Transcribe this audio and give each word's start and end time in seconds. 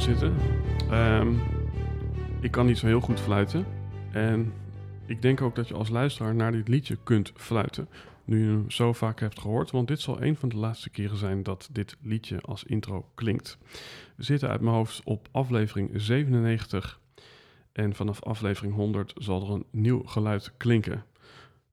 Zitten. 0.00 0.34
Ehm, 0.90 1.32
ik 2.40 2.50
kan 2.50 2.66
niet 2.66 2.78
zo 2.78 2.86
heel 2.86 3.00
goed 3.00 3.20
fluiten. 3.20 3.66
En 4.12 4.52
ik 5.06 5.22
denk 5.22 5.40
ook 5.40 5.54
dat 5.54 5.68
je 5.68 5.74
als 5.74 5.88
luisteraar 5.88 6.34
naar 6.34 6.52
dit 6.52 6.68
liedje 6.68 6.98
kunt 7.02 7.32
fluiten. 7.36 7.88
Nu 8.24 8.40
je 8.40 8.46
hem 8.46 8.70
zo 8.70 8.92
vaak 8.92 9.20
hebt 9.20 9.40
gehoord. 9.40 9.70
Want 9.70 9.88
dit 9.88 10.00
zal 10.00 10.22
een 10.22 10.36
van 10.36 10.48
de 10.48 10.56
laatste 10.56 10.90
keren 10.90 11.16
zijn 11.16 11.42
dat 11.42 11.68
dit 11.72 11.96
liedje 12.02 12.40
als 12.40 12.64
intro 12.64 13.10
klinkt. 13.14 13.58
We 14.16 14.22
zitten 14.22 14.48
uit 14.48 14.60
mijn 14.60 14.74
hoofd 14.74 15.00
op 15.04 15.28
aflevering 15.32 15.90
97. 15.94 17.00
En 17.72 17.94
vanaf 17.94 18.22
aflevering 18.22 18.74
100 18.74 19.12
zal 19.16 19.42
er 19.42 19.50
een 19.50 19.64
nieuw 19.70 20.02
geluid 20.02 20.52
klinken. 20.56 21.04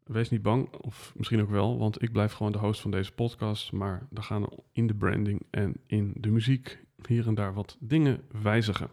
Wees 0.03 0.29
niet 0.29 0.41
bang, 0.41 0.73
of 0.73 1.13
misschien 1.15 1.41
ook 1.41 1.49
wel, 1.49 1.77
want 1.77 2.01
ik 2.01 2.11
blijf 2.11 2.33
gewoon 2.33 2.51
de 2.51 2.57
host 2.57 2.81
van 2.81 2.91
deze 2.91 3.11
podcast. 3.11 3.71
Maar 3.71 4.07
er 4.13 4.23
gaan 4.23 4.47
in 4.71 4.87
de 4.87 4.93
branding 4.93 5.41
en 5.49 5.75
in 5.85 6.13
de 6.15 6.29
muziek 6.29 6.84
hier 7.07 7.27
en 7.27 7.35
daar 7.35 7.53
wat 7.53 7.77
dingen 7.79 8.21
wijzigen. 8.41 8.89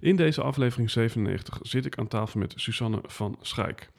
In 0.00 0.16
deze 0.16 0.42
aflevering 0.42 0.90
97 0.90 1.58
zit 1.62 1.86
ik 1.86 1.98
aan 1.98 2.08
tafel 2.08 2.40
met 2.40 2.52
Susanne 2.56 3.00
van 3.02 3.36
Schaik. 3.40 3.90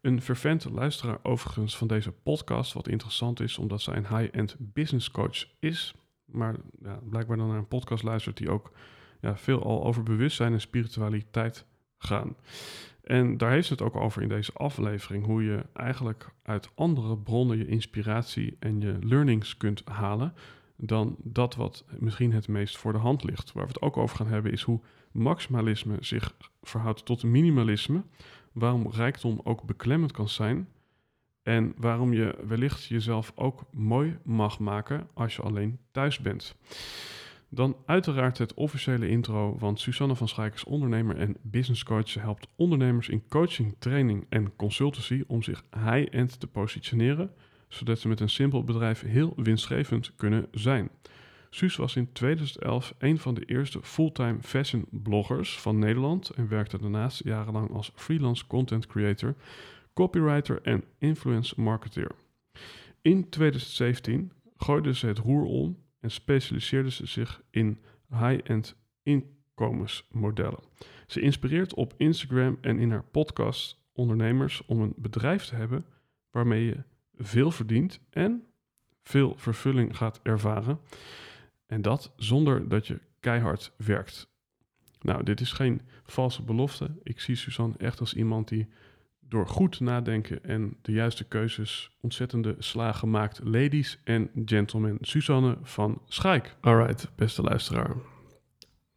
Een 0.00 0.22
fervente 0.22 0.70
luisteraar 0.70 1.18
overigens 1.22 1.76
van 1.76 1.86
deze 1.86 2.12
podcast, 2.12 2.72
wat 2.72 2.88
interessant 2.88 3.40
is 3.40 3.58
omdat 3.58 3.80
zij 3.82 3.96
een 3.96 4.16
high-end 4.16 4.56
business 4.58 5.10
coach 5.10 5.44
is. 5.58 5.94
Maar 6.24 6.56
ja, 6.82 7.00
blijkbaar 7.10 7.36
dan 7.36 7.48
naar 7.48 7.58
een 7.58 7.68
podcast 7.68 8.02
luistert 8.02 8.36
die 8.36 8.50
ook 8.50 8.72
ja, 9.20 9.36
veel 9.36 9.62
al 9.62 9.84
over 9.84 10.02
bewustzijn 10.02 10.52
en 10.52 10.60
spiritualiteit 10.60 11.66
gaan. 11.98 12.36
En 13.02 13.36
daar 13.36 13.50
heeft 13.50 13.68
het 13.68 13.82
ook 13.82 13.96
over 13.96 14.22
in 14.22 14.28
deze 14.28 14.52
aflevering, 14.52 15.24
hoe 15.24 15.44
je 15.44 15.64
eigenlijk 15.72 16.28
uit 16.42 16.70
andere 16.74 17.18
bronnen 17.18 17.58
je 17.58 17.66
inspiratie 17.66 18.56
en 18.58 18.80
je 18.80 18.96
learnings 19.00 19.56
kunt 19.56 19.82
halen 19.84 20.34
dan 20.80 21.16
dat 21.22 21.54
wat 21.54 21.84
misschien 21.98 22.32
het 22.32 22.48
meest 22.48 22.76
voor 22.76 22.92
de 22.92 22.98
hand 22.98 23.24
ligt. 23.24 23.52
Waar 23.52 23.66
we 23.66 23.72
het 23.72 23.82
ook 23.82 23.96
over 23.96 24.16
gaan 24.16 24.26
hebben 24.26 24.52
is 24.52 24.62
hoe 24.62 24.80
maximalisme 25.12 25.96
zich 26.00 26.34
verhoudt 26.62 27.04
tot 27.04 27.22
minimalisme, 27.22 28.02
waarom 28.52 28.90
rijkdom 28.90 29.40
ook 29.44 29.62
beklemmend 29.62 30.12
kan 30.12 30.28
zijn 30.28 30.68
en 31.42 31.74
waarom 31.76 32.12
je 32.12 32.38
wellicht 32.46 32.84
jezelf 32.84 33.32
ook 33.34 33.64
mooi 33.72 34.18
mag 34.24 34.58
maken 34.58 35.08
als 35.14 35.36
je 35.36 35.42
alleen 35.42 35.78
thuis 35.90 36.18
bent. 36.18 36.56
Dan 37.50 37.76
uiteraard 37.86 38.38
het 38.38 38.54
officiële 38.54 39.08
intro, 39.08 39.56
want 39.58 39.80
Susanne 39.80 40.16
van 40.16 40.28
Schaik 40.28 40.54
is 40.54 40.64
ondernemer 40.64 41.16
en 41.16 41.36
business 41.42 41.84
coach. 41.84 42.08
Ze 42.08 42.20
helpt 42.20 42.48
ondernemers 42.56 43.08
in 43.08 43.28
coaching, 43.28 43.76
training 43.78 44.26
en 44.28 44.56
consultancy 44.56 45.24
om 45.26 45.42
zich 45.42 45.64
high-end 45.84 46.40
te 46.40 46.46
positioneren, 46.46 47.30
zodat 47.68 47.98
ze 47.98 48.08
met 48.08 48.20
een 48.20 48.30
simpel 48.30 48.64
bedrijf 48.64 49.00
heel 49.00 49.32
winstgevend 49.36 50.12
kunnen 50.16 50.46
zijn. 50.50 50.90
Suus 51.50 51.76
was 51.76 51.96
in 51.96 52.12
2011 52.12 52.94
een 52.98 53.18
van 53.18 53.34
de 53.34 53.44
eerste 53.44 53.82
fulltime 53.82 54.38
fashion 54.42 54.86
bloggers 54.90 55.58
van 55.58 55.78
Nederland 55.78 56.30
en 56.30 56.48
werkte 56.48 56.78
daarnaast 56.78 57.24
jarenlang 57.24 57.70
als 57.70 57.92
freelance 57.94 58.46
content 58.46 58.86
creator, 58.86 59.34
copywriter 59.94 60.62
en 60.62 60.84
influence 60.98 61.60
marketeer. 61.60 62.10
In 63.02 63.28
2017 63.28 64.32
gooide 64.56 64.94
ze 64.94 65.06
het 65.06 65.18
roer 65.18 65.44
om 65.44 65.78
en 66.00 66.10
specialiseerde 66.10 66.90
ze 66.90 67.06
zich 67.06 67.42
in 67.50 67.78
high-end 68.08 68.76
inkomensmodellen. 69.02 70.60
Ze 71.06 71.20
inspireert 71.20 71.74
op 71.74 71.94
Instagram 71.96 72.58
en 72.60 72.78
in 72.78 72.90
haar 72.90 73.04
podcast 73.04 73.78
ondernemers 73.92 74.64
om 74.66 74.80
een 74.80 74.94
bedrijf 74.96 75.44
te 75.44 75.54
hebben 75.54 75.84
waarmee 76.30 76.64
je 76.64 76.82
veel 77.18 77.50
verdient 77.50 78.00
en 78.10 78.44
veel 79.02 79.34
vervulling 79.36 79.96
gaat 79.96 80.20
ervaren. 80.22 80.80
En 81.66 81.82
dat 81.82 82.12
zonder 82.16 82.68
dat 82.68 82.86
je 82.86 83.00
keihard 83.20 83.72
werkt. 83.76 84.28
Nou, 85.00 85.22
dit 85.22 85.40
is 85.40 85.52
geen 85.52 85.80
valse 86.02 86.42
belofte. 86.42 86.90
Ik 87.02 87.20
zie 87.20 87.34
Suzanne 87.34 87.74
echt 87.78 88.00
als 88.00 88.14
iemand 88.14 88.48
die 88.48 88.68
door 89.20 89.46
goed 89.46 89.80
nadenken 89.80 90.44
en 90.44 90.76
de 90.82 90.92
juiste 90.92 91.24
keuzes 91.24 91.90
ontzettende 92.00 92.54
slagen 92.58 93.10
maakt. 93.10 93.40
Ladies 93.44 94.00
en 94.04 94.30
gentlemen, 94.44 94.98
Suzanne 95.00 95.58
van 95.62 96.02
Schaik. 96.06 96.56
Alright, 96.60 97.10
beste 97.14 97.42
luisteraar. 97.42 97.96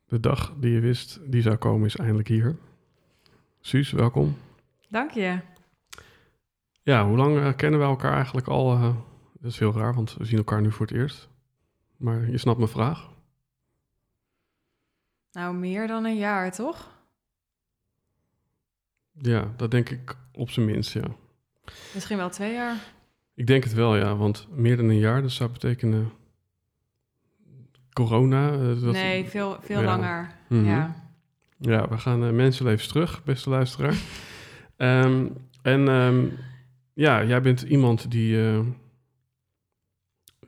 De 0.05 0.19
dag 0.19 0.53
die 0.59 0.71
je 0.71 0.79
wist 0.79 1.19
die 1.31 1.41
zou 1.41 1.55
komen 1.55 1.85
is 1.85 1.95
eindelijk 1.95 2.27
hier. 2.27 2.57
Suus, 3.59 3.91
welkom. 3.91 4.37
Dank 4.89 5.11
je. 5.11 5.39
Ja, 6.83 7.05
hoe 7.05 7.17
lang 7.17 7.37
uh, 7.37 7.53
kennen 7.55 7.79
we 7.79 7.85
elkaar 7.85 8.13
eigenlijk 8.13 8.47
al? 8.47 8.73
Uh, 8.73 8.95
dat 9.39 9.51
is 9.51 9.59
heel 9.59 9.73
raar, 9.73 9.93
want 9.93 10.15
we 10.17 10.25
zien 10.25 10.37
elkaar 10.37 10.61
nu 10.61 10.71
voor 10.71 10.85
het 10.85 10.95
eerst. 10.95 11.29
Maar 11.97 12.29
je 12.29 12.37
snapt 12.37 12.57
mijn 12.57 12.69
vraag. 12.69 13.09
Nou, 15.31 15.55
meer 15.55 15.87
dan 15.87 16.05
een 16.05 16.17
jaar, 16.17 16.51
toch? 16.51 16.89
Ja, 19.11 19.51
dat 19.55 19.71
denk 19.71 19.89
ik 19.89 20.15
op 20.33 20.49
zijn 20.49 20.65
minst, 20.65 20.93
ja. 20.93 21.03
Misschien 21.93 22.17
wel 22.17 22.29
twee 22.29 22.53
jaar. 22.53 22.75
Ik 23.35 23.47
denk 23.47 23.63
het 23.63 23.73
wel, 23.73 23.95
ja. 23.95 24.15
Want 24.15 24.47
meer 24.51 24.77
dan 24.77 24.89
een 24.89 24.99
jaar, 24.99 25.21
dat 25.21 25.31
zou 25.31 25.49
betekenen 25.49 26.11
corona. 27.93 28.51
Dat, 28.57 28.93
nee, 28.93 29.25
veel, 29.25 29.57
veel 29.61 29.79
ja. 29.79 29.85
langer. 29.85 30.35
Mm 30.47 30.57
-hmm. 30.57 30.67
Ja. 30.67 30.95
ja, 31.57 31.87
we 31.89 31.97
gaan 31.97 32.23
uh, 32.23 32.31
mensenlevens 32.31 32.87
terug, 32.87 33.23
beste 33.23 33.49
luisteraar. 33.49 33.95
um, 34.77 35.37
en 35.61 35.87
um, 35.87 36.37
ja, 37.01 37.23
jij 37.23 37.41
bent 37.41 37.62
iemand 37.62 38.12
die, 38.12 38.35
uh, 38.35 38.59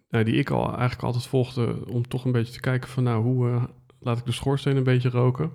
nou, 0.10 0.24
die 0.24 0.36
ik 0.36 0.50
al 0.50 0.68
eigenlijk 0.68 1.04
altijd 1.04 1.26
volgde 1.26 1.88
om 1.88 2.08
toch 2.08 2.26
een 2.26 2.32
beetje 2.32 2.54
te 2.54 2.60
kijken 2.60 2.90
van 2.90 3.04
nou, 3.04 3.24
hoe 3.24 3.70
laat 4.00 4.18
ik 4.18 4.26
de 4.26 4.32
schoorsteen 4.32 4.78
een 4.78 4.84
beetje 4.84 5.10
roken. 5.10 5.52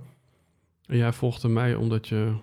En 0.87 0.97
jij 0.97 1.13
volgde 1.13 1.49
mij 1.49 1.75
omdat 1.75 2.09
je 2.09 2.35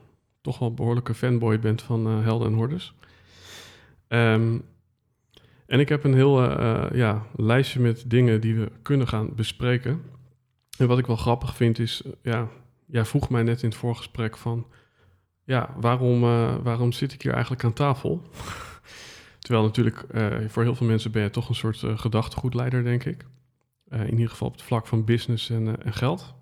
toch 0.41 0.59
wel 0.59 0.69
een 0.69 0.75
behoorlijke 0.75 1.13
fanboy 1.13 1.59
bent 1.59 1.81
van 1.81 2.07
uh, 2.07 2.23
Helden 2.23 2.47
en 2.47 2.53
Hordes. 2.53 2.93
Um, 4.07 4.63
en 5.65 5.79
ik 5.79 5.89
heb 5.89 6.03
een 6.03 6.13
heel 6.13 6.41
ja, 6.95 7.25
lijstje 7.35 7.79
met 7.79 8.09
dingen 8.09 8.41
die 8.41 8.55
we 8.55 8.71
kunnen 8.81 9.07
gaan 9.07 9.35
bespreken. 9.35 10.01
En 10.77 10.87
wat 10.87 10.97
ik 10.97 11.05
wel 11.05 11.15
grappig 11.15 11.55
vind 11.55 11.79
is, 11.79 12.03
ja, 12.21 12.47
jij 12.85 13.05
vroeg 13.05 13.29
mij 13.29 13.43
net 13.43 13.61
in 13.61 13.69
het 13.69 13.77
voorgesprek 13.77 14.37
van, 14.37 14.67
ja, 15.45 15.75
waarom, 15.75 16.21
waarom 16.63 16.91
zit 16.91 17.13
ik 17.13 17.21
hier 17.21 17.33
eigenlijk 17.33 17.63
aan 17.63 17.73
tafel? 17.73 18.21
Terwijl 19.39 19.63
natuurlijk 19.63 20.05
voor 20.47 20.63
heel 20.63 20.75
veel 20.75 20.87
mensen 20.87 21.11
ben 21.11 21.23
je 21.23 21.29
toch 21.29 21.49
een 21.49 21.55
soort 21.55 21.83
gedachtegoedleider, 21.85 22.83
denk 22.83 23.03
ik. 23.03 23.25
in 23.89 24.11
ieder 24.11 24.29
geval 24.29 24.47
op 24.47 24.53
het 24.53 24.63
vlak 24.63 24.87
van 24.87 25.05
business 25.05 25.49
en, 25.49 25.83
en 25.83 25.93
geld. 25.93 26.35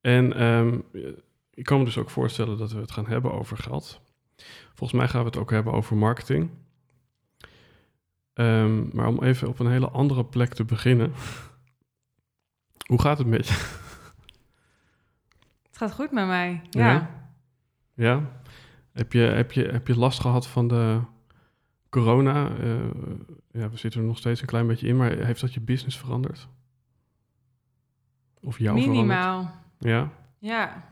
En 0.00 0.42
um, 0.42 0.84
ik 1.54 1.64
kan 1.64 1.78
me 1.78 1.84
dus 1.84 1.98
ook 1.98 2.10
voorstellen 2.10 2.58
dat 2.58 2.72
we 2.72 2.80
het 2.80 2.90
gaan 2.90 3.06
hebben 3.06 3.32
over 3.32 3.56
geld. 3.56 4.00
Volgens 4.74 5.00
mij 5.00 5.08
gaan 5.08 5.20
we 5.20 5.26
het 5.26 5.36
ook 5.36 5.50
hebben 5.50 5.72
over 5.72 5.96
marketing. 5.96 6.50
Um, 8.34 8.90
maar 8.92 9.06
om 9.06 9.22
even 9.22 9.48
op 9.48 9.58
een 9.58 9.70
hele 9.70 9.88
andere 9.88 10.24
plek 10.24 10.54
te 10.54 10.64
beginnen. 10.64 11.12
Hoe 12.90 13.00
gaat 13.00 13.18
het 13.18 13.26
met 13.26 13.48
je? 13.48 13.54
Het 15.62 15.76
gaat 15.76 15.92
goed 15.92 16.12
met 16.12 16.26
mij, 16.26 16.62
ja. 16.70 16.90
Ja? 16.90 17.23
Ja? 17.94 18.40
Heb, 18.92 19.12
je, 19.12 19.20
heb, 19.20 19.52
je, 19.52 19.64
heb 19.64 19.86
je 19.86 19.98
last 19.98 20.20
gehad 20.20 20.46
van 20.46 20.68
de 20.68 21.00
corona, 21.88 22.50
ja, 23.50 23.70
we 23.70 23.76
zitten 23.76 24.00
er 24.00 24.06
nog 24.06 24.18
steeds 24.18 24.40
een 24.40 24.46
klein 24.46 24.66
beetje 24.66 24.86
in, 24.86 24.96
maar 24.96 25.10
heeft 25.10 25.40
dat 25.40 25.54
je 25.54 25.60
business 25.60 25.98
veranderd? 25.98 26.48
Of 28.40 28.58
jou 28.58 28.74
Minimaal. 28.74 29.50
Ja? 29.78 30.10
Ja. 30.38 30.88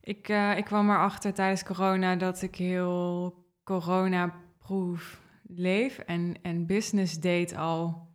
Ik, 0.00 0.28
ik 0.56 0.64
kwam 0.64 0.90
erachter 0.90 1.34
tijdens 1.34 1.64
corona 1.64 2.16
dat 2.16 2.42
ik 2.42 2.54
heel 2.54 3.34
corona-proof 3.64 5.20
leef 5.42 5.98
en, 5.98 6.34
en 6.42 6.66
business 6.66 7.20
deed 7.20 7.56
al 7.56 8.07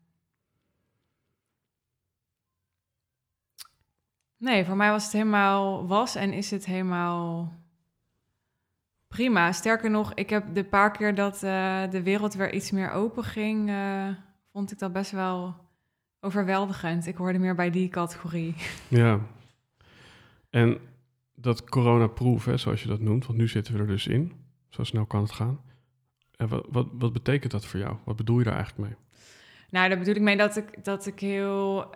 Nee, 4.44 4.66
voor 4.66 4.76
mij 4.76 4.90
was 4.90 5.04
het 5.04 5.14
helemaal 5.14 5.88
was 5.88 6.16
en 6.16 6.34
is 6.34 6.52
het 6.52 6.66
helemaal 6.66 7.54
prima. 9.08 9.52
Sterker 9.52 9.90
nog, 9.90 10.14
ik 10.14 10.30
heb 10.30 10.54
de 10.54 10.64
paar 10.64 10.92
keer 10.92 11.16
dat 11.16 11.36
uh, 11.44 11.90
de 11.90 12.04
wereld 12.04 12.34
weer 12.34 12.54
iets 12.54 12.72
meer 12.72 12.92
open 12.92 13.24
ging, 13.24 13.70
uh, 13.70 14.08
vond 14.52 14.72
ik 14.72 14.80
dat 14.80 14.94
best 14.94 15.12
wel 15.12 15.56
overweldigend. 16.20 17.08
Ik 17.08 17.16
hoorde 17.16 17.40
meer 17.40 17.56
bij 17.56 17.70
die 17.70 17.90
categorie. 17.90 18.56
Ja. 18.88 19.20
En 20.50 20.78
dat 21.36 21.70
corona-proof, 21.70 22.48
zoals 22.56 22.82
je 22.82 22.88
dat 22.88 23.00
noemt, 23.00 23.26
want 23.26 23.38
nu 23.38 23.48
zitten 23.48 23.74
we 23.74 23.80
er 23.80 23.88
dus 23.88 24.08
in. 24.08 24.32
Zo 24.70 24.84
snel 24.84 25.06
kan 25.06 25.22
het 25.22 25.32
gaan. 25.32 25.60
En 26.36 26.48
wat, 26.48 26.66
wat, 26.70 26.88
wat 26.92 27.14
betekent 27.14 27.52
dat 27.52 27.66
voor 27.66 27.80
jou? 27.80 27.96
Wat 28.06 28.16
bedoel 28.16 28.38
je 28.38 28.44
daar 28.44 28.56
eigenlijk 28.56 28.90
mee? 28.90 28.98
Nou, 29.70 29.90
daar 29.90 29.98
bedoel 29.98 30.16
ik 30.16 30.22
mee 30.22 30.38
dat 30.38 30.58
ik, 30.58 30.84
dat 30.84 31.06
ik 31.06 31.20
heel 31.20 31.92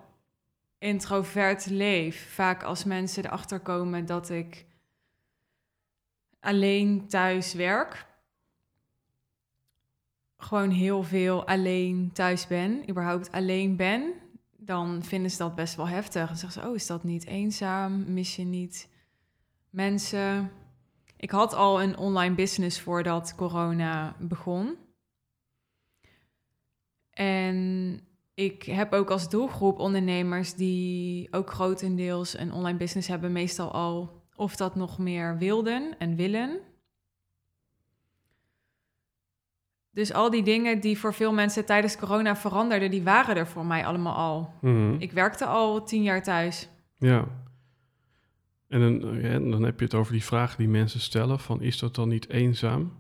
introvert 0.78 1.66
leef. 1.66 2.34
Vaak 2.34 2.64
als 2.64 2.84
mensen 2.84 3.26
erachter 3.26 3.60
komen 3.60 4.06
dat 4.06 4.30
ik 4.30 4.66
alleen 6.40 7.08
thuis 7.08 7.54
werk. 7.54 8.06
Gewoon 10.38 10.70
heel 10.70 11.04
veel 11.04 11.48
alleen 11.48 12.12
thuis 12.14 12.48
ben, 12.48 12.90
überhaupt 12.90 13.32
alleen 13.32 13.76
ben. 13.76 14.14
Dan 14.58 15.04
vinden 15.04 15.32
ze 15.32 15.38
dat 15.38 15.56
best 15.56 15.76
wel 15.76 15.88
heftig. 15.88 16.28
Dan 16.28 16.38
zeggen 16.38 16.62
ze, 16.62 16.68
oh, 16.68 16.76
is 16.76 16.88
dat 16.88 17.04
niet 17.04 17.26
eenzaam? 17.26 18.14
Mis 18.14 18.36
je 18.36 18.44
niet 18.44 18.90
mensen? 19.70 20.52
Ik 21.18 21.32
had 21.32 21.54
al 21.54 21.82
een 21.82 21.98
online 21.98 22.36
business 22.36 22.82
voordat 22.82 23.36
corona 23.36 24.16
begon. 24.20 24.78
En 27.10 28.00
ik 28.38 28.64
heb 28.64 28.94
ook 28.94 29.10
als 29.10 29.30
doelgroep 29.30 29.80
ondernemers 29.80 30.54
die 30.54 31.28
ook 31.34 31.52
grotendeels 31.52 32.38
een 32.38 32.54
online 32.54 32.78
business 32.78 33.08
hebben, 33.08 33.32
meestal 33.32 33.72
al 33.72 34.22
of 34.36 34.56
dat 34.56 34.76
nog 34.76 34.98
meer 34.98 35.38
wilden 35.38 35.96
en 36.00 36.16
willen. 36.16 36.60
Dus 39.92 40.14
al 40.14 40.30
die 40.30 40.44
dingen 40.44 40.80
die 40.80 40.98
voor 40.98 41.14
veel 41.14 41.34
mensen 41.34 41.66
tijdens 41.66 41.98
corona 41.98 42.36
veranderden, 42.36 42.92
die 42.92 43.04
waren 43.04 43.36
er 43.36 43.48
voor 43.48 43.66
mij 43.66 43.86
allemaal 43.86 44.16
al. 44.16 44.54
Mhm. 44.62 44.96
Ik 45.00 45.12
werkte 45.12 45.46
al 45.46 45.84
tien 45.84 46.04
jaar 46.04 46.24
thuis. 46.24 46.70
Ja. 46.98 47.28
En 48.68 48.80
dan, 48.80 49.22
ja, 49.22 49.40
dan 49.40 49.64
heb 49.64 49.80
je 49.80 49.86
het 49.86 49.94
over 49.94 50.12
die 50.12 50.24
vragen 50.24 50.58
die 50.58 50.70
mensen 50.70 51.00
stellen: 51.00 51.40
van 51.40 51.62
is 51.62 51.80
dat 51.80 51.96
dan 51.96 52.10
niet 52.10 52.30
eenzaam? 52.30 52.92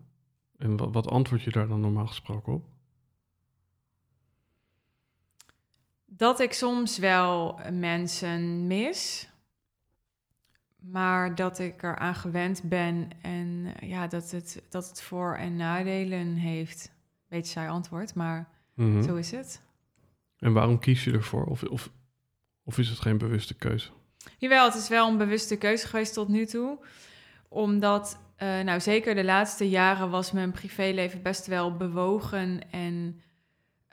En 0.57 0.77
wat, 0.77 0.93
wat 0.93 1.09
antwoord 1.09 1.41
je 1.41 1.51
daar 1.51 1.67
dan 1.67 1.79
normaal 1.79 2.07
gesproken 2.07 2.53
op? 2.53 2.65
Dat 6.17 6.39
ik 6.39 6.53
soms 6.53 6.97
wel 6.97 7.59
mensen 7.71 8.67
mis, 8.67 9.29
maar 10.79 11.35
dat 11.35 11.59
ik 11.59 11.83
eraan 11.83 12.15
gewend 12.15 12.63
ben 12.63 13.09
en 13.21 13.73
ja, 13.79 14.07
dat 14.07 14.31
het, 14.31 14.61
dat 14.69 14.89
het 14.89 15.01
voor- 15.01 15.35
en 15.35 15.55
nadelen 15.55 16.35
heeft. 16.35 16.91
Beetje 17.27 17.51
saai 17.51 17.69
antwoord, 17.69 18.15
maar 18.15 18.49
mhm. 18.73 19.03
zo 19.03 19.15
is 19.15 19.31
het. 19.31 19.61
En 20.39 20.53
waarom 20.53 20.79
kies 20.79 21.03
je 21.03 21.11
ervoor? 21.11 21.45
Of, 21.45 21.63
of, 21.63 21.89
of 22.63 22.77
is 22.77 22.89
het 22.89 22.99
geen 22.99 23.17
bewuste 23.17 23.53
keuze? 23.53 23.89
Jawel, 24.37 24.65
het 24.65 24.75
is 24.75 24.87
wel 24.89 25.09
een 25.09 25.17
bewuste 25.17 25.57
keuze 25.57 25.87
geweest 25.87 26.13
tot 26.13 26.27
nu 26.27 26.45
toe. 26.45 26.79
Omdat, 27.47 28.19
uh, 28.37 28.59
nou 28.59 28.79
zeker 28.79 29.15
de 29.15 29.23
laatste 29.23 29.69
jaren 29.69 30.09
was 30.09 30.31
mijn 30.31 30.51
privéleven 30.51 31.21
best 31.21 31.47
wel 31.47 31.77
bewogen 31.77 32.71
en 32.71 33.21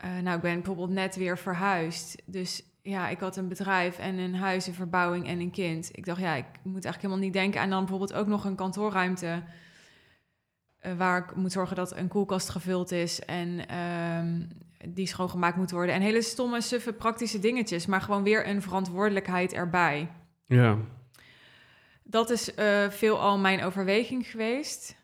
uh, 0.04 0.18
nou, 0.22 0.36
ik 0.36 0.42
ben 0.42 0.54
bijvoorbeeld 0.54 0.90
net 0.90 1.16
weer 1.16 1.38
verhuisd. 1.38 2.22
Dus 2.24 2.62
ja, 2.82 3.08
ik 3.08 3.20
had 3.20 3.36
een 3.36 3.48
bedrijf 3.48 3.98
en 3.98 4.18
een 4.18 4.34
huis, 4.34 4.66
een 4.66 4.74
verbouwing 4.74 5.26
en 5.26 5.40
een 5.40 5.50
kind. 5.50 5.88
Ik 5.92 6.04
dacht, 6.04 6.20
ja, 6.20 6.34
ik 6.34 6.44
moet 6.44 6.84
eigenlijk 6.84 7.02
helemaal 7.02 7.24
niet 7.24 7.32
denken 7.32 7.60
aan 7.60 7.70
dan 7.70 7.78
bijvoorbeeld 7.78 8.12
ook 8.12 8.26
nog 8.26 8.44
een 8.44 8.54
kantoorruimte. 8.54 9.42
Uh, 10.80 10.92
waar 10.96 11.18
ik 11.18 11.36
moet 11.36 11.52
zorgen 11.52 11.76
dat 11.76 11.96
een 11.96 12.08
koelkast 12.08 12.48
gevuld 12.48 12.92
is 12.92 13.20
en 13.20 13.78
um, 13.78 14.48
die 14.88 15.06
schoongemaakt 15.06 15.56
moet 15.56 15.70
worden. 15.70 15.94
En 15.94 16.00
hele 16.00 16.22
stomme, 16.22 16.60
suffe, 16.60 16.92
praktische 16.92 17.38
dingetjes, 17.38 17.86
maar 17.86 18.00
gewoon 18.00 18.22
weer 18.22 18.48
een 18.48 18.62
verantwoordelijkheid 18.62 19.52
erbij. 19.52 20.08
Ja. 20.44 20.76
Dat 22.02 22.30
is 22.30 22.58
uh, 22.58 22.88
veelal 22.90 23.38
mijn 23.38 23.62
overweging 23.64 24.26
geweest. 24.26 24.96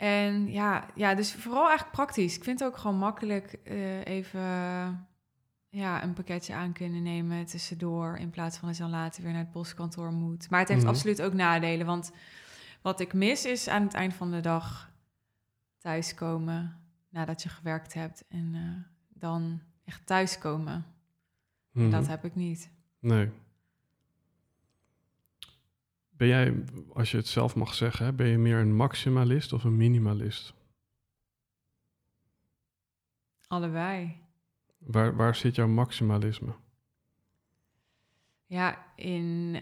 En 0.00 0.50
ja, 0.50 0.86
ja, 0.94 1.14
dus 1.14 1.34
vooral 1.34 1.66
eigenlijk 1.66 1.96
praktisch. 1.96 2.36
Ik 2.36 2.44
vind 2.44 2.60
het 2.60 2.68
ook 2.68 2.76
gewoon 2.76 2.96
makkelijk 2.96 3.58
uh, 3.64 4.04
even 4.04 4.40
ja, 5.68 6.02
een 6.02 6.12
pakketje 6.12 6.54
aan 6.54 6.72
kunnen 6.72 7.02
nemen 7.02 7.46
tussendoor. 7.46 8.16
In 8.16 8.30
plaats 8.30 8.58
van 8.58 8.68
dat 8.68 8.76
je 8.76 8.82
dan 8.82 8.92
later 8.92 9.22
weer 9.22 9.32
naar 9.32 9.40
het 9.40 9.50
postkantoor 9.50 10.12
moet. 10.12 10.50
Maar 10.50 10.60
het 10.60 10.68
heeft 10.68 10.80
mhm. 10.80 10.90
absoluut 10.90 11.22
ook 11.22 11.32
nadelen. 11.32 11.86
Want 11.86 12.12
wat 12.82 13.00
ik 13.00 13.12
mis 13.12 13.44
is 13.44 13.68
aan 13.68 13.82
het 13.82 13.94
eind 13.94 14.14
van 14.14 14.30
de 14.30 14.40
dag 14.40 14.90
thuiskomen 15.78 16.76
nadat 17.08 17.42
je 17.42 17.48
gewerkt 17.48 17.94
hebt. 17.94 18.24
En 18.28 18.54
uh, 18.54 18.84
dan 19.08 19.60
echt 19.84 20.06
thuiskomen. 20.06 20.84
Mm 21.72 21.90
Dat 21.90 22.06
heb 22.06 22.24
ik 22.24 22.34
niet. 22.34 22.70
Nee. 22.98 23.30
Ben 26.20 26.28
jij, 26.28 26.64
als 26.92 27.10
je 27.10 27.16
het 27.16 27.26
zelf 27.26 27.54
mag 27.54 27.74
zeggen, 27.74 28.16
ben 28.16 28.26
je 28.26 28.38
meer 28.38 28.58
een 28.58 28.76
maximalist 28.76 29.52
of 29.52 29.64
een 29.64 29.76
minimalist? 29.76 30.54
Allebei. 33.46 34.16
Waar, 34.78 35.16
waar 35.16 35.34
zit 35.34 35.54
jouw 35.54 35.68
maximalisme? 35.68 36.52
Ja, 38.46 38.84
in, 38.96 39.60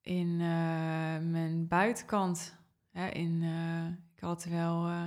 in 0.00 0.28
uh, 0.28 1.18
mijn 1.18 1.66
buitenkant. 1.68 2.56
Hè, 2.92 3.08
in, 3.08 3.42
uh, 3.42 3.86
ik 4.14 4.20
had 4.20 4.44
wel 4.44 4.88
uh, 4.88 5.04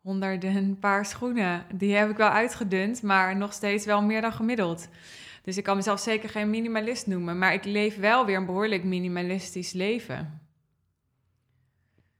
honderden 0.00 0.78
paar 0.78 1.06
schoenen. 1.06 1.66
Die 1.74 1.94
heb 1.94 2.10
ik 2.10 2.16
wel 2.16 2.30
uitgedund, 2.30 3.02
maar 3.02 3.36
nog 3.36 3.52
steeds 3.52 3.84
wel 3.84 4.02
meer 4.02 4.20
dan 4.20 4.32
gemiddeld. 4.32 4.88
Dus 5.48 5.56
ik 5.56 5.64
kan 5.64 5.76
mezelf 5.76 6.00
zeker 6.00 6.28
geen 6.28 6.50
minimalist 6.50 7.06
noemen, 7.06 7.38
maar 7.38 7.52
ik 7.52 7.64
leef 7.64 7.96
wel 7.96 8.26
weer 8.26 8.36
een 8.36 8.46
behoorlijk 8.46 8.84
minimalistisch 8.84 9.72
leven. 9.72 10.40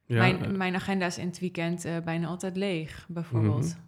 Ja, 0.04 0.18
mijn, 0.18 0.44
uh, 0.44 0.56
mijn 0.56 0.74
agenda 0.74 1.06
is 1.06 1.18
in 1.18 1.26
het 1.26 1.38
weekend 1.38 1.86
uh, 1.86 1.98
bijna 1.98 2.26
altijd 2.26 2.56
leeg, 2.56 3.06
bijvoorbeeld. 3.08 3.64
Mm 3.64 3.70
-hmm. 3.70 3.80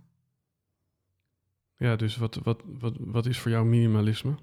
Ja, 1.76 1.97
dus 1.97 2.16
wat, 2.16 2.35
wat, 2.35 2.62
wat, 2.78 2.97
wat 2.99 3.26
is 3.26 3.38
voor 3.38 3.50
jou 3.50 3.66
minimalisme? 3.66 4.35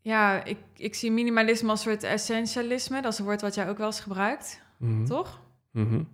Ja, 0.00 0.44
ik, 0.44 0.58
ik 0.76 0.94
zie 0.94 1.10
minimalisme 1.10 1.68
als 1.68 1.84
een 1.84 1.90
soort 1.90 2.02
essentialisme. 2.02 3.02
Dat 3.02 3.12
is 3.12 3.18
een 3.18 3.24
woord 3.24 3.40
wat 3.40 3.54
jij 3.54 3.68
ook 3.68 3.78
wel 3.78 3.86
eens 3.86 4.00
gebruikt, 4.00 4.62
mm 4.76 4.96
-hmm. 4.96 5.06
toch? 5.06 5.40
Mm 5.70 5.88
-hmm. 5.88 6.08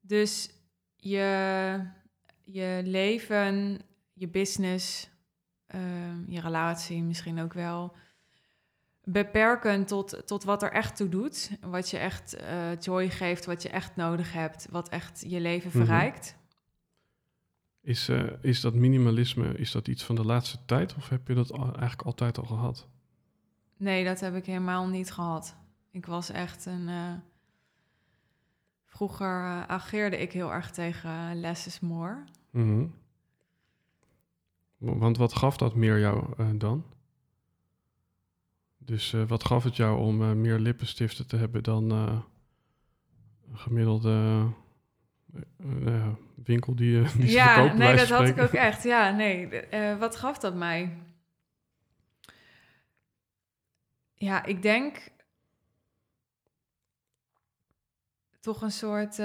Dus 0.00 0.50
je 0.96 1.96
je 2.52 2.80
leven, 2.84 3.78
je 4.12 4.28
business, 4.28 5.10
uh, 5.74 5.80
je 6.26 6.40
relatie 6.40 7.02
misschien 7.02 7.40
ook 7.40 7.52
wel 7.52 7.96
beperken 9.04 9.84
tot, 9.84 10.26
tot 10.26 10.44
wat 10.44 10.62
er 10.62 10.72
echt 10.72 10.96
toe 10.96 11.08
doet. 11.08 11.50
Wat 11.60 11.90
je 11.90 11.98
echt 11.98 12.40
uh, 12.40 12.76
joy 12.80 13.10
geeft, 13.10 13.44
wat 13.44 13.62
je 13.62 13.68
echt 13.68 13.96
nodig 13.96 14.32
hebt, 14.32 14.66
wat 14.70 14.88
echt 14.88 15.24
je 15.26 15.40
leven 15.40 15.70
mhm. 15.74 15.78
verrijkt. 15.78 16.36
Is, 17.80 18.08
uh, 18.08 18.32
is 18.40 18.60
dat 18.60 18.74
minimalisme, 18.74 19.52
is 19.52 19.70
dat 19.70 19.88
iets 19.88 20.04
van 20.04 20.14
de 20.14 20.24
laatste 20.24 20.58
tijd 20.64 20.94
of 20.94 21.08
heb 21.08 21.28
je 21.28 21.34
dat 21.34 21.52
al, 21.52 21.64
eigenlijk 21.64 22.02
altijd 22.02 22.38
al 22.38 22.44
gehad? 22.44 22.88
Nee, 23.76 24.04
dat 24.04 24.20
heb 24.20 24.34
ik 24.34 24.46
helemaal 24.46 24.86
niet 24.86 25.12
gehad. 25.12 25.56
Ik 25.90 26.06
was 26.06 26.30
echt 26.30 26.66
een 26.66 26.88
uh, 26.88 27.12
Vroeger 28.98 29.66
ageerde 29.66 30.18
ik 30.18 30.32
heel 30.32 30.52
erg 30.52 30.70
tegen 30.70 31.40
less 31.40 31.66
is 31.66 31.80
more. 31.80 32.24
Mm 32.50 32.62
-hmm. 32.62 32.94
Want 34.78 35.16
wat 35.16 35.34
gaf 35.34 35.56
dat 35.56 35.74
meer 35.74 35.98
jou 35.98 36.24
uh, 36.40 36.48
dan? 36.54 36.84
Dus 38.78 39.12
uh, 39.12 39.24
wat 39.26 39.44
gaf 39.44 39.64
het 39.64 39.76
jou 39.76 39.98
om 39.98 40.40
meer 40.40 40.58
lippenstiften 40.58 41.26
te 41.26 41.36
hebben 41.36 41.62
dan 41.62 41.90
een 41.90 42.22
gemiddelde 43.52 44.46
winkel 46.44 46.74
die, 46.74 47.02
die 47.16 47.30
Ja, 47.30 47.72
nee, 47.72 47.96
dat 47.96 48.08
had 48.08 48.28
ik 48.28 48.38
ook 48.38 48.52
echt. 48.52 48.82
Ja, 48.82 49.10
nee. 49.10 49.48
wat 49.98 50.16
gaf 50.16 50.38
dat 50.38 50.54
mij? 50.54 50.96
Ja, 54.14 54.44
ik 54.44 54.62
denk 54.62 55.10
toch 58.40 58.62
een 58.62 58.70
soort. 58.70 59.18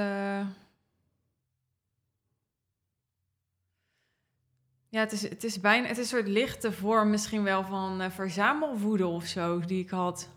Ja, 4.94 5.00
het 5.00 5.12
is, 5.12 5.22
het 5.30 5.44
is 5.44 5.60
bijna. 5.60 5.88
Het 5.88 5.98
is 5.98 6.12
een 6.12 6.18
soort 6.18 6.28
lichte 6.32 6.72
vorm 6.72 7.10
misschien 7.10 7.44
wel 7.44 7.64
van 7.64 8.02
eh, 8.02 8.10
verzamelwoede 8.10 9.08
of 9.08 9.26
zo 9.26 9.60
die 9.60 9.84
ik 9.84 9.90
had. 9.90 10.30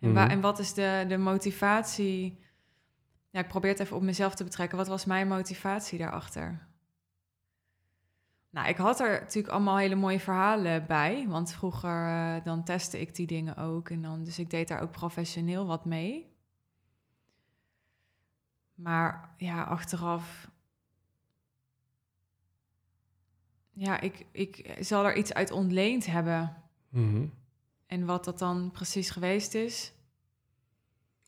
En, 0.00 0.10
Mhm. 0.12 0.30
en 0.30 0.40
wat 0.40 0.58
is 0.58 0.74
de, 0.74 1.04
de 1.08 1.16
motivatie? 1.18 2.38
Ja, 3.30 3.40
ik 3.40 3.48
probeer 3.48 3.70
het 3.70 3.80
even 3.80 3.96
op 3.96 4.02
mezelf 4.02 4.34
te 4.34 4.44
betrekken. 4.44 4.78
Wat 4.78 4.86
was 4.86 5.04
mijn 5.04 5.28
motivatie 5.28 5.98
daarachter? 5.98 6.68
Nou, 8.50 8.68
ik 8.68 8.76
had 8.76 9.00
er 9.00 9.20
natuurlijk 9.20 9.54
allemaal 9.54 9.76
hele 9.76 9.94
mooie 9.94 10.20
verhalen 10.20 10.86
bij. 10.86 11.24
Want 11.28 11.52
vroeger 11.52 12.06
eh, 12.06 12.44
dan 12.44 12.64
testte 12.64 13.00
ik 13.00 13.14
die 13.14 13.26
dingen 13.26 13.56
ook. 13.56 13.90
En 13.90 14.02
dan, 14.02 14.24
dus 14.24 14.38
ik 14.38 14.50
deed 14.50 14.68
daar 14.68 14.80
ook 14.82 14.90
professioneel 14.90 15.66
wat 15.66 15.84
mee. 15.84 16.36
Maar 18.74 19.34
ja, 19.36 19.62
achteraf. 19.62 20.50
Ja, 23.74 24.00
ik, 24.00 24.26
ik 24.32 24.76
zal 24.80 25.04
er 25.04 25.16
iets 25.16 25.34
uit 25.34 25.50
ontleend 25.50 26.06
hebben. 26.06 26.56
Mhm. 26.88 27.26
En 27.86 28.04
wat 28.04 28.24
dat 28.24 28.38
dan 28.38 28.70
precies 28.70 29.10
geweest 29.10 29.54
is. 29.54 29.92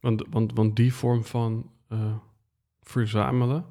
Want, 0.01 0.25
want, 0.31 0.53
want 0.53 0.77
die 0.77 0.95
vorm 0.95 1.25
van 1.25 1.71
eh, 1.89 2.17
verzamelen, 2.83 3.67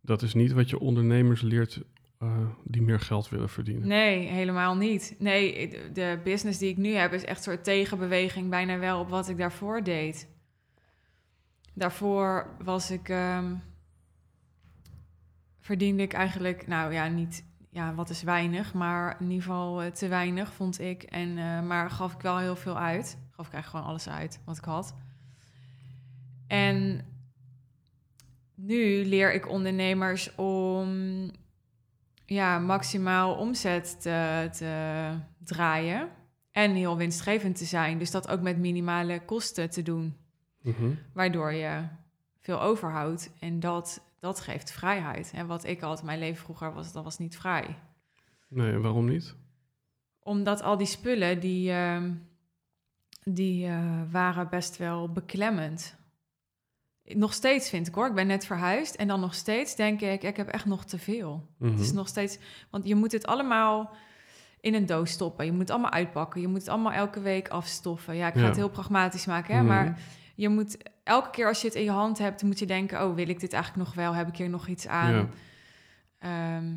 dat 0.00 0.22
is 0.22 0.34
niet 0.34 0.52
wat 0.52 0.70
je 0.70 0.78
ondernemers 0.78 1.40
leert 1.40 1.82
eh, 2.18 2.46
die 2.64 2.82
meer 2.82 3.00
geld 3.00 3.28
willen 3.28 3.48
verdienen. 3.48 3.88
Nee, 3.88 4.26
helemaal 4.26 4.76
niet. 4.76 5.14
Nee, 5.18 5.68
de- 5.92 6.20
business 6.24 6.58
die 6.58 6.68
ik 6.70 6.76
nu 6.76 6.92
heb 6.92 7.12
is 7.12 7.24
echt 7.24 7.36
een 7.46 7.52
soort 7.52 7.64
tegenbeweging 7.64 8.50
bijna 8.50 8.78
wel 8.78 9.00
op 9.00 9.08
wat 9.08 9.28
ik 9.28 9.36
daarvoor 9.36 9.82
deed. 9.82 10.28
Daarvoor 11.74 12.56
was 12.64 12.90
ik, 12.90 13.08
ehm, 13.08 13.54
verdiende 15.60 16.02
ik 16.02 16.12
eigenlijk, 16.12 16.66
nou 16.66 16.92
ja, 16.92 17.08
niet, 17.08 17.44
ja, 17.74 17.94
wat 17.94 18.10
is 18.10 18.22
weinig, 18.22 18.74
maar 18.74 19.16
in 19.20 19.30
ieder 19.30 19.42
geval 19.42 19.82
eh, 19.82 19.90
te 19.90 20.08
weinig 20.08 20.52
vond 20.52 20.80
ik. 20.80 21.02
En, 21.02 21.38
eh, 21.38 21.62
maar 21.62 21.90
gaf 21.90 22.12
ik 22.12 22.20
wel 22.20 22.38
heel 22.38 22.56
veel 22.56 22.78
uit. 22.78 23.18
Gaf 23.30 23.46
ik 23.46 23.52
eigenlijk 23.52 23.66
gewoon 23.66 23.84
alles 23.86 24.08
uit 24.08 24.40
wat 24.44 24.56
ik 24.56 24.64
had. 24.64 24.94
En 26.46 27.04
nu 28.54 29.04
leer 29.06 29.32
ik 29.34 29.48
ondernemers 29.48 30.34
om 30.34 30.90
ja, 32.26 32.58
maximaal 32.58 33.34
omzet 33.34 34.00
te, 34.00 34.48
te 34.52 35.10
draaien 35.44 36.08
en 36.50 36.74
heel 36.74 36.96
winstgevend 36.96 37.56
te 37.56 37.64
zijn. 37.64 37.98
Dus 37.98 38.10
dat 38.10 38.28
ook 38.28 38.40
met 38.40 38.58
minimale 38.58 39.24
kosten 39.24 39.70
te 39.70 39.82
doen, 39.82 40.16
Mhm. 40.62 40.90
waardoor 41.12 41.52
je 41.52 41.82
veel 42.40 42.60
overhoudt. 42.60 43.30
En 43.40 43.60
dat, 43.60 44.02
dat 44.22 44.40
geeft 44.40 44.70
vrijheid. 44.72 45.30
En 45.34 45.46
wat 45.46 45.64
ik 45.64 45.80
had 45.80 46.02
mijn 46.02 46.18
leven 46.18 46.42
vroeger 46.44 46.72
was, 46.74 46.92
dat 46.92 47.04
was 47.04 47.18
niet 47.18 47.36
vrij. 47.36 47.78
Nee, 48.48 48.78
waarom 48.78 49.08
niet? 49.08 49.34
Omdat 50.20 50.62
al 50.62 50.76
die 50.76 50.86
spullen, 50.86 51.40
die, 51.40 51.70
ehm, 51.72 52.12
die 53.24 53.66
eh, 53.66 54.02
waren 54.10 54.48
best 54.48 54.76
wel 54.76 55.12
beklemmend. 55.12 55.96
Nog 57.04 57.32
steeds 57.32 57.68
vind 57.68 57.86
ik 57.86 57.94
hoor, 57.94 58.06
ik 58.06 58.14
ben 58.14 58.26
net 58.26 58.46
verhuisd 58.46 58.94
en 58.94 59.08
dan 59.08 59.20
nog 59.20 59.34
steeds 59.34 59.76
denk 59.76 60.00
ik, 60.00 60.22
ik 60.22 60.36
heb 60.36 60.48
echt 60.48 60.64
nog 60.66 60.84
te 60.84 60.98
veel. 60.98 61.46
Mhm. 61.58 61.70
Het 61.70 61.80
is 61.80 61.92
nog 61.92 62.08
steeds, 62.08 62.38
want 62.70 62.86
je 62.86 62.94
moet 62.94 63.12
het 63.12 63.26
allemaal 63.26 63.90
in 64.60 64.74
een 64.74 64.86
doos 64.86 65.10
stoppen. 65.10 65.44
Je 65.44 65.50
moet 65.52 65.60
het 65.60 65.70
allemaal 65.70 65.90
uitpakken. 65.90 66.40
Je 66.40 66.48
moet 66.48 66.58
het 66.60 66.68
allemaal 66.68 66.92
elke 66.92 67.20
week 67.20 67.48
afstoffen. 67.48 68.16
Ja, 68.16 68.26
ik 68.28 68.34
ga 68.34 68.40
Ja. 68.40 68.46
het 68.46 68.56
heel 68.56 68.70
pragmatisch 68.70 69.26
maken, 69.26 69.54
hè, 69.54 69.60
Mhm. 69.62 69.68
maar 69.68 70.00
je 70.34 70.48
moet 70.48 70.76
elke 71.02 71.30
keer 71.30 71.46
als 71.46 71.60
je 71.60 71.66
het 71.66 71.76
in 71.76 71.84
je 71.84 71.90
hand 71.90 72.18
hebt, 72.18 72.42
moet 72.42 72.58
je 72.58 72.66
denken: 72.66 73.04
oh, 73.04 73.14
wil 73.14 73.28
ik 73.28 73.40
dit 73.40 73.52
eigenlijk 73.52 73.84
nog 73.86 73.94
wel? 73.94 74.14
Heb 74.14 74.28
ik 74.28 74.36
hier 74.36 74.48
nog 74.50 74.66
iets 74.66 74.86
aan? 74.86 75.12
Ja. 75.14 75.28
Ehm, 76.18 76.76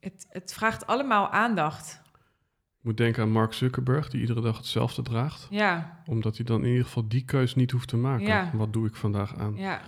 het, 0.00 0.26
het 0.28 0.52
vraagt 0.54 0.86
allemaal 0.86 1.28
aandacht. 1.30 2.02
Ik 2.78 2.90
moet 2.90 2.96
denken 2.96 3.22
aan 3.22 3.30
Mark 3.30 3.52
Zuckerberg, 3.52 4.08
die 4.10 4.20
iedere 4.20 4.40
dag 4.40 4.56
hetzelfde 4.56 5.02
draagt. 5.02 5.46
Ja, 5.50 6.02
Omdat 6.06 6.36
hij 6.36 6.44
dan 6.46 6.62
in 6.62 6.68
ieder 6.70 6.84
geval 6.84 7.08
die 7.08 7.24
keus 7.24 7.54
niet 7.54 7.70
hoeft 7.70 7.88
te 7.88 7.96
maken. 7.96 8.26
Ja. 8.26 8.50
Wat 8.52 8.72
doe 8.72 8.86
ik 8.86 8.94
vandaag 8.96 9.36
aan? 9.38 9.54
ja. 9.56 9.80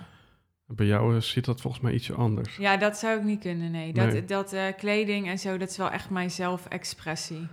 Bij 0.69 0.87
jou 0.87 1.15
eh, 1.17 1.21
zit 1.21 1.45
dat 1.45 1.61
volgens 1.61 1.83
mij 1.83 1.93
ietsje 1.93 2.15
anders. 2.15 2.57
ja, 2.57 2.77
dat 2.77 2.97
zou 2.97 3.19
ik 3.19 3.25
niet 3.25 3.41
kunnen. 3.41 3.71
Nee, 3.71 3.93
dat, 3.93 4.13
Nee. 4.13 4.25
dat 4.25 4.53
eh, 4.53 4.65
kleding 4.77 5.29
en 5.29 5.39
zo, 5.39 5.57
dat 5.57 5.69
is 5.71 5.77
wel 5.77 5.91
echt 5.91 6.11
mijn 6.11 6.31
zelfexpressie. 6.31 7.49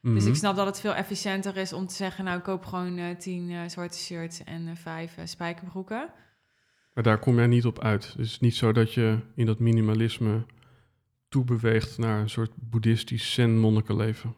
Dus 0.00 0.22
Mhm. 0.22 0.28
ik 0.32 0.34
snap 0.38 0.56
dat 0.56 0.66
het 0.66 0.80
veel 0.80 0.94
efficiënter 0.94 1.56
is 1.56 1.72
om 1.72 1.86
te 1.86 1.94
zeggen: 1.94 2.24
nou, 2.24 2.38
ik 2.38 2.42
koop 2.44 2.64
gewoon 2.64 2.98
eh, 2.98 3.16
tien 3.16 3.50
eh, 3.50 3.60
zwarte 3.66 3.98
shirts 3.98 4.44
en 4.44 4.68
eh, 4.68 4.76
vijf 4.76 5.16
spijkerbroeken. 5.24 6.08
Maar 6.94 7.04
daar 7.04 7.18
kom 7.18 7.36
jij 7.36 7.46
niet 7.46 7.66
op 7.66 7.78
uit. 7.82 8.02
Dus 8.02 8.12
het 8.14 8.18
is 8.26 8.40
niet 8.40 8.54
zo 8.56 8.72
dat 8.72 8.92
je 8.94 9.18
in 9.34 9.46
dat 9.46 9.58
minimalisme 9.58 10.46
toebeweegt 11.28 11.98
naar 11.98 12.20
een 12.20 12.30
soort 12.30 12.50
boeddhistisch 12.54 13.32
zen-monnikenleven. 13.34 14.34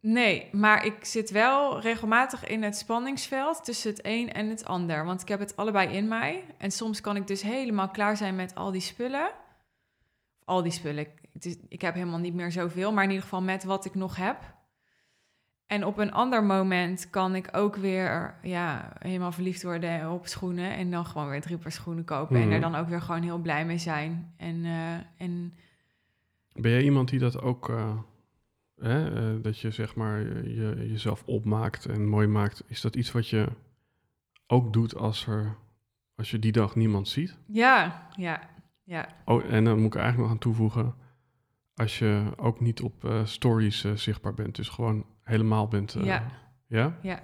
Nee, 0.00 0.48
maar 0.52 0.84
ik 0.86 1.04
zit 1.04 1.30
wel 1.30 1.80
regelmatig 1.80 2.46
in 2.46 2.62
het 2.62 2.76
spanningsveld 2.76 3.64
tussen 3.64 3.90
het 3.90 4.00
een 4.02 4.32
en 4.32 4.48
het 4.48 4.64
ander. 4.64 5.04
Want 5.04 5.20
ik 5.22 5.28
heb 5.28 5.40
het 5.40 5.56
allebei 5.56 5.88
in 5.96 6.08
mij. 6.08 6.44
En 6.58 6.70
soms 6.70 7.00
kan 7.00 7.16
ik 7.16 7.26
dus 7.26 7.42
helemaal 7.42 7.88
klaar 7.88 8.16
zijn 8.16 8.36
met 8.36 8.54
al 8.54 8.70
die 8.70 8.80
spullen. 8.80 9.30
Al 10.44 10.62
die 10.62 10.72
spullen. 10.72 10.98
Ik- 11.02 11.18
Het 11.32 11.44
is, 11.44 11.56
ik 11.68 11.80
heb 11.80 11.94
helemaal 11.94 12.18
niet 12.18 12.34
meer 12.34 12.52
zoveel, 12.52 12.92
maar 12.92 13.02
in 13.04 13.08
ieder 13.10 13.24
geval 13.24 13.42
met 13.42 13.64
wat 13.64 13.84
ik 13.84 13.94
nog 13.94 14.16
heb. 14.16 14.36
En 15.70 15.84
op 15.84 15.98
een 15.98 16.12
ander 16.12 16.44
moment 16.44 17.10
kan 17.10 17.34
ik 17.34 17.48
ook 17.52 17.76
weer 17.76 18.34
ja, 18.42 18.92
helemaal 18.98 19.32
verliefd 19.32 19.62
worden 19.62 20.10
op 20.12 20.26
schoenen. 20.26 20.76
En 20.76 20.90
dan 20.90 21.06
gewoon 21.06 21.28
weer 21.28 21.40
drie 21.40 21.56
paar 21.58 21.72
schoenen 21.72 22.04
kopen. 22.04 22.36
En 22.36 22.42
Mhm. 22.42 22.52
er 22.52 22.60
dan 22.60 22.74
ook 22.74 22.88
weer 22.88 23.00
gewoon 23.00 23.22
heel 23.22 23.38
blij 23.38 23.64
mee 23.66 23.78
zijn. 23.78 24.32
En, 24.36 24.64
eh, 24.64 24.94
en 25.16 25.54
Ben 26.52 26.70
jij 26.70 26.82
iemand 26.82 27.08
die 27.08 27.18
dat 27.18 27.40
ook, 27.40 27.68
eh, 27.68 27.96
hè, 28.80 29.14
eh, 29.36 29.42
dat 29.42 29.58
je 29.58 29.70
zeg 29.70 29.94
maar 29.94 30.20
je, 30.48 30.86
jezelf 30.88 31.22
opmaakt 31.26 31.86
en 31.86 32.06
mooi 32.08 32.26
maakt? 32.26 32.62
Is 32.66 32.80
dat 32.80 32.96
iets 32.96 33.12
wat 33.12 33.28
je 33.28 33.48
ook 34.46 34.72
doet 34.72 34.96
als, 34.96 35.26
er, 35.26 35.56
als 36.14 36.30
je 36.30 36.38
die 36.38 36.52
dag 36.52 36.74
niemand 36.76 37.08
ziet? 37.08 37.38
ja, 37.46 38.08
ja, 38.16 38.40
ja. 38.84 39.08
Oh, 39.24 39.44
en 39.44 39.64
dan 39.64 39.76
moet 39.78 39.94
ik 39.94 40.00
eigenlijk 40.00 40.22
nog 40.22 40.30
aan 40.30 40.38
toevoegen, 40.42 40.94
als 41.74 41.98
je 41.98 42.32
ook 42.36 42.60
niet 42.60 42.80
op 42.82 43.20
stories 43.24 43.84
zichtbaar 43.94 44.34
bent, 44.34 44.56
dus 44.56 44.68
gewoon 44.68 45.04
helemaal 45.30 45.68
bent. 45.68 45.94
eh, 45.94 46.04
Ja. 46.04 46.22
Ja? 46.66 46.96
ja. 47.02 47.20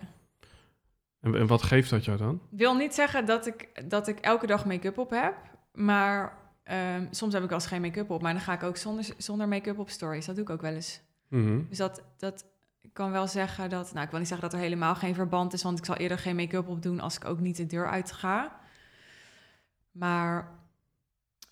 En, 1.21 1.35
en 1.35 1.47
wat 1.47 1.63
geeft 1.63 1.91
dat 1.91 2.05
jou 2.05 2.19
dan? 2.19 2.41
wil 2.51 2.75
niet 2.75 2.95
zeggen 2.95 3.27
dat 3.27 3.47
ik, 3.47 3.91
dat 3.91 4.09
ik 4.09 4.19
elke 4.19 4.47
dag 4.47 4.65
make-up 4.65 4.99
op 4.99 5.11
heb. 5.11 5.35
Maar 5.73 6.39
ehm, 6.63 7.07
soms 7.11 7.33
heb 7.33 7.43
ik 7.43 7.49
wel 7.49 7.59
eens 7.59 7.67
geen 7.69 7.81
make-up 7.81 8.11
op. 8.11 8.23
Maar 8.23 8.33
dan 8.33 8.43
ga 8.43 8.53
ik 8.53 8.63
ook 8.63 8.77
zonder, 8.77 9.09
zonder 9.17 9.49
make-up 9.49 9.79
op 9.79 9.91
stories. 9.91 10.27
Dat 10.27 10.35
doe 10.35 10.45
ik 10.45 10.51
ook 10.51 10.61
wel 10.61 10.73
eens. 10.73 11.01
Mhm. 11.29 11.61
Dus 11.69 11.79
dat, 11.79 12.03
dat 12.17 12.45
ik 12.81 12.91
kan 12.93 13.11
wel 13.11 13.27
zeggen 13.29 13.71
dat... 13.71 13.93
Nou, 13.93 14.05
ik 14.05 14.11
wil 14.11 14.19
niet 14.19 14.29
zeggen 14.29 14.49
dat 14.49 14.59
er 14.59 14.65
helemaal 14.65 14.95
geen 14.95 15.15
verband 15.15 15.53
is. 15.53 15.63
Want 15.63 15.79
ik 15.79 15.85
zal 15.85 15.97
eerder 15.97 16.19
geen 16.19 16.37
make-up 16.37 16.69
op 16.69 16.83
doen 16.83 17.01
als 17.01 17.17
ik 17.17 17.25
ook 17.25 17.41
niet 17.41 17.57
de 17.57 17.67
deur 17.67 17.89
uit 17.89 18.13
ga. 18.13 18.57
Maar 19.91 20.49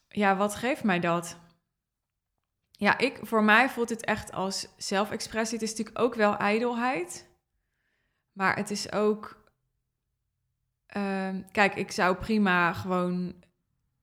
ja, 0.08 0.36
wat 0.36 0.54
geeft 0.54 0.84
mij 0.84 1.00
dat? 1.00 1.38
Ja, 2.76 2.98
ik, 2.98 3.18
voor 3.22 3.44
mij 3.44 3.68
voelt 3.68 3.88
het 3.90 4.04
echt 4.04 4.32
als 4.32 4.68
zelfexpressie. 4.76 5.58
Het 5.58 5.62
is 5.68 5.70
natuurlijk 5.76 5.98
ook 6.04 6.14
wel 6.14 6.36
ijdelheid. 6.36 7.28
Maar 8.32 8.56
het 8.56 8.70
is 8.70 8.92
ook... 8.92 9.42
ehm, 10.86 11.40
kijk, 11.52 11.74
ik 11.74 11.90
zou 11.90 12.16
prima 12.16 12.72
gewoon 12.72 13.34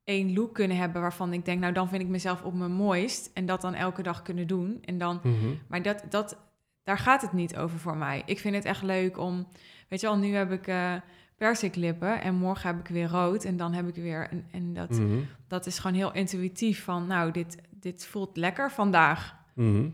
één 0.04 0.34
look 0.34 0.54
kunnen 0.54 0.78
hebben... 0.78 1.02
waarvan 1.02 1.34
ik 1.34 1.46
denk, 1.46 1.60
nou, 1.60 1.74
dan 1.74 1.90
vind 1.90 2.02
ik 2.02 2.08
mezelf 2.08 2.42
op 2.44 2.54
mijn 2.54 2.72
mooist. 2.72 3.30
En 3.34 3.46
dat 3.46 3.62
dan 3.62 3.74
elke 3.74 4.02
dag 4.04 4.22
kunnen 4.22 4.48
doen. 4.48 4.78
En 4.86 4.98
dan 4.98 5.20
Mhm. 5.24 5.54
maar 5.68 5.82
dat, 5.82 6.04
dat, 6.10 6.38
daar 6.84 6.98
gaat 6.98 7.22
het 7.22 7.34
niet 7.34 7.58
over 7.58 7.80
voor 7.80 7.98
mij. 7.98 8.24
Ik 8.26 8.40
vind 8.40 8.56
het 8.56 8.66
echt 8.66 8.82
leuk 8.84 9.18
om... 9.18 9.48
Weet 9.90 10.02
je 10.02 10.08
wel, 10.08 10.18
nu 10.18 10.34
heb 10.34 10.52
ik 10.52 10.68
eh 10.68 10.94
persiklippen 11.38 12.22
en 12.22 12.36
morgen 12.36 12.70
heb 12.70 12.80
ik 12.80 12.88
weer 12.88 13.08
rood. 13.08 13.44
En 13.44 13.58
dan 13.58 13.74
heb 13.74 13.88
ik 13.88 13.96
weer... 13.96 14.28
En, 14.30 14.48
en 14.52 14.74
dat, 14.74 14.90
Mhm. 14.90 15.20
dat 15.48 15.66
is 15.66 15.80
gewoon 15.80 15.98
heel 15.98 16.14
intuïtief 16.14 16.84
van... 16.84 17.08
Nou, 17.08 17.32
dit, 17.32 17.58
dit 17.82 18.06
voelt 18.06 18.38
lekker 18.38 18.72
vandaag. 18.72 19.36
Mhm. 19.56 19.90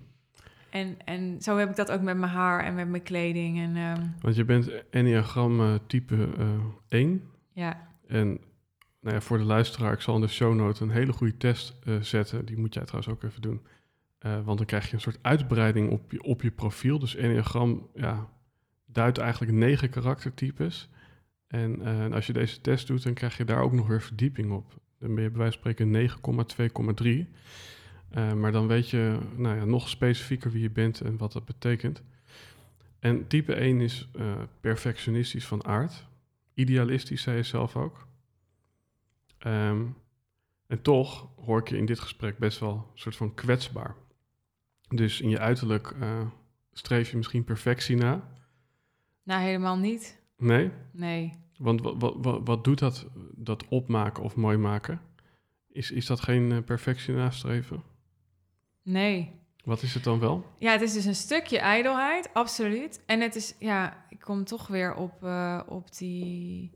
En, 0.70 0.98
en 1.06 1.42
zo 1.42 1.58
heb 1.58 1.70
ik 1.70 1.76
dat 1.76 1.92
ook 1.92 2.02
met 2.02 2.18
mijn 2.18 2.32
haar 2.32 2.64
en 2.64 2.76
met 2.76 2.88
mijn 2.88 3.04
kleding. 3.04 3.60
En 3.60 3.76
ehm, 3.76 4.08
Want 4.22 4.36
je 4.36 4.46
bent 4.46 4.90
Enneagram 4.90 5.80
type 5.88 6.30
eh 6.38 6.50
1. 6.88 7.24
ja, 7.54 7.88
En 8.08 8.40
nou 9.08 9.20
ja, 9.20 9.26
voor 9.26 9.38
de 9.38 9.44
luisteraar, 9.44 9.94
ik 9.94 10.02
zal 10.02 10.16
in 10.16 10.22
de 10.22 10.28
show 10.28 10.56
notes 10.56 10.80
een 10.80 10.90
hele 10.90 11.14
goede 11.14 11.38
test 11.38 11.76
eh, 11.84 12.02
zetten. 12.02 12.46
Die 12.46 12.58
moet 12.58 12.74
jij 12.74 12.84
trouwens 12.84 13.14
ook 13.14 13.24
even 13.24 13.42
doen. 13.42 13.62
Eh, 14.20 14.46
want 14.46 14.58
dan 14.58 14.68
krijg 14.68 14.88
je 14.88 14.94
een 14.94 15.02
soort 15.02 15.20
uitbreiding 15.22 15.90
op 15.90 16.12
je, 16.12 16.24
op 16.24 16.42
je 16.42 16.52
profiel. 16.52 17.00
Dus 17.00 17.16
Enneagram 17.16 17.90
ja, 17.94 18.30
duidt 18.86 19.18
eigenlijk 19.18 19.52
negen 19.52 19.90
karaktertypes. 19.90 20.90
En 21.48 21.82
eh, 21.82 22.14
als 22.14 22.28
je 22.28 22.34
deze 22.34 22.62
test 22.62 22.88
doet, 22.88 23.04
dan 23.04 23.14
krijg 23.14 23.38
je 23.38 23.46
daar 23.46 23.62
ook 23.62 23.74
nog 23.74 23.88
weer 23.88 24.02
verdieping 24.02 24.52
op. 24.52 24.74
Dan 25.00 25.16
ben 25.16 25.24
je 25.24 25.30
bij 25.30 25.40
wijze 25.40 25.60
van 25.62 25.72
spreken 25.74 26.10
9,2,3. 27.26 27.28
Eh, 28.10 28.34
maar 28.34 28.52
dan 28.52 28.68
weet 28.68 28.90
je 28.90 29.20
nou 29.36 29.56
ja, 29.56 29.66
nog 29.66 29.90
specifieker 29.90 30.52
wie 30.52 30.62
je 30.62 30.70
bent 30.70 31.02
en 31.02 31.18
wat 31.18 31.32
dat 31.32 31.46
betekent. 31.46 32.04
En 33.00 33.28
type 33.28 33.54
1 33.54 33.82
is 33.82 34.10
eh, 34.16 34.42
perfectionistisch 34.62 35.46
van 35.46 35.66
aard. 35.66 36.08
Idealistisch, 36.54 37.22
zei 37.22 37.38
je 37.38 37.44
zelf 37.44 37.76
ook. 37.76 38.08
Ehm, 39.38 39.86
en 40.68 40.82
toch 40.82 41.30
hoor 41.36 41.60
ik 41.60 41.70
je 41.70 41.78
in 41.78 41.86
dit 41.86 42.00
gesprek 42.00 42.38
best 42.38 42.60
wel 42.60 42.74
een 42.74 43.00
soort 43.00 43.16
van 43.16 43.34
kwetsbaar. 43.34 43.96
Dus 44.88 45.22
in 45.22 45.30
je 45.30 45.40
uiterlijk 45.40 45.96
eh, 46.00 46.28
streef 46.72 47.12
je 47.12 47.18
misschien 47.18 47.44
perfectie 47.44 47.96
na. 47.96 48.30
Nou, 49.24 49.42
helemaal 49.42 49.78
niet. 49.78 50.22
Nee? 50.38 50.72
Nee. 50.92 51.34
Want 51.58 51.82
wat, 52.44 52.64
doet 52.64 52.80
dat, 52.80 53.08
dat 53.36 53.68
opmaken 53.68 54.24
of 54.24 54.36
mooi 54.36 54.58
maken? 54.58 55.02
Is, 55.68 55.92
is 55.92 56.06
dat 56.06 56.22
geen 56.22 56.64
perfectie 56.64 57.14
nastreven? 57.14 57.84
Nee. 58.88 59.32
Wat 59.64 59.82
is 59.82 59.94
het 59.94 60.04
dan 60.04 60.20
wel? 60.20 60.46
Ja, 60.58 60.72
het 60.72 60.82
is 60.82 60.94
dus 60.94 61.06
een 61.06 61.16
stukje 61.16 61.60
ijdelheid, 61.60 62.30
absoluut. 62.34 63.02
En 63.06 63.22
het 63.22 63.36
is, 63.36 63.56
ja, 63.60 64.06
ik 64.10 64.20
kom 64.20 64.44
toch 64.44 64.68
weer 64.68 64.96
op, 64.96 65.24
eh, 65.24 65.62
op 65.68 65.98
die, 65.98 66.72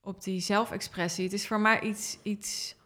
op 0.00 0.22
die 0.22 0.40
zelfexpressie. 0.40 1.24
Het 1.24 1.32
is 1.32 1.46
voor 1.46 1.60
mij 1.60 1.80
iets, 1.80 2.18
iets, 2.22 2.76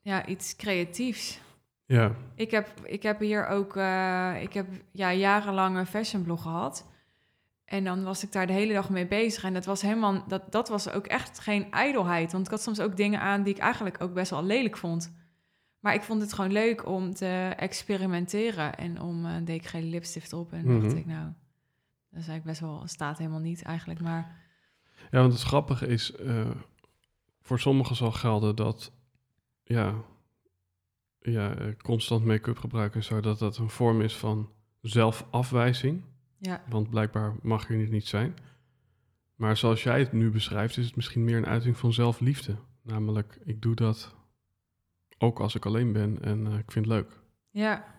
ja, 0.00 0.26
iets 0.26 0.56
creatiefs. 0.56 1.40
Ja. 1.86 2.14
Ik 2.34 2.50
heb, 2.50 2.68
ik 2.84 3.02
heb 3.02 3.20
hier 3.20 3.46
ook, 3.46 3.76
eh, 3.76 4.42
ik 4.42 4.52
heb 4.52 4.66
ja, 4.92 5.12
jarenlang 5.12 5.76
een 5.76 5.86
fashionblog 5.86 6.42
gehad. 6.42 6.86
En 7.64 7.84
dan 7.84 8.04
was 8.04 8.22
ik 8.22 8.32
daar 8.32 8.46
de 8.46 8.52
hele 8.52 8.72
dag 8.72 8.90
mee 8.90 9.06
bezig. 9.06 9.44
En 9.44 9.54
dat 9.54 9.64
was 9.64 9.82
helemaal, 9.82 10.24
dat, 10.28 10.52
dat 10.52 10.68
was 10.68 10.90
ook 10.90 11.06
echt 11.06 11.38
geen 11.38 11.70
ijdelheid. 11.70 12.32
Want 12.32 12.44
ik 12.46 12.50
had 12.50 12.62
soms 12.62 12.80
ook 12.80 12.96
dingen 12.96 13.20
aan 13.20 13.42
die 13.42 13.54
ik 13.54 13.60
eigenlijk 13.60 14.02
ook 14.02 14.14
best 14.14 14.30
wel 14.30 14.44
lelijk 14.44 14.76
vond. 14.76 15.12
Maar 15.80 15.94
ik 15.94 16.02
vond 16.02 16.20
het 16.20 16.32
gewoon 16.32 16.52
leuk 16.52 16.86
om 16.86 17.14
te 17.14 17.52
experimenteren. 17.56 18.74
En 18.76 19.00
om 19.00 19.24
uh, 19.26 19.36
deed 19.44 19.60
ik 19.60 19.66
geen 19.66 19.84
lipstift 19.88 20.32
op. 20.32 20.52
En 20.52 20.64
Mhm. 20.66 20.80
dacht 20.80 20.94
ik, 20.96 21.06
nou, 21.06 21.24
dat 22.10 22.20
is 22.20 22.28
eigenlijk 22.28 22.44
best 22.44 22.60
wel, 22.60 22.82
staat 22.86 23.18
helemaal 23.18 23.40
niet 23.40 23.62
eigenlijk. 23.62 24.00
Maar 24.00 24.46
Ja, 25.10 25.20
want 25.20 25.32
het 25.32 25.42
grappige 25.42 25.86
is, 25.86 26.12
eh, 26.12 26.50
voor 27.42 27.58
sommigen 27.60 27.96
zal 27.96 28.12
gelden 28.12 28.56
dat, 28.56 28.92
ja, 29.64 29.94
ja 31.20 31.54
eh, 31.54 31.66
constant 31.82 32.24
make-up 32.24 32.58
gebruiken 32.58 33.00
en 33.00 33.06
zo, 33.06 33.20
dat 33.20 33.38
dat 33.38 33.56
een 33.56 33.70
vorm 33.70 34.00
is 34.00 34.16
van 34.16 34.50
zelfafwijzing. 34.80 36.02
ja, 36.38 36.62
Want 36.68 36.90
blijkbaar 36.90 37.34
mag 37.42 37.68
je 37.68 37.74
het 37.74 37.90
niet 37.90 38.06
zijn. 38.06 38.34
Maar 39.34 39.56
zoals 39.56 39.82
jij 39.82 39.98
het 39.98 40.12
nu 40.12 40.30
beschrijft, 40.30 40.76
is 40.76 40.86
het 40.86 40.96
misschien 40.96 41.24
meer 41.24 41.36
een 41.36 41.46
uiting 41.46 41.76
van 41.76 41.92
zelfliefde. 41.92 42.56
Namelijk, 42.82 43.38
ik 43.44 43.62
doe 43.62 43.74
dat 43.74 44.14
ook 45.18 45.40
als 45.40 45.54
ik 45.54 45.66
alleen 45.66 45.92
ben 45.92 46.18
en 46.22 46.46
eh, 46.46 46.58
ik 46.58 46.72
vind 46.72 46.84
het 46.84 46.94
leuk. 46.94 47.10
ja. 47.50 47.96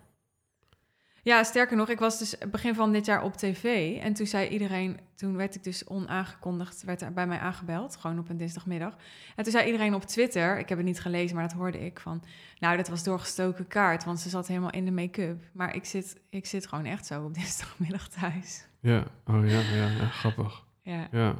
Ja, 1.23 1.43
sterker 1.43 1.77
nog, 1.77 1.89
ik 1.89 1.99
was 1.99 2.19
dus 2.19 2.37
begin 2.51 2.75
van 2.75 2.91
dit 2.91 3.05
jaar 3.05 3.23
op 3.23 3.33
tv. 3.33 3.97
En 4.01 4.13
toen 4.13 4.25
zei 4.27 4.47
iedereen, 4.47 4.99
toen 5.15 5.35
werd 5.35 5.55
ik 5.55 5.63
dus 5.63 5.87
onaangekondigd, 5.87 6.83
werd 6.83 7.01
er 7.01 7.13
bij 7.13 7.27
mij 7.27 7.39
aangebeld, 7.39 7.95
gewoon 7.95 8.19
op 8.19 8.29
een 8.29 8.37
dinsdagmiddag. 8.37 8.95
En 9.35 9.43
toen 9.43 9.51
zei 9.51 9.65
iedereen 9.65 9.93
op 9.93 10.03
Twitter, 10.03 10.59
ik 10.59 10.69
heb 10.69 10.77
het 10.77 10.87
niet 10.87 10.99
gelezen, 10.99 11.35
maar 11.35 11.47
dat 11.47 11.57
hoorde 11.57 11.85
ik 11.85 11.99
van, 11.99 12.23
nou, 12.59 12.77
dat 12.77 12.87
was 12.87 13.03
doorgestoken 13.03 13.67
kaart, 13.67 14.03
want 14.03 14.19
ze 14.19 14.29
zat 14.29 14.47
helemaal 14.47 14.69
in 14.69 14.85
de 14.85 14.91
make-up. 14.91 15.43
Maar 15.53 15.75
ik 15.75 15.85
zit, 15.85 16.21
ik 16.29 16.45
zit 16.45 16.67
gewoon 16.67 16.85
echt 16.85 17.05
zo 17.05 17.23
op 17.23 17.33
dinsdagmiddag 17.39 18.07
thuis. 18.07 18.67
Ja, 18.79 19.03
oh 19.25 19.47
ja, 19.47 19.59
ja, 19.59 19.87
ja 19.87 20.07
grappig. 20.07 20.65
Ja. 20.81 21.07
Ja. 21.11 21.35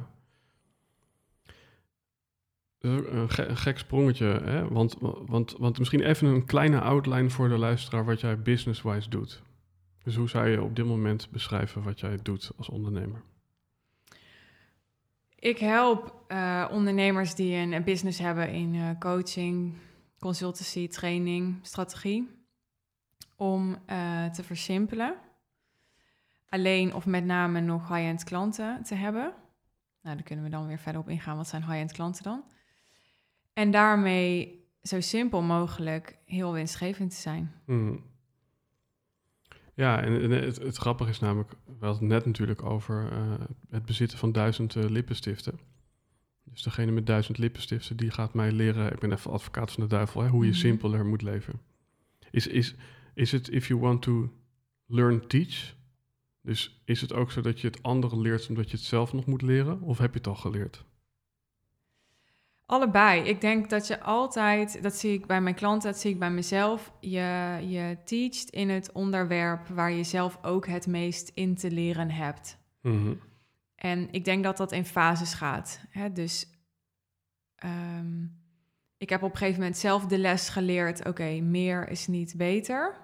Ook 2.82 3.06
Een, 3.06 3.50
een 3.50 3.56
gek 3.56 3.78
sprongetje, 3.78 4.26
hè? 4.26 4.68
Want, 4.68 4.96
want, 5.26 5.54
want 5.58 5.78
misschien 5.78 6.02
even 6.02 6.28
een 6.28 6.44
kleine 6.44 6.80
outline 6.80 7.30
voor 7.30 7.48
de 7.48 7.58
luisteraar 7.58 8.04
wat 8.04 8.20
jij 8.20 8.42
business-wise 8.42 9.08
doet. 9.08 9.42
Dus 10.02 10.16
hoe 10.16 10.28
zou 10.28 10.48
je 10.48 10.62
op 10.62 10.76
dit 10.76 10.84
moment 10.84 11.30
beschrijven 11.30 11.82
wat 11.82 12.00
jij 12.00 12.18
doet 12.22 12.50
als 12.56 12.68
ondernemer? 12.68 13.22
Ik 15.34 15.58
help 15.58 16.24
eh, 16.28 16.68
ondernemers 16.70 17.34
die 17.34 17.56
een, 17.56 17.84
business 17.84 18.18
hebben 18.18 18.52
in 18.52 18.74
eh, 18.74 18.88
coaching, 18.98 19.74
consultancy, 20.18 20.88
training, 20.88 21.58
strategie. 21.62 22.28
Om 23.36 23.76
eh, 23.86 24.24
te 24.26 24.42
versimpelen. 24.42 25.14
Alleen 26.48 26.94
of 26.94 27.06
met 27.06 27.24
name 27.24 27.60
nog 27.60 27.88
high-end 27.88 28.24
klanten 28.24 28.82
te 28.82 28.94
hebben. 28.94 29.32
Nou, 30.02 30.16
daar 30.16 30.24
kunnen 30.24 30.44
we 30.44 30.50
dan 30.50 30.66
weer 30.66 30.78
verder 30.78 31.00
op 31.00 31.08
ingaan. 31.08 31.36
Wat 31.36 31.48
zijn 31.48 31.64
high-end 31.64 31.92
klanten 31.92 32.22
dan? 32.22 32.44
En 33.60 33.70
daarmee 33.70 34.64
zo 34.82 35.00
simpel 35.00 35.42
mogelijk 35.42 36.18
heel 36.24 36.52
winstgevend 36.52 37.10
te 37.10 37.16
zijn. 37.16 37.52
Mhm. 37.66 37.96
Ja, 39.74 40.02
en, 40.02 40.22
en 40.22 40.30
het, 40.30 40.58
het 40.58 40.76
grappige 40.76 41.10
is 41.10 41.18
namelijk, 41.20 41.50
we 41.50 41.86
hadden 41.86 42.02
het 42.02 42.12
net 42.12 42.26
natuurlijk 42.26 42.62
over 42.62 43.12
eh, 43.12 43.34
het 43.70 43.84
bezitten 43.84 44.18
van 44.18 44.32
duizend 44.32 44.76
eh, 44.76 44.84
lippenstiften. 44.84 45.60
Dus 46.44 46.62
degene 46.62 46.90
met 46.90 47.06
duizend 47.06 47.38
lippenstiften, 47.38 47.96
die 47.96 48.10
gaat 48.10 48.34
mij 48.34 48.52
leren, 48.52 48.92
ik 48.92 48.98
ben 48.98 49.12
even 49.12 49.30
advocaat 49.30 49.72
van 49.72 49.82
de 49.82 49.88
duivel, 49.88 50.20
hè, 50.22 50.28
hoe 50.28 50.44
je 50.44 50.50
Mhm. 50.50 50.60
simpeler 50.60 51.06
moet 51.06 51.22
leven. 51.22 51.60
Is, 52.30 52.46
is, 52.46 52.74
is 53.14 53.32
het 53.32 53.48
if 53.48 53.68
you 53.68 53.80
want 53.80 54.02
to 54.02 54.32
learn, 54.86 55.26
teach? 55.26 55.74
Dus 56.42 56.82
is 56.84 57.00
het 57.00 57.12
ook 57.12 57.30
zo 57.30 57.40
dat 57.40 57.60
je 57.60 57.66
het 57.66 57.82
anderen 57.82 58.20
leert 58.20 58.48
omdat 58.48 58.70
je 58.70 58.76
het 58.76 58.86
zelf 58.86 59.12
nog 59.12 59.26
moet 59.26 59.42
leren? 59.42 59.80
Of 59.80 59.98
heb 59.98 60.12
je 60.12 60.18
het 60.18 60.26
al 60.26 60.34
geleerd? 60.34 60.84
Allebei. 62.70 63.22
Ik 63.22 63.40
denk 63.40 63.70
dat 63.70 63.86
je 63.86 64.00
altijd, 64.00 64.82
dat 64.82 64.94
zie 64.94 65.12
ik 65.12 65.26
bij 65.26 65.40
mijn 65.40 65.54
klanten, 65.54 65.90
dat 65.90 66.00
zie 66.00 66.10
ik 66.10 66.18
bij 66.18 66.30
mezelf, 66.30 66.92
je, 67.00 67.58
je 67.66 67.96
teacht 68.04 68.50
in 68.50 68.68
het 68.68 68.92
onderwerp 68.92 69.68
waar 69.68 69.92
je 69.92 70.04
zelf 70.04 70.38
ook 70.42 70.66
het 70.66 70.86
meest 70.86 71.30
in 71.34 71.54
te 71.54 71.70
leren 71.70 72.10
hebt. 72.10 72.58
Mhm. 72.80 73.14
En 73.74 74.08
ik 74.10 74.24
denk 74.24 74.44
dat 74.44 74.56
dat 74.56 74.72
in 74.72 74.84
fases 74.84 75.34
gaat. 75.34 75.84
Hè? 75.88 76.12
Dus 76.12 76.46
ehm, 77.54 78.24
ik 78.96 79.08
heb 79.08 79.22
op 79.22 79.30
een 79.30 79.36
gegeven 79.36 79.60
moment 79.60 79.78
zelf 79.78 80.06
de 80.06 80.18
les 80.18 80.48
geleerd, 80.48 81.06
oké, 81.06 81.40
meer 81.40 81.88
is 81.88 82.06
niet 82.06 82.34
beter. 82.36 82.96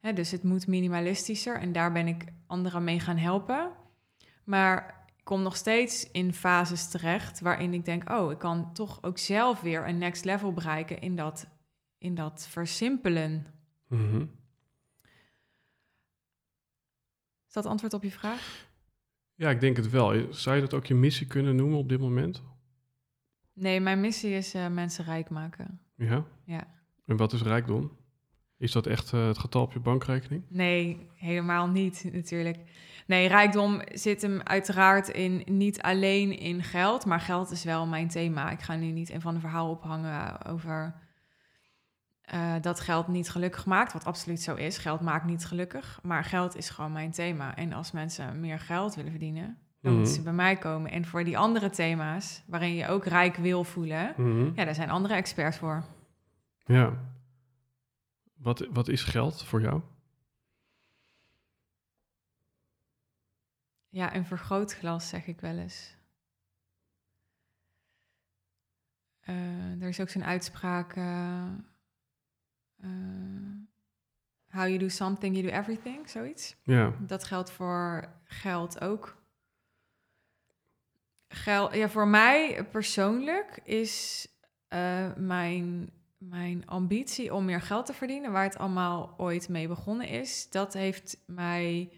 Hè, 0.00 0.12
dus 0.12 0.30
het 0.30 0.42
moet 0.42 0.66
minimalistischer 0.66 1.60
en 1.60 1.72
daar 1.72 1.92
ben 1.92 2.06
ik 2.06 2.24
anderen 2.46 2.84
mee 2.84 3.00
gaan 3.00 3.18
helpen. 3.18 3.70
Maar 4.44 4.95
kom 5.26 5.42
nog 5.42 5.56
steeds 5.56 6.10
in 6.10 6.32
fases 6.32 6.88
terecht 6.88 7.40
waarin 7.40 7.74
ik 7.74 7.84
denk, 7.84 8.10
oh, 8.10 8.30
ik 8.30 8.38
kan 8.38 8.72
toch 8.72 9.02
ook 9.02 9.18
zelf 9.18 9.60
weer 9.60 9.88
een 9.88 9.98
next 9.98 10.24
level 10.24 10.52
bereiken 10.52 11.00
in 11.00 11.16
dat, 11.16 11.46
in 11.98 12.14
dat 12.14 12.46
versimpelen. 12.50 13.46
Mhm. 13.88 14.20
Is 17.46 17.52
dat 17.52 17.66
antwoord 17.66 17.94
op 17.94 18.02
je 18.02 18.10
vraag? 18.10 18.68
Ja, 19.34 19.50
ik 19.50 19.60
denk 19.60 19.76
het 19.76 19.90
wel. 19.90 20.32
Zou 20.34 20.56
je 20.56 20.62
dat 20.62 20.74
ook 20.74 20.86
je 20.86 20.94
missie 20.94 21.26
kunnen 21.26 21.56
noemen 21.56 21.78
op 21.78 21.88
dit 21.88 22.00
moment? 22.00 22.42
Nee, 23.52 23.80
mijn 23.80 24.00
missie 24.00 24.30
is 24.30 24.54
eh, 24.54 24.68
mensen 24.68 25.04
rijk 25.04 25.30
maken. 25.30 25.80
Ja? 25.94 26.24
Ja. 26.44 26.66
En 27.06 27.16
wat 27.16 27.32
is 27.32 27.42
rijkdom? 27.42 27.96
Is 28.56 28.72
dat 28.72 28.86
echt 28.86 29.12
eh, 29.12 29.26
het 29.26 29.38
getal 29.38 29.62
op 29.62 29.72
je 29.72 29.80
bankrekening? 29.80 30.42
Nee, 30.48 31.08
helemaal 31.14 31.68
niet 31.68 32.08
natuurlijk. 32.12 32.58
Nee, 33.06 33.28
rijkdom 33.28 33.80
zit 33.92 34.22
hem 34.22 34.40
uiteraard 34.42 35.08
in 35.08 35.42
niet 35.44 35.82
alleen 35.82 36.38
in 36.38 36.62
geld, 36.62 37.04
maar 37.04 37.20
geld 37.20 37.50
is 37.50 37.64
wel 37.64 37.86
mijn 37.86 38.08
thema. 38.08 38.50
Ik 38.50 38.60
ga 38.60 38.74
nu 38.74 38.86
niet 38.90 39.10
een 39.10 39.20
van 39.20 39.34
de 39.34 39.40
verhaal 39.40 39.70
ophangen 39.70 40.44
over 40.46 40.94
eh, 42.20 42.54
dat 42.60 42.80
geld 42.80 43.08
niet 43.08 43.30
gelukkig 43.30 43.66
maakt, 43.66 43.92
wat 43.92 44.04
absoluut 44.04 44.40
zo 44.42 44.54
is. 44.54 44.78
Geld 44.78 45.00
maakt 45.00 45.24
niet 45.24 45.44
gelukkig, 45.44 45.98
maar 46.02 46.24
geld 46.24 46.56
is 46.56 46.70
gewoon 46.70 46.92
mijn 46.92 47.10
thema. 47.10 47.56
En 47.56 47.72
als 47.72 47.92
mensen 47.92 48.40
meer 48.40 48.58
geld 48.58 48.94
willen 48.94 49.10
verdienen, 49.10 49.58
dan 49.80 49.92
moeten 49.94 50.12
ze 50.12 50.20
Mhm. 50.20 50.28
bij 50.28 50.36
mij 50.44 50.56
komen. 50.56 50.90
En 50.90 51.04
voor 51.06 51.24
die 51.24 51.38
andere 51.38 51.70
thema's, 51.70 52.42
waarin 52.46 52.74
je 52.74 52.88
ook 52.88 53.04
rijk 53.04 53.36
wil 53.36 53.64
voelen, 53.64 54.14
Mhm. 54.16 54.50
ja, 54.54 54.64
daar 54.64 54.74
zijn 54.74 54.90
andere 54.90 55.14
experts 55.14 55.56
voor. 55.56 55.84
Ja. 56.64 56.92
Wat, 58.36 58.66
wat 58.72 58.88
is 58.88 59.02
geld 59.04 59.44
voor 59.44 59.60
jou? 59.60 59.80
Ja, 63.96 64.14
een 64.14 64.26
vergrootglas 64.26 65.08
zeg 65.08 65.26
ik 65.26 65.40
wel 65.40 65.58
eens. 65.58 65.96
Eh, 69.20 69.82
er 69.82 69.88
is 69.88 70.00
ook 70.00 70.08
zo'n 70.08 70.24
uitspraak. 70.24 70.96
eh, 70.96 71.46
eh, 72.76 72.90
how 74.48 74.66
you 74.66 74.78
do 74.78 74.88
something, 74.88 75.36
you 75.36 75.48
do 75.48 75.54
everything, 75.54 76.08
zoiets. 76.08 76.56
Ja. 76.62 76.92
Dat 77.00 77.24
geldt 77.24 77.50
voor 77.50 78.12
geld 78.24 78.80
ook. 78.80 79.22
Geld, 81.28 81.74
ja, 81.74 81.88
voor 81.88 82.08
mij 82.08 82.64
persoonlijk 82.70 83.60
is 83.64 84.28
mijn, 85.16 85.90
mijn 86.18 86.66
ambitie 86.66 87.34
om 87.34 87.44
meer 87.44 87.60
geld 87.60 87.86
te 87.86 87.94
verdienen, 87.94 88.32
waar 88.32 88.44
het 88.44 88.58
allemaal 88.58 89.14
ooit 89.16 89.48
mee 89.48 89.68
begonnen 89.68 90.08
is, 90.08 90.50
dat 90.50 90.72
heeft 90.72 91.22
mij 91.26 91.90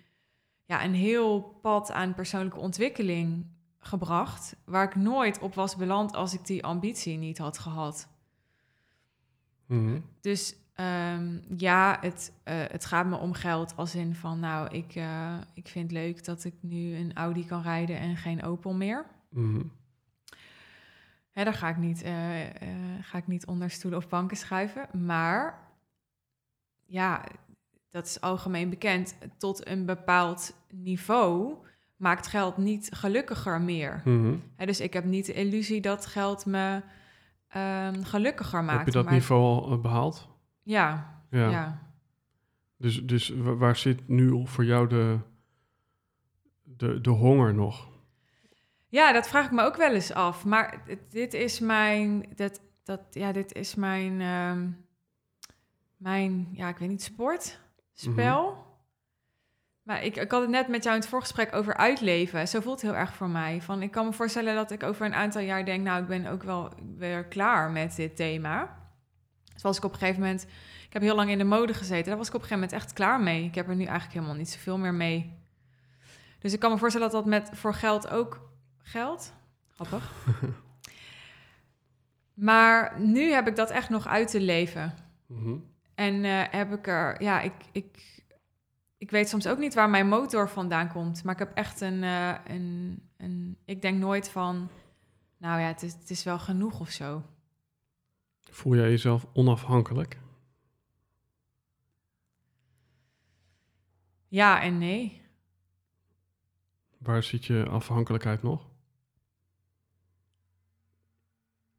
ja, 0.68 0.84
een 0.84 0.94
heel 0.94 1.40
pad 1.40 1.92
aan 1.92 2.14
persoonlijke 2.14 2.58
ontwikkeling 2.58 3.46
gebracht, 3.78 4.56
waar 4.64 4.84
ik 4.84 4.94
nooit 4.94 5.38
op 5.38 5.54
was 5.54 5.76
beland 5.76 6.14
als 6.14 6.34
ik 6.34 6.46
die 6.46 6.64
ambitie 6.64 7.18
niet 7.18 7.38
had 7.38 7.58
gehad. 7.58 8.08
Mhm. 9.66 10.00
Dus 10.20 10.56
ehm, 10.74 11.38
ja, 11.56 11.98
het, 12.00 12.32
eh, 12.44 12.54
het 12.56 12.84
gaat 12.84 13.06
me 13.06 13.16
om 13.16 13.32
geld 13.32 13.76
als 13.76 13.94
in 13.94 14.14
van, 14.14 14.40
nou, 14.40 14.68
ik, 14.68 14.94
eh, 14.94 15.36
ik 15.54 15.68
vind 15.68 15.90
het 15.90 16.00
leuk 16.00 16.24
dat 16.24 16.44
ik 16.44 16.54
nu 16.60 16.96
een 16.96 17.14
Audi 17.14 17.46
kan 17.46 17.62
rijden 17.62 17.98
en 17.98 18.16
geen 18.16 18.42
Opel 18.42 18.74
meer. 18.74 19.06
Mhm. 19.28 19.62
Hè, 21.32 21.44
daar 21.44 21.54
ga 21.54 21.68
ik, 21.68 21.76
niet, 21.76 22.02
eh, 22.02 22.12
ga 23.00 23.18
ik 23.18 23.26
niet 23.26 23.46
onder 23.46 23.70
stoelen 23.70 24.00
of 24.00 24.08
banken 24.08 24.36
schuiven. 24.36 25.04
Maar 25.04 25.68
ja, 26.86 27.24
dat 27.90 28.06
is 28.06 28.20
algemeen 28.20 28.70
bekend. 28.70 29.16
Tot 29.38 29.68
een 29.68 29.86
bepaald 29.86 30.54
niveau 30.70 31.54
maakt 31.96 32.26
geld 32.26 32.56
niet 32.56 32.88
gelukkiger 32.94 33.60
meer. 33.60 34.02
Mhm. 34.04 34.34
Dus 34.56 34.80
ik 34.80 34.92
heb 34.92 35.04
niet 35.04 35.26
de 35.26 35.32
illusie 35.32 35.80
dat 35.80 36.06
geld 36.06 36.46
me 36.46 36.82
ehm, 37.48 38.02
gelukkiger 38.02 38.64
maakt. 38.64 38.78
Heb 38.78 38.86
je 38.86 38.92
dat 38.92 39.04
maar- 39.04 39.12
niveau 39.12 39.42
al 39.42 39.72
eh, 39.72 39.80
behaald? 39.80 40.28
Ja, 40.62 41.16
Ja. 41.30 41.50
ja. 41.50 41.86
Dus, 42.76 43.02
dus 43.04 43.28
wa- 43.28 43.54
waar 43.54 43.76
zit 43.76 44.08
nu 44.08 44.46
voor 44.46 44.64
jou 44.64 44.88
de, 44.88 45.18
de, 46.62 47.00
de 47.00 47.10
honger 47.10 47.54
nog? 47.54 47.88
Ja, 48.88 49.12
dat 49.12 49.28
vraag 49.28 49.44
ik 49.44 49.52
me 49.52 49.62
ook 49.62 49.76
wel 49.76 49.94
eens 49.94 50.12
af. 50.12 50.44
Maar 50.44 50.82
dit- 50.86 51.10
dit 51.10 51.34
is 51.34 51.60
mijn, 51.60 52.26
dat, 52.36 52.60
dat, 52.84 53.00
ja, 53.10 53.32
dit 53.32 53.52
is 53.54 53.74
mijn, 53.74 54.20
ehm, 54.20 54.68
mijn, 55.96 56.48
ja, 56.52 56.68
ik 56.68 56.76
weet 56.78 56.88
niet, 56.88 57.02
sport, 57.02 57.60
spel. 58.00 58.66
Maar 59.82 60.04
ik, 60.04 60.16
ik 60.16 60.30
had 60.30 60.40
het 60.40 60.50
net 60.50 60.68
met 60.68 60.82
jou 60.82 60.94
in 60.94 61.00
het 61.00 61.10
voorgesprek 61.10 61.54
over 61.54 61.76
uitleven. 61.76 62.48
Zo 62.48 62.60
voelt 62.60 62.80
het 62.80 62.90
heel 62.90 63.00
erg 63.00 63.14
voor 63.14 63.28
mij. 63.28 63.62
Van, 63.62 63.82
ik 63.82 63.90
kan 63.90 64.06
me 64.06 64.12
voorstellen 64.12 64.54
dat 64.54 64.70
ik 64.70 64.82
over 64.82 65.06
een 65.06 65.14
aantal 65.14 65.40
jaar 65.40 65.64
denk, 65.64 65.84
nou, 65.84 66.02
ik 66.02 66.08
ben 66.08 66.26
ook 66.26 66.42
wel 66.42 66.72
weer 66.96 67.24
klaar 67.24 67.70
met 67.70 67.96
dit 67.96 68.16
thema. 68.16 68.76
Zoals 69.56 69.76
ik 69.76 69.84
op 69.84 69.92
een 69.92 69.98
gegeven 69.98 70.20
moment, 70.20 70.42
ik 70.86 70.92
heb 70.92 71.02
heel 71.02 71.14
lang 71.14 71.30
in 71.30 71.38
de 71.38 71.44
mode 71.44 71.74
gezeten. 71.74 72.06
Daar 72.06 72.16
was 72.16 72.28
ik 72.28 72.34
op 72.34 72.40
een 72.40 72.46
gegeven 72.46 72.68
moment 72.68 72.84
echt 72.84 72.92
klaar 72.92 73.20
mee. 73.20 73.44
Ik 73.44 73.54
heb 73.54 73.68
er 73.68 73.76
nu 73.76 73.84
eigenlijk 73.84 74.14
helemaal 74.14 74.36
niet 74.36 74.50
zoveel 74.50 74.78
meer 74.78 74.94
mee. 74.94 75.36
Dus 76.38 76.52
ik 76.52 76.60
kan 76.60 76.70
me 76.70 76.78
voorstellen 76.78 77.10
dat 77.10 77.24
dat 77.24 77.30
met 77.30 77.50
voor 77.52 77.74
geld 77.74 78.10
ook 78.10 78.50
geld. 78.78 79.34
Grappig. 79.74 80.12
maar 82.48 83.00
nu 83.00 83.30
heb 83.30 83.48
ik 83.48 83.56
dat 83.56 83.70
echt 83.70 83.88
nog 83.88 84.06
uit 84.06 84.30
te 84.30 84.40
leven. 84.40 84.94
Mhm. 85.26 85.56
En 85.98 86.24
eh, 86.24 86.44
heb 86.50 86.72
ik 86.72 86.86
er, 86.86 87.22
ja, 87.22 87.40
ik, 87.40 87.52
ik, 87.72 88.22
ik 88.98 89.10
weet 89.10 89.28
soms 89.28 89.46
ook 89.46 89.58
niet 89.58 89.74
waar 89.74 89.90
mijn 89.90 90.08
motor 90.08 90.48
vandaan 90.48 90.88
komt. 90.88 91.24
Maar 91.24 91.32
ik 91.32 91.38
heb 91.38 91.54
echt 91.54 91.80
een, 91.80 92.02
eh, 92.02 92.34
een, 92.44 93.02
een 93.16 93.58
ik 93.64 93.82
denk 93.82 93.98
nooit 93.98 94.30
van, 94.30 94.70
nou 95.36 95.60
ja, 95.60 95.66
het 95.66 95.82
is, 95.82 95.92
het 95.92 96.10
is 96.10 96.24
wel 96.24 96.38
genoeg 96.38 96.80
of 96.80 96.90
zo. 96.90 97.22
Voel 98.40 98.74
jij 98.74 98.90
jezelf 98.90 99.26
onafhankelijk? 99.32 100.18
Ja 104.28 104.62
en 104.62 104.78
nee. 104.78 105.22
Waar 106.98 107.22
zit 107.22 107.44
je 107.44 107.66
afhankelijkheid 107.68 108.42
nog? 108.42 108.68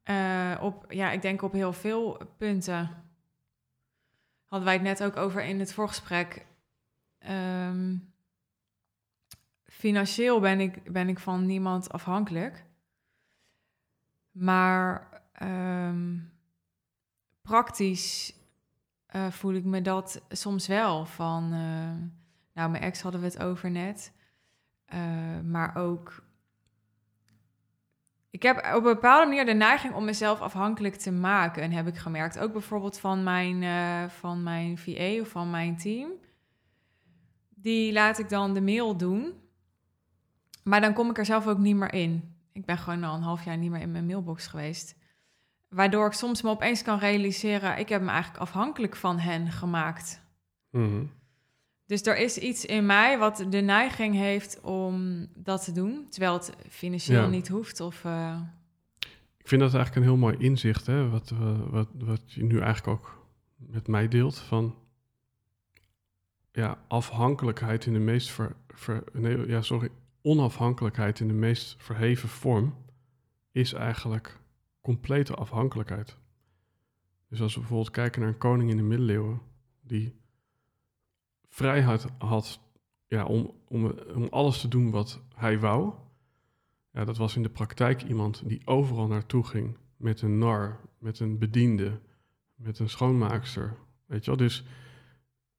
Eh, 0.03 0.57
op, 0.61 0.91
ja, 0.91 1.11
ik 1.11 1.21
denk 1.21 1.41
op 1.41 1.53
heel 1.53 1.73
veel 1.73 2.17
punten. 2.37 3.07
Hadden 4.49 4.67
wij 4.67 4.73
het 4.73 4.83
net 4.83 5.03
ook 5.03 5.17
over 5.17 5.43
in 5.43 5.59
het 5.59 5.73
voorgesprek. 5.73 6.45
Ehm, 7.19 7.97
financieel 9.65 10.39
ben 10.39 10.59
ik, 10.59 10.91
ben 10.91 11.09
ik 11.09 11.19
van 11.19 11.45
niemand 11.45 11.91
afhankelijk. 11.91 12.65
Maar 14.31 15.07
ehm, 15.33 16.17
praktisch 17.41 18.33
eh, 19.05 19.31
voel 19.31 19.53
ik 19.53 19.63
me 19.63 19.81
dat 19.81 20.21
soms 20.29 20.67
wel. 20.67 21.05
Van, 21.05 21.43
eh, 21.43 22.09
nou, 22.53 22.71
mijn 22.71 22.83
ex 22.83 23.01
hadden 23.01 23.21
we 23.21 23.27
het 23.27 23.39
over 23.39 23.71
net. 23.71 24.13
Eh, 24.85 25.39
maar 25.43 25.75
ook 25.75 26.23
ik 28.29 28.43
heb 28.43 28.57
op 28.57 28.85
een 28.85 28.93
bepaalde 28.93 29.27
manier 29.27 29.45
de 29.45 29.53
neiging 29.53 29.93
om 29.93 30.05
mezelf 30.05 30.41
afhankelijk 30.41 30.95
te 30.95 31.11
maken. 31.11 31.63
En 31.63 31.71
heb 31.71 31.87
ik 31.87 31.97
gemerkt. 31.97 32.39
Ook 32.39 32.51
bijvoorbeeld 32.51 32.99
van 32.99 33.23
mijn, 33.23 33.63
eh, 33.63 34.09
van 34.09 34.43
mijn 34.43 34.77
VA 34.77 35.19
of 35.19 35.27
van 35.27 35.49
mijn 35.49 35.77
team. 35.77 36.09
Die 37.49 37.93
laat 37.93 38.19
ik 38.19 38.29
dan 38.29 38.53
de 38.53 38.61
mail 38.61 38.97
doen. 38.97 39.33
Maar 40.63 40.81
dan 40.81 40.93
kom 40.93 41.09
ik 41.09 41.17
er 41.17 41.25
zelf 41.25 41.47
ook 41.47 41.57
niet 41.57 41.75
meer 41.75 41.93
in. 41.93 42.35
Ik 42.53 42.65
ben 42.65 42.77
gewoon 42.77 43.03
al 43.03 43.15
een 43.15 43.21
half 43.21 43.45
jaar 43.45 43.57
niet 43.57 43.71
meer 43.71 43.81
in 43.81 43.91
mijn 43.91 44.05
mailbox 44.05 44.47
geweest. 44.47 44.95
Waardoor 45.69 46.05
ik 46.05 46.13
soms 46.13 46.41
me 46.41 46.49
opeens 46.49 46.81
kan 46.81 46.99
realiseren... 46.99 47.77
ik 47.77 47.89
heb 47.89 48.01
me 48.01 48.09
eigenlijk 48.09 48.41
afhankelijk 48.41 48.95
van 48.95 49.19
hen 49.19 49.51
gemaakt. 49.51 50.21
Mhm. 50.69 51.03
Dus 51.89 52.01
er 52.05 52.17
is 52.17 52.37
iets 52.37 52.65
in 52.65 52.85
mij 52.85 53.17
wat 53.17 53.45
de 53.49 53.57
neiging 53.61 54.15
heeft 54.15 54.61
om 54.61 55.25
dat 55.35 55.63
te 55.63 55.71
doen. 55.71 56.07
Terwijl 56.09 56.33
het 56.33 56.53
financieel 56.69 57.21
Ja. 57.21 57.27
niet 57.27 57.47
hoeft. 57.47 57.79
Of, 57.79 58.05
eh, 58.05 58.41
Ik 59.37 59.47
vind 59.47 59.61
dat 59.61 59.73
eigenlijk 59.73 59.95
een 59.95 60.11
heel 60.11 60.21
mooi 60.21 60.37
inzicht, 60.37 60.85
hè? 60.85 61.09
Wat, 61.09 61.29
wat, 61.69 61.87
wat 61.93 62.33
je 62.33 62.43
nu 62.43 62.59
eigenlijk 62.59 62.99
ook 62.99 63.27
met 63.55 63.87
mij 63.87 64.07
deelt. 64.07 64.37
Van 64.37 64.75
ja, 66.51 66.77
afhankelijkheid 66.87 67.85
in 67.85 67.93
de 67.93 67.99
meest 67.99 68.29
ver, 68.29 68.55
ver- 68.67 69.03
nee, 69.13 69.47
ja, 69.47 69.61
sorry, 69.61 69.89
onafhankelijkheid 70.21 71.19
in 71.19 71.27
de 71.27 71.33
meest 71.33 71.75
verheven 71.79 72.29
vorm 72.29 72.75
is 73.51 73.73
eigenlijk 73.73 74.39
complete 74.81 75.33
afhankelijkheid. 75.33 76.17
Dus 77.29 77.41
als 77.41 77.53
we 77.53 77.59
bijvoorbeeld 77.59 77.91
kijken 77.91 78.21
naar 78.21 78.29
een 78.29 78.37
koning 78.37 78.69
in 78.69 78.77
de 78.77 78.83
middeleeuwen 78.83 79.41
die 79.81 80.13
vrijheid 81.49 82.05
had 82.17 82.59
ja, 83.07 83.25
om, 83.25 83.51
om, 83.67 83.93
om 84.15 84.27
alles 84.29 84.61
te 84.61 84.67
doen 84.67 84.91
wat 84.91 85.21
hij 85.35 85.59
wou. 85.59 85.93
Ja, 86.91 87.05
dat 87.05 87.17
was 87.17 87.35
in 87.35 87.43
de 87.43 87.49
praktijk 87.49 88.03
iemand 88.03 88.41
die 88.45 88.61
overal 88.65 89.07
naartoe 89.07 89.43
ging 89.43 89.77
met 89.97 90.21
een 90.21 90.37
nar, 90.37 90.79
met 90.97 91.19
een 91.19 91.37
bediende, 91.37 91.99
met 92.55 92.79
een 92.79 92.89
schoonmaakster. 92.89 93.77
Weet 94.05 94.25
je 94.25 94.31
wel? 94.31 94.39
Dus 94.39 94.63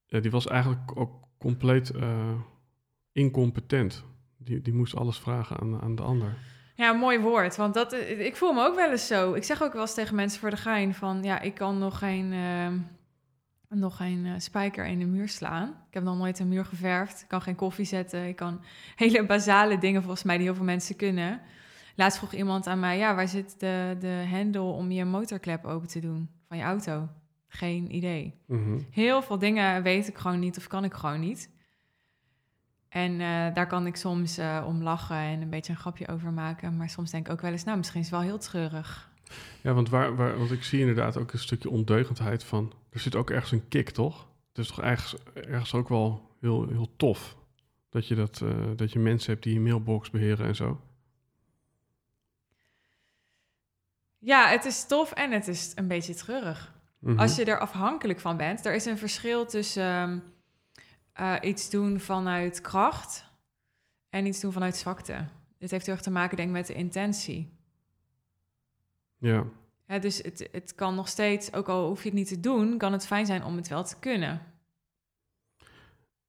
die 0.07 0.31
was 0.31 0.47
eigenlijk 0.47 0.97
ook 0.97 1.13
compleet 1.39 1.91
eh, 1.91 2.33
incompetent. 3.13 4.05
Die, 4.37 4.61
die 4.61 4.75
moest 4.75 4.97
alles 4.97 5.19
vragen 5.19 5.61
aan, 5.61 5.81
aan 5.81 5.95
de 5.95 6.03
ander. 6.03 6.39
Ja, 6.75 6.93
mooi 6.93 7.21
woord. 7.21 7.57
Want 7.57 7.75
dat, 7.75 7.93
ik 8.19 8.37
voel 8.37 8.53
me 8.53 8.65
ook 8.65 8.75
wel 8.75 8.91
eens 8.91 9.07
zo. 9.07 9.33
Ik 9.33 9.45
zeg 9.45 9.63
ook 9.63 9.73
wel 9.73 9.83
eens 9.83 9.95
tegen 9.95 10.15
mensen 10.15 10.41
voor 10.41 10.51
de 10.51 10.57
gein 10.57 10.95
van... 10.95 11.23
ja, 11.23 11.41
ik 11.41 11.55
kan 11.55 11.79
nog 11.79 11.99
geen, 11.99 12.33
eh, 12.33 12.73
nog 13.79 13.97
geen 13.97 14.27
eh, 14.27 14.33
spijker 14.37 14.87
in 14.87 14.99
de 14.99 15.05
muur 15.05 15.29
slaan. 15.29 15.69
Ik 15.69 15.95
heb 15.95 16.03
nog 16.03 16.19
nooit 16.19 16.39
een 16.39 16.49
muur 16.49 16.65
geverfd. 16.65 17.21
Ik 17.23 17.29
kan 17.29 17.43
geen 17.43 17.55
koffie 17.55 17.85
zetten. 17.85 18.29
Ik 18.29 18.37
kan 18.37 18.61
hele 18.97 19.27
basale 19.27 19.79
dingen 19.79 20.03
volgens 20.03 20.23
mij 20.23 20.37
die 20.37 20.47
heel 20.47 20.55
veel 20.55 20.65
mensen 20.65 20.97
kunnen. 20.97 21.41
Laatst 21.97 22.19
vroeg 22.19 22.33
iemand 22.33 22.67
aan 22.67 22.81
mij... 22.81 22.99
ja, 22.99 23.15
waar 23.15 23.29
zit 23.29 23.61
de, 23.61 23.97
de 24.01 24.07
hendel 24.07 24.73
om 24.73 24.91
je 24.91 25.05
motorklep 25.05 25.65
open 25.65 25.89
te 25.89 26.01
doen 26.01 26.29
van 26.49 26.57
je 26.57 26.63
auto? 26.63 27.09
Geen 27.49 27.95
idee. 27.95 28.35
Mhm. 28.47 28.79
Heel 28.91 29.23
veel 29.23 29.39
dingen 29.39 29.83
weet 29.83 30.09
ik 30.09 30.19
gewoon 30.19 30.39
niet 30.39 30.57
of 30.57 30.67
kan 30.67 30.85
ik 30.85 30.95
gewoon 30.95 31.21
niet. 31.21 31.51
En 32.89 33.13
eh, 33.13 33.55
daar 33.55 33.67
kan 33.67 33.87
ik 33.87 33.97
soms 33.97 34.39
eh, 34.39 34.65
om 34.67 34.83
lachen 34.83 35.17
en 35.17 35.43
een 35.43 35.51
beetje 35.51 35.73
een 35.73 35.79
grapje 35.79 36.09
over 36.09 36.33
maken. 36.33 36.77
Maar 36.77 36.89
soms 36.89 37.11
denk 37.11 37.27
ik 37.27 37.33
ook 37.33 37.41
wel 37.41 37.51
eens, 37.51 37.65
nou, 37.65 37.77
misschien 37.77 38.01
is 38.01 38.11
het 38.11 38.15
wel 38.17 38.29
heel 38.29 38.39
treurig. 38.39 39.11
Ja, 39.61 39.73
want, 39.73 39.89
waar, 39.89 40.17
waar, 40.17 40.39
want 40.39 40.51
ik 40.51 40.63
zie 40.63 40.81
inderdaad 40.81 41.17
ook 41.17 41.33
een 41.33 41.39
stukje 41.39 41.71
ondeugendheid 41.71 42.45
van... 42.45 42.73
Er 42.91 43.01
zit 43.01 43.15
ook 43.15 43.31
ergens 43.31 43.53
een 43.53 43.69
kick, 43.69 43.91
toch? 43.91 44.29
Het 44.49 44.59
is 44.59 44.67
toch 44.69 44.81
ergens, 44.81 45.17
ergens 45.35 45.75
ook 45.75 45.89
wel 45.89 46.37
heel, 46.41 46.69
heel 46.69 46.97
tof... 46.97 47.39
Dat 47.91 48.07
je, 48.07 48.15
dat, 48.15 48.41
eh, 48.41 48.71
dat 48.77 48.93
je 48.93 48.99
mensen 48.99 49.33
hebt 49.33 49.45
die 49.45 49.55
je 49.55 49.61
mailbox 49.61 50.11
beheren 50.11 50.47
en 50.47 50.57
zo. 50.57 50.81
Ja, 54.19 54.49
het 54.49 54.65
is 54.65 54.87
tof 54.87 55.13
en 55.13 55.31
het 55.33 55.49
is 55.49 55.73
een 55.75 55.89
beetje 55.89 56.15
treurig. 56.15 56.75
Mhm. 56.99 57.19
Als 57.19 57.37
je 57.37 57.45
er 57.45 57.59
afhankelijk 57.59 58.21
van 58.21 58.37
bent, 58.37 58.67
er 58.67 58.75
is 58.75 58.85
een 58.85 58.99
verschil 58.99 59.47
tussen 59.47 59.83
ehm, 59.83 60.19
eh, 61.13 61.49
iets 61.49 61.71
doen 61.71 62.01
vanuit 62.01 62.61
kracht 62.61 63.25
en 64.09 64.27
iets 64.27 64.41
doen 64.41 64.53
vanuit 64.53 64.77
zwakte. 64.77 65.27
Dit 65.59 65.71
heeft 65.71 65.87
heel 65.87 65.95
erg 65.95 66.05
te 66.05 66.11
maken, 66.11 66.37
denk 66.37 66.49
ik, 66.49 66.55
met 66.55 66.67
de 66.67 66.75
intentie. 66.75 67.59
Ja, 69.19 69.45
Ja, 69.91 69.99
dus 69.99 70.19
het, 70.19 70.49
het 70.53 70.75
kan 70.75 70.95
nog 70.95 71.09
steeds, 71.09 71.53
ook 71.53 71.69
al 71.69 71.87
hoef 71.87 72.03
je 72.03 72.09
het 72.09 72.19
niet 72.19 72.29
te 72.29 72.41
doen, 72.41 72.79
kan 72.79 72.93
het 72.93 73.07
fijn 73.07 73.27
zijn 73.27 73.45
om 73.45 73.57
het 73.57 73.69
wel 73.69 73.85
te 73.85 73.99
kunnen. 73.99 74.43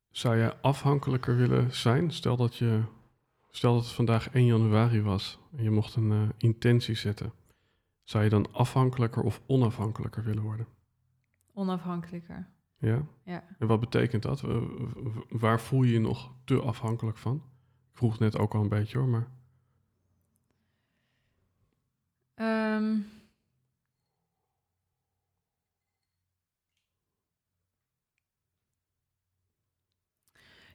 Zou 0.09 0.37
jij 0.37 0.53
afhankelijker 0.53 1.35
willen 1.35 1.73
zijn? 1.73 2.11
Stel 2.11 2.37
dat, 2.37 2.55
je, 2.55 2.83
stel 3.49 3.73
dat 3.73 3.83
het 3.83 3.93
vandaag 3.93 4.29
1 4.29 4.45
januari 4.45 5.01
was 5.01 5.39
en 5.57 5.63
je 5.63 5.69
mocht 5.69 5.95
een 5.95 6.11
eh, 6.11 6.21
intentie 6.37 6.95
zetten. 6.95 7.31
Zou 8.03 8.23
je 8.23 8.29
dan 8.29 8.53
afhankelijker 8.53 9.23
of 9.23 9.41
onafhankelijker 9.45 10.23
willen 10.23 10.43
worden? 10.43 10.67
Onafhankelijker. 11.53 12.47
Ja? 12.77 13.05
Ja. 13.23 13.43
En 13.59 13.67
wat 13.67 13.79
betekent 13.79 14.23
dat? 14.23 14.43
Waar 15.29 15.61
voel 15.61 15.83
je 15.83 15.91
je 15.91 15.99
nog 15.99 16.33
te 16.43 16.61
afhankelijk 16.61 17.17
van? 17.17 17.35
Ik 17.91 17.97
vroeg 17.97 18.11
het 18.11 18.19
net 18.19 18.37
ook 18.37 18.53
al 18.53 18.61
een 18.61 18.69
beetje 18.69 18.97
hoor, 18.97 19.07
maar... 19.07 19.27
Ehm. 22.33 22.95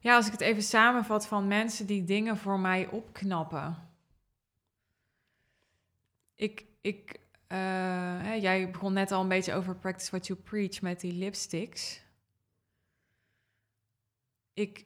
Ja, 0.06 0.16
als 0.16 0.26
ik 0.26 0.32
het 0.32 0.40
even 0.40 0.62
samenvat 0.62 1.26
van 1.26 1.46
mensen 1.46 1.86
die 1.86 2.04
dingen 2.04 2.36
voor 2.36 2.60
mij 2.60 2.88
opknappen. 2.88 3.88
Ik, 6.34 6.64
ik, 6.80 7.20
eh, 7.46 8.42
jij 8.42 8.70
begon 8.70 8.92
net 8.92 9.12
al 9.12 9.22
een 9.22 9.28
beetje 9.28 9.54
over 9.54 9.76
practice 9.76 10.10
what 10.10 10.26
you 10.26 10.38
preach 10.38 10.80
met 10.80 11.00
die 11.00 11.12
lipsticks. 11.12 12.00
Ik 14.54 14.84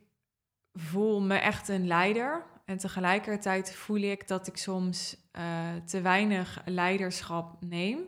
voel 0.72 1.20
me 1.20 1.34
echt 1.34 1.68
een 1.68 1.86
leider. 1.86 2.46
En 2.64 2.76
tegelijkertijd 2.76 3.74
voel 3.74 4.00
ik 4.00 4.28
dat 4.28 4.46
ik 4.46 4.56
soms 4.56 5.16
eh, 5.30 5.74
te 5.74 6.00
weinig 6.00 6.62
leiderschap 6.64 7.62
neem. 7.62 7.98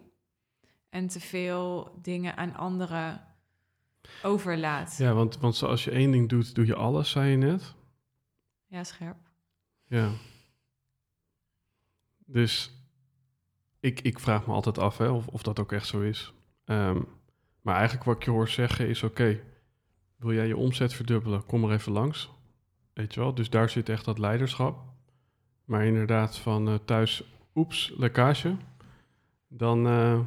En 0.88 1.08
te 1.08 1.20
veel 1.20 1.98
dingen 2.02 2.36
aan 2.36 2.54
anderen 2.54 3.31
overlaat. 4.22 4.96
Ja, 4.98 5.12
want, 5.12 5.38
want 5.38 5.56
zoals 5.56 5.84
je 5.84 5.90
één 5.90 6.10
ding 6.10 6.28
doet, 6.28 6.54
doe 6.54 6.66
je 6.66 6.74
alles, 6.74 7.10
zei 7.10 7.30
je 7.30 7.36
net. 7.36 7.74
Ja, 8.66 8.84
scherp. 8.84 9.16
Ja. 9.86 10.10
Dus 12.26 12.70
ik, 13.80 14.00
ik 14.00 14.18
vraag 14.18 14.46
me 14.46 14.52
altijd 14.52 14.78
af 14.78 14.98
hè, 14.98 15.08
of, 15.08 15.26
of 15.26 15.42
dat 15.42 15.58
ook 15.58 15.72
echt 15.72 15.86
zo 15.86 16.00
is. 16.00 16.32
Ehm, 16.64 17.00
maar 17.60 17.74
eigenlijk 17.74 18.04
wat 18.04 18.16
ik 18.16 18.24
je 18.24 18.30
hoor 18.30 18.48
zeggen 18.48 18.88
is: 18.88 19.02
oké, 19.02 19.40
wil 20.16 20.32
jij 20.32 20.46
je 20.46 20.56
omzet 20.56 20.94
verdubbelen? 20.94 21.46
Kom 21.46 21.64
er 21.64 21.72
even 21.72 21.92
langs. 21.92 22.30
Weet 22.92 23.14
je 23.14 23.20
wel? 23.20 23.34
Dus 23.34 23.50
daar 23.50 23.68
zit 23.68 23.88
echt 23.88 24.04
dat 24.04 24.18
leiderschap. 24.18 24.78
Maar 25.64 25.84
inderdaad, 25.84 26.38
van 26.38 26.68
eh, 26.68 26.74
thuis, 26.84 27.22
oeps, 27.54 27.92
lekkage. 27.96 28.56
Dan, 29.48 29.86
eh, 29.86 30.20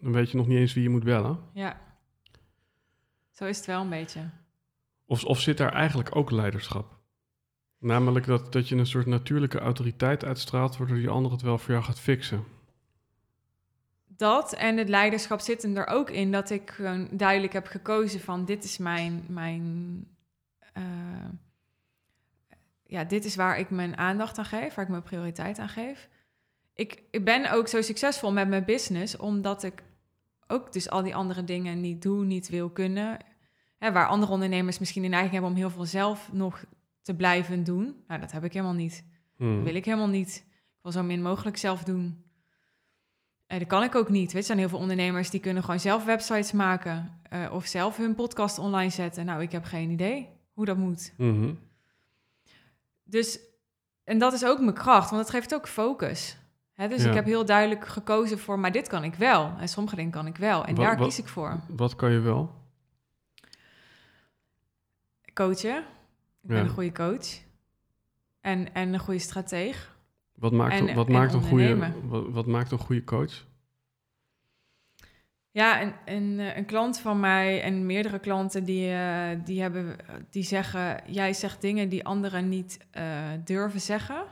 dan 0.00 0.12
weet 0.12 0.30
je 0.30 0.36
nog 0.36 0.46
niet 0.46 0.58
eens 0.58 0.74
wie 0.74 0.82
je 0.82 0.88
moet 0.88 1.04
bellen. 1.04 1.38
Ja. 1.52 1.80
Zo 3.42 3.48
is 3.48 3.56
het 3.56 3.66
wel 3.66 3.80
een 3.80 3.88
beetje. 3.88 4.30
Of, 5.06 5.24
of 5.24 5.40
zit 5.40 5.58
daar 5.58 5.72
eigenlijk 5.72 6.16
ook 6.16 6.30
leiderschap? 6.30 6.98
Namelijk 7.78 8.26
dat, 8.26 8.52
dat 8.52 8.68
je 8.68 8.76
een 8.76 8.86
soort 8.86 9.06
natuurlijke 9.06 9.58
autoriteit 9.58 10.24
uitstraalt, 10.24 10.76
waardoor 10.76 10.96
die 10.96 11.08
ander 11.08 11.32
het 11.32 11.42
wel 11.42 11.58
voor 11.58 11.70
jou 11.70 11.84
gaat 11.84 12.00
fixen. 12.00 12.44
Dat 14.06 14.52
en 14.52 14.76
het 14.76 14.88
leiderschap 14.88 15.40
zitten 15.40 15.76
er 15.76 15.86
ook 15.86 16.10
in 16.10 16.32
dat 16.32 16.50
ik 16.50 16.70
gewoon 16.70 17.08
duidelijk 17.12 17.52
heb 17.52 17.66
gekozen 17.66 18.20
van 18.20 18.44
dit 18.44 18.64
is 18.64 18.78
mijn, 18.78 19.24
mijn 19.28 20.06
eh, 20.72 20.82
ja, 22.82 23.04
dit 23.04 23.24
is 23.24 23.36
waar 23.36 23.58
ik 23.58 23.70
mijn 23.70 23.96
aandacht 23.96 24.38
aan 24.38 24.44
geef, 24.44 24.74
waar 24.74 24.84
ik 24.84 24.90
mijn 24.90 25.02
prioriteit 25.02 25.58
aan 25.58 25.68
geef. 25.68 26.08
Ik, 26.74 27.02
ik 27.10 27.24
ben 27.24 27.50
ook 27.50 27.68
zo 27.68 27.82
succesvol 27.82 28.32
met 28.32 28.48
mijn 28.48 28.64
business, 28.64 29.16
omdat 29.16 29.62
ik 29.62 29.82
ook 30.46 30.72
dus 30.72 30.90
al 30.90 31.02
die 31.02 31.14
andere 31.14 31.44
dingen 31.44 31.80
niet 31.80 32.02
doe, 32.02 32.24
niet 32.24 32.48
wil 32.48 32.70
kunnen. 32.70 33.30
Hè, 33.82 33.92
waar 33.92 34.06
andere 34.06 34.32
ondernemers 34.32 34.78
misschien 34.78 35.04
een 35.04 35.10
neiging 35.10 35.32
hebben 35.32 35.50
om 35.50 35.56
heel 35.56 35.70
veel 35.70 35.84
zelf 35.84 36.28
nog 36.32 36.64
te 37.00 37.14
blijven 37.14 37.64
doen. 37.64 38.02
Nou, 38.06 38.20
dat 38.20 38.32
heb 38.32 38.44
ik 38.44 38.52
helemaal 38.52 38.74
niet. 38.74 39.04
Hmm. 39.36 39.54
Dat 39.54 39.64
wil 39.64 39.74
ik 39.74 39.84
helemaal 39.84 40.08
niet. 40.08 40.44
Ik 40.46 40.78
wil 40.82 40.92
zo 40.92 41.02
min 41.02 41.22
mogelijk 41.22 41.56
zelf 41.56 41.82
doen. 41.84 42.24
En 43.46 43.58
dat 43.58 43.68
kan 43.68 43.82
ik 43.82 43.94
ook 43.94 44.08
niet. 44.08 44.32
Weet 44.32 44.40
er 44.40 44.46
zijn 44.46 44.58
heel 44.58 44.68
veel 44.68 44.78
ondernemers 44.78 45.30
die 45.30 45.40
kunnen 45.40 45.62
gewoon 45.64 45.80
zelf 45.80 46.04
websites 46.04 46.52
maken 46.52 47.20
uh, 47.32 47.52
of 47.52 47.66
zelf 47.66 47.96
hun 47.96 48.14
podcast 48.14 48.58
online 48.58 48.90
zetten. 48.90 49.24
Nou, 49.24 49.42
ik 49.42 49.52
heb 49.52 49.64
geen 49.64 49.90
idee 49.90 50.28
hoe 50.52 50.64
dat 50.64 50.76
moet. 50.76 51.12
Mhm. 51.16 51.54
Dus, 53.04 53.38
en 54.04 54.18
dat 54.18 54.32
is 54.32 54.44
ook 54.44 54.60
mijn 54.60 54.74
kracht, 54.74 55.10
want 55.10 55.22
het 55.22 55.30
geeft 55.30 55.54
ook 55.54 55.68
focus. 55.68 56.36
Hè, 56.72 56.88
dus 56.88 57.02
Ja. 57.02 57.08
ik 57.08 57.14
heb 57.14 57.24
heel 57.24 57.44
duidelijk 57.44 57.86
gekozen 57.86 58.38
voor, 58.38 58.58
maar 58.58 58.72
dit 58.72 58.88
kan 58.88 59.04
ik 59.04 59.14
wel. 59.14 59.52
En 59.58 59.68
sommige 59.68 59.96
dingen 59.96 60.10
kan 60.10 60.26
ik 60.26 60.36
wel. 60.36 60.64
En 60.64 60.74
daar 60.74 60.96
kies 60.96 61.18
ik 61.18 61.28
voor. 61.28 61.60
Wat 61.68 61.96
kan 61.96 62.12
je 62.12 62.18
wel? 62.18 62.60
Coachen. 65.34 65.78
Ik 66.42 66.48
ben 66.48 66.56
Ja. 66.56 66.62
een 66.62 66.68
goede 66.68 66.92
coach. 66.92 67.40
En, 68.40 68.74
en 68.74 68.92
een 68.92 69.00
goede 69.00 69.20
strateeg. 69.20 69.96
Wat 70.34 70.52
maakt, 70.52 70.74
En- 70.74 70.94
wat 70.94 71.06
en 71.06 71.12
maakt, 71.12 71.32
een, 71.32 71.42
goede, 71.42 71.92
wat 72.32 72.46
maakt 72.46 72.72
een 72.72 72.78
goede 72.78 73.04
coach? 73.04 73.46
Ja, 75.50 75.82
een, 75.82 75.94
een, 76.04 76.40
eh, 76.40 76.56
een 76.56 76.64
klant 76.66 76.98
van 76.98 77.20
mij 77.20 77.62
en 77.62 77.86
meerdere 77.86 78.18
klanten 78.18 78.64
die, 78.64 78.92
eh, 78.92 79.28
die, 79.44 79.60
hebben, 79.60 79.96
die 80.30 80.42
zeggen... 80.42 81.02
jij 81.06 81.32
zegt 81.32 81.60
dingen 81.60 81.88
die 81.88 82.04
anderen 82.04 82.48
niet 82.48 82.78
eh, 82.90 83.30
durven 83.44 83.80
zeggen. 83.80 84.24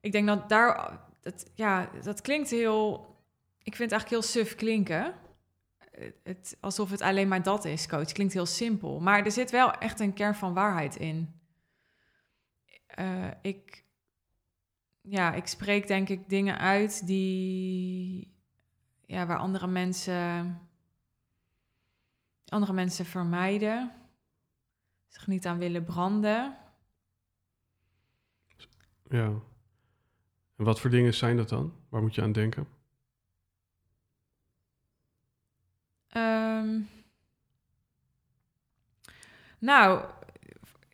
Ik 0.00 0.12
denk 0.12 0.26
dat 0.26 0.48
daar... 0.48 0.98
Dat, 1.20 1.50
ja, 1.54 1.90
dat 2.02 2.20
klinkt 2.20 2.50
heel... 2.50 3.12
Ik 3.62 3.76
vind 3.76 3.90
het 3.90 4.00
eigenlijk 4.00 4.10
heel 4.10 4.42
suf 4.42 4.54
klinken. 4.54 5.14
Het- 6.22 6.56
alsof 6.60 6.90
het 6.90 7.00
alleen 7.00 7.28
maar 7.28 7.42
dat 7.42 7.64
is, 7.64 7.88
coach. 7.88 8.12
Klinkt 8.12 8.32
heel 8.32 8.46
simpel. 8.46 9.00
Maar 9.00 9.24
er 9.24 9.32
zit 9.32 9.50
wel 9.50 9.72
echt 9.72 10.00
een 10.00 10.12
kern 10.12 10.34
van 10.34 10.54
waarheid 10.54 10.96
in. 10.96 11.40
Eh, 12.86 13.30
ik, 13.42 13.84
ja, 15.00 15.34
ik 15.34 15.46
spreek 15.46 15.86
denk 15.86 16.08
ik 16.08 16.28
dingen 16.28 16.58
uit 16.58 17.06
die 17.06 18.32
ja, 19.06 19.26
waar 19.26 19.38
andere 19.38 19.66
mensen, 19.66 20.58
andere 22.48 22.72
mensen 22.72 23.04
vermijden, 23.04 23.92
zich 25.06 25.26
niet 25.26 25.46
aan 25.46 25.58
willen 25.58 25.84
branden. 25.84 26.56
Ja. 29.08 29.32
En 30.56 30.64
wat 30.64 30.80
voor 30.80 30.90
dingen 30.90 31.14
zijn 31.14 31.36
dat 31.36 31.48
dan? 31.48 31.72
Waar 31.88 32.02
moet 32.02 32.14
je 32.14 32.22
aan 32.22 32.32
denken? 32.32 32.68
Ehm, 36.14 36.80
nou, 39.58 40.00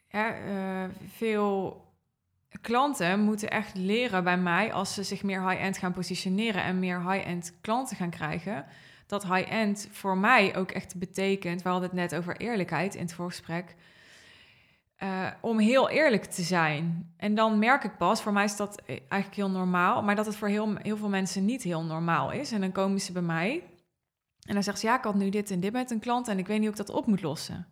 eh, 0.09 0.85
veel 1.07 1.85
klanten 2.61 3.21
moeten 3.21 3.51
echt 3.51 3.75
leren 3.75 4.25
bij 4.25 4.39
mij 4.39 4.73
als 4.73 4.95
ze 4.95 5.03
zich 5.03 5.23
meer 5.23 5.49
high-end 5.49 5.79
gaan 5.79 5.93
positioneren 5.93 6.63
en 6.63 6.79
meer 6.79 7.11
high-end 7.11 7.53
klanten 7.61 7.97
gaan 7.97 8.11
krijgen. 8.11 8.65
Dat 9.07 9.27
high-end 9.27 9.89
voor 9.91 10.19
mij 10.19 10.57
ook 10.57 10.71
echt 10.71 10.99
betekent, 10.99 11.63
we 11.63 11.69
hadden 11.69 11.89
het 11.89 11.99
net 11.99 12.15
over 12.15 12.37
eerlijkheid 12.37 12.95
in 12.95 13.03
het 13.03 13.15
voorgesprek, 13.15 13.75
eh, 14.97 15.27
om 15.41 15.59
heel 15.59 15.89
eerlijk 15.89 16.25
te 16.25 16.43
zijn. 16.43 17.13
En 17.17 17.35
dan 17.35 17.59
merk 17.59 17.85
ik 17.85 17.97
pas, 17.97 18.23
voor 18.23 18.33
mij 18.33 18.45
is 18.45 18.57
dat 18.57 18.83
eigenlijk 18.87 19.35
heel 19.35 19.51
normaal, 19.51 20.03
maar 20.03 20.17
dat 20.17 20.27
het 20.27 20.37
voor 20.37 20.49
heel, 20.49 20.77
heel 20.77 20.97
veel 20.97 21.09
mensen 21.09 21.45
niet 21.45 21.63
heel 21.63 21.85
normaal 21.85 22.33
is. 22.33 22.53
En 22.53 22.61
dan 22.61 22.73
komen 22.73 23.01
ze 23.01 23.13
bij 23.13 23.23
mij 23.23 23.63
en 24.47 24.55
dan 24.55 24.63
zegt 24.63 24.79
ze, 24.79 24.87
ja, 24.87 24.97
ik 24.99 25.05
had 25.05 25.15
nu 25.15 25.29
dit 25.31 25.51
en 25.51 25.61
dit 25.61 25.73
met 25.73 25.91
een 25.91 25.99
klant 26.01 26.29
en 26.29 26.39
ik 26.39 26.47
weet 26.47 26.59
niet 26.61 26.69
hoe 26.69 26.79
ik 26.81 26.87
dat 26.87 26.97
op 26.97 27.07
moet 27.07 27.23
lossen. 27.23 27.67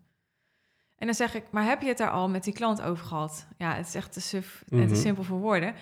En 0.97 1.07
dan 1.07 1.15
zeg 1.15 1.35
ik, 1.35 1.45
maar 1.51 1.65
heb 1.65 1.83
je 1.83 1.89
het 1.89 1.99
daar 1.99 2.11
al 2.11 2.29
met 2.29 2.45
die 2.45 2.53
klant 2.53 2.83
over 2.83 3.05
gehad? 3.07 3.47
Ja, 3.59 3.75
het 3.75 3.87
is 3.87 3.95
echt 3.95 4.13
te 4.13 4.21
suf 4.21 4.65
en 4.69 4.79
Mhm. 4.79 4.89
te 4.89 4.95
simpel 4.95 5.23
voor 5.23 5.39
woorden. 5.39 5.75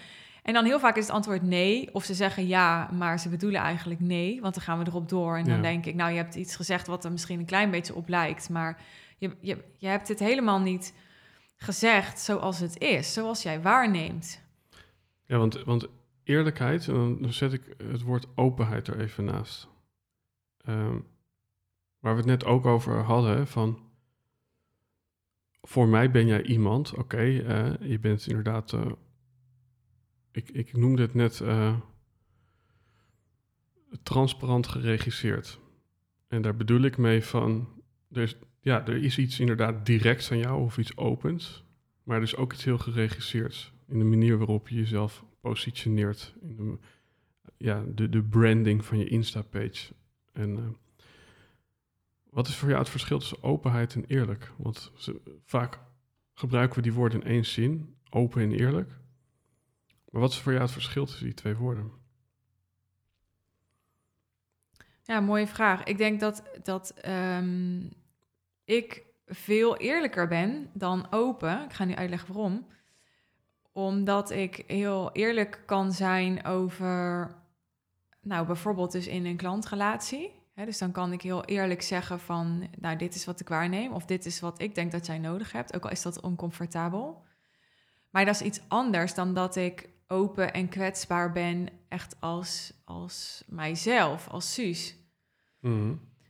En 0.43 0.53
dan 0.55 0.65
heel 0.65 0.79
vaak 0.79 0.97
is 0.97 1.07
het 1.07 1.15
antwoord 1.15 1.43
nee. 1.43 1.95
Of 1.95 2.05
ze 2.05 2.15
zeggen 2.15 2.47
ja, 2.47 2.91
maar 2.93 3.19
ze 3.21 3.29
bedoelen 3.29 3.61
eigenlijk 3.61 4.01
nee. 4.01 4.41
Want 4.41 4.55
dan 4.55 4.63
gaan 4.63 4.79
we 4.79 4.87
erop 4.87 5.09
door. 5.09 5.37
En 5.37 5.45
dan 5.45 5.57
Ja. 5.57 5.63
denk 5.63 5.87
ik, 5.87 5.95
nou, 5.95 6.11
je 6.11 6.17
hebt 6.17 6.35
iets 6.35 6.57
gezegd 6.57 6.87
wat 6.87 7.05
er 7.05 7.13
misschien 7.13 7.39
een 7.39 7.45
klein 7.47 7.71
beetje 7.71 7.95
op 7.95 8.09
lijkt. 8.09 8.49
Maar 8.49 8.83
je, 9.19 9.37
je, 9.41 9.65
je 9.77 9.87
hebt 9.87 10.09
het 10.09 10.19
helemaal 10.19 10.61
niet 10.61 10.95
gezegd 11.57 12.21
zoals 12.21 12.59
het 12.59 12.79
is. 12.79 13.13
Zoals 13.13 13.43
jij 13.43 13.63
waarneemt. 13.63 14.41
Ja, 15.27 15.39
want, 15.39 15.63
want 15.65 15.87
eerlijkheid, 16.25 16.89
en 16.89 17.19
dan 17.21 17.33
zet 17.33 17.53
ik 17.53 17.63
het 17.91 18.03
woord 18.03 18.27
openheid 18.35 18.89
er 18.89 19.01
even 19.01 19.25
naast. 19.25 19.69
Ehm, 20.67 20.99
waar 21.99 22.13
we 22.13 22.21
het 22.21 22.27
net 22.27 22.45
ook 22.45 22.67
over 22.67 23.03
hadden, 23.03 23.47
van 23.47 23.87
voor 25.63 25.89
mij 25.89 26.11
ben 26.11 26.27
jij 26.27 26.43
iemand, 26.43 26.95
oké, 26.95 27.39
eh, 27.39 27.73
je 27.81 27.99
bent 27.99 28.27
inderdaad, 28.27 28.73
eh, 28.73 28.93
ik, 30.31 30.51
ik 30.51 30.77
noemde 30.77 31.03
het 31.03 31.15
net 31.15 31.41
eh, 31.41 31.77
transparant 34.03 34.67
geregisseerd. 34.67 35.61
En 36.29 36.43
daar 36.43 36.57
bedoel 36.57 36.81
ik 36.81 36.97
mee 36.97 37.25
van, 37.25 37.69
er 38.11 38.23
is, 38.23 38.37
ja, 38.61 38.87
er 38.87 39.03
is 39.03 39.19
iets 39.19 39.41
inderdaad 39.41 39.87
directs 39.87 40.31
aan 40.31 40.39
jou 40.39 40.63
of 40.63 40.79
iets 40.79 40.97
opens, 40.97 41.65
maar 42.03 42.17
er 42.17 42.23
is 42.23 42.37
ook 42.37 42.53
iets 42.53 42.65
heel 42.65 42.79
geregisseerds 42.79 43.73
in 43.89 43.99
de 43.99 44.05
manier 44.05 44.39
waarop 44.39 44.69
je 44.69 44.75
jezelf 44.75 45.25
positioneert, 45.41 46.35
in 46.43 46.57
de, 46.57 46.79
ja, 47.57 47.85
de, 47.95 48.09
de 48.09 48.23
branding 48.23 48.85
van 48.85 48.99
je 48.99 49.09
Insta-page. 49.09 49.93
En 50.37 50.57
eh, 50.57 50.65
wat 52.31 52.49
is 52.49 52.57
voor 52.57 52.69
jou 52.69 52.81
het 52.81 52.91
verschil 52.91 53.19
tussen 53.19 53.43
openheid 53.43 53.95
en 53.95 54.05
eerlijk? 54.07 54.53
Want 54.57 54.93
vaak 55.45 55.79
gebruiken 56.35 56.77
we 56.77 56.83
die 56.83 56.93
woorden 56.93 57.21
in 57.21 57.27
één 57.27 57.45
zin, 57.45 57.97
open 58.11 58.43
en 58.43 58.53
eerlijk. 58.53 58.91
Maar 60.11 60.21
wat 60.21 60.31
is 60.31 60.39
voor 60.39 60.53
jou 60.53 60.65
het 60.65 60.73
verschil 60.73 61.07
tussen 61.07 61.25
die 61.25 61.35
twee 61.35 61.57
woorden? 61.57 61.93
Ja, 65.03 65.21
mooie 65.21 65.47
vraag. 65.47 65.85
Ik 65.85 65.99
denk 65.99 66.21
dat, 66.21 66.43
dat 66.63 66.91
ehm, 66.91 67.81
ik 68.65 69.05
veel 69.27 69.77
eerlijker 69.77 70.29
ben 70.29 70.71
dan 70.73 71.07
open. 71.13 71.63
Ik 71.65 71.73
ga 71.73 71.85
nu 71.85 71.95
uitleggen 71.95 72.35
waarom. 72.35 72.67
Omdat 73.73 74.31
ik 74.31 74.65
heel 74.67 75.13
eerlijk 75.13 75.63
kan 75.67 75.93
zijn 75.93 76.45
over, 76.45 77.31
nou 78.27 78.47
bijvoorbeeld 78.47 78.93
dus 78.93 79.07
in 79.07 79.27
een 79.27 79.37
klantrelatie. 79.37 80.31
Hè, 80.55 80.65
dus 80.65 80.79
dan 80.79 80.93
kan 80.93 81.13
ik 81.13 81.23
heel 81.23 81.45
eerlijk 81.45 81.83
zeggen 81.83 82.21
van, 82.21 82.69
nou 82.79 82.97
dit 82.97 83.15
is 83.15 83.25
wat 83.25 83.41
ik 83.41 83.49
waarneem. 83.49 83.93
Of 83.93 84.05
dit 84.05 84.27
is 84.27 84.41
wat 84.41 84.61
ik 84.61 84.75
denk 84.75 84.93
dat 84.93 85.07
jij 85.07 85.19
nodig 85.19 85.53
hebt. 85.53 85.75
Ook 85.75 85.85
al 85.85 85.91
is 85.91 86.03
dat 86.03 86.21
oncomfortabel. 86.21 87.25
Maar 88.11 88.25
dat 88.25 88.35
is 88.35 88.41
iets 88.41 88.61
anders 88.69 89.15
dan 89.15 89.35
dat 89.35 89.57
ik 89.57 89.89
open 90.09 90.53
en 90.53 90.69
kwetsbaar 90.69 91.33
ben, 91.33 91.69
echt 91.89 92.17
als, 92.21 92.73
als 92.85 93.45
mijzelf, 93.47 94.29
als 94.29 94.55
Suus. 94.55 94.97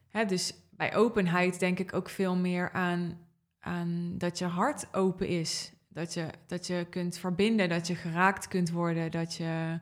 Hè, 0.08 0.24
dus 0.24 0.54
bij 0.70 0.94
openheid 0.94 1.60
denk 1.60 1.78
ik 1.78 1.94
ook 1.94 2.08
veel 2.08 2.36
meer 2.36 2.72
aan, 2.72 3.18
aan 3.60 4.14
dat 4.18 4.38
je 4.38 4.44
hart 4.44 4.94
open 4.94 5.28
is. 5.28 5.72
Dat 5.88 6.14
je, 6.14 6.26
dat 6.46 6.66
je 6.66 6.86
kunt 6.90 7.18
verbinden, 7.18 7.68
dat 7.68 7.86
je 7.86 7.94
geraakt 7.94 8.48
kunt 8.48 8.70
worden, 8.70 9.10
dat 9.10 9.34
je... 9.34 9.80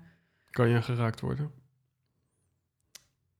Kan 0.51 0.69
je 0.69 0.83
geraakt 0.83 1.21
worden? 1.21 1.63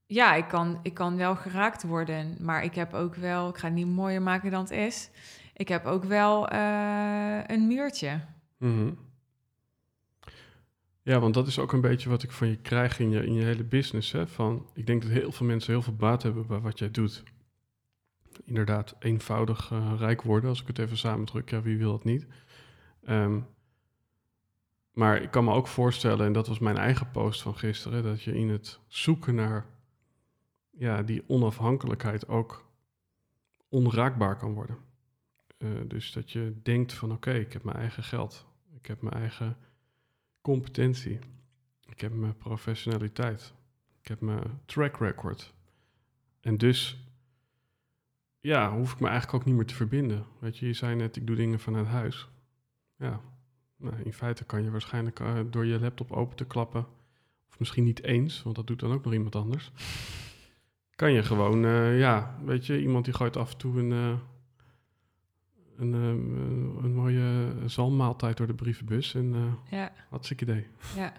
Ja, 0.07 0.35
ik 0.35 0.47
kan, 0.47 0.79
ik 0.81 0.93
kan 0.93 1.17
wel 1.17 1.35
geraakt 1.35 1.83
worden, 1.83 2.37
maar 2.39 2.63
ik 2.63 2.75
heb 2.75 2.93
ook 2.93 3.15
wel... 3.15 3.49
Ik 3.49 3.57
ga 3.57 3.65
het 3.65 3.75
niet 3.75 3.87
mooier 3.87 4.21
maken 4.21 4.51
dan 4.51 4.61
het 4.61 4.71
is. 4.71 5.09
Ik 5.53 5.67
heb 5.67 5.85
ook 5.85 6.03
wel 6.03 6.47
eh, 6.47 7.39
een 7.47 7.67
muurtje. 7.67 8.19
Mhm. 8.57 8.93
Ja, 11.01 11.19
want 11.19 11.33
dat 11.33 11.47
is 11.47 11.59
ook 11.59 11.73
een 11.73 11.81
beetje 11.81 12.09
wat 12.09 12.23
ik 12.23 12.31
van 12.31 12.47
je 12.47 12.55
krijg 12.55 12.99
in 12.99 13.09
je, 13.09 13.25
in 13.25 13.33
je 13.33 13.43
hele 13.43 13.63
business. 13.63 14.11
Hè? 14.11 14.27
Van, 14.27 14.69
ik 14.73 14.85
denk 14.85 15.01
dat 15.01 15.11
heel 15.11 15.31
veel 15.31 15.45
mensen 15.45 15.73
heel 15.73 15.81
veel 15.81 15.95
baat 15.95 16.23
hebben 16.23 16.47
bij 16.47 16.59
wat 16.59 16.79
jij 16.79 16.91
doet. 16.91 17.23
Inderdaad, 18.45 18.95
eenvoudig 18.99 19.71
eh, 19.71 19.93
rijk 19.97 20.21
worden, 20.21 20.49
als 20.49 20.61
ik 20.61 20.67
het 20.67 20.79
even 20.79 20.97
samendruk. 20.97 21.49
Ja, 21.49 21.61
wie 21.61 21.77
wil 21.77 21.91
dat 21.91 22.03
niet? 22.03 22.27
Ehm, 23.03 23.39
maar 24.91 25.21
ik 25.21 25.31
kan 25.31 25.43
me 25.43 25.53
ook 25.53 25.67
voorstellen, 25.67 26.25
en 26.25 26.33
dat 26.33 26.47
was 26.47 26.59
mijn 26.59 26.77
eigen 26.77 27.11
post 27.11 27.41
van 27.41 27.57
gisteren, 27.57 28.03
dat 28.03 28.21
je 28.21 28.37
in 28.37 28.49
het 28.49 28.79
zoeken 28.87 29.35
naar 29.35 29.65
ja, 30.77 31.03
die 31.03 31.23
onafhankelijkheid 31.29 32.27
ook 32.27 32.69
onraakbaar 33.69 34.37
kan 34.37 34.53
worden. 34.53 34.77
Eh, 35.57 35.69
dus 35.87 36.11
dat 36.11 36.31
je 36.31 36.59
denkt 36.63 36.93
van 36.93 37.11
oké, 37.11 37.33
ik 37.33 37.53
heb 37.53 37.63
mijn 37.63 37.77
eigen 37.77 38.03
geld. 38.03 38.45
Ik 38.73 38.85
heb 38.85 39.01
mijn 39.01 39.15
eigen 39.15 39.57
competentie. 40.41 41.19
Ik 41.85 42.01
heb 42.01 42.13
mijn 42.13 42.37
professionaliteit. 42.37 43.53
Ik 44.01 44.07
heb 44.07 44.21
mijn 44.21 44.61
track 44.65 44.97
record. 44.97 45.53
En 46.41 46.57
dus 46.57 47.05
ja, 48.39 48.77
hoef 48.77 48.93
ik 48.93 48.99
me 48.99 49.07
eigenlijk 49.07 49.37
ook 49.37 49.45
niet 49.45 49.55
meer 49.55 49.65
te 49.65 49.75
verbinden. 49.75 50.25
Weet 50.39 50.57
je, 50.57 50.65
je 50.65 50.73
zei 50.73 50.95
net, 50.95 51.15
ik 51.15 51.27
doe 51.27 51.35
dingen 51.35 51.59
vanuit 51.59 51.87
huis. 51.87 52.29
Ja, 52.97 53.21
nou, 53.77 53.95
in 54.03 54.13
feite 54.13 54.43
kan 54.43 54.63
je 54.63 54.71
waarschijnlijk 54.71 55.19
eh, 55.19 55.39
door 55.49 55.65
je 55.65 55.79
laptop 55.79 56.11
open 56.11 56.35
te 56.35 56.45
klappen, 56.45 56.85
of 57.49 57.59
misschien 57.59 57.83
niet 57.83 58.03
eens, 58.03 58.43
want 58.43 58.55
dat 58.55 58.67
doet 58.67 58.79
dan 58.79 58.91
ook 58.91 59.03
nog 59.03 59.13
iemand 59.13 59.35
anders. 59.35 59.71
Kan 60.95 61.13
je 61.13 61.23
gewoon, 61.23 61.65
eh, 61.65 61.99
ja, 61.99 62.39
weet 62.43 62.65
je, 62.65 62.81
iemand 62.81 63.05
die 63.05 63.13
gooit 63.13 63.37
af 63.37 63.51
en 63.51 63.57
toe 63.57 63.79
een, 63.79 63.91
eh, 63.91 64.19
een, 65.77 65.93
eh, 65.93 66.83
een 66.83 66.93
mooie 66.93 67.53
zalmmaaltijd 67.65 68.37
door 68.37 68.47
de 68.47 68.53
brievenbus 68.53 69.13
en 69.13 69.33
eh 69.33 69.71
Ja, 69.79 69.91
hartstikke 70.09 70.43
idee. 70.43 70.67
ja. 70.95 71.13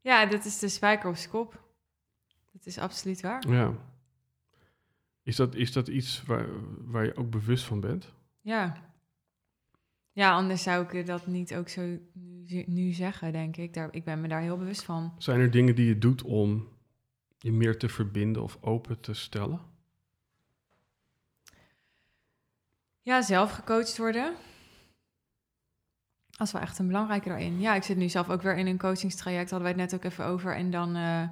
Ja, 0.00 0.26
dat 0.26 0.44
is 0.44 0.58
de 0.58 0.68
spijker 0.68 1.08
op 1.08 1.16
kop. 1.30 1.62
Dat 2.52 2.66
is 2.66 2.78
absoluut 2.78 3.20
waar. 3.20 3.48
Ja. 3.48 3.72
Is 5.22 5.36
dat, 5.36 5.54
is 5.54 5.72
dat 5.72 5.88
iets 5.88 6.22
waar, 6.22 6.46
waar 6.84 7.04
je 7.04 7.16
ook 7.16 7.30
bewust 7.30 7.64
van 7.64 7.80
bent? 7.80 8.12
Ja. 8.40 8.76
Ja, 10.12 10.32
anders 10.32 10.62
zou 10.62 10.86
ik 10.88 11.06
dat 11.06 11.26
niet 11.26 11.54
ook 11.54 11.68
zo 11.68 11.98
nu, 12.46 12.64
nu 12.66 12.92
zeggen, 12.92 13.32
denk 13.32 13.56
ik. 13.56 13.74
Daar, 13.74 13.88
ik 13.94 14.04
ben 14.04 14.20
me 14.20 14.28
daar 14.28 14.40
heel 14.40 14.56
bewust 14.56 14.82
van. 14.82 15.12
Zijn 15.18 15.40
er 15.40 15.50
dingen 15.50 15.74
die 15.74 15.86
je 15.86 15.98
doet 15.98 16.22
om 16.22 16.68
je 17.42 17.52
meer 17.52 17.78
te 17.78 17.88
verbinden 17.88 18.42
of 18.42 18.58
open 18.60 19.00
te 19.00 19.14
stellen? 19.14 19.60
Ja, 23.00 23.22
zelf 23.22 23.50
gecoacht 23.50 23.96
worden. 23.96 24.34
Dat 26.30 26.46
is 26.46 26.52
wel 26.52 26.62
echt 26.62 26.78
een 26.78 26.86
belangrijke 26.86 27.28
daarin. 27.28 27.60
Ja, 27.60 27.74
ik 27.74 27.82
zit 27.82 27.96
nu 27.96 28.08
zelf 28.08 28.30
ook 28.30 28.42
weer 28.42 28.56
in 28.56 28.66
een 28.66 28.78
coachingstraject. 28.78 29.50
Hadden 29.50 29.68
wij 29.68 29.82
het 29.82 29.90
net 29.90 30.00
ook 30.00 30.12
even 30.12 30.24
over. 30.24 30.56
En 30.56 30.70
dan 30.70 30.96
eh 30.96 31.28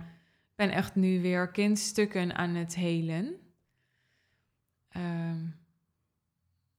ben 0.60 0.70
echt 0.70 0.94
nu 0.94 1.20
weer 1.20 1.50
kindstukken 1.50 2.34
aan 2.34 2.54
het 2.54 2.74
helen. 2.74 3.36
Ehm, 4.88 5.38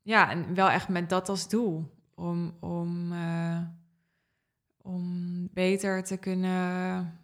ja, 0.02 0.30
en 0.30 0.56
wel 0.56 0.70
echt 0.70 0.88
met 0.88 1.10
dat 1.10 1.30
als 1.30 1.50
doel. 1.50 1.94
Om, 2.16 2.58
om, 2.60 3.14
eh, 3.14 3.62
om 4.78 5.48
beter 5.54 6.04
te 6.04 6.18
kunnen 6.18 7.21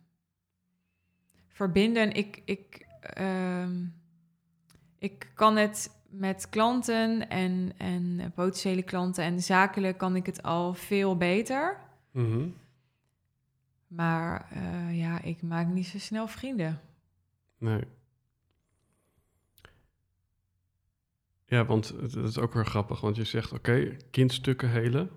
verbinden. 1.58 2.12
Ik, 2.12 2.42
ik, 2.46 2.88
ehm, 3.02 3.86
ik 4.98 5.32
kan 5.34 5.56
het 5.56 5.92
met 6.10 6.50
klanten 6.50 7.30
en, 7.30 7.74
en 7.78 8.32
potentiële 8.36 8.84
klanten 8.84 9.24
en 9.24 9.42
zakelijk 9.42 9.98
kan 9.98 10.16
ik 10.16 10.26
het 10.26 10.44
al 10.44 10.74
veel 10.74 11.18
beter. 11.18 11.80
Mhm. 12.12 12.50
Maar 13.88 14.48
eh, 14.52 14.98
ja, 14.98 15.22
ik 15.22 15.42
maak 15.42 15.68
niet 15.68 15.88
zo 15.88 16.00
snel 16.00 16.28
vrienden. 16.28 16.82
Nee. 17.58 17.84
Ja, 21.46 21.66
want 21.66 21.88
het, 21.88 22.14
het 22.14 22.28
is 22.28 22.38
ook 22.38 22.54
weer 22.54 22.66
grappig, 22.66 23.02
want 23.02 23.16
je 23.16 23.24
zegt, 23.24 23.52
oké, 23.52 23.98
kindstukken 24.12 24.70
helen, 24.70 25.10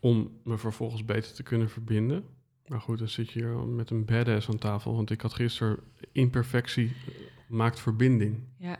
om 0.00 0.40
me 0.44 0.58
vervolgens 0.58 1.04
beter 1.04 1.34
te 1.34 1.42
kunnen 1.42 1.70
verbinden. 1.70 2.35
Maar 2.66 2.80
goed, 2.80 2.98
dan 2.98 3.08
zit 3.08 3.30
je 3.30 3.38
hier 3.40 3.56
met 3.56 3.90
een 3.90 4.04
badass 4.04 4.48
aan 4.48 4.58
tafel, 4.58 4.94
want 4.94 5.10
ik 5.10 5.20
had 5.20 5.34
gisteren 5.34 5.78
imperfectie 6.12 6.86
eh, 7.06 7.14
maakt 7.48 7.80
verbinding. 7.80 8.42
Ja, 8.58 8.78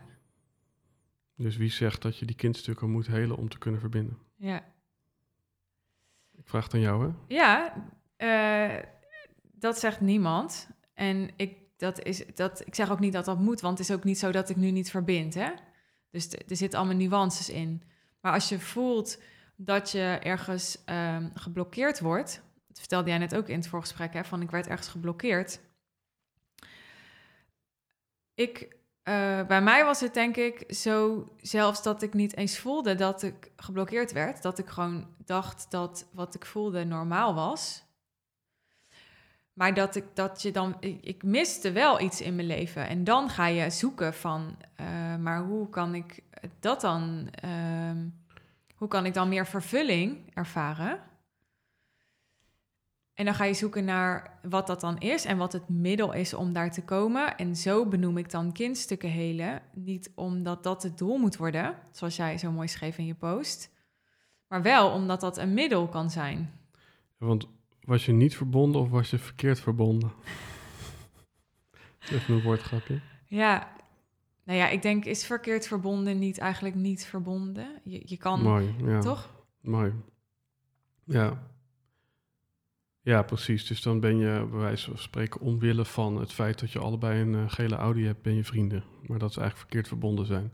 Dus 1.37 1.57
wie 1.57 1.71
zegt 1.71 2.03
dat 2.03 2.19
je 2.19 2.27
die 2.27 2.37
kindstukken 2.37 2.91
moet 2.91 3.07
helen 3.07 3.37
om 3.37 3.49
te 3.49 3.59
kunnen 3.59 3.81
verbinden? 3.81 4.19
ja. 4.37 4.75
Ik 6.39 6.49
vraag 6.53 6.65
het 6.65 6.75
aan 6.75 6.81
jou, 6.81 7.07
hè? 7.09 7.35
Ja, 7.35 7.75
eh, 8.17 8.83
dat 9.53 9.79
zegt 9.79 10.01
niemand. 10.01 10.69
En 10.95 11.31
ik, 11.37 11.57
dat 11.77 12.03
is, 12.05 12.25
dat, 12.35 12.63
ik 12.67 12.75
zeg 12.75 12.91
ook 12.91 13.01
niet 13.01 13.13
dat 13.13 13.25
dat 13.25 13.39
moet, 13.39 13.61
want 13.61 13.79
het 13.79 13.89
is 13.89 13.95
ook 13.95 14.05
niet 14.05 14.19
zo 14.19 14.31
dat 14.31 14.49
ik 14.49 14.57
nu 14.57 14.71
niet 14.71 14.91
verbind. 14.91 15.35
Hè? 15.35 15.51
Dus 16.11 16.27
t- 16.27 16.51
er 16.51 16.57
zitten 16.57 16.79
allemaal 16.79 16.97
nuances 16.97 17.51
in. 17.51 17.83
Maar 18.21 18.33
als 18.33 18.49
je 18.49 18.59
voelt 18.59 19.21
dat 19.57 19.91
je 19.91 20.19
ergens 20.23 20.85
ehm, 20.85 21.29
geblokkeerd 21.35 22.01
wordt, 22.01 22.43
dat 22.77 22.85
vertelde 22.85 23.09
jij 23.09 23.19
net 23.19 23.37
ook 23.37 23.49
in 23.49 23.59
het 23.59 23.69
voorgesprek, 23.69 24.13
hè, 24.13 24.25
van 24.25 24.43
ik 24.43 24.51
werd 24.51 24.67
ergens 24.67 24.89
geblokkeerd. 24.89 25.61
Ik, 28.35 28.77
eh, 29.03 29.47
bij 29.47 29.63
mij 29.63 29.85
was 29.85 30.01
het 30.01 30.15
denk 30.15 30.37
ik 30.37 30.65
zo 30.75 31.29
zelfs 31.41 31.83
dat 31.83 32.03
ik 32.03 32.15
niet 32.15 32.37
eens 32.37 32.59
voelde 32.59 32.95
dat 32.95 33.23
ik 33.23 33.51
geblokkeerd 33.57 34.13
werd. 34.13 34.43
Dat 34.43 34.59
ik 34.59 34.67
gewoon 34.69 35.15
dacht 35.25 35.71
dat 35.71 36.09
wat 36.13 36.35
ik 36.35 36.45
voelde 36.47 36.85
normaal 36.85 37.35
was. 37.35 37.85
Maar 39.53 39.75
dat 39.75 39.95
ik 39.95 40.05
dat 40.15 40.43
je 40.43 40.51
dan. 40.51 40.77
Ik, 40.81 41.05
ik 41.05 41.23
miste 41.23 41.73
wel 41.73 42.01
iets 42.01 42.21
in 42.21 42.35
mijn 42.35 42.47
leven. 42.47 42.89
En 42.89 43.05
dan 43.05 43.29
ga 43.29 43.47
je 43.47 43.71
zoeken 43.71 44.15
van. 44.15 44.57
eh, 44.75 45.17
maar 45.17 45.41
hoe 45.45 45.69
kan 45.69 45.95
ik 45.95 46.23
dat 46.61 46.81
dan. 46.81 47.29
ehm, 47.31 48.09
hoe 48.75 48.89
kan 48.89 49.07
ik 49.07 49.15
dan 49.15 49.29
meer 49.29 49.47
vervulling 49.47 50.35
ervaren? 50.35 51.01
En 53.17 53.25
dan 53.25 53.35
ga 53.35 53.45
je 53.45 53.55
zoeken 53.55 53.85
naar 53.85 54.39
wat 54.43 54.67
dat 54.67 54.81
dan 54.81 54.99
is 54.99 55.25
en 55.25 55.37
wat 55.37 55.53
het 55.53 55.69
middel 55.69 56.13
is 56.13 56.35
om 56.35 56.53
daar 56.53 56.73
te 56.73 56.85
komen. 56.85 57.37
En 57.37 57.57
zo 57.57 57.87
benoem 57.87 58.19
ik 58.19 58.31
dan 58.31 58.53
kindstukken 58.53 59.11
helen. 59.11 59.63
Niet 59.75 60.13
omdat 60.15 60.63
dat 60.63 60.83
het 60.83 60.99
doel 60.99 61.17
moet 61.17 61.37
worden, 61.37 61.75
zoals 61.93 62.17
jij 62.17 62.39
zo 62.39 62.51
mooi 62.51 62.69
schreef 62.69 62.99
in 62.99 63.07
je 63.07 63.15
post. 63.15 63.71
Maar 64.49 64.63
wel 64.63 64.91
omdat 64.91 65.21
dat 65.21 65.39
een 65.39 65.55
middel 65.55 65.89
kan 65.89 66.11
zijn. 66.11 66.53
Want 67.19 67.49
was 67.81 68.07
je 68.07 68.13
niet 68.13 68.37
verbonden 68.37 68.81
of 68.81 68.89
was 68.91 69.11
je 69.11 69.19
verkeerd 69.19 69.61
verbonden? 69.61 70.13
Even 72.11 72.35
een 72.35 72.43
woordgrapje. 72.43 73.01
Ja, 73.27 73.73
nou 74.45 74.59
ja, 74.59 74.69
ik 74.69 74.83
denk 74.83 75.05
is 75.05 75.27
verkeerd 75.27 75.67
verbonden 75.67 76.19
niet 76.19 76.39
eigenlijk 76.39 76.75
niet 76.75 77.05
verbonden. 77.05 77.81
Je, 77.85 78.03
je 78.05 78.17
kan, 78.17 78.43
Mooi, 78.43 78.75
ja. 78.85 79.01
toch? 79.01 79.31
Mooi. 79.61 79.93
Ja. 81.05 81.55
Ja, 83.07 83.23
precies. 83.23 83.67
Dus 83.67 83.83
dan 83.83 84.01
ben 84.01 84.19
je 84.19 84.47
bij 84.51 84.59
wijze 84.59 84.91
van 84.91 84.99
spreken 84.99 85.41
omwille 85.41 85.85
van 85.85 86.21
het 86.21 86.33
feit 86.33 86.61
dat 86.61 86.71
je 86.73 86.79
allebei 86.79 87.21
een 87.21 87.35
eh, 87.35 87.45
gele 87.47 87.77
Audi 87.77 88.07
hebt, 88.07 88.23
ben 88.23 88.35
je 88.35 88.45
vrienden. 88.45 88.85
Maar 89.03 89.19
dat 89.19 89.33
ze 89.33 89.41
eigenlijk 89.41 89.59
verkeerd 89.59 89.89
verbonden 89.89 90.27
zijn. 90.27 90.53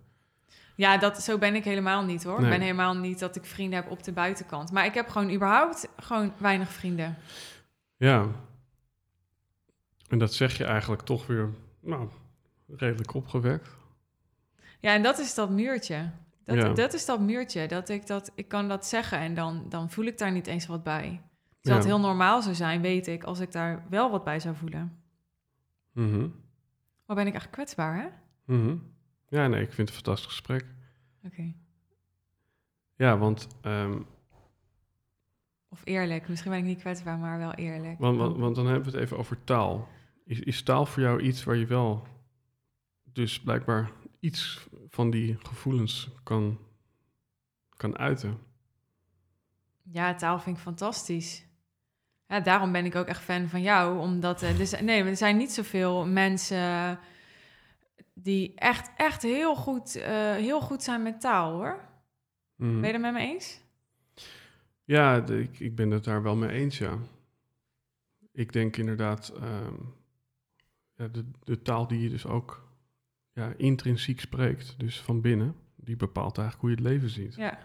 Ja, 0.77 0.99
dat, 0.99 1.23
zo 1.23 1.39
ben 1.39 1.55
ik 1.55 1.65
helemaal 1.65 2.05
niet 2.05 2.25
hoor. 2.25 2.37
Nee. 2.37 2.45
Ik 2.45 2.51
ben 2.51 2.61
helemaal 2.61 2.97
niet 2.97 3.19
dat 3.19 3.37
ik 3.37 3.45
vrienden 3.45 3.83
heb 3.83 3.91
op 3.91 4.03
de 4.03 4.13
buitenkant. 4.13 4.73
Maar 4.73 4.85
ik 4.85 4.95
heb 4.95 5.09
gewoon 5.09 5.31
überhaupt 5.31 5.89
gewoon 5.97 6.33
weinig 6.37 6.69
vrienden. 6.69 7.17
Ja. 7.97 8.27
En 10.09 10.19
dat 10.19 10.35
zeg 10.35 10.57
je 10.57 10.65
eigenlijk 10.65 11.03
toch 11.03 11.27
weer, 11.27 11.51
nou, 11.81 12.09
redelijk 12.77 13.15
opgewekt. 13.15 13.69
Ja, 14.81 14.95
en 14.95 15.03
dat 15.03 15.19
is 15.19 15.35
dat 15.35 15.51
muurtje. 15.51 16.11
Dat, 16.45 16.57
Ja. 16.57 16.69
dat 16.69 16.95
is 16.95 17.05
dat 17.05 17.21
muurtje. 17.21 17.69
Dat 17.69 17.89
ik, 17.89 18.07
dat, 18.07 18.33
ik 18.35 18.49
kan 18.49 18.69
dat 18.69 18.87
zeggen 18.87 19.19
en 19.19 19.35
dan, 19.35 19.67
dan 19.69 19.91
voel 19.91 20.05
ik 20.05 20.19
daar 20.19 20.33
niet 20.33 20.47
eens 20.47 20.67
wat 20.67 20.83
bij. 20.83 21.21
Terwijl 21.63 21.83
Ja. 21.85 21.89
het 21.89 21.99
heel 21.99 22.09
normaal 22.09 22.43
zou 22.43 22.55
zijn, 22.55 22.81
weet 22.81 23.07
ik, 23.07 23.25
als 23.25 23.41
ik 23.41 23.53
daar 23.53 23.85
wel 23.89 24.11
wat 24.11 24.25
bij 24.25 24.41
zou 24.41 24.57
voelen. 24.57 25.03
Mhm. 25.93 26.29
Wat 27.07 27.17
ben 27.17 27.27
ik 27.27 27.35
echt 27.35 27.51
kwetsbaar, 27.51 27.97
hè? 27.97 28.09
Mhm. 28.55 28.77
Ja, 29.29 29.47
nee, 29.47 29.61
ik 29.63 29.73
vind 29.73 29.89
het 29.89 29.89
een 29.89 29.95
fantastisch 30.05 30.27
gesprek. 30.27 30.67
Oké. 31.25 31.55
Ja, 32.97 33.19
want 33.19 33.47
ehm, 33.61 34.01
Of 35.69 35.81
eerlijk. 35.85 36.29
Misschien 36.29 36.51
ben 36.51 36.61
ik 36.61 36.67
niet 36.67 36.81
kwetsbaar, 36.81 37.19
maar 37.19 37.39
wel 37.39 37.53
eerlijk. 37.55 37.99
Want, 37.99 38.17
want, 38.19 38.37
want 38.37 38.55
dan 38.57 38.67
hebben 38.67 38.85
we 38.85 38.91
het 38.91 39.01
even 39.07 39.19
over 39.19 39.45
taal. 39.45 39.89
Is, 40.25 40.41
is 40.41 40.63
taal 40.63 40.87
voor 40.87 41.03
jou 41.03 41.21
iets 41.21 41.45
waar 41.45 41.57
je 41.57 41.67
wel 41.67 42.07
dus 43.05 43.41
blijkbaar 43.41 43.91
iets 44.21 44.69
van 44.89 45.11
die 45.11 45.37
gevoelens 45.43 46.11
kan, 46.23 46.59
kan 47.77 47.99
uiten? 47.99 48.39
Ja, 49.83 50.15
taal 50.15 50.39
vind 50.41 50.57
ik 50.57 50.63
fantastisch. 50.63 51.47
Ja, 52.33 52.41
daarom 52.41 52.73
ben 52.73 52.85
ik 52.85 52.95
ook 52.95 53.07
echt 53.07 53.23
fan 53.23 53.49
van 53.49 53.63
jou. 53.63 53.99
Omdat 53.99 54.43
uh, 54.43 54.73
er, 54.73 54.85
nee, 54.85 55.05
er 55.05 55.17
zijn 55.17 55.37
niet 55.37 55.53
zoveel 55.53 56.07
mensen 56.07 56.99
die 58.15 58.55
echt, 58.55 58.91
echt 58.97 59.23
heel, 59.23 59.55
goed, 59.57 59.97
uh, 59.97 60.05
heel 60.35 60.61
goed 60.61 60.83
zijn 60.83 61.03
met 61.03 61.21
taal, 61.21 61.53
hoor. 61.53 61.81
Mhm. 62.57 62.81
Ben 62.81 62.87
je 62.87 62.93
het 62.93 63.01
met 63.01 63.13
me 63.13 63.21
eens? 63.21 63.61
Ja, 64.85 65.21
de, 65.21 65.41
ik, 65.41 65.61
ik 65.61 65.75
ben 65.75 65.91
het 65.91 66.05
daar 66.05 66.23
wel 66.23 66.37
mee 66.37 66.51
eens, 66.51 66.79
ja. 66.79 66.99
Ik 68.33 68.53
denk 68.53 68.77
inderdaad, 68.77 69.29
ehm, 69.29 69.75
ja, 70.97 71.09
de, 71.09 71.31
de 71.45 71.63
taal 71.63 71.87
die 71.87 72.01
je 72.03 72.09
dus 72.09 72.27
ook 72.27 72.69
ja, 73.33 73.53
intrinsiek 73.57 74.21
spreekt, 74.21 74.75
dus 74.79 75.01
van 75.01 75.21
binnen, 75.21 75.57
die 75.77 75.97
bepaalt 75.97 76.39
eigenlijk 76.39 76.61
hoe 76.61 76.71
je 76.71 76.77
het 76.77 76.95
leven 76.95 77.23
ziet. 77.23 77.35
Ja. 77.35 77.59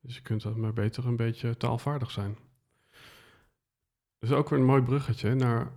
Dus 0.00 0.14
je 0.14 0.22
kunt 0.22 0.42
dan 0.42 0.60
maar 0.60 0.72
beter 0.72 1.06
een 1.06 1.16
beetje 1.16 1.56
taalvaardig 1.56 2.10
zijn. 2.10 2.36
Is 4.22 4.32
ook 4.32 4.48
weer 4.48 4.58
een 4.58 4.64
mooi 4.64 4.82
bruggetje 4.82 5.34
naar. 5.34 5.72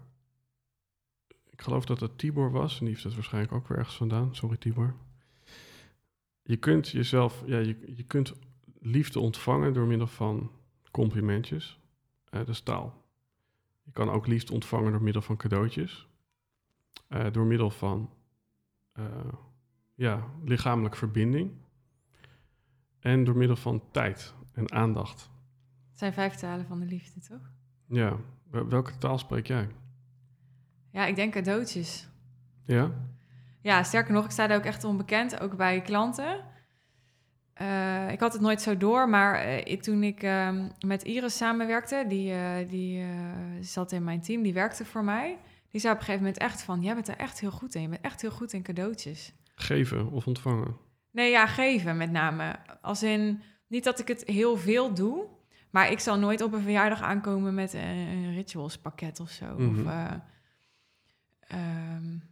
Ik 1.50 1.62
geloof 1.62 1.86
dat 1.86 2.00
het 2.00 2.18
Tibor 2.18 2.52
was, 2.52 2.74
en 2.74 2.80
die 2.80 2.89
heeft 2.89 3.04
het 3.04 3.14
waarschijnlijk 3.14 3.54
ook 3.54 3.68
weer 3.68 3.78
ergens 3.78 3.96
vandaan. 3.98 4.36
Sorry, 4.36 4.58
Tibor. 4.58 4.96
Je 6.41 6.58
kunt 6.58 6.89
jezelf, 6.89 7.43
ja, 7.46 7.58
je, 7.58 7.93
je 7.96 8.04
kunt 8.04 8.34
liefde 8.80 9.20
ontvangen 9.20 9.74
door 9.74 9.88
middel 9.88 10.08
van 10.08 10.52
complimentjes. 10.91 11.80
Uh, 12.30 12.39
dat 12.39 12.50
is 12.50 12.62
taal. 12.62 13.06
Je 13.84 13.91
kan 13.91 14.10
ook 14.10 14.28
liefde 14.28 14.54
ontvangen 14.54 14.91
door 14.91 15.02
middel 15.02 15.22
van 15.22 15.38
cadeautjes. 15.38 16.08
Uh, 17.10 17.32
door 17.32 17.46
middel 17.46 17.70
van 17.70 18.10
uh, 19.00 19.06
ja, 19.96 20.30
lichamelijke 20.43 20.98
verbinding. 20.98 21.52
En 23.00 23.24
door 23.24 23.38
middel 23.38 23.56
van 23.56 23.84
tijd 23.91 24.34
en 24.52 24.72
aandacht. 24.72 25.30
Het 25.89 25.98
zijn 25.98 26.14
vijf 26.14 26.36
talen 26.36 26.66
van 26.66 26.80
de 26.80 26.86
liefde, 26.86 27.20
toch? 27.20 27.54
Ja. 27.88 28.18
Welke 28.50 28.98
taal 28.98 29.18
spreek 29.18 29.48
jij? 29.48 29.68
Ja, 30.92 31.06
ik 31.06 31.16
denk 31.16 31.34
cadeautjes. 31.34 32.08
Ja? 32.66 32.92
Ja, 33.62 33.84
sterker 33.84 34.14
nog, 34.14 34.26
ik 34.26 34.32
sta 34.32 34.48
daar 34.48 34.58
ook 34.58 34.64
echt 34.64 34.84
onbekend, 34.84 35.40
ook 35.40 35.58
bij 35.58 35.82
klanten. 35.82 36.44
Uh, 37.62 38.12
ik 38.12 38.20
had 38.20 38.34
het 38.34 38.42
nooit 38.42 38.62
zo 38.62 38.78
door, 38.78 39.10
maar 39.10 39.60
uh, 39.68 39.78
toen 39.78 40.04
ik 40.04 40.24
uh, 40.24 40.64
met 40.86 41.04
Iris 41.04 41.38
samenwerkte, 41.38 42.06
die, 42.08 42.32
uh, 42.32 42.70
die 42.70 43.06
zat 43.62 43.92
in 43.92 44.04
mijn 44.04 44.22
team, 44.22 44.42
die 44.42 44.54
werkte 44.54 44.86
voor 44.86 45.04
mij. 45.04 45.38
Die 45.72 45.82
zei 45.82 45.94
op 45.94 46.00
een 46.00 46.06
gegeven 46.06 46.26
moment 46.26 46.44
echt 46.44 46.62
van, 46.62 46.82
jij 46.82 46.94
bent 46.94 47.08
er 47.08 47.18
echt 47.18 47.40
heel 47.40 47.52
goed 47.52 47.76
in. 47.76 47.82
Je 47.82 47.88
bent 47.88 48.02
echt 48.02 48.22
heel 48.22 48.32
goed 48.32 48.54
in 48.54 48.64
cadeautjes. 48.64 49.34
Geven 49.56 50.12
of 50.12 50.28
ontvangen? 50.28 50.78
Nee, 51.12 51.32
ja, 51.32 51.48
geven 51.48 51.98
met 51.98 52.12
name. 52.12 52.56
Als 52.82 53.04
in, 53.04 53.42
niet 53.68 53.84
dat 53.84 54.00
ik 54.00 54.08
het 54.08 54.24
heel 54.26 54.58
veel 54.58 54.94
doe, 54.94 55.28
maar 55.76 55.91
ik 55.91 55.99
zal 55.99 56.17
nooit 56.17 56.41
op 56.41 56.53
een 56.53 56.61
verjaardag 56.61 57.01
aankomen 57.01 57.53
met 57.53 57.73
een, 57.73 57.82
een 57.82 58.34
ritualspakket 58.34 59.19
of 59.19 59.30
zo. 59.30 59.45
Mhm. 59.57 59.69
Of, 59.69 59.93
um, 61.51 62.23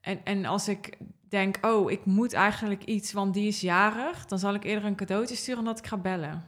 en, 0.00 0.24
en 0.24 0.44
als 0.44 0.68
ik 0.68 0.98
denk, 1.28 1.66
oh, 1.66 1.90
ik 1.90 2.04
moet 2.04 2.32
eigenlijk 2.32 2.84
iets, 2.84 3.12
want 3.12 3.34
die 3.34 3.46
is 3.46 3.60
jarig, 3.60 4.26
dan 4.26 4.38
zal 4.38 4.54
ik 4.54 4.64
eerder 4.64 4.84
een 4.84 4.96
cadeautje 4.96 5.34
sturen 5.34 5.64
dan 5.64 5.74
dat 5.74 5.84
ik 5.84 5.90
ga 5.90 5.96
bellen. 5.96 6.44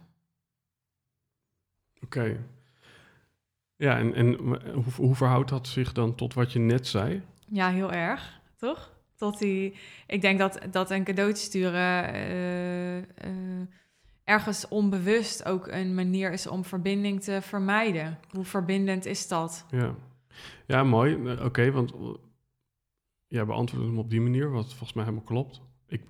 Oké. 1.95 2.05
Okay. 2.05 2.41
Ja, 3.77 3.99
en, 3.99 4.15
en 4.15 4.35
hoe, 4.73 4.93
hoe 4.97 5.15
verhoudt 5.15 5.51
dat 5.51 5.69
zich 5.69 5.93
dan 5.93 6.15
tot 6.15 6.35
wat 6.35 6.53
je 6.53 6.59
net 6.59 6.87
zei? 6.87 7.23
Ja, 7.47 7.71
heel 7.71 7.93
erg, 7.93 8.41
toch? 8.57 8.93
Tot 9.17 9.39
die, 9.39 9.77
ik 10.07 10.21
denk 10.21 10.39
dat, 10.39 10.59
dat 10.71 10.91
een 10.91 11.05
cadeautje 11.05 11.45
sturen 11.45 12.15
uh, 12.15 12.97
uh, 12.97 13.67
ergens 14.27 14.69
onbewust 14.69 15.45
ook 15.45 15.67
een 15.67 15.95
manier 15.95 16.33
is 16.33 16.47
om 16.47 16.65
verbinding 16.65 17.23
te 17.23 17.39
vermijden. 17.43 18.19
Hoe 18.31 18.45
verbindend 18.45 19.05
is 19.05 19.29
dat? 19.29 19.67
Ja, 19.71 19.95
ja 20.67 20.85
mooi. 20.85 21.33
Oké, 21.33 21.45
okay, 21.45 21.73
want 21.73 21.93
ja, 23.27 23.45
beantwoord 23.45 23.83
hem 23.83 23.99
op 23.99 24.11
die 24.11 24.21
manier, 24.21 24.51
wat 24.51 24.69
volgens 24.69 24.93
mij 24.93 25.05
helemaal 25.05 25.27
klopt. 25.27 25.61
Ik, 25.87 26.01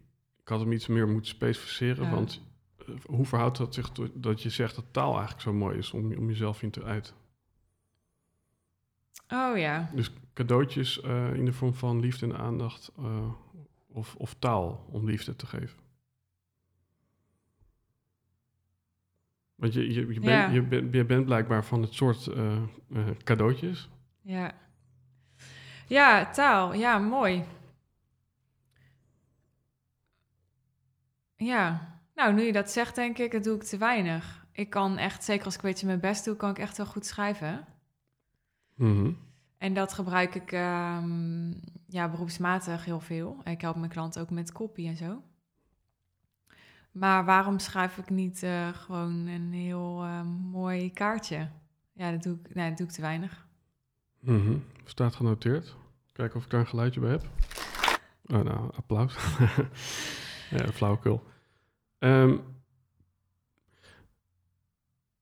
ik 0.43 0.49
had 0.49 0.61
hem 0.61 0.73
iets 0.73 0.87
meer 0.87 1.09
moeten 1.09 1.31
specificeren, 1.31 2.05
ja. 2.05 2.11
want 2.11 2.43
uh, 2.89 2.97
hoe 3.05 3.27
verhoudt 3.27 3.59
dat 3.59 3.75
zich 3.75 3.89
tot 3.89 4.11
dat 4.15 4.43
je 4.43 4.51
zegt 4.51 4.75
dat 4.75 4.85
taal 4.91 5.13
eigenlijk 5.13 5.41
zo 5.41 5.53
mooi 5.53 5.79
is 5.79 5.91
om, 5.91 6.17
om 6.17 6.29
jezelf 6.29 6.63
in 6.63 6.71
te 6.71 6.85
uiten? 6.85 7.15
Oh 9.29 9.59
ja. 9.59 9.91
Dus 9.95 10.13
cadeautjes 10.33 11.03
uh, 11.05 11.35
in 11.35 11.45
de 11.45 11.53
vorm 11.53 11.75
van 11.75 12.01
liefde 12.01 12.27
en 12.27 12.39
aandacht 12.39 12.93
uh, 12.99 13.33
of, 13.89 14.15
of 14.15 14.35
taal 14.39 14.87
om 14.91 15.07
liefde 15.07 15.37
te 15.37 15.47
geven. 15.47 15.86
Want 19.57 19.73
je, 19.73 19.93
je, 19.93 20.13
je, 20.15 20.21
ben, 20.21 20.31
Ja. 20.31 20.49
je, 20.49 20.63
bent, 20.63 20.95
je 20.95 21.05
bent 21.05 21.25
blijkbaar 21.25 21.65
van 21.65 21.83
het 21.83 21.95
soort 21.95 22.27
eh, 22.27 22.57
eh, 22.57 23.07
cadeautjes. 23.25 23.89
Ja. 24.23 24.53
Ja, 25.87 26.31
taal. 26.31 26.75
Ja, 26.75 26.99
mooi. 26.99 27.45
Ja. 31.37 31.95
Nou, 32.15 32.35
nu 32.35 32.43
je 32.43 32.53
dat 32.53 32.71
zegt, 32.71 32.95
denk 32.95 33.19
ik, 33.19 33.33
dat 33.33 33.45
doe 33.45 33.57
ik 33.57 33.63
te 33.63 33.77
weinig. 33.79 34.47
Ik 34.53 34.71
kan 34.71 34.97
echt, 34.97 35.25
zeker 35.25 35.45
als 35.45 35.55
ik 35.55 35.63
een 35.63 35.69
beetje 35.69 35.87
mijn 35.87 36.01
best 36.01 36.25
doe, 36.25 36.37
kan 36.37 36.51
ik 36.51 36.59
echt 36.59 36.77
wel 36.77 36.87
goed 36.87 37.07
schrijven. 37.07 37.65
Mhm. 38.75 39.11
En 39.59 39.75
dat 39.75 39.93
gebruik 39.93 40.35
ik 40.35 40.53
ehm, 40.53 41.51
ja, 41.87 42.09
beroepsmatig 42.11 42.85
heel 42.85 43.01
veel. 43.01 43.41
Ik 43.45 43.61
help 43.61 43.77
mijn 43.77 43.91
klanten 43.91 44.23
ook 44.23 44.31
met 44.31 44.53
copy 44.53 44.87
en 44.87 44.97
zo. 44.97 45.23
Maar 46.99 47.25
waarom 47.25 47.59
schrijf 47.59 47.97
ik 47.99 48.11
niet 48.11 48.43
eh, 48.43 48.69
gewoon 48.69 49.27
een 49.27 49.53
heel 49.53 50.03
eh, 50.03 50.23
mooi 50.51 50.93
kaartje? 50.93 51.49
Ja, 51.93 52.11
dat 52.11 52.23
doe 52.23 52.39
ik, 52.43 52.55
nee, 52.55 52.69
dat 52.69 52.79
doe 52.79 52.87
ik 52.87 52.93
te 52.93 53.01
weinig. 53.01 53.47
Mhm. 54.21 54.59
Staat 54.85 55.15
genoteerd. 55.15 55.77
Kijken 56.13 56.37
of 56.37 56.45
ik 56.45 56.51
daar 56.51 56.61
een 56.61 56.67
geluidje 56.67 57.01
bij 57.01 57.11
heb. 57.11 57.27
Oh, 58.27 58.41
nou, 58.41 58.71
applaus. 58.77 59.17
ja, 60.57 60.73
flauwekul. 60.73 61.23
Ehm, 61.99 62.37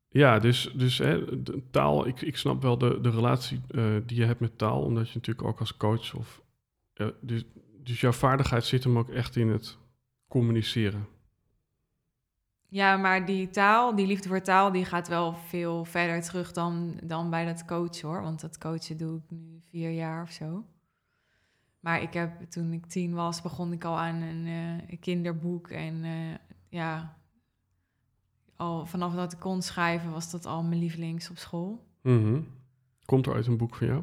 ja, 0.08 0.38
dus, 0.38 0.72
dus 0.74 0.98
hè, 0.98 1.42
taal, 1.70 2.06
ik, 2.06 2.20
ik 2.20 2.36
snap 2.36 2.62
wel 2.62 2.78
de, 2.78 3.00
de 3.00 3.10
relatie 3.10 3.60
eh, 3.68 3.96
die 4.06 4.16
je 4.18 4.24
hebt 4.24 4.40
met 4.40 4.58
taal, 4.58 4.82
omdat 4.82 5.08
je 5.08 5.14
natuurlijk 5.14 5.48
ook 5.48 5.60
als 5.60 5.76
coach 5.76 6.14
of. 6.14 6.42
dus, 7.20 7.44
dus 7.82 8.00
jouw 8.00 8.12
vaardigheid 8.12 8.64
zit 8.64 8.84
hem 8.84 8.98
ook 8.98 9.08
echt 9.08 9.36
in 9.36 9.48
het 9.48 9.78
communiceren. 10.28 11.12
Ja, 12.74 12.96
maar 12.96 13.26
die 13.26 13.50
taal, 13.50 13.94
die 13.94 14.06
liefde 14.06 14.28
voor 14.28 14.40
taal, 14.40 14.72
die 14.72 14.84
gaat 14.84 15.08
wel 15.08 15.34
veel 15.34 15.84
verder 15.84 16.22
terug 16.22 16.52
dan, 16.52 17.00
dan 17.02 17.30
bij 17.30 17.44
dat 17.44 17.64
coachen 17.64 18.08
hoor. 18.08 18.22
Want 18.22 18.40
dat 18.40 18.58
coachen 18.58 18.96
doe 18.96 19.16
ik 19.16 19.22
nu 19.28 19.60
vier 19.70 19.90
jaar 19.90 20.22
of 20.22 20.30
zo. 20.30 20.64
Maar 21.80 22.02
ik 22.02 22.12
heb, 22.12 22.50
toen 22.50 22.72
ik 22.72 22.86
tien 22.86 23.14
was, 23.14 23.42
begon 23.42 23.72
ik 23.72 23.84
al 23.84 23.98
aan 23.98 24.22
een, 24.22 24.46
eh, 24.46 25.00
kinderboek. 25.00 25.68
En 25.68 26.04
eh, 26.04 26.34
ja, 26.68 27.16
al 28.56 28.86
vanaf 28.86 29.14
dat 29.14 29.32
ik 29.32 29.38
kon 29.38 29.62
schrijven, 29.62 30.10
was 30.10 30.30
dat 30.30 30.46
al 30.46 30.62
mijn 30.62 30.80
lievelings 30.80 31.30
op 31.30 31.38
school. 31.38 31.86
Mhm. 32.02 32.40
Komt 33.04 33.26
er 33.26 33.34
uit 33.34 33.46
een 33.46 33.56
boek 33.56 33.74
van 33.74 33.86
jou? 33.86 34.02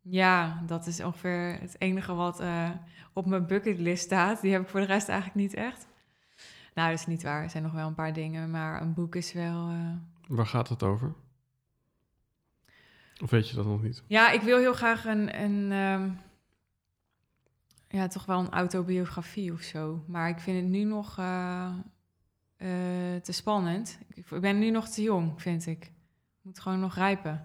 Ja, 0.00 0.62
dat 0.66 0.86
is 0.86 1.02
ongeveer 1.02 1.60
het 1.60 1.76
enige 1.78 2.14
wat 2.14 2.40
eh, 2.40 2.70
op 3.12 3.26
mijn 3.26 3.46
bucketlist 3.46 4.04
staat. 4.04 4.40
Die 4.40 4.52
heb 4.52 4.62
ik 4.62 4.68
voor 4.68 4.80
de 4.80 4.86
rest 4.86 5.08
eigenlijk 5.08 5.40
niet 5.40 5.54
echt. 5.54 5.87
Nou, 6.78 6.90
dat 6.90 6.98
is 6.98 7.06
niet 7.06 7.22
waar. 7.22 7.42
Er 7.42 7.50
zijn 7.50 7.62
nog 7.62 7.72
wel 7.72 7.86
een 7.86 7.94
paar 7.94 8.12
dingen, 8.12 8.50
maar 8.50 8.82
een 8.82 8.94
boek 8.94 9.14
is 9.14 9.32
wel. 9.32 9.68
eh, 9.68 9.92
Waar 10.28 10.46
gaat 10.46 10.68
het 10.68 10.82
over? 10.82 11.14
Of 13.22 13.30
weet 13.30 13.48
je 13.48 13.56
dat 13.56 13.66
nog 13.66 13.82
niet? 13.82 14.02
Ja, 14.06 14.30
ik 14.30 14.40
wil 14.40 14.58
heel 14.58 14.72
graag 14.74 15.04
een, 15.04 15.42
een 15.42 15.72
ehm, 15.72 16.10
ja, 17.88 18.06
toch 18.06 18.24
wel 18.24 18.40
een 18.40 18.50
autobiografie 18.50 19.52
of 19.52 19.60
zo. 19.60 20.04
Maar 20.06 20.28
ik 20.28 20.38
vind 20.38 20.60
het 20.60 20.68
nu 20.70 20.84
nog 20.84 21.18
eh, 21.18 21.68
eh, 22.56 23.22
te 23.22 23.32
spannend. 23.32 23.98
Ik, 24.14 24.40
ben 24.40 24.58
nu 24.58 24.70
nog 24.70 24.88
te 24.88 25.02
jong, 25.02 25.42
vind 25.42 25.66
ik. 25.66 25.84
Ik 25.84 25.92
moet 26.42 26.60
gewoon 26.60 26.80
nog 26.80 26.94
rijpen. 26.94 27.44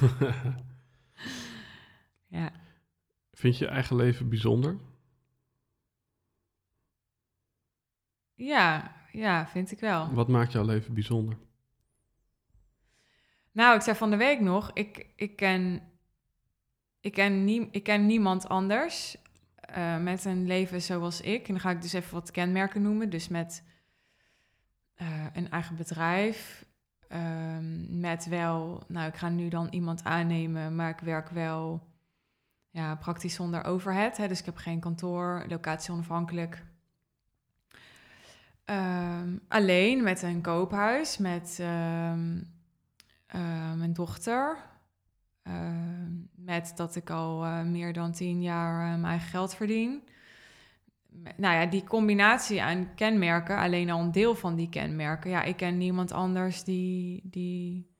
Ja. 2.28 2.50
Vind 3.32 3.58
je 3.58 3.64
je 3.64 3.70
eigen 3.70 3.96
leven 3.96 4.28
bijzonder? 4.28 4.76
Ja, 8.36 8.94
ja, 9.12 9.46
vind 9.46 9.72
ik 9.72 9.80
wel. 9.80 10.12
Wat 10.12 10.28
maakt 10.28 10.52
jouw 10.52 10.64
leven 10.64 10.94
bijzonder? 10.94 11.36
Nou, 13.52 13.76
ik 13.76 13.82
zei 13.82 13.96
van 13.96 14.10
de 14.10 14.16
week 14.16 14.40
nog, 14.40 14.70
ik, 14.72 15.06
ik, 15.16 15.36
ken, 15.36 15.82
ik, 17.00 17.12
ken, 17.12 17.44
nie, 17.44 17.68
ik 17.70 17.82
ken 17.82 18.06
niemand 18.06 18.48
anders 18.48 19.16
eh, 19.54 19.98
met 19.98 20.24
een 20.24 20.46
leven 20.46 20.82
zoals 20.82 21.20
ik. 21.20 21.46
En 21.46 21.52
dan 21.52 21.60
ga 21.60 21.70
ik 21.70 21.82
dus 21.82 21.92
even 21.92 22.14
wat 22.14 22.30
kenmerken 22.30 22.82
noemen. 22.82 23.10
Dus 23.10 23.28
met 23.28 23.64
eh, 24.94 25.26
een 25.32 25.50
eigen 25.50 25.76
bedrijf, 25.76 26.66
Ehm, 27.08 28.00
met 28.00 28.26
wel, 28.26 28.82
nou, 28.88 29.08
ik 29.08 29.16
ga 29.16 29.28
nu 29.28 29.48
dan 29.48 29.68
iemand 29.70 30.04
aannemen, 30.04 30.74
maar 30.74 30.90
ik 30.90 30.98
werk 30.98 31.28
wel 31.28 31.86
ja, 32.70 32.94
praktisch 32.94 33.34
zonder 33.34 33.64
overhead. 33.64 34.16
Hè, 34.16 34.28
dus 34.28 34.38
ik 34.38 34.44
heb 34.44 34.56
geen 34.56 34.80
kantoor, 34.80 35.44
locatie 35.48 35.92
onafhankelijk. 35.92 36.64
Ehm, 38.66 39.36
alleen 39.48 40.02
met 40.02 40.22
een 40.22 40.42
koophuis, 40.42 41.18
met 41.18 41.56
ehm, 41.60 42.42
eh, 43.26 43.74
mijn 43.74 43.92
dochter. 43.92 44.56
Ehm, 45.42 46.12
met 46.34 46.72
dat 46.76 46.96
ik 46.96 47.10
al 47.10 47.44
eh, 47.44 47.62
meer 47.62 47.92
dan 47.92 48.12
tien 48.12 48.42
jaar 48.42 48.82
eh, 48.82 48.90
mijn 48.90 49.04
eigen 49.04 49.28
geld 49.28 49.54
verdien. 49.54 50.02
Nou 51.36 51.54
ja, 51.54 51.66
die 51.66 51.84
combinatie 51.84 52.62
aan 52.62 52.94
kenmerken, 52.94 53.58
alleen 53.58 53.90
al 53.90 54.00
een 54.00 54.12
deel 54.12 54.34
van 54.34 54.54
die 54.56 54.68
kenmerken. 54.68 55.30
Ja, 55.30 55.42
ik 55.42 55.56
ken 55.56 55.78
niemand 55.78 56.12
anders 56.12 56.64
die 56.64 57.20
die, 57.24 57.90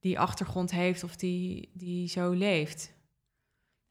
die 0.00 0.18
achtergrond 0.18 0.70
heeft 0.70 1.04
of 1.04 1.16
die, 1.16 1.70
die 1.74 2.08
zo 2.08 2.30
leeft. 2.30 2.94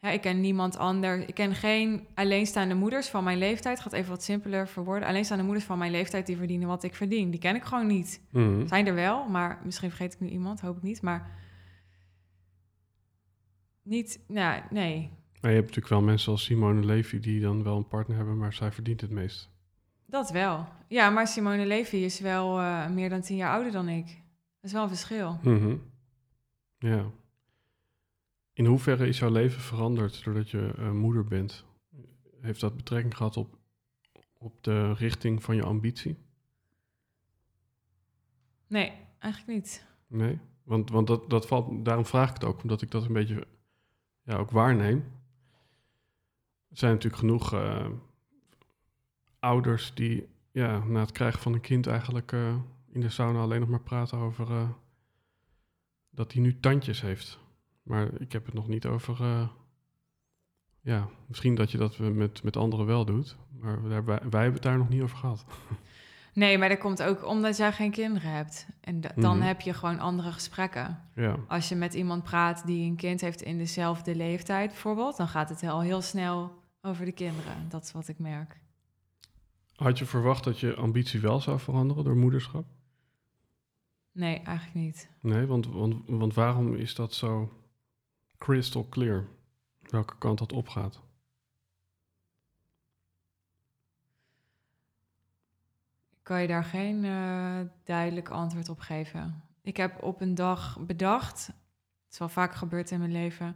Ja, 0.01 0.09
ik 0.09 0.21
ken 0.21 0.41
niemand 0.41 0.77
anders. 0.77 1.25
Ik 1.25 1.33
ken 1.33 1.55
geen 1.55 2.07
alleenstaande 2.13 2.75
moeders 2.75 3.07
van 3.07 3.23
mijn 3.23 3.37
leeftijd. 3.37 3.77
Ik 3.77 3.83
ga 3.83 3.89
het 3.89 3.99
even 3.99 4.11
wat 4.11 4.23
simpeler 4.23 4.67
verwoorden. 4.67 5.07
Alleenstaande 5.07 5.43
moeders 5.43 5.65
van 5.65 5.77
mijn 5.77 5.91
leeftijd 5.91 6.25
die 6.25 6.37
verdienen 6.37 6.67
wat 6.67 6.83
ik 6.83 6.95
verdien. 6.95 7.31
Die 7.31 7.39
ken 7.39 7.55
ik 7.55 7.63
gewoon 7.63 7.87
niet. 7.87 8.21
Mhm. 8.31 8.67
Zijn 8.67 8.87
er 8.87 8.93
wel, 8.93 9.29
maar 9.29 9.61
misschien 9.63 9.89
vergeet 9.89 10.13
ik 10.13 10.19
nu 10.19 10.27
iemand, 10.27 10.61
hoop 10.61 10.77
ik 10.77 10.83
niet. 10.83 11.01
Maar 11.01 11.31
niet, 13.83 14.19
nou, 14.27 14.61
nee. 14.69 15.09
Maar 15.41 15.51
je 15.51 15.55
hebt 15.57 15.67
natuurlijk 15.67 15.93
wel 15.93 16.01
mensen 16.01 16.31
als 16.31 16.43
Simone 16.43 16.85
Levy 16.85 17.19
die 17.19 17.41
dan 17.41 17.63
wel 17.63 17.77
een 17.77 17.87
partner 17.87 18.17
hebben, 18.17 18.37
maar 18.37 18.53
zij 18.53 18.71
verdient 18.71 19.01
het 19.01 19.11
meest. 19.11 19.49
Dat 20.05 20.31
wel. 20.31 20.67
Ja, 20.87 21.09
maar 21.09 21.27
Simone 21.27 21.65
Levy 21.65 21.95
is 21.95 22.19
wel 22.19 22.59
eh, 22.59 22.89
meer 22.89 23.09
dan 23.09 23.21
tien 23.21 23.35
jaar 23.37 23.53
ouder 23.53 23.71
dan 23.71 23.89
ik. 23.89 24.05
Dat 24.05 24.61
is 24.61 24.71
wel 24.71 24.83
een 24.83 24.89
verschil. 24.89 25.39
Mhm. 25.43 25.75
Ja. 26.77 27.05
In 28.59 28.65
hoeverre 28.65 29.07
is 29.07 29.19
jouw 29.19 29.31
leven 29.31 29.61
veranderd 29.61 30.23
doordat 30.23 30.49
je 30.49 30.73
eh, 30.77 30.91
moeder 30.91 31.25
bent? 31.25 31.65
Heeft 32.41 32.59
dat 32.59 32.75
betrekking 32.75 33.17
gehad 33.17 33.37
op, 33.37 33.57
op 34.37 34.63
de 34.63 34.93
richting 34.93 35.43
van 35.43 35.55
je 35.55 35.63
ambitie? 35.63 36.17
Nee, 38.67 38.91
eigenlijk 39.19 39.53
niet. 39.53 39.85
Nee? 40.07 40.39
Want, 40.63 40.89
want 40.89 41.07
dat, 41.07 41.29
dat 41.29 41.47
valt, 41.47 41.85
daarom 41.85 42.05
vraag 42.05 42.27
ik 42.27 42.33
het 42.33 42.43
ook, 42.43 42.61
omdat 42.61 42.81
ik 42.81 42.91
dat 42.91 43.05
een 43.05 43.13
beetje 43.13 43.47
ja, 44.23 44.35
ook 44.35 44.51
waarneem. 44.51 44.97
Er 46.69 46.77
zijn 46.77 46.93
natuurlijk 46.93 47.21
genoeg 47.21 47.53
eh, 47.53 47.89
ouders 49.39 49.93
die 49.93 50.27
ja, 50.51 50.83
na 50.85 50.99
het 50.99 51.11
krijgen 51.11 51.41
van 51.41 51.53
een 51.53 51.61
kind 51.61 51.87
eigenlijk 51.87 52.31
eh, 52.31 52.55
in 52.89 53.01
de 53.01 53.09
sauna 53.09 53.39
alleen 53.39 53.59
nog 53.59 53.69
maar 53.69 53.81
praten 53.81 54.17
over 54.17 54.75
dat 56.09 56.33
hij 56.33 56.41
nu 56.41 56.59
tandjes 56.59 57.01
heeft. 57.01 57.39
Maar 57.89 58.21
ik 58.21 58.31
heb 58.31 58.45
het 58.45 58.53
nog 58.53 58.67
niet 58.67 58.85
over. 58.85 59.21
eh, 59.21 59.47
ja, 60.81 61.07
misschien 61.27 61.55
dat 61.55 61.71
je 61.71 61.77
dat 61.77 61.97
met, 61.99 62.43
met 62.43 62.57
anderen 62.57 62.85
wel 62.85 63.05
doet, 63.05 63.37
maar 63.59 63.81
daar, 63.81 64.05
wij, 64.05 64.19
wij 64.29 64.41
hebben 64.41 64.53
het 64.53 64.61
daar 64.63 64.77
nog 64.77 64.89
niet 64.89 65.01
over 65.01 65.17
gehad. 65.17 65.45
Nee, 66.33 66.57
maar 66.57 66.69
dat 66.69 66.77
komt 66.79 67.03
ook 67.03 67.25
omdat 67.25 67.57
jij 67.57 67.71
geen 67.73 67.91
kinderen 67.91 68.31
hebt. 68.31 68.67
En 68.81 69.01
da- 69.01 69.11
dan 69.15 69.37
Mhm. 69.37 69.45
heb 69.47 69.61
je 69.61 69.73
gewoon 69.73 69.99
andere 69.99 70.31
gesprekken. 70.31 71.03
Ja, 71.15 71.35
Als 71.47 71.69
je 71.69 71.75
met 71.75 71.93
iemand 71.93 72.23
praat 72.23 72.65
die 72.65 72.89
een 72.89 72.95
kind 72.95 73.21
heeft 73.21 73.41
in 73.41 73.57
dezelfde 73.57 74.15
leeftijd 74.15 74.67
bijvoorbeeld... 74.69 75.17
dan 75.17 75.27
gaat 75.27 75.49
het 75.49 75.63
al 75.63 75.81
heel 75.81 76.01
snel 76.01 76.51
over 76.81 77.05
de 77.05 77.11
kinderen. 77.11 77.69
Dat 77.69 77.83
is 77.83 77.91
wat 77.91 78.07
ik 78.07 78.19
merk. 78.19 78.59
had 79.75 79.97
je 79.97 80.05
verwacht 80.05 80.43
dat 80.43 80.59
je 80.59 80.75
ambitie 80.75 81.19
wel 81.19 81.39
zou 81.41 81.59
veranderen 81.59 82.03
door 82.03 82.15
moederschap? 82.17 82.65
Nee, 84.11 84.39
eigenlijk 84.41 84.75
niet. 84.85 85.09
Nee, 85.21 85.45
want, 85.45 85.67
want, 85.67 85.95
want 86.07 86.33
waarom 86.33 86.75
is 86.75 86.95
dat 86.95 87.13
zo 87.13 87.51
crystal 88.39 88.89
clear? 88.89 89.27
Welke 89.81 90.17
kant 90.17 90.37
dat 90.39 90.53
opgaat? 90.53 90.99
kan 96.23 96.41
je 96.41 96.47
daar 96.47 96.63
geen 96.63 97.05
eh, 97.05 97.59
duidelijk 97.83 98.29
antwoord 98.29 98.69
op 98.69 98.79
geven. 98.79 99.43
Ik 99.61 99.77
heb 99.77 100.03
op 100.03 100.21
een 100.21 100.35
dag 100.35 100.79
bedacht, 100.79 101.47
het 101.47 102.11
is 102.11 102.17
wel 102.17 102.29
vaak 102.29 102.53
gebeurd 102.55 102.91
in 102.91 102.99
mijn 102.99 103.11
leven. 103.11 103.55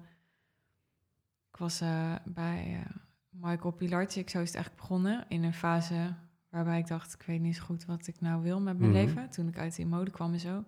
Ik 1.51 1.57
was 1.57 1.81
eh, 1.81 2.15
bij 2.25 2.84
eh, 2.86 2.95
Michael 3.29 3.71
Pilarczyk, 3.71 4.29
zo 4.29 4.39
is 4.39 4.47
het 4.47 4.55
eigenlijk 4.55 4.75
begonnen, 4.75 5.25
in 5.29 5.43
een 5.43 5.53
fase 5.53 6.15
waarbij 6.49 6.79
ik 6.79 6.88
dacht, 6.88 7.13
ik 7.13 7.21
weet 7.21 7.39
niet 7.41 7.55
zo 7.55 7.63
goed 7.63 7.86
wat 7.86 8.07
ik 8.07 8.21
nou 8.21 8.41
wil 8.43 8.61
met 8.61 8.79
mijn 8.79 8.91
Mhm. 8.91 8.99
leven. 8.99 9.29
Toen 9.29 9.47
ik 9.47 9.57
uit 9.57 9.75
die 9.75 9.86
mode 9.86 10.11
kwam 10.11 10.34
en 10.34 10.39
zo. 10.39 10.63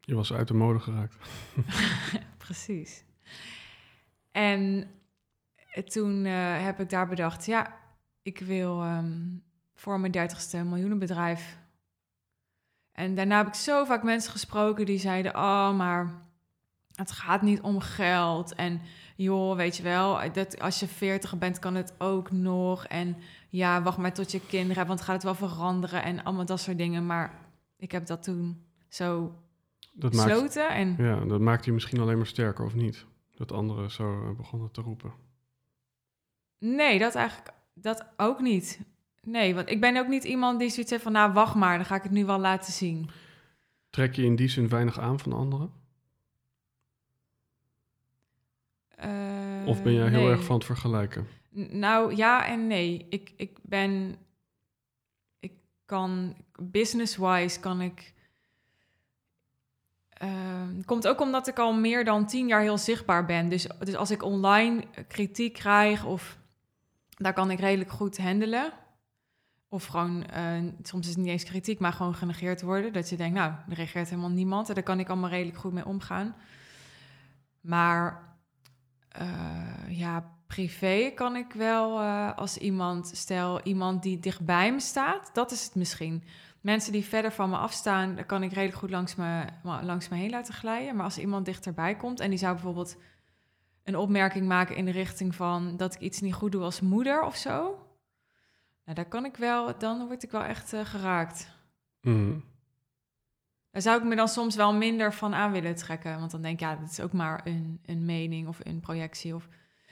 Je 0.00 0.14
was 0.14 0.32
uit 0.32 0.48
de 0.48 0.54
mode 0.54 0.78
geraakt. 0.80 1.16
Precies. 2.50 3.04
En 4.32 4.90
toen 5.84 6.24
eh, 6.24 6.64
heb 6.64 6.80
ik 6.80 6.90
daar 6.90 7.08
bedacht, 7.08 7.46
ja, 7.46 7.76
ik 8.22 8.38
wil 8.38 8.82
ehm, 8.82 9.36
voor 9.74 10.00
mijn 10.00 10.12
dertigste 10.12 10.56
een 10.56 10.68
miljoenenbedrijf. 10.68 11.58
En 12.92 13.14
daarna 13.14 13.36
heb 13.36 13.46
ik 13.46 13.54
zo 13.54 13.84
vaak 13.84 14.02
mensen 14.02 14.32
gesproken 14.32 14.86
die 14.86 14.98
zeiden, 14.98 15.34
oh, 15.34 15.76
maar 15.76 16.22
het 16.94 17.10
gaat 17.10 17.42
niet 17.42 17.60
om 17.60 17.80
geld. 17.80 18.54
En 18.54 18.80
joh, 19.16 19.56
weet 19.56 19.76
je 19.76 19.82
wel, 19.82 20.32
dat 20.32 20.60
als 20.60 20.80
je 20.80 20.88
veertig 20.88 21.38
bent 21.38 21.58
kan 21.58 21.74
het 21.74 21.94
ook 21.98 22.30
nog. 22.30 22.86
En 22.86 23.16
ja, 23.48 23.82
wacht 23.82 23.98
maar 23.98 24.12
tot 24.12 24.32
je 24.32 24.46
kinderen 24.46 24.76
hebt, 24.76 24.88
want 24.88 25.00
gaat 25.00 25.14
het 25.14 25.38
wel 25.38 25.48
veranderen. 25.48 26.02
En 26.02 26.24
allemaal 26.24 26.46
dat 26.46 26.60
soort 26.60 26.78
dingen. 26.78 27.06
Maar 27.06 27.34
ik 27.76 27.92
heb 27.92 28.06
dat 28.06 28.22
toen 28.22 28.64
zo 28.88 29.34
Dat 29.92 30.14
maakt, 30.14 30.28
besloten. 30.28 30.68
En 30.68 30.94
ja, 30.98 31.24
dat 31.24 31.40
maakt 31.40 31.64
je 31.64 31.72
misschien 31.72 32.00
alleen 32.00 32.16
maar 32.16 32.26
sterker, 32.26 32.64
of 32.64 32.74
niet? 32.74 33.06
Dat 33.34 33.52
anderen 33.52 33.90
zo 33.90 34.22
eh, 34.22 34.36
begonnen 34.36 34.70
te 34.70 34.80
roepen. 34.80 35.12
Nee, 36.58 36.98
dat 36.98 37.14
eigenlijk 37.14 37.52
dat 37.74 38.06
ook 38.16 38.40
niet. 38.40 38.80
Nee, 39.22 39.54
want 39.54 39.70
ik 39.70 39.80
ben 39.80 39.96
ook 39.96 40.08
niet 40.08 40.24
iemand 40.24 40.58
die 40.58 40.70
zoiets 40.70 40.90
heeft 40.90 41.02
van... 41.02 41.12
nou, 41.12 41.32
wacht 41.32 41.54
maar, 41.54 41.76
dan 41.76 41.86
ga 41.86 41.94
ik 41.96 42.02
het 42.02 42.12
nu 42.12 42.24
wel 42.24 42.38
laten 42.38 42.72
zien. 42.72 43.10
Trek 43.90 44.14
je 44.14 44.24
in 44.24 44.36
die 44.36 44.48
zin 44.48 44.68
weinig 44.68 44.98
aan 44.98 45.20
van 45.20 45.32
anderen? 45.32 45.72
Eh, 48.88 49.66
Of 49.66 49.82
ben 49.82 49.92
jij 49.92 50.08
heel 50.08 50.20
nee. 50.20 50.30
erg 50.30 50.44
van 50.44 50.56
het 50.56 50.64
vergelijken? 50.64 51.26
Nou, 51.70 52.14
ja 52.14 52.46
en 52.46 52.66
nee. 52.66 53.06
Ik, 53.08 53.32
ik 53.36 53.58
ben... 53.62 54.16
Ik 55.38 55.52
kan... 55.84 56.36
Business-wise 56.62 57.60
kan 57.60 57.80
ik... 57.80 58.14
eh, 60.20 60.30
komt 60.84 61.08
ook 61.08 61.20
omdat 61.20 61.46
ik 61.48 61.58
al 61.58 61.72
meer 61.72 62.04
dan 62.04 62.26
tien 62.26 62.46
jaar 62.46 62.60
heel 62.60 62.78
zichtbaar 62.78 63.24
ben. 63.24 63.48
Dus, 63.48 63.66
dus 63.78 63.94
als 63.94 64.10
ik 64.10 64.22
online 64.22 64.84
kritiek 65.08 65.52
krijg 65.52 66.04
of... 66.04 66.38
Daar 67.16 67.32
kan 67.32 67.50
ik 67.50 67.60
redelijk 67.60 67.90
goed 67.90 68.18
handelen. 68.18 68.72
Of 69.68 69.86
gewoon, 69.86 70.26
eh, 70.26 70.62
soms 70.82 71.06
is 71.06 71.14
het 71.14 71.22
niet 71.22 71.32
eens 71.32 71.44
kritiek, 71.44 71.78
maar 71.78 71.92
gewoon 71.92 72.14
genegeerd 72.14 72.62
worden. 72.62 72.92
Dat 72.92 73.08
je 73.08 73.16
denkt, 73.16 73.34
nou, 73.34 73.52
er 73.68 73.74
reageert 73.74 74.08
helemaal 74.08 74.30
niemand. 74.30 74.68
En 74.68 74.74
daar 74.74 74.82
kan 74.82 75.00
ik 75.00 75.08
allemaal 75.08 75.30
redelijk 75.30 75.58
goed 75.58 75.72
mee 75.72 75.86
omgaan. 75.86 76.34
Maar 77.60 78.22
eh, 79.08 79.98
ja, 79.98 80.30
privé 80.46 81.12
kan 81.14 81.36
ik 81.36 81.52
wel 81.52 82.00
eh, 82.00 82.36
als 82.36 82.56
iemand, 82.56 83.10
stel 83.14 83.62
iemand 83.62 84.02
die 84.02 84.18
dichtbij 84.18 84.72
me 84.72 84.80
staat, 84.80 85.30
dat 85.32 85.50
is 85.50 85.64
het 85.64 85.74
misschien. 85.74 86.24
Mensen 86.60 86.92
die 86.92 87.04
verder 87.04 87.32
van 87.32 87.50
me 87.50 87.56
afstaan, 87.56 88.14
daar 88.14 88.24
kan 88.24 88.42
ik 88.42 88.52
redelijk 88.52 88.78
goed 88.78 88.90
langs 88.90 89.14
me, 89.14 89.44
langs 89.62 90.08
me 90.08 90.16
heen 90.16 90.30
laten 90.30 90.54
glijden. 90.54 90.96
Maar 90.96 91.04
als 91.04 91.18
iemand 91.18 91.44
dichterbij 91.44 91.96
komt 91.96 92.20
en 92.20 92.30
die 92.30 92.38
zou 92.38 92.54
bijvoorbeeld 92.54 92.96
een 93.84 93.96
opmerking 93.96 94.46
maken 94.46 94.76
in 94.76 94.84
de 94.84 94.90
richting 94.90 95.34
van 95.34 95.76
dat 95.76 95.94
ik 95.94 96.00
iets 96.00 96.20
niet 96.20 96.34
goed 96.34 96.52
doe 96.52 96.62
als 96.62 96.80
moeder 96.80 97.22
of 97.22 97.36
zo. 97.36 97.78
Nou, 98.84 98.96
daar 98.96 99.08
kan 99.08 99.24
ik 99.24 99.36
wel, 99.36 99.78
dan 99.78 100.06
word 100.06 100.22
ik 100.22 100.30
wel 100.30 100.42
echt 100.42 100.72
eh, 100.72 100.84
geraakt. 100.84 101.48
Mhm. 102.00 102.38
Daar 103.70 103.82
zou 103.82 103.98
ik 103.98 104.08
me 104.08 104.16
dan 104.16 104.28
soms 104.28 104.56
wel 104.56 104.74
minder 104.74 105.14
van 105.14 105.34
aan 105.34 105.52
willen 105.52 105.74
trekken. 105.74 106.18
Want 106.18 106.30
dan 106.30 106.42
denk 106.42 106.54
ik, 106.54 106.60
ja, 106.60 106.76
dat 106.76 106.90
is 106.90 107.00
ook 107.00 107.12
maar 107.12 107.40
een, 107.44 107.80
een 107.84 108.04
mening 108.04 108.48
of 108.48 108.58
een 108.62 108.80
projectie. 108.80 109.34
Of 109.34 109.48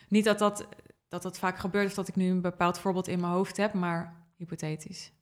niet 0.08 0.24
dat 0.24 0.38
dat, 0.38 0.68
dat 1.08 1.22
dat 1.22 1.38
vaak 1.38 1.58
gebeurt 1.58 1.86
of 1.86 1.94
dat 1.94 2.08
ik 2.08 2.16
nu 2.16 2.30
een 2.30 2.40
bepaald 2.40 2.78
voorbeeld 2.78 3.08
in 3.08 3.20
mijn 3.20 3.32
hoofd 3.32 3.56
heb, 3.56 3.72
maar 3.72 4.26
hypothetisch. 4.36 5.12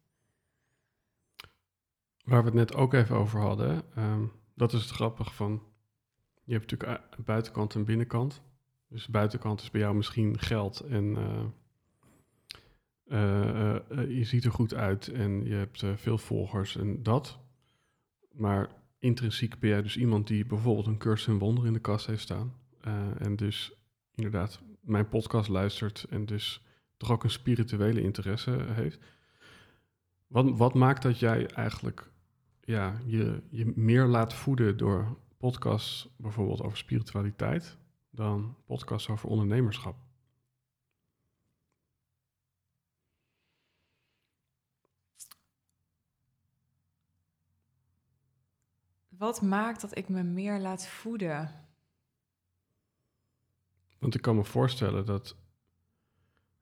Waar 2.27 2.41
we 2.41 2.47
het 2.47 2.55
net 2.55 2.75
ook 2.75 2.93
even 2.93 3.17
over 3.17 3.41
hadden, 3.41 3.83
ehm, 3.95 4.25
dat 4.55 4.73
is 4.73 4.83
het 4.83 4.91
grappige 4.91 5.33
van... 5.33 5.63
Je 6.45 6.53
hebt 6.53 6.71
natuurlijk 6.71 7.25
buitenkant 7.25 7.75
en 7.75 7.85
binnenkant. 7.85 8.43
Dus 8.89 9.07
buitenkant 9.09 9.61
is 9.61 9.71
bij 9.71 9.81
jou 9.81 9.95
misschien 9.95 10.39
geld 10.39 10.81
en 10.81 11.17
eh, 11.17 11.49
eh, 13.07 13.75
eh, 13.91 14.17
je 14.17 14.25
ziet 14.25 14.45
er 14.45 14.53
goed 14.53 14.75
uit 14.75 15.09
en 15.09 15.45
je 15.45 15.55
hebt 15.55 15.85
veel 15.95 16.19
volgers 16.19 16.77
en 16.77 17.03
dat. 17.03 17.39
Maar 18.33 18.69
intrinsiek 18.99 19.59
ben 19.59 19.71
jij 19.71 19.83
dus 19.83 19.97
iemand 19.97 20.27
die 20.27 20.47
bijvoorbeeld 20.47 20.87
een 20.87 20.99
cursus 20.99 21.27
in 21.27 21.39
wonder 21.39 21.67
in 21.67 21.73
de 21.73 21.79
kast 21.79 22.07
heeft 22.07 22.23
staan. 22.23 22.55
en 23.19 23.37
dus 23.37 23.73
inderdaad 24.15 24.63
mijn 24.81 25.09
podcast 25.09 25.49
luistert 25.49 26.07
en 26.11 26.27
dus 26.27 26.65
toch 26.97 27.11
ook 27.11 27.25
een 27.25 27.31
spirituele 27.31 28.03
interesse 28.03 28.51
heeft. 28.69 28.99
Wat 30.27 30.75
maakt 30.75 31.03
dat 31.03 31.19
jij 31.19 31.47
eigenlijk 31.47 32.11
ja, 32.67 33.01
je, 33.05 33.43
je 33.51 33.73
meer 33.75 34.07
laat 34.07 34.35
voeden 34.35 34.77
door 34.77 35.19
podcasts 35.37 36.09
bijvoorbeeld 36.17 36.63
over 36.63 36.79
spiritualiteit 36.79 37.79
dan 38.11 38.57
podcasts 38.65 39.09
over 39.09 39.29
ondernemerschap? 39.29 39.97
Wat 49.09 49.43
maakt 49.43 49.81
dat 49.81 49.97
ik 49.97 50.09
me 50.09 50.23
meer 50.23 50.59
laat 50.59 50.87
voeden? 50.87 51.51
Want 53.99 54.15
ik 54.15 54.23
kan 54.23 54.37
me 54.37 54.45
voorstellen 54.45 55.07
dat, 55.07 55.37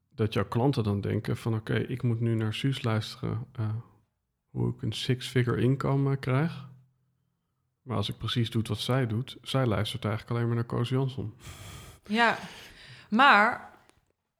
dat 0.09 0.33
jouw 0.33 0.49
klanten 0.49 0.85
dan 0.85 1.01
denken 1.01 1.37
van 1.37 1.55
oké, 1.55 1.75
ik 1.75 2.03
moet 2.03 2.21
nu 2.21 2.35
naar 2.35 2.55
Suus 2.55 2.83
luisteren 2.83 3.47
uh, 3.61 3.75
hoe 4.55 4.69
ik 4.69 4.83
een 4.83 4.93
six-figure 4.93 5.63
inkomen 5.63 6.19
krijg. 6.19 6.69
Maar 7.83 7.97
als 7.97 8.09
ik 8.09 8.19
precies 8.19 8.51
doe 8.51 8.63
wat 8.63 8.79
zij 8.79 9.07
doet, 9.07 9.37
zij 9.43 9.67
luistert 9.67 10.05
eigenlijk 10.05 10.35
alleen 10.35 10.47
maar 10.47 10.57
naar 10.57 10.65
Koos 10.65 10.89
Jansson. 10.89 11.35
Ja, 12.07 12.39
maar 13.11 13.79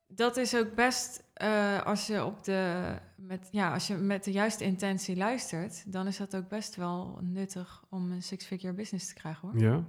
dat 0.07 0.37
is 0.37 0.57
ook 0.57 0.75
best 0.75 1.23
uh, 1.43 1.83
als 1.83 2.07
je 2.07 2.25
op 2.25 2.45
de 2.45 2.95
met 3.17 3.49
ja, 3.51 3.73
als 3.73 3.87
je 3.87 3.95
met 3.95 4.25
de 4.25 4.33
juiste 4.33 4.65
intentie 4.65 5.17
luistert, 5.17 5.93
dan 5.93 6.07
is 6.07 6.17
dat 6.17 6.37
ook 6.37 6.49
best 6.49 6.77
wel 6.77 7.19
nuttig 7.21 7.85
om 7.89 8.11
een 8.11 8.23
six-figure 8.23 8.73
business 8.73 9.09
te 9.09 9.15
krijgen 9.15 9.49
hoor. 9.49 9.61
Ja. 9.61 9.85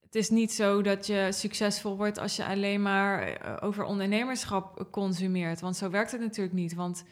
Het 0.00 0.14
is 0.14 0.30
niet 0.30 0.52
zo 0.52 0.82
dat 0.82 1.06
je 1.06 1.28
succesvol 1.32 1.96
wordt 1.96 2.18
als 2.18 2.36
je 2.36 2.46
alleen 2.46 2.82
maar 2.82 3.22
eh, 3.22 3.56
over 3.60 3.84
ondernemerschap 3.84 4.88
consumeert, 4.90 5.60
want 5.60 5.76
zo 5.76 5.90
werkt 5.90 6.12
het 6.12 6.20
natuurlijk 6.20 6.54
niet. 6.54 6.74
Want 6.74 7.04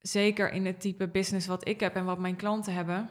zeker 0.00 0.52
in 0.52 0.66
het 0.66 0.80
type 0.80 1.08
business 1.08 1.46
wat 1.46 1.68
ik 1.68 1.80
heb 1.80 1.94
en 1.94 2.04
wat 2.04 2.18
mijn 2.18 2.36
klanten 2.36 2.74
hebben, 2.74 3.08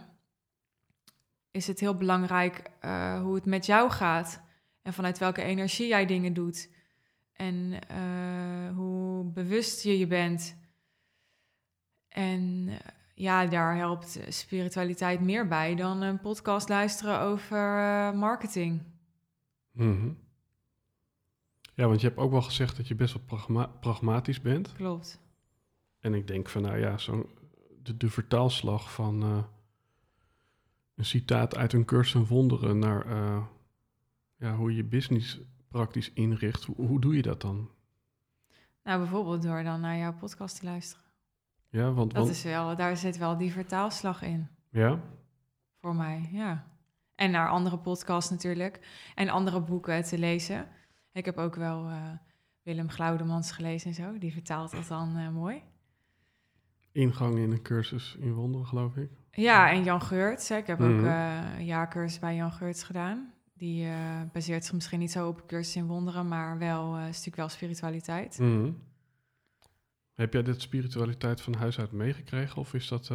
is 1.51 1.67
het 1.67 1.79
heel 1.79 1.95
belangrijk 1.95 2.61
uh, 2.81 3.21
hoe 3.21 3.35
het 3.35 3.45
met 3.45 3.65
jou 3.65 3.89
gaat 3.89 4.41
en 4.81 4.93
vanuit 4.93 5.17
welke 5.17 5.41
energie 5.41 5.87
jij 5.87 6.05
dingen 6.05 6.33
doet 6.33 6.69
en 7.33 7.73
uh, 7.91 8.75
hoe 8.75 9.25
bewust 9.25 9.83
je 9.83 9.99
je 9.99 10.07
bent. 10.07 10.57
En 12.09 12.69
ja, 13.15 13.45
daar 13.45 13.75
helpt 13.75 14.19
spiritualiteit 14.27 15.21
meer 15.21 15.47
bij 15.47 15.75
dan 15.75 16.01
een 16.01 16.19
podcast 16.19 16.69
luisteren 16.69 17.19
over 17.19 17.57
uh, 17.57 18.11
marketing. 18.11 18.81
Mm 19.71 20.17
Ja, 21.73 21.87
want 21.87 22.01
je 22.01 22.07
hebt 22.07 22.19
ook 22.19 22.31
wel 22.31 22.41
gezegd 22.41 22.77
dat 22.77 22.87
je 22.87 22.95
best 22.95 23.13
wel 23.13 23.23
pragma 23.25 23.65
pragmatisch 23.65 24.41
bent. 24.41 24.73
Klopt. 24.73 25.19
En 25.99 26.13
ik 26.13 26.27
denk 26.27 26.49
van, 26.49 26.61
nou 26.61 26.77
ja, 26.77 26.97
zo 26.97 27.29
de, 27.83 27.97
de 27.97 28.09
vertaalslag 28.09 28.93
van 28.93 29.23
uh, 29.23 29.43
een 30.95 31.05
citaat 31.05 31.55
uit 31.55 31.73
een 31.73 31.85
cursus 31.85 32.21
en 32.21 32.27
wonderen 32.27 32.79
naar 32.79 33.07
uh, 33.07 33.43
ja, 34.35 34.55
hoe 34.55 34.75
je 34.75 34.83
business 34.83 35.39
praktisch 35.67 36.13
inricht. 36.13 36.63
Hoe, 36.63 36.75
hoe 36.75 36.99
doe 36.99 37.15
je 37.15 37.21
dat 37.21 37.41
dan? 37.41 37.69
Nou, 38.83 38.99
bijvoorbeeld 38.99 39.41
door 39.41 39.63
dan 39.63 39.81
naar 39.81 39.97
jouw 39.97 40.13
podcast 40.13 40.59
te 40.59 40.65
luisteren. 40.65 41.03
Ja, 41.69 41.91
want, 41.91 42.13
dat 42.13 42.29
is 42.29 42.43
wel, 42.43 42.75
daar 42.75 42.97
zit 42.97 43.17
wel 43.17 43.37
die 43.37 43.51
vertaalslag 43.51 44.21
in. 44.21 44.47
Ja? 44.69 44.99
Voor 45.81 45.95
mij, 45.95 46.29
ja. 46.31 46.67
En 47.15 47.31
naar 47.31 47.49
andere 47.49 47.77
podcasts 47.77 48.31
natuurlijk. 48.31 48.79
En 49.15 49.29
andere 49.29 49.61
boeken 49.61 50.03
te 50.03 50.17
lezen. 50.17 50.67
Ik 51.11 51.25
heb 51.25 51.37
ook 51.37 51.55
wel 51.55 51.89
uh, 51.89 52.11
Willem 52.63 52.89
Glaudemans 52.89 53.51
gelezen 53.51 53.89
en 53.89 53.95
zo. 53.95 54.17
Die 54.17 54.33
vertaalt 54.33 54.71
dat 54.71 54.87
dan 54.87 55.17
uh, 55.17 55.29
mooi. 55.29 55.63
Ingang 56.99 57.37
in 57.37 57.51
een 57.51 57.61
cursus 57.61 58.15
in 58.19 58.33
wonderen, 58.33 58.67
geloof 58.67 58.95
ik. 58.95 59.09
Ja, 59.31 59.71
en 59.71 59.83
Jan 59.83 60.01
Geurts. 60.01 60.49
Hè. 60.49 60.57
Ik 60.57 60.67
heb 60.67 60.79
mm 60.79 60.85
-hmm. 60.85 60.99
ook 60.99 61.05
uh, 61.05 61.57
een 61.57 61.65
jaarcursus 61.65 62.19
bij 62.19 62.35
Jan 62.35 62.51
Geurts 62.51 62.83
gedaan. 62.83 63.33
Die 63.53 63.85
uh, 63.85 64.21
baseert 64.33 64.65
zich 64.65 64.73
misschien 64.73 64.99
niet 64.99 65.11
zo 65.11 65.27
op 65.27 65.47
cursus 65.47 65.75
in 65.75 65.87
wonderen, 65.87 66.27
maar 66.27 66.57
wel 66.57 66.97
uh, 66.97 67.05
een 67.05 67.13
stuk 67.13 67.35
wel 67.35 67.49
spiritualiteit. 67.49 68.39
Mm 68.39 68.47
-hmm. 68.47 68.77
Heb 70.13 70.33
jij 70.33 70.43
dit 70.43 70.61
spiritualiteit 70.61 71.41
van 71.41 71.53
huis 71.53 71.79
uit 71.79 71.91
meegekregen 71.91 72.57
of 72.57 72.73
is 72.73 72.87
dat 72.87 73.11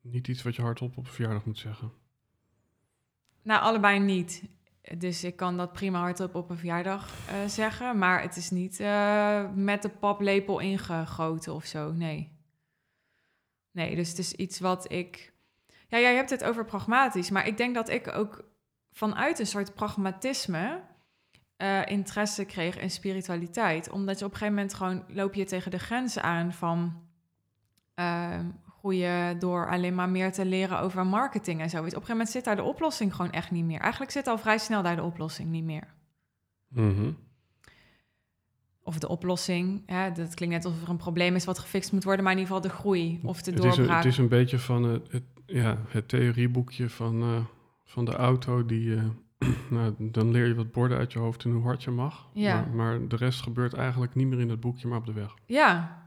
niet 0.00 0.28
iets 0.28 0.42
wat 0.42 0.56
je 0.56 0.62
hardop 0.62 0.96
op 0.96 1.06
een 1.06 1.12
verjaardag 1.12 1.44
moet 1.44 1.58
zeggen? 1.58 1.92
Nou, 3.42 3.62
allebei 3.62 3.98
niet. 3.98 4.44
Dus 4.98 5.24
ik 5.24 5.36
kan 5.36 5.56
dat 5.56 5.72
prima 5.72 5.98
hardop 5.98 6.34
op 6.34 6.50
een 6.50 6.56
verjaardag 6.56 7.10
zeggen, 7.46 7.98
maar 7.98 8.22
het 8.22 8.36
is 8.36 8.50
niet 8.50 8.78
met 9.54 9.82
de 9.82 9.90
paplepel 10.00 10.58
ingegoten 10.58 11.54
of 11.54 11.64
zo, 11.64 11.92
nee. 11.92 12.37
Nee, 13.70 13.96
dus 13.96 14.08
het 14.08 14.18
is 14.18 14.32
iets 14.32 14.60
wat 14.60 14.92
ik... 14.92 15.32
Ja, 15.88 15.98
jij 15.98 16.14
hebt 16.14 16.30
het 16.30 16.44
over 16.44 16.64
pragmatisch, 16.64 17.30
maar 17.30 17.46
ik 17.46 17.56
denk 17.56 17.74
dat 17.74 17.88
ik 17.88 18.14
ook 18.14 18.44
vanuit 18.92 19.38
een 19.38 19.46
soort 19.46 19.74
pragmatisme 19.74 20.80
uh, 21.58 21.86
interesse 21.86 22.44
kreeg 22.44 22.78
in 22.78 22.90
spiritualiteit. 22.90 23.90
Omdat 23.90 24.18
je 24.18 24.24
op 24.24 24.30
een 24.30 24.36
gegeven 24.36 24.56
moment 24.56 24.74
gewoon 24.74 25.04
loop 25.08 25.34
je 25.34 25.44
tegen 25.44 25.70
de 25.70 25.78
grenzen 25.78 26.22
aan 26.22 26.52
van 26.52 27.06
uh, 27.94 28.38
groeien 28.78 29.38
door 29.38 29.70
alleen 29.70 29.94
maar 29.94 30.08
meer 30.08 30.32
te 30.32 30.44
leren 30.44 30.78
over 30.78 31.06
marketing 31.06 31.60
en 31.60 31.70
zoiets. 31.70 31.94
Op 31.94 32.00
een 32.00 32.06
gegeven 32.06 32.16
moment 32.16 32.30
zit 32.30 32.44
daar 32.44 32.56
de 32.56 32.62
oplossing 32.62 33.14
gewoon 33.14 33.32
echt 33.32 33.50
niet 33.50 33.64
meer. 33.64 33.80
Eigenlijk 33.80 34.10
zit 34.10 34.26
al 34.26 34.38
vrij 34.38 34.58
snel 34.58 34.82
daar 34.82 34.96
de 34.96 35.02
oplossing 35.02 35.50
niet 35.50 35.64
meer. 35.64 35.94
Mm. 36.68 37.27
Of 38.88 38.98
de 38.98 39.08
oplossing, 39.08 39.82
ja, 39.86 40.10
dat 40.10 40.34
klinkt 40.34 40.54
net 40.54 40.64
alsof 40.64 40.82
er 40.82 40.88
een 40.88 40.96
probleem 40.96 41.34
is 41.34 41.44
wat 41.44 41.58
gefixt 41.58 41.92
moet 41.92 42.04
worden, 42.04 42.24
maar 42.24 42.32
in 42.32 42.38
ieder 42.38 42.54
geval 42.54 42.70
de 42.70 42.76
groei 42.76 43.20
of 43.22 43.42
de 43.42 43.50
het 43.50 43.60
doorbraak. 43.62 43.78
Is 43.80 43.88
een, 43.88 43.94
het 43.96 44.04
is 44.04 44.18
een 44.18 44.28
beetje 44.28 44.58
van 44.58 44.82
het, 44.82 45.12
het 45.12 45.22
ja, 45.46 45.78
het 45.88 46.08
theorieboekje 46.08 46.88
van... 46.88 47.22
Uh 47.22 47.38
van 47.88 48.04
de 48.04 48.12
auto, 48.12 48.66
die, 48.66 48.86
uh, 48.86 49.04
nou, 49.70 49.94
dan 49.98 50.30
leer 50.30 50.46
je 50.46 50.54
wat 50.54 50.72
borden 50.72 50.98
uit 50.98 51.12
je 51.12 51.18
hoofd 51.18 51.44
en 51.44 51.50
hoe 51.50 51.62
hard 51.62 51.82
je 51.82 51.90
mag. 51.90 52.28
Ja. 52.32 52.54
Maar, 52.54 52.68
maar, 52.74 53.08
de 53.08 53.16
rest 53.16 53.42
gebeurt 53.42 53.74
eigenlijk 53.74 54.14
niet 54.14 54.26
meer 54.26 54.40
in 54.40 54.48
het 54.48 54.60
boekje, 54.60 54.88
maar 54.88 54.98
op 54.98 55.06
de 55.06 55.12
weg. 55.12 55.34
Ja, 55.46 56.02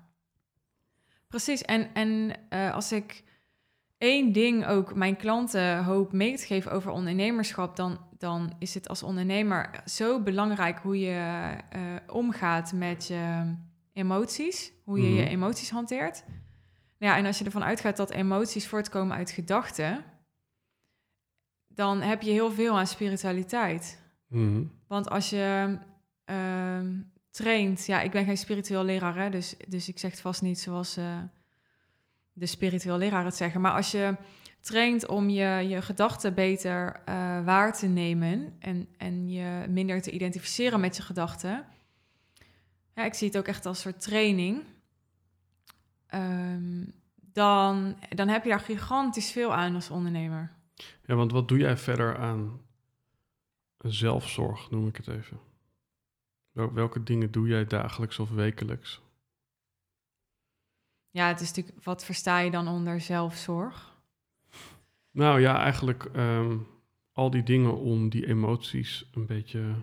precies. 1.27 1.61
En, 1.61 1.93
en 1.93 2.37
uh, 2.49 2.73
als 2.73 2.91
ik 2.91 3.23
één 4.01 4.31
ding 4.31 4.67
ook 4.67 4.95
mijn 4.95 5.15
klanten 5.15 5.83
hoop 5.83 6.11
mee 6.11 6.37
te 6.37 6.45
geven 6.45 6.71
over 6.71 6.91
ondernemerschap, 6.91 7.75
dan, 7.75 7.99
dan 8.17 8.53
is 8.59 8.73
het 8.73 8.89
als 8.89 9.03
ondernemer 9.03 9.69
zo 9.85 10.21
belangrijk 10.21 10.79
hoe 10.79 10.99
je 10.99 11.55
uh, 11.75 11.81
omgaat 12.07 12.73
met 12.73 13.07
je 13.07 13.55
emoties, 13.93 14.71
hoe 14.83 14.97
je 14.97 15.07
mm 15.07 15.09
-hmm. 15.09 15.23
je 15.23 15.29
emoties 15.29 15.69
hanteert. 15.69 16.23
Ja, 16.97 17.17
en 17.17 17.25
als 17.25 17.37
je 17.37 17.45
ervan 17.45 17.63
uitgaat 17.63 17.97
dat 17.97 18.11
emoties 18.11 18.67
voortkomen 18.67 19.17
uit 19.17 19.31
gedachten, 19.31 20.03
dan 21.67 22.01
heb 22.01 22.21
je 22.21 22.31
heel 22.31 22.51
veel 22.51 22.77
aan 22.77 22.87
spiritualiteit. 22.87 24.03
Mm 24.27 24.53
-hmm. 24.53 24.71
Want 24.87 25.09
als 25.09 25.29
je 25.29 25.77
uh, 26.25 26.79
traint, 27.29 27.85
ja, 27.85 28.01
ik 28.01 28.11
ben 28.11 28.25
geen 28.25 28.37
spiritueel 28.37 28.83
leraar, 28.83 29.15
hè, 29.15 29.29
dus, 29.29 29.55
dus 29.67 29.89
ik 29.89 29.99
zeg 29.99 30.11
het 30.11 30.21
vast 30.21 30.41
niet 30.41 30.59
zoals 30.59 30.97
uh, 30.97 31.17
de 32.33 32.45
spiritueel 32.45 32.97
leraar 32.97 33.25
het 33.25 33.35
zeggen. 33.35 33.61
Maar 33.61 33.73
als 33.73 33.91
je 33.91 34.15
traint 34.59 35.07
om 35.07 35.29
je, 35.29 35.67
je 35.67 35.81
gedachten 35.81 36.33
beter 36.33 37.01
uh, 37.09 37.45
waar 37.45 37.73
te 37.73 37.87
nemen 37.87 38.55
en, 38.59 38.87
en 38.97 39.29
je 39.29 39.65
minder 39.69 40.01
te 40.01 40.11
identificeren 40.11 40.79
met 40.79 40.95
je 40.95 41.01
gedachten. 41.01 41.65
Ja, 42.95 43.03
ik 43.03 43.13
zie 43.13 43.27
het 43.27 43.37
ook 43.37 43.47
echt 43.47 43.65
als 43.65 43.85
een 43.85 43.91
soort 43.91 44.03
training. 44.03 44.63
Um, 46.13 46.93
dan, 47.33 47.95
dan 48.09 48.27
heb 48.27 48.43
je 48.43 48.49
daar 48.49 48.59
gigantisch 48.59 49.31
veel 49.31 49.53
aan 49.53 49.75
als 49.75 49.89
ondernemer. 49.89 50.51
Ja, 51.05 51.15
want 51.15 51.31
wat 51.31 51.47
doe 51.47 51.57
jij 51.57 51.77
verder 51.77 52.17
aan 52.17 52.61
zelfzorg, 53.77 54.69
noem 54.69 54.87
ik 54.87 54.95
het 54.95 55.07
even? 55.07 55.39
Wel, 56.51 56.73
welke 56.73 57.03
dingen 57.03 57.31
doe 57.31 57.47
jij 57.47 57.65
dagelijks 57.65 58.19
of 58.19 58.29
wekelijks? 58.29 59.00
Ja, 61.11 61.27
het 61.27 61.39
is 61.39 61.47
natuurlijk, 61.47 61.83
wat 61.83 62.05
versta 62.05 62.39
je 62.39 62.51
dan 62.51 62.67
onder 62.67 63.01
zelfzorg? 63.01 63.95
Nou 65.11 65.41
ja, 65.41 65.59
eigenlijk 65.59 66.09
um, 66.15 66.67
al 67.11 67.29
die 67.29 67.43
dingen 67.43 67.77
om 67.77 68.09
die 68.09 68.27
emoties 68.27 69.09
een 69.13 69.25
beetje 69.25 69.75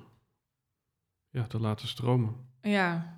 ja, 1.31 1.47
te 1.47 1.61
laten 1.61 1.89
stromen. 1.89 2.37
Ja. 2.61 3.17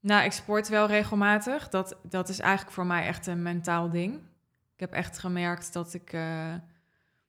Nou, 0.00 0.24
ik 0.24 0.32
sport 0.32 0.68
wel 0.68 0.86
regelmatig. 0.86 1.68
Dat, 1.68 1.96
dat 2.02 2.28
is 2.28 2.38
eigenlijk 2.38 2.74
voor 2.74 2.86
mij 2.86 3.06
echt 3.06 3.26
een 3.26 3.42
mentaal 3.42 3.90
ding. 3.90 4.14
Ik 4.74 4.80
heb 4.80 4.92
echt 4.92 5.18
gemerkt 5.18 5.72
dat 5.72 5.94
ik 5.94 6.12
uh, 6.12 6.54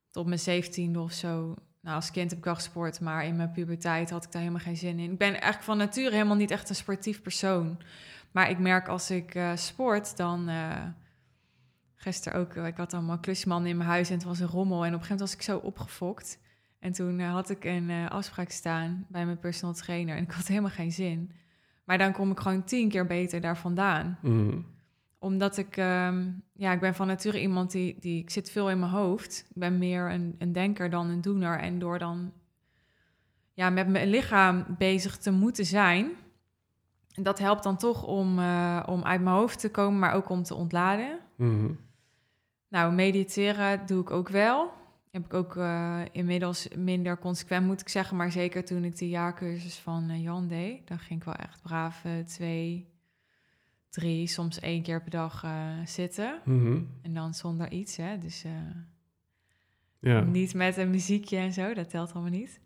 tot 0.09 0.25
mijn 0.25 0.39
zeventiende 0.39 0.99
of 0.99 1.11
zo... 1.11 1.55
Nou, 1.81 1.99
als 1.99 2.11
kind 2.11 2.29
heb 2.29 2.39
ik 2.39 2.45
wel 2.45 2.55
gesport, 2.55 2.99
maar 2.99 3.25
in 3.25 3.35
mijn 3.35 3.51
puberteit 3.51 4.09
had 4.09 4.23
ik 4.23 4.31
daar 4.31 4.41
helemaal 4.41 4.63
geen 4.63 4.77
zin 4.77 4.99
in. 4.99 5.11
Ik 5.11 5.17
ben 5.17 5.31
eigenlijk 5.31 5.63
van 5.63 5.77
nature 5.77 6.11
helemaal 6.11 6.35
niet 6.35 6.51
echt 6.51 6.69
een 6.69 6.75
sportief 6.75 7.21
persoon. 7.21 7.77
Maar 8.31 8.49
ik 8.49 8.59
merk 8.59 8.87
als 8.87 9.11
ik 9.11 9.35
uh, 9.35 9.55
sport, 9.55 10.17
dan... 10.17 10.49
Uh, 10.49 10.83
gisteren 11.99 12.39
ook, 12.39 12.55
ik 12.55 12.77
had 12.77 12.93
allemaal 12.93 13.19
klusman 13.19 13.65
in 13.65 13.77
mijn 13.77 13.89
huis 13.89 14.09
en 14.09 14.15
het 14.15 14.23
was 14.23 14.39
een 14.39 14.47
rommel. 14.47 14.85
En 14.85 14.93
op 14.93 14.99
een 14.99 15.05
gegeven 15.05 15.15
moment 15.15 15.29
was 15.29 15.33
ik 15.33 15.41
zo 15.41 15.67
opgefokt. 15.67 16.39
En 16.79 16.91
toen 16.91 17.19
had 17.19 17.49
ik 17.49 17.63
een 17.63 18.09
afspraak 18.09 18.49
staan 18.49 19.05
bij 19.09 19.25
mijn 19.25 19.39
personal 19.39 19.75
trainer 19.75 20.15
en 20.15 20.23
ik 20.23 20.31
had 20.31 20.47
helemaal 20.47 20.69
geen 20.69 20.91
zin. 20.91 21.31
Maar 21.87 21.97
dan 21.97 22.11
kom 22.11 22.31
ik 22.31 22.39
gewoon 22.39 22.63
tien 22.63 22.89
keer 22.89 23.05
beter 23.05 23.41
daar 23.41 23.57
vandaan. 23.57 24.17
Mm. 24.21 24.65
Omdat 25.19 25.57
ik, 25.57 25.77
ehm, 25.77 26.29
ja, 26.53 26.71
ik 26.71 26.79
ben 26.79 26.95
van 26.95 27.07
nature 27.07 27.41
iemand 27.41 27.71
die, 27.71 27.97
die, 27.99 28.21
ik 28.21 28.29
zit 28.29 28.51
veel 28.51 28.69
in 28.69 28.79
mijn 28.79 28.91
hoofd. 28.91 29.45
Ik 29.49 29.55
ben 29.55 29.77
meer 29.77 30.11
een, 30.11 30.35
een 30.37 30.51
denker 30.51 30.89
dan 30.89 31.09
een 31.09 31.21
doener. 31.21 31.59
En 31.59 31.79
door 31.79 31.99
dan, 31.99 32.33
ja, 33.53 33.69
met 33.69 33.87
mijn 33.87 34.09
lichaam 34.09 34.65
bezig 34.77 35.17
te 35.17 35.31
moeten 35.31 35.65
zijn, 35.65 36.11
dat 37.23 37.39
helpt 37.39 37.63
dan 37.63 37.77
toch 37.77 38.03
om, 38.03 38.39
eh, 38.39 38.83
om 38.85 39.03
uit 39.03 39.21
mijn 39.21 39.35
hoofd 39.35 39.59
te 39.59 39.71
komen, 39.71 39.99
maar 39.99 40.13
ook 40.13 40.29
om 40.29 40.43
te 40.43 40.55
ontladen. 40.55 41.19
Mhm. 41.35 41.71
Nou, 42.67 42.93
mediteren 42.93 43.85
doe 43.85 44.01
ik 44.01 44.11
ook 44.11 44.29
wel. 44.29 44.71
Heb 45.11 45.25
ik 45.25 45.33
ook 45.33 45.55
eh, 45.55 46.01
inmiddels 46.11 46.67
minder 46.75 47.19
consequent, 47.19 47.65
moet 47.65 47.81
ik 47.81 47.89
zeggen. 47.89 48.17
Maar 48.17 48.31
zeker 48.31 48.65
toen 48.65 48.83
ik 48.83 48.97
de 48.97 49.09
jaarcursus 49.09 49.75
van 49.79 50.09
eh, 50.09 50.23
Jan 50.23 50.47
deed, 50.47 50.87
dan 50.87 50.99
ging 50.99 51.19
ik 51.19 51.25
wel 51.25 51.35
echt 51.35 51.61
braaf 51.61 52.05
twee, 52.25 52.89
drie, 53.89 54.27
soms 54.27 54.59
één 54.59 54.81
keer 54.83 55.01
per 55.01 55.11
dag 55.11 55.45
zitten. 55.85 56.39
Mhm. 56.45 56.81
En 57.01 57.13
dan 57.13 57.33
zonder 57.33 57.71
iets, 57.71 57.97
hè. 57.97 58.17
Dus 58.17 58.45
Ja. 59.99 60.21
niet 60.21 60.53
met 60.53 60.77
een 60.77 60.89
muziekje 60.89 61.37
en 61.37 61.53
zo, 61.53 61.73
dat 61.73 61.89
telt 61.89 62.13
allemaal 62.13 62.31
niet. 62.31 62.59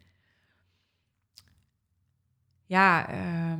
Ja, 2.71 3.09
ehm, 3.09 3.59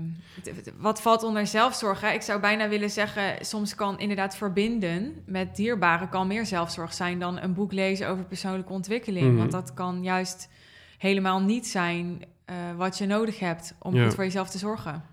wat 0.77 1.01
valt 1.01 1.23
onder 1.23 1.47
zelfzorg? 1.47 2.01
Hè? 2.01 2.11
Ik 2.11 2.21
zou 2.21 2.39
bijna 2.39 2.69
willen 2.69 2.89
zeggen, 2.89 3.45
soms 3.45 3.75
kan 3.75 3.99
inderdaad 3.99 4.35
verbinden 4.37 5.23
met 5.25 5.55
dierbaren 5.55 6.09
kan 6.09 6.27
meer 6.27 6.45
zelfzorg 6.45 6.93
zijn 6.93 7.19
dan 7.19 7.39
een 7.39 7.53
boek 7.53 7.71
lezen 7.71 8.07
over 8.09 8.23
persoonlijke 8.25 8.71
ontwikkeling. 8.73 9.27
Mhm. 9.27 9.37
Want 9.37 9.51
dat 9.51 9.73
kan 9.73 10.03
juist 10.03 10.49
helemaal 10.97 11.41
niet 11.41 11.67
zijn 11.67 12.25
eh, 12.45 12.55
wat 12.75 12.97
je 12.97 13.05
nodig 13.05 13.39
hebt 13.39 13.75
om 13.79 13.95
Ja. 13.95 14.03
goed 14.03 14.13
voor 14.15 14.23
jezelf 14.23 14.49
te 14.49 14.57
zorgen. 14.57 15.03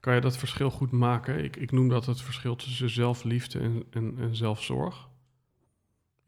Kan 0.00 0.14
je 0.14 0.20
dat 0.20 0.36
verschil 0.36 0.70
goed 0.70 0.90
maken? 0.90 1.44
Ik, 1.44 1.56
ik 1.56 1.70
noem 1.72 1.88
dat 1.88 2.06
het 2.06 2.22
verschil 2.22 2.56
tussen 2.56 2.90
zelfliefde 2.90 3.58
en, 3.58 3.84
en, 3.90 4.14
en 4.18 4.36
zelfzorg. 4.36 5.08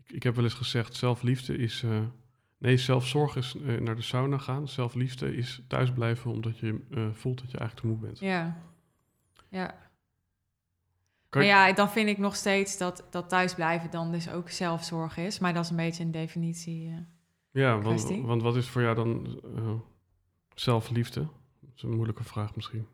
Ik, 0.04 0.12
ik 0.12 0.22
heb 0.22 0.34
wel 0.34 0.44
eens 0.44 0.54
gezegd, 0.54 0.94
zelfliefde 0.96 1.56
is... 1.56 1.82
eh, 1.82 1.90
nee, 2.62 2.76
zelfzorg 2.76 3.36
is 3.36 3.54
eh, 3.56 3.80
naar 3.80 3.96
de 3.96 4.02
sauna 4.02 4.38
gaan. 4.38 4.68
Zelfliefde 4.68 5.36
is 5.36 5.62
thuisblijven 5.68 6.30
omdat 6.30 6.58
je 6.58 6.80
eh, 6.90 7.08
voelt 7.12 7.40
dat 7.40 7.50
je 7.50 7.58
eigenlijk 7.58 7.80
te 7.80 7.86
moe 7.86 8.06
bent. 8.06 8.18
Ja, 8.18 8.62
ja. 9.48 9.90
Maar 11.30 11.44
ja, 11.44 11.72
dan 11.72 11.90
vind 11.90 12.08
ik 12.08 12.18
nog 12.18 12.36
steeds 12.36 12.78
dat, 12.78 13.06
dat 13.10 13.28
thuisblijven 13.28 13.90
dan 13.90 14.12
dus 14.12 14.30
ook 14.30 14.50
zelfzorg 14.50 15.16
is. 15.16 15.38
Maar 15.38 15.54
dat 15.54 15.64
is 15.64 15.70
een 15.70 15.76
beetje 15.76 16.04
een 16.04 16.10
definitie. 16.10 16.88
eh. 16.88 16.96
Ja, 17.50 17.80
want, 17.80 18.02
want 18.20 18.42
wat 18.42 18.56
is 18.56 18.68
voor 18.68 18.82
jou 18.82 18.94
dan 18.94 19.40
zelfliefde? 20.54 21.20
Dat 21.60 21.70
is 21.76 21.82
een 21.82 21.94
moeilijke 21.94 22.24
vraag 22.24 22.54
misschien. 22.56 22.86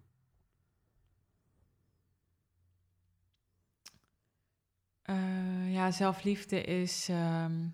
Ja, 5.69 5.91
zelfliefde 5.91 6.63
is, 6.63 7.09
ehm, 7.09 7.67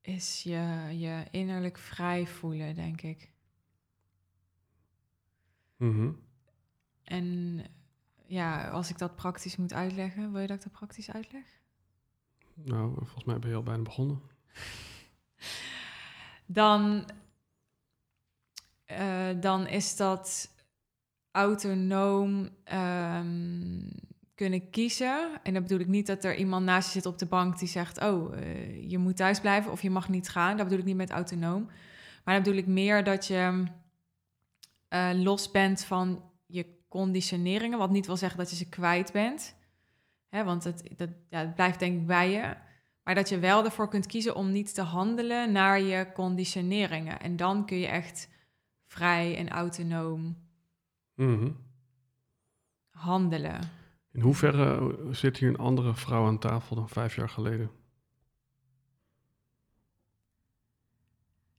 is 0.00 0.42
je, 0.42 0.88
je 0.98 1.24
innerlijk 1.30 1.78
vrij 1.78 2.26
voelen, 2.26 2.74
denk 2.74 3.02
ik. 3.02 3.32
Mhm. 5.76 6.12
En 7.04 7.64
ja, 8.26 8.68
als 8.68 8.90
ik 8.90 8.98
dat 8.98 9.16
praktisch 9.16 9.56
moet 9.56 9.72
uitleggen, 9.72 10.32
wil 10.32 10.40
je 10.40 10.46
dat 10.46 10.56
ik 10.56 10.62
dat 10.62 10.72
praktisch 10.72 11.10
uitleg? 11.10 11.44
Nou, 12.54 12.94
volgens 12.94 13.24
mij 13.24 13.38
ben 13.38 13.50
je 13.50 13.56
al 13.56 13.62
bijna 13.62 13.82
begonnen. 13.82 14.20
Dan, 16.46 17.10
eh, 18.84 19.40
dan 19.40 19.66
is 19.66 19.96
dat 19.96 20.50
autonoom 21.30 22.48
ehm, 22.64 23.90
kunnen 24.38 24.70
kiezen. 24.70 25.30
En 25.42 25.52
dat 25.54 25.62
bedoel 25.62 25.78
ik 25.80 25.86
niet 25.86 26.06
dat 26.06 26.24
er 26.24 26.36
iemand 26.36 26.64
naast 26.64 26.86
je 26.86 26.92
zit 26.92 27.06
op 27.06 27.18
de 27.18 27.26
bank 27.26 27.58
die 27.58 27.68
zegt: 27.68 28.00
Oh, 28.00 28.36
eh, 28.38 28.90
je 28.90 28.98
moet 28.98 29.16
thuis 29.16 29.40
blijven 29.40 29.72
of 29.72 29.82
je 29.82 29.90
mag 29.90 30.08
niet 30.08 30.28
gaan. 30.28 30.56
Dat 30.56 30.64
bedoel 30.64 30.80
ik 30.80 30.84
niet 30.84 30.96
met 30.96 31.10
autonoom. 31.10 31.64
Maar 32.24 32.34
dat 32.34 32.42
bedoel 32.44 32.58
ik 32.58 32.66
meer 32.66 33.04
dat 33.04 33.26
je 33.26 33.64
eh, 34.88 35.10
los 35.14 35.50
bent 35.50 35.84
van 35.84 36.22
je 36.46 36.66
conditioneringen. 36.88 37.78
Wat 37.78 37.90
niet 37.90 38.06
wil 38.06 38.16
zeggen 38.16 38.38
dat 38.38 38.50
je 38.50 38.56
ze 38.56 38.68
kwijt 38.68 39.12
bent. 39.12 39.56
Hè, 40.28 40.44
want 40.44 40.64
het, 40.64 40.90
dat, 40.96 41.08
ja, 41.28 41.38
het 41.38 41.54
blijft 41.54 41.78
denk 41.78 42.00
ik 42.00 42.06
bij 42.06 42.30
je. 42.30 42.54
Maar 43.02 43.14
dat 43.14 43.28
je 43.28 43.38
wel 43.38 43.64
ervoor 43.64 43.88
kunt 43.88 44.06
kiezen 44.06 44.34
om 44.34 44.52
niet 44.52 44.74
te 44.74 44.82
handelen 44.82 45.52
naar 45.52 45.80
je 45.80 46.12
conditioneringen. 46.14 47.20
En 47.20 47.36
dan 47.36 47.66
kun 47.66 47.78
je 47.78 47.86
echt 47.86 48.28
vrij 48.86 49.36
en 49.36 49.48
autonoom 49.48 50.46
Mhm. 51.14 51.50
handelen. 52.90 53.77
In 54.18 54.24
hoeverre 54.24 54.94
eh, 54.98 55.12
zit 55.14 55.36
hier 55.36 55.48
een 55.48 55.58
andere 55.58 55.94
vrouw 55.94 56.26
aan 56.26 56.38
tafel 56.38 56.76
dan 56.76 56.88
vijf 56.88 57.14
jaar 57.16 57.28
geleden? 57.28 57.70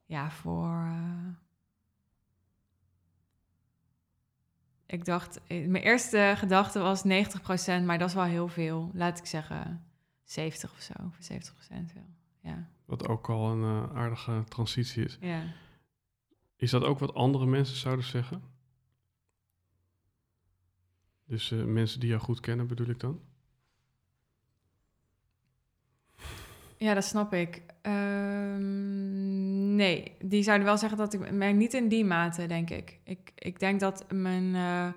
Ja, 0.05 0.31
voor. 0.31 0.73
eh, 0.73 1.27
Ik 4.85 5.05
dacht, 5.05 5.41
eh, 5.47 5.67
mijn 5.67 5.83
eerste 5.83 6.33
gedachte 6.37 6.79
was 6.79 7.03
90%, 7.03 7.85
maar 7.85 7.97
dat 7.97 8.07
is 8.09 8.13
wel 8.15 8.23
heel 8.23 8.47
veel. 8.47 8.91
Laat 8.93 9.17
ik 9.19 9.25
zeggen 9.25 9.85
70 10.23 10.71
of 10.71 10.79
zo, 10.81 10.93
of 11.07 11.17
70% 11.19 11.93
wel. 11.93 12.09
Ja, 12.39 12.69
Wat 12.85 13.07
ook 13.07 13.29
al 13.29 13.51
een 13.51 13.89
aardige 13.95 14.43
transitie 14.47 15.03
is. 15.05 15.17
ja. 15.21 15.43
Is 16.55 16.71
dat 16.71 16.83
ook 16.83 16.99
wat 16.99 17.13
andere 17.13 17.45
mensen 17.45 17.75
zouden 17.77 18.05
zeggen? 18.05 18.43
Dus 21.29 21.51
eh, 21.51 21.63
mensen 21.63 21.99
die 21.99 22.09
jou 22.09 22.21
goed 22.21 22.39
kennen, 22.39 22.67
bedoel 22.67 22.87
ik 22.87 22.99
dan? 22.99 23.19
Ja, 26.77 26.93
dat 26.93 27.03
snap 27.03 27.33
ik. 27.33 27.61
Ehm, 27.81 29.75
nee, 29.75 30.15
die 30.21 30.43
zouden 30.43 30.67
wel 30.67 30.77
zeggen 30.77 30.97
dat 30.97 31.13
ik... 31.13 31.31
Maar 31.31 31.53
niet 31.53 31.73
in 31.73 31.87
die 31.87 32.05
mate, 32.05 32.45
denk 32.45 32.69
ik. 32.69 32.99
Ik, 33.03 33.31
ik 33.35 33.59
denk 33.59 33.79
dat 33.79 34.05
mijn, 34.11 34.55
eh, 34.55 34.87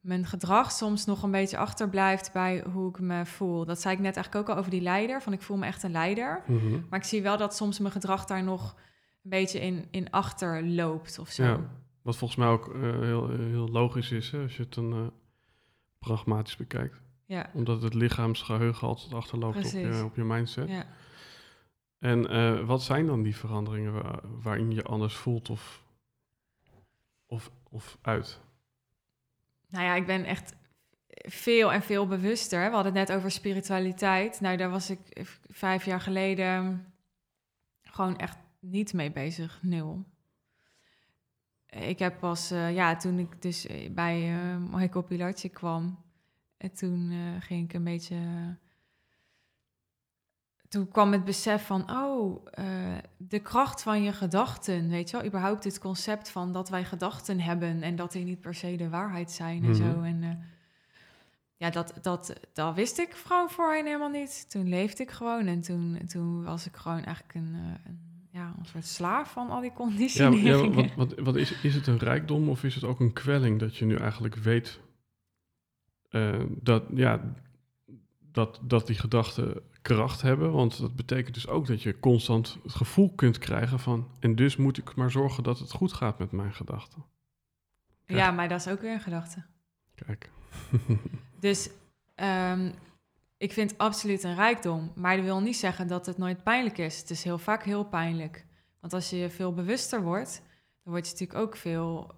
mijn 0.00 0.26
gedrag 0.26 0.72
soms 0.72 1.04
nog 1.04 1.22
een 1.22 1.30
beetje 1.30 1.56
achterblijft 1.56 2.32
bij 2.32 2.64
hoe 2.72 2.88
ik 2.88 3.00
me 3.00 3.26
voel. 3.26 3.64
Dat 3.64 3.80
zei 3.80 3.94
ik 3.94 4.00
net 4.00 4.16
eigenlijk 4.16 4.48
ook 4.48 4.54
al 4.54 4.60
over 4.60 4.70
die 4.70 4.82
leider. 4.82 5.22
Van 5.22 5.32
ik 5.32 5.42
voel 5.42 5.56
me 5.56 5.66
echt 5.66 5.82
een 5.82 5.90
leider. 5.90 6.42
Mhm. 6.46 6.80
Maar 6.90 6.98
ik 6.98 7.04
zie 7.04 7.22
wel 7.22 7.36
dat 7.36 7.56
soms 7.56 7.78
mijn 7.78 7.92
gedrag 7.92 8.24
daar 8.24 8.42
nog 8.42 8.74
een 9.22 9.30
beetje 9.30 9.60
in, 9.60 9.86
in 9.90 10.10
achterloopt 10.10 11.18
of 11.18 11.30
zo. 11.30 11.44
Ja. 11.44 11.70
Wat 12.02 12.16
volgens 12.16 12.38
mij 12.38 12.48
ook 12.48 12.74
eh, 12.74 12.80
heel, 12.80 13.28
heel 13.28 13.68
logisch 13.68 14.12
is, 14.12 14.30
hè, 14.30 14.42
als 14.42 14.56
je 14.56 14.62
het 14.62 14.74
dan 14.74 15.12
pragmatisch 16.06 16.56
bekijkt. 16.56 17.00
Ja, 17.24 17.50
Omdat 17.54 17.82
het 17.82 17.94
lichaamsgeheugen 17.94 18.88
altijd 18.88 19.12
achterloopt 19.14 19.56
op 19.56 19.62
je, 19.72 20.02
op 20.04 20.16
je 20.16 20.24
mindset. 20.24 20.68
ja. 20.68 20.86
En 21.98 22.28
eh, 22.28 22.66
wat 22.66 22.82
zijn 22.82 23.06
dan 23.06 23.22
die 23.22 23.36
veranderingen 23.36 23.92
wa- 23.92 24.20
waarin 24.24 24.70
je 24.70 24.82
anders 24.82 25.14
voelt 25.14 25.50
of, 25.50 25.84
of, 27.26 27.50
of 27.70 27.98
uit? 28.02 28.40
Nou 29.68 29.84
ja, 29.84 29.94
ik 29.94 30.06
ben 30.06 30.24
echt 30.24 30.54
veel 31.28 31.72
en 31.72 31.82
veel 31.82 32.06
bewuster. 32.06 32.68
We 32.68 32.74
hadden 32.74 32.96
het 32.96 33.08
net 33.08 33.16
over 33.18 33.30
spiritualiteit. 33.30 34.40
Nou, 34.40 34.56
daar 34.56 34.70
was 34.70 34.90
ik 34.90 35.26
vijf 35.48 35.84
jaar 35.84 36.00
geleden 36.00 36.86
gewoon 37.82 38.16
echt 38.16 38.38
niet 38.60 38.92
mee 38.92 39.12
bezig. 39.12 39.58
Nul. 39.62 40.04
Ik 41.80 41.98
heb 41.98 42.18
pas, 42.18 42.50
eh, 42.50 42.74
ja, 42.74 42.96
toen 42.96 43.18
ik 43.18 43.42
dus 43.42 43.66
eh, 43.66 43.90
bij 43.90 44.34
eh 44.34 44.56
Michael 44.70 45.04
Pilartje 45.04 45.48
kwam, 45.48 45.98
en 46.56 46.72
toen 46.74 47.12
ging 47.40 47.64
ik 47.64 47.72
een 47.72 47.84
beetje. 47.84 48.16
Toen 50.68 50.88
kwam 50.88 51.12
het 51.12 51.24
besef 51.24 51.66
van, 51.66 51.90
oh, 51.90 52.46
de 53.16 53.38
kracht 53.38 53.82
van 53.82 54.02
je 54.02 54.12
gedachten, 54.12 54.88
weet 54.88 55.10
je 55.10 55.16
wel, 55.16 55.26
überhaupt 55.26 55.64
het 55.64 55.78
concept 55.78 56.30
van 56.30 56.52
dat 56.52 56.68
wij 56.68 56.84
gedachten 56.84 57.40
hebben 57.40 57.82
en 57.82 57.96
dat 57.96 58.12
die 58.12 58.24
niet 58.24 58.40
per 58.40 58.54
se 58.54 58.76
de 58.76 58.88
waarheid 58.88 59.30
zijn 59.30 59.64
en 59.64 59.70
Mhm. 59.70 59.74
zo. 59.92 60.02
En 60.02 60.22
eh, 60.22 60.30
ja, 61.56 61.70
dat, 61.70 61.98
dat, 62.02 62.32
dat 62.52 62.74
wist 62.74 62.98
ik 62.98 63.14
gewoon 63.14 63.50
voorheen 63.50 63.86
helemaal 63.86 64.08
niet. 64.08 64.50
Toen 64.50 64.68
leefde 64.68 65.02
ik 65.02 65.10
gewoon 65.10 65.46
en 65.46 65.60
toen, 65.60 65.98
toen 66.06 66.44
was 66.44 66.66
ik 66.66 66.76
gewoon 66.76 67.04
eigenlijk 67.04 67.34
een, 67.34 67.54
een, 67.84 68.05
ja, 68.36 68.54
een 68.58 68.64
soort 68.64 68.86
slaaf 68.86 69.30
van 69.32 69.50
al 69.50 69.60
die 69.60 69.70
Ja, 69.70 69.76
conditioneringen. 69.76 70.68
ja, 70.68 70.94
wat, 70.94 70.94
wat, 70.94 71.18
wat 71.18 71.36
is, 71.36 71.60
is 71.60 71.74
het 71.74 71.86
een 71.86 71.98
rijkdom 71.98 72.48
of 72.48 72.64
is 72.64 72.74
het 72.74 72.84
ook 72.84 73.00
een 73.00 73.12
kwelling 73.12 73.58
dat 73.58 73.76
je 73.76 73.84
nu 73.84 73.96
eigenlijk 73.96 74.34
weet 74.34 74.80
eh, 76.08 76.42
dat, 76.48 76.84
ja, 76.94 77.34
dat, 78.32 78.60
dat 78.62 78.86
die 78.86 78.98
gedachten 78.98 79.62
kracht 79.82 80.22
hebben? 80.22 80.52
Want 80.52 80.80
dat 80.80 80.96
betekent 80.96 81.34
dus 81.34 81.48
ook 81.48 81.66
dat 81.66 81.82
je 81.82 82.00
constant 82.00 82.58
het 82.62 82.74
gevoel 82.74 83.12
kunt 83.14 83.38
krijgen 83.38 83.78
van... 83.78 84.08
en 84.20 84.34
dus 84.34 84.56
moet 84.56 84.78
ik 84.78 84.94
maar 84.94 85.10
zorgen 85.10 85.42
dat 85.42 85.58
het 85.58 85.72
goed 85.72 85.92
gaat 85.92 86.18
met 86.18 86.32
mijn 86.32 86.54
gedachten. 86.54 87.04
ja, 88.06 88.30
maar 88.30 88.48
dat 88.48 88.60
is 88.60 88.68
ook 88.68 88.80
weer 88.80 88.92
een 88.92 89.00
gedachte. 89.00 89.44
Kijk. 89.94 90.30
Dus 91.40 91.70
ehm, 92.14 92.70
ik 93.36 93.52
vind 93.52 93.70
het 93.70 93.80
absoluut 93.80 94.22
een 94.22 94.34
rijkdom. 94.34 94.92
Maar 94.94 95.16
dat 95.16 95.24
wil 95.24 95.40
niet 95.40 95.56
zeggen 95.56 95.86
dat 95.86 96.06
het 96.06 96.18
nooit 96.18 96.42
pijnlijk 96.42 96.78
is. 96.78 96.98
Het 96.98 97.10
is 97.10 97.24
heel 97.24 97.38
vaak 97.38 97.64
heel 97.64 97.84
pijnlijk. 97.84 98.46
Want 98.80 98.92
als 98.92 99.10
je 99.10 99.30
veel 99.30 99.52
bewuster 99.52 100.02
wordt, 100.02 100.42
dan 100.82 100.92
word 100.92 101.06
je 101.06 101.12
natuurlijk 101.12 101.38
ook 101.38 101.56
veel 101.56 102.14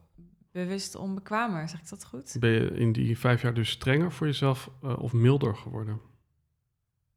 bewust 0.52 0.94
onbekwamer. 0.94 1.68
Zeg 1.68 1.80
ik 1.80 1.88
dat 1.88 2.04
goed? 2.04 2.36
Ben 2.38 2.50
je 2.50 2.70
in 2.70 2.92
die 2.92 3.18
vijf 3.18 3.42
jaar 3.42 3.54
dus 3.54 3.70
strenger 3.70 4.12
voor 4.12 4.26
jezelf 4.26 4.70
eh, 4.82 4.98
of 4.98 5.12
milder 5.12 5.56
geworden? 5.56 6.00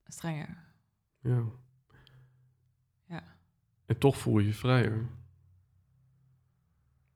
Strenger. 0.05 0.57
Ja. 1.19 1.43
Ja. 3.07 3.23
En 3.85 3.97
toch 3.97 4.17
voel 4.17 4.39
je 4.39 4.47
je 4.47 4.53
vrijer. 4.53 5.09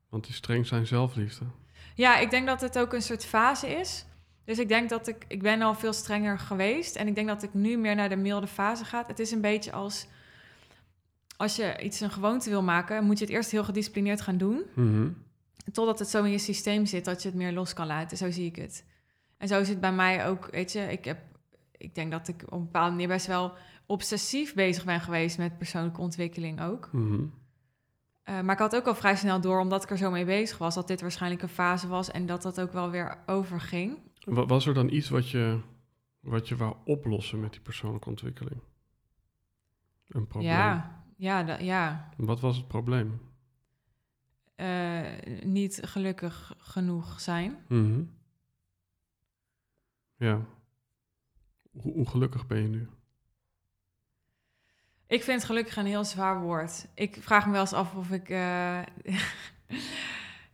Want 0.08 0.24
die 0.24 0.34
streng 0.34 0.66
zijn 0.66 0.86
zelfliefde. 0.86 1.44
Ja, 1.94 2.18
ik 2.18 2.30
denk 2.30 2.46
dat 2.46 2.60
het 2.60 2.78
ook 2.78 2.92
een 2.92 3.02
soort 3.02 3.24
fase 3.24 3.68
is. 3.68 4.06
Dus 4.46 4.58
ik 4.58 4.68
denk 4.68 4.88
dat 4.88 5.08
ik... 5.08 5.24
Ik 5.28 5.42
ben 5.42 5.62
al 5.62 5.74
veel 5.74 5.92
strenger 5.92 6.38
geweest. 6.38 6.96
En 6.96 7.06
ik 7.06 7.14
denk 7.14 7.28
dat 7.28 7.42
ik 7.42 7.54
nu 7.54 7.76
meer 7.76 7.94
naar 7.94 8.08
de 8.08 8.16
milde 8.16 8.46
fase 8.46 8.84
ga. 8.84 9.04
Het 9.06 9.18
is 9.18 9.30
een 9.30 9.40
beetje 9.40 9.72
als... 9.72 10.06
Als 11.36 11.56
je 11.56 11.82
iets 11.82 12.00
een 12.00 12.10
gewoonte 12.10 12.50
wil 12.50 12.62
maken... 12.62 13.04
moet 13.04 13.18
je 13.18 13.24
het 13.24 13.34
eerst 13.34 13.50
heel 13.50 13.64
gedisciplineerd 13.64 14.20
gaan 14.20 14.36
doen. 14.36 14.62
Mhm. 14.74 15.08
Totdat 15.72 15.98
het 15.98 16.08
zo 16.08 16.24
in 16.24 16.30
je 16.30 16.38
systeem 16.38 16.86
zit 16.86 17.04
dat 17.04 17.22
je 17.22 17.28
het 17.28 17.36
meer 17.36 17.52
los 17.52 17.72
kan 17.72 17.86
laten. 17.86 18.16
Zo 18.16 18.30
zie 18.30 18.46
ik 18.46 18.56
het. 18.56 18.84
En 19.38 19.48
zo 19.48 19.60
is 19.60 19.68
het 19.68 19.80
bij 19.80 19.92
mij 19.92 20.26
ook, 20.26 20.48
weet 20.50 20.72
je, 20.72 20.80
ik 20.80 21.04
heb, 21.04 21.18
ik 21.76 21.94
denk 21.94 22.10
dat 22.10 22.28
ik 22.28 22.42
op 22.46 22.52
een 22.52 22.64
bepaalde 22.64 22.90
manier 22.90 23.08
best 23.08 23.26
wel 23.26 23.52
obsessief 23.86 24.54
bezig 24.54 24.84
ben 24.84 25.00
geweest 25.00 25.38
met 25.38 25.58
persoonlijke 25.58 26.00
ontwikkeling 26.00 26.62
ook. 26.62 26.88
Mhm. 26.92 27.24
Eh, 28.22 28.40
maar 28.40 28.54
ik 28.54 28.60
had 28.60 28.76
ook 28.76 28.86
al 28.86 28.94
vrij 28.94 29.16
snel 29.16 29.40
door, 29.40 29.60
omdat 29.60 29.82
ik 29.82 29.90
er 29.90 29.96
zo 29.96 30.10
mee 30.10 30.24
bezig 30.24 30.58
was, 30.58 30.74
dat 30.74 30.88
dit 30.88 31.00
waarschijnlijk 31.00 31.42
een 31.42 31.48
fase 31.48 31.88
was 31.88 32.10
en 32.10 32.26
dat 32.26 32.42
dat 32.42 32.60
ook 32.60 32.72
wel 32.72 32.90
weer 32.90 33.18
overging. 33.26 33.98
Wa- 34.34 34.46
Was 34.46 34.66
er 34.66 34.74
dan 34.74 34.88
iets 34.90 35.08
wat 35.08 35.30
je, 35.30 35.60
wat 36.20 36.48
je 36.48 36.56
wou 36.56 36.76
oplossen 36.84 37.40
met 37.40 37.52
die 37.52 37.60
persoonlijke 37.60 38.08
ontwikkeling? 38.08 38.60
Een 40.08 40.26
probleem? 40.26 40.52
Ja, 40.52 41.04
ja, 41.16 41.42
da- 41.42 41.58
ja. 41.58 42.08
Wat 42.16 42.40
was 42.40 42.56
het 42.56 42.68
probleem? 42.68 43.20
Eh, 44.54 45.02
niet 45.42 45.80
gelukkig 45.84 46.54
genoeg 46.58 47.20
zijn. 47.20 47.56
Mhm. 47.68 48.02
Ja. 50.16 50.40
Hoe, 51.70 51.92
hoe 51.92 52.08
gelukkig 52.08 52.46
ben 52.46 52.62
je 52.62 52.68
nu? 52.68 52.88
Ik 55.06 55.22
vind 55.22 55.44
gelukkig 55.44 55.76
een 55.76 55.86
heel 55.86 56.04
zwaar 56.04 56.40
woord. 56.40 56.86
Ik 56.94 57.16
vraag 57.20 57.46
me 57.46 57.52
wel 57.52 57.60
eens 57.60 57.72
af 57.72 57.94
of 57.94 58.10
ik. 58.10 58.28
eh, 58.28 58.82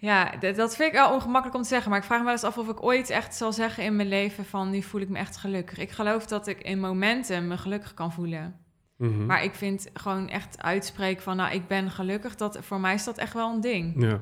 ja, 0.02 0.36
dat 0.36 0.76
vind 0.76 0.88
ik 0.88 0.92
wel 0.92 1.12
ongemakkelijk 1.12 1.56
om 1.56 1.62
te 1.62 1.68
zeggen. 1.68 1.90
Maar 1.90 1.98
ik 1.98 2.04
vraag 2.04 2.18
me 2.18 2.24
wel 2.24 2.32
eens 2.32 2.44
af 2.44 2.58
of 2.58 2.68
ik 2.68 2.82
ooit 2.82 3.10
echt 3.10 3.34
zal 3.34 3.52
zeggen 3.52 3.84
in 3.84 3.96
mijn 3.96 4.08
leven: 4.08 4.44
van 4.44 4.70
nu 4.70 4.82
voel 4.82 5.00
ik 5.00 5.08
me 5.08 5.18
echt 5.18 5.36
gelukkig. 5.36 5.78
Ik 5.78 5.90
geloof 5.90 6.26
dat 6.26 6.46
ik 6.46 6.60
in 6.60 6.80
momenten 6.80 7.46
me 7.48 7.58
gelukkig 7.58 7.94
kan 7.94 8.12
voelen. 8.12 8.60
Mhm. 8.96 9.26
Maar 9.26 9.44
ik 9.44 9.54
vind 9.54 9.90
gewoon 9.94 10.28
echt 10.28 10.62
uitspreken 10.62 11.22
van: 11.22 11.36
nou, 11.36 11.54
ik 11.54 11.66
ben 11.66 11.90
gelukkig. 11.90 12.36
Dat, 12.36 12.58
voor 12.60 12.80
mij 12.80 12.94
is 12.94 13.04
dat 13.04 13.18
echt 13.18 13.32
wel 13.32 13.52
een 13.52 13.60
ding. 13.60 14.02
Ja. 14.02 14.20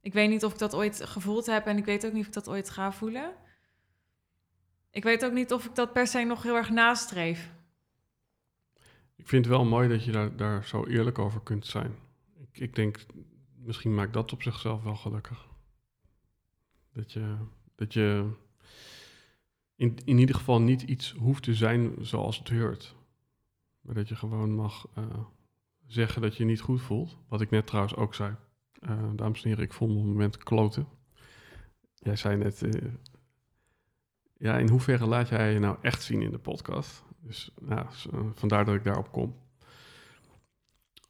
Ik 0.00 0.12
weet 0.12 0.28
niet 0.28 0.44
of 0.44 0.52
ik 0.52 0.58
dat 0.58 0.74
ooit 0.74 1.04
gevoeld 1.04 1.46
heb. 1.46 1.66
En 1.66 1.76
ik 1.76 1.84
weet 1.84 2.06
ook 2.06 2.12
niet 2.12 2.22
of 2.22 2.28
ik 2.28 2.34
dat 2.34 2.48
ooit 2.48 2.70
ga 2.70 2.92
voelen. 2.92 3.32
Ik 4.90 5.02
weet 5.02 5.24
ook 5.24 5.32
niet 5.32 5.52
of 5.52 5.64
ik 5.64 5.74
dat 5.74 5.92
per 5.92 6.06
se 6.06 6.20
nog 6.20 6.42
heel 6.42 6.56
erg 6.56 6.70
nastreef. 6.70 7.52
Ik 9.16 9.28
vind 9.28 9.44
het 9.44 9.54
wel 9.54 9.64
mooi 9.64 9.88
dat 9.88 10.04
je 10.04 10.12
daar, 10.12 10.36
daar 10.36 10.64
zo 10.64 10.86
eerlijk 10.86 11.18
over 11.18 11.40
kunt 11.40 11.66
zijn. 11.66 11.94
Ik, 12.40 12.60
ik 12.60 12.74
denk, 12.74 12.98
misschien 13.64 13.94
maakt 13.94 14.12
dat 14.12 14.32
op 14.32 14.42
zichzelf 14.42 14.82
wel 14.82 14.96
gelukkig. 14.96 15.48
Dat 16.92 17.12
je, 17.12 17.36
dat 17.74 17.92
je 17.92 18.30
in, 19.76 19.98
in 20.04 20.18
ieder 20.18 20.34
geval 20.34 20.60
niet 20.60 20.82
iets 20.82 21.12
hoeft 21.12 21.42
te 21.42 21.54
zijn 21.54 21.94
zoals 22.00 22.38
het 22.38 22.48
hoort. 22.48 22.94
Maar 23.80 23.94
dat 23.94 24.08
je 24.08 24.16
gewoon 24.16 24.54
mag 24.54 24.86
eh, 24.94 25.04
zeggen 25.86 26.22
dat 26.22 26.36
je 26.36 26.42
je 26.42 26.48
niet 26.48 26.60
goed 26.60 26.80
voelt. 26.80 27.18
Wat 27.28 27.40
ik 27.40 27.50
net 27.50 27.66
trouwens 27.66 27.94
ook 27.94 28.14
zei. 28.14 28.36
Eh, 28.80 29.10
dames 29.14 29.42
en 29.42 29.48
heren, 29.48 29.64
ik 29.64 29.72
voel 29.72 29.88
me 29.88 29.94
op 29.94 30.00
het 30.00 30.10
moment 30.10 30.36
kloten. 30.36 30.88
Jij 31.94 32.16
zei 32.16 32.36
net, 32.36 32.62
eh, 32.62 32.90
ja, 34.36 34.58
in 34.58 34.68
hoeverre 34.68 35.06
laat 35.06 35.28
jij 35.28 35.52
je 35.52 35.58
nou 35.58 35.76
echt 35.80 36.02
zien 36.02 36.22
in 36.22 36.30
de 36.30 36.38
podcast? 36.38 37.04
Dus 37.20 37.50
nou, 37.60 37.86
vandaar 38.34 38.64
dat 38.64 38.74
ik 38.74 38.84
daarop 38.84 39.12
kom. 39.12 39.36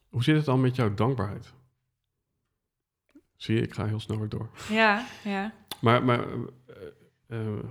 Hoe 0.09 0.23
zit 0.23 0.35
het 0.35 0.45
dan 0.45 0.61
met 0.61 0.75
jouw 0.75 0.93
dankbaarheid? 0.93 1.53
Zie 3.43 3.55
je, 3.55 3.61
ik 3.61 3.73
ga 3.73 3.85
heel 3.85 3.99
snel 3.99 4.19
weer 4.19 4.29
door. 4.29 4.49
Ja, 4.69 5.05
ja. 5.23 5.53
Maar, 5.81 6.03
maar 6.03 6.25
eh, 6.27 7.47
eh, 7.47 7.63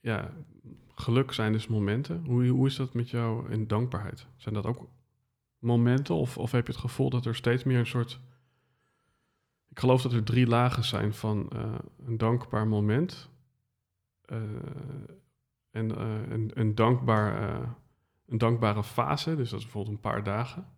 ja, 0.00 0.30
geluk 0.94 1.32
zijn 1.32 1.52
dus 1.52 1.66
momenten. 1.66 2.24
Hoe, 2.24 2.46
hoe 2.46 2.66
is 2.66 2.76
dat 2.76 2.94
met 2.94 3.10
jou 3.10 3.50
in 3.50 3.66
dankbaarheid? 3.66 4.26
Zijn 4.36 4.54
dat 4.54 4.66
ook 4.66 4.88
momenten? 5.58 6.14
Of, 6.14 6.38
of 6.38 6.52
heb 6.52 6.66
je 6.66 6.72
het 6.72 6.80
gevoel 6.80 7.10
dat 7.10 7.26
er 7.26 7.34
steeds 7.34 7.64
meer 7.64 7.78
een 7.78 7.86
soort... 7.86 8.20
Ik 9.68 9.78
geloof 9.78 10.02
dat 10.02 10.12
er 10.12 10.24
drie 10.24 10.46
lagen 10.46 10.84
zijn 10.84 11.14
van 11.14 11.50
eh, 11.50 11.74
een 12.06 12.18
dankbaar 12.18 12.66
moment... 12.66 13.30
eh, 14.24 14.38
en 15.70 15.96
eh, 15.96 16.30
een, 16.30 16.50
een, 16.54 16.74
dankbaar, 16.74 17.48
eh, 17.48 17.68
een 18.26 18.38
dankbare 18.38 18.84
fase, 18.84 19.36
dus 19.36 19.50
dat 19.50 19.58
is 19.58 19.64
bijvoorbeeld 19.64 19.94
een 19.94 20.10
paar 20.10 20.22
dagen. 20.22 20.68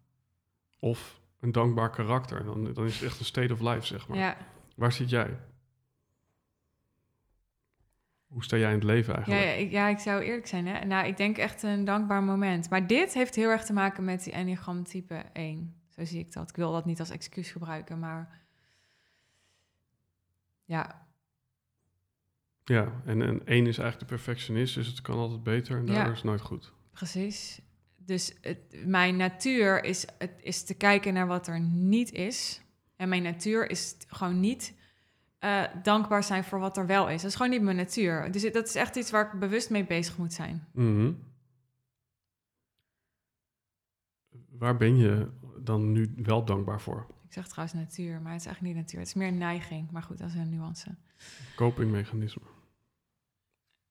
Of 0.79 1.21
een 1.47 1.53
dankbaar 1.53 1.91
karakter. 1.91 2.39
En 2.41 2.47
dan, 2.47 2.73
dan 2.73 2.85
is 2.85 2.95
het 2.95 3.03
echt 3.09 3.19
een 3.19 3.25
state 3.25 3.53
of 3.53 3.61
life, 3.61 3.87
zeg 3.87 4.09
maar. 4.09 4.19
ja. 4.19 4.37
Waar 4.77 4.93
zit 4.93 5.11
jij? 5.11 5.39
Hoe 8.27 8.45
sta 8.45 8.57
jij 8.57 8.69
in 8.69 8.75
het 8.75 8.85
leven 8.85 9.15
eigenlijk? 9.15 9.45
ja, 9.45 9.51
ik, 9.51 9.71
ja, 9.71 9.89
ik 9.89 9.99
zou 9.99 10.23
eerlijk 10.23 10.47
zijn. 10.47 10.67
Hè? 10.67 10.85
Nou, 10.85 11.07
ik 11.07 11.17
denk 11.17 11.39
echt 11.39 11.63
een 11.63 11.85
dankbaar 11.85 12.23
moment. 12.23 12.71
Maar 12.71 12.87
dit 12.87 13.15
heeft 13.15 13.35
heel 13.35 13.51
erg 13.51 13.65
te 13.65 13.73
maken 13.73 14.05
met 14.05 14.25
die 14.25 14.33
Enneagram 14.33 14.85
type 14.85 15.15
1. 15.33 15.75
Zo 15.89 16.05
zie 16.05 16.19
ik 16.19 16.33
dat. 16.33 16.49
Ik 16.49 16.57
wil 16.57 16.73
dat 16.73 16.85
niet 16.85 17.01
als 17.01 17.11
excuus 17.11 17.51
gebruiken, 17.51 17.99
maar... 17.99 18.41
Ja, 20.65 21.07
Ja, 22.65 22.93
en, 23.05 23.23
en 23.23 23.47
één 23.47 23.67
is 23.67 23.79
eigenlijk 23.79 23.99
de 24.11 24.15
perfectionist, 24.17 24.75
dus 24.75 24.87
het 24.87 25.01
kan 25.01 25.17
altijd 25.19 25.43
beter 25.43 25.79
en 25.79 25.87
Ja. 25.87 25.93
daardoor 25.93 26.13
is 26.13 26.19
het 26.19 26.27
nooit 26.27 26.41
goed. 26.41 26.73
precies. 26.93 27.61
Dus 28.07 28.37
het, 28.41 28.59
mijn 28.85 29.17
natuur 29.17 29.85
is, 29.85 30.07
het, 30.19 30.31
is 30.41 30.63
te 30.63 30.75
kijken 30.75 31.15
naar 31.15 31.27
wat 31.27 31.47
er 31.47 31.61
niet 31.61 32.13
is. 32.13 32.61
En 32.97 33.09
mijn 33.09 33.23
natuur 33.23 33.71
is 33.71 33.97
gewoon 34.07 34.41
niet 34.41 34.75
eh, 35.39 35.63
dankbaar 35.83 36.23
zijn 36.23 36.45
voor 36.45 36.59
wat 36.59 36.77
er 36.77 36.87
wel 36.87 37.09
is. 37.09 37.23
Dat 37.23 37.31
is 37.31 37.37
gewoon 37.37 37.51
niet 37.51 37.63
mijn 37.63 37.77
natuur. 37.77 38.33
Dus 38.33 38.53
dat 38.53 38.67
is 38.67 38.75
echt 38.75 38.97
iets 38.97 39.11
waar 39.11 39.33
ik 39.35 39.41
bewust 39.41 39.71
mee 39.71 39.85
bezig 39.85 40.17
moet 40.19 40.33
zijn. 40.33 40.67
Mhm. 40.73 41.13
Waar 44.51 44.77
ben 44.77 44.97
je 44.97 45.31
dan 45.59 45.93
nu 45.93 46.13
wel 46.17 46.45
dankbaar 46.45 46.81
voor? 46.81 47.07
Ik 47.27 47.33
zeg 47.33 47.49
trouwens 47.49 47.79
natuur, 47.79 48.21
maar 48.21 48.33
het 48.33 48.41
is 48.41 48.47
eigenlijk 48.47 48.75
niet 48.75 48.85
natuur. 48.85 48.99
Het 48.99 49.09
is 49.09 49.15
meer 49.15 49.33
neiging. 49.33 49.91
Maar 49.91 50.03
goed, 50.03 50.19
dat 50.19 50.29
is 50.29 50.35
een 50.35 50.51
nuance. 50.51 50.97
Copingmechanisme. 51.57 52.43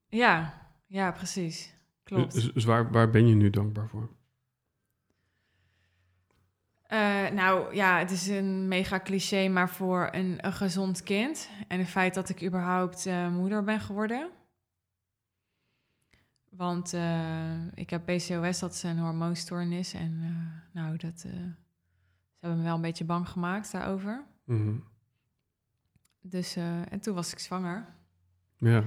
Ja, 0.08 0.62
ja, 0.88 1.12
precies. 1.12 1.75
Klopt. 2.06 2.34
Dus, 2.34 2.54
dus 2.54 2.64
waar, 2.64 2.92
waar 2.92 3.10
ben 3.10 3.28
je 3.28 3.36
nu 3.36 3.50
dankbaar 3.50 3.88
voor? 3.88 4.10
Eh, 6.82 7.30
nou 7.30 7.76
ja, 7.76 8.00
het 8.00 8.12
is 8.12 8.28
een 8.28 8.68
mega 8.68 9.00
cliché, 9.00 9.48
maar 9.48 9.70
voor 9.70 10.10
een, 10.12 10.46
een 10.46 10.54
gezond 10.54 11.04
kind. 11.04 11.50
En 11.68 11.80
het 11.80 11.88
feit 11.88 12.14
dat 12.14 12.30
ik 12.30 12.44
überhaupt 12.44 13.06
eh, 13.06 13.30
moeder 13.30 13.64
ben 13.64 13.80
geworden. 13.80 14.30
Want 16.50 16.94
eh, 16.94 17.68
ik 17.74 17.90
heb 17.90 18.06
PCOS, 18.06 18.60
dat 18.60 18.74
is 18.74 18.84
een 18.84 18.98
hormoonstoornis. 18.98 19.94
En 19.94 20.22
nou, 20.72 20.98
dat, 20.98 21.20
ze 21.20 21.28
hebben 22.40 22.60
me 22.60 22.64
wel 22.64 22.76
een 22.76 22.82
beetje 22.82 23.06
bang 23.06 23.30
gemaakt 23.30 23.72
daarover. 23.72 24.24
Mhm. 24.44 24.76
Dus, 26.22 26.56
en 26.90 27.00
toen 27.00 27.16
was 27.16 27.32
ik 27.32 27.40
zwanger. 27.40 27.86
Ja, 28.58 28.84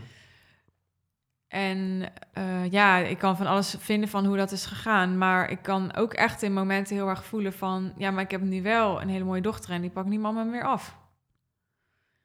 En 1.48 2.10
eh, 2.32 2.70
ja, 2.70 2.96
ik 2.96 3.18
kan 3.18 3.36
van 3.36 3.46
alles 3.46 3.76
vinden 3.78 4.08
van 4.08 4.26
hoe 4.26 4.36
dat 4.36 4.52
is 4.52 4.66
gegaan. 4.66 5.18
Maar 5.18 5.50
ik 5.50 5.62
kan 5.62 5.94
ook 5.94 6.12
echt 6.12 6.42
in 6.42 6.52
momenten 6.52 6.96
heel 6.96 7.08
erg 7.08 7.24
voelen 7.24 7.52
van... 7.52 7.92
ja, 7.96 8.10
maar 8.10 8.22
ik 8.22 8.30
heb 8.30 8.40
nu 8.40 8.62
wel 8.62 9.02
een 9.02 9.08
hele 9.08 9.24
mooie 9.24 9.40
dochter... 9.40 9.70
en 9.70 9.80
die 9.80 9.90
pakt 9.90 10.08
niemand 10.08 10.36
me 10.36 10.44
meer 10.44 10.64
af. 10.64 10.98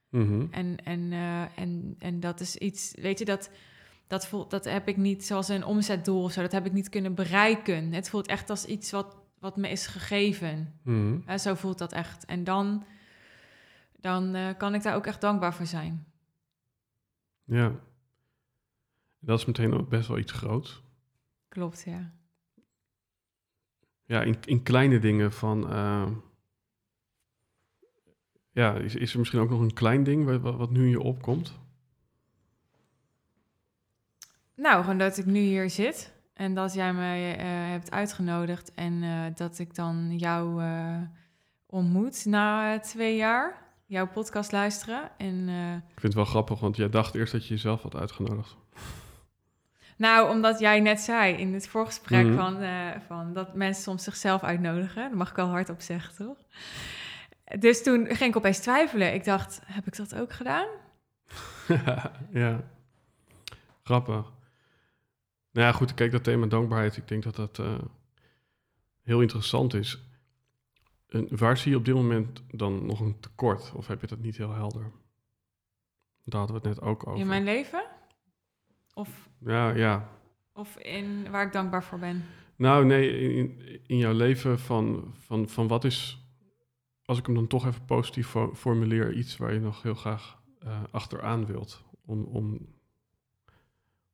Mhm. 0.09 0.45
En, 0.51 0.77
en, 0.83 1.11
eh, 1.11 1.57
en, 1.57 1.95
en 1.99 2.19
dat 2.19 2.39
is 2.39 2.55
iets, 2.55 2.93
weet 2.95 3.19
je, 3.19 3.25
dat, 3.25 3.49
dat, 4.07 4.27
voelt, 4.27 4.51
dat 4.51 4.65
heb 4.65 4.87
ik 4.87 4.97
niet 4.97 5.25
zoals 5.25 5.47
een 5.47 5.65
omzetdoel 5.65 6.23
of 6.23 6.31
zo. 6.31 6.41
Dat 6.41 6.51
heb 6.51 6.65
ik 6.65 6.73
niet 6.73 6.89
kunnen 6.89 7.15
bereiken. 7.15 7.93
Het 7.93 8.09
voelt 8.09 8.27
echt 8.27 8.49
als 8.49 8.65
iets 8.65 8.91
wat, 8.91 9.17
wat 9.39 9.57
me 9.57 9.69
is 9.69 9.87
gegeven. 9.87 10.79
Ja, 11.25 11.37
zo 11.37 11.53
voelt 11.55 11.77
dat 11.77 11.93
echt. 11.93 12.25
En 12.25 12.43
dan, 12.43 12.85
dan 13.99 14.35
eh, 14.35 14.47
kan 14.57 14.73
ik 14.73 14.83
daar 14.83 14.95
ook 14.95 15.05
echt 15.05 15.21
dankbaar 15.21 15.53
voor 15.53 15.65
zijn. 15.65 16.05
ja. 17.43 17.71
Dat 19.25 19.39
is 19.39 19.45
meteen 19.45 19.73
ook 19.73 19.89
best 19.89 20.07
wel 20.07 20.17
iets 20.17 20.31
groots. 20.31 20.81
Klopt, 21.47 21.83
ja. 21.85 22.11
Ja, 24.05 24.21
in, 24.21 24.37
in 24.45 24.63
kleine 24.63 24.99
dingen 24.99 25.31
van... 25.33 25.69
eh, 25.71 26.07
ja, 28.51 28.73
is, 28.75 28.95
is 28.95 29.13
er 29.13 29.19
misschien 29.19 29.39
ook 29.39 29.49
nog 29.49 29.59
een 29.61 29.73
klein 29.73 30.03
ding 30.03 30.41
wat, 30.41 30.55
wat- 30.57 30.69
nu 30.71 30.83
in 30.83 30.89
je 30.89 31.01
opkomt? 31.01 31.59
Nou, 34.55 34.81
gewoon 34.81 34.97
dat 34.97 35.17
ik 35.17 35.25
nu 35.25 35.39
hier 35.39 35.69
zit 35.69 36.13
en 36.33 36.53
dat 36.53 36.73
jij 36.73 36.93
mij 36.93 37.37
eh, 37.37 37.45
hebt 37.71 37.91
uitgenodigd 37.91 38.73
en 38.73 39.03
eh, 39.03 39.25
dat 39.35 39.59
ik 39.59 39.75
dan 39.75 40.17
jou 40.17 40.63
eh, 40.63 41.01
ontmoet 41.65 42.25
na 42.25 42.79
twee 42.79 43.15
jaar. 43.17 43.61
jouw 43.85 44.07
podcast 44.07 44.51
luisteren. 44.51 45.17
En, 45.17 45.47
Ik 45.77 45.83
vind 45.99 46.01
het 46.01 46.13
wel 46.13 46.25
grappig, 46.25 46.59
want 46.59 46.75
jij 46.75 46.89
dacht 46.89 47.15
eerst 47.15 47.31
dat 47.31 47.47
je 47.47 47.53
jezelf 47.53 47.81
had 47.81 47.95
uitgenodigd. 47.95 48.57
Nou, 49.97 50.29
omdat 50.29 50.59
jij 50.59 50.79
net 50.79 50.99
zei 50.99 51.33
in 51.35 51.53
het 51.53 51.67
voorgesprek 51.67 52.25
Mhm. 52.25 52.35
van, 52.35 52.61
eh, 52.61 52.89
van 53.07 53.33
dat 53.33 53.55
mensen 53.55 53.83
soms 53.83 54.03
zichzelf 54.03 54.43
uitnodigen. 54.43 54.95
Daar 55.09 55.17
mag 55.17 55.29
ik 55.29 55.35
wel 55.35 55.47
hardop 55.47 55.81
zeggen, 55.81 56.15
toch? 56.25 56.37
Dus 57.59 57.83
toen 57.83 58.05
ging 58.05 58.29
ik 58.29 58.35
opeens 58.35 58.59
twijfelen. 58.59 59.13
Ik 59.13 59.23
dacht, 59.23 59.61
heb 59.65 59.87
ik 59.87 59.95
dat 59.95 60.15
ook 60.15 60.33
gedaan? 60.33 60.67
ja, 62.31 62.61
grappig. 63.83 64.31
Nou 65.51 65.67
ja, 65.67 65.71
goed, 65.71 65.93
kijk, 65.93 66.11
dat 66.11 66.23
thema 66.23 66.45
dankbaarheid, 66.45 66.97
ik 66.97 67.07
denk 67.07 67.23
dat 67.23 67.35
dat 67.35 67.59
eh, 67.59 67.79
heel 69.03 69.21
interessant 69.21 69.73
is. 69.73 70.01
En 71.09 71.27
waar 71.37 71.57
zie 71.57 71.71
je 71.71 71.77
op 71.77 71.85
dit 71.85 71.95
moment 71.95 72.43
dan 72.51 72.85
nog 72.85 72.99
een 72.99 73.19
tekort? 73.19 73.71
Of 73.75 73.87
heb 73.87 74.01
je 74.01 74.07
dat 74.07 74.19
niet 74.19 74.37
heel 74.37 74.53
helder? 74.53 74.91
Daar 76.23 76.39
hadden 76.39 76.61
we 76.61 76.67
het 76.67 76.77
net 76.77 76.87
ook 76.87 77.07
over. 77.07 77.19
In 77.21 77.27
mijn 77.27 77.43
leven? 77.43 77.83
Of, 78.93 79.29
Ja, 79.39 79.69
ja. 79.69 80.09
of 80.53 80.77
in 80.77 81.29
waar 81.31 81.45
ik 81.45 81.51
dankbaar 81.53 81.83
voor 81.83 81.99
ben? 81.99 82.23
Nou, 82.55 82.85
nee, 82.85 83.19
in, 83.35 83.59
in 83.87 83.97
jouw 83.97 84.13
leven 84.13 84.59
van, 84.59 85.13
van, 85.17 85.49
van 85.49 85.67
wat 85.67 85.83
is, 85.83 86.21
als 87.05 87.17
ik 87.17 87.25
hem 87.25 87.35
dan 87.35 87.47
toch 87.47 87.65
even 87.65 87.85
positief 87.85 88.27
fo- 88.27 88.53
formuleer, 88.55 89.13
iets 89.13 89.37
waar 89.37 89.53
je 89.53 89.59
nog 89.59 89.81
heel 89.81 89.93
graag 89.95 90.41
eh, 90.59 90.83
achteraan 90.91 91.45
wilt. 91.45 91.83
Om, 92.05 92.23
om, 92.23 92.67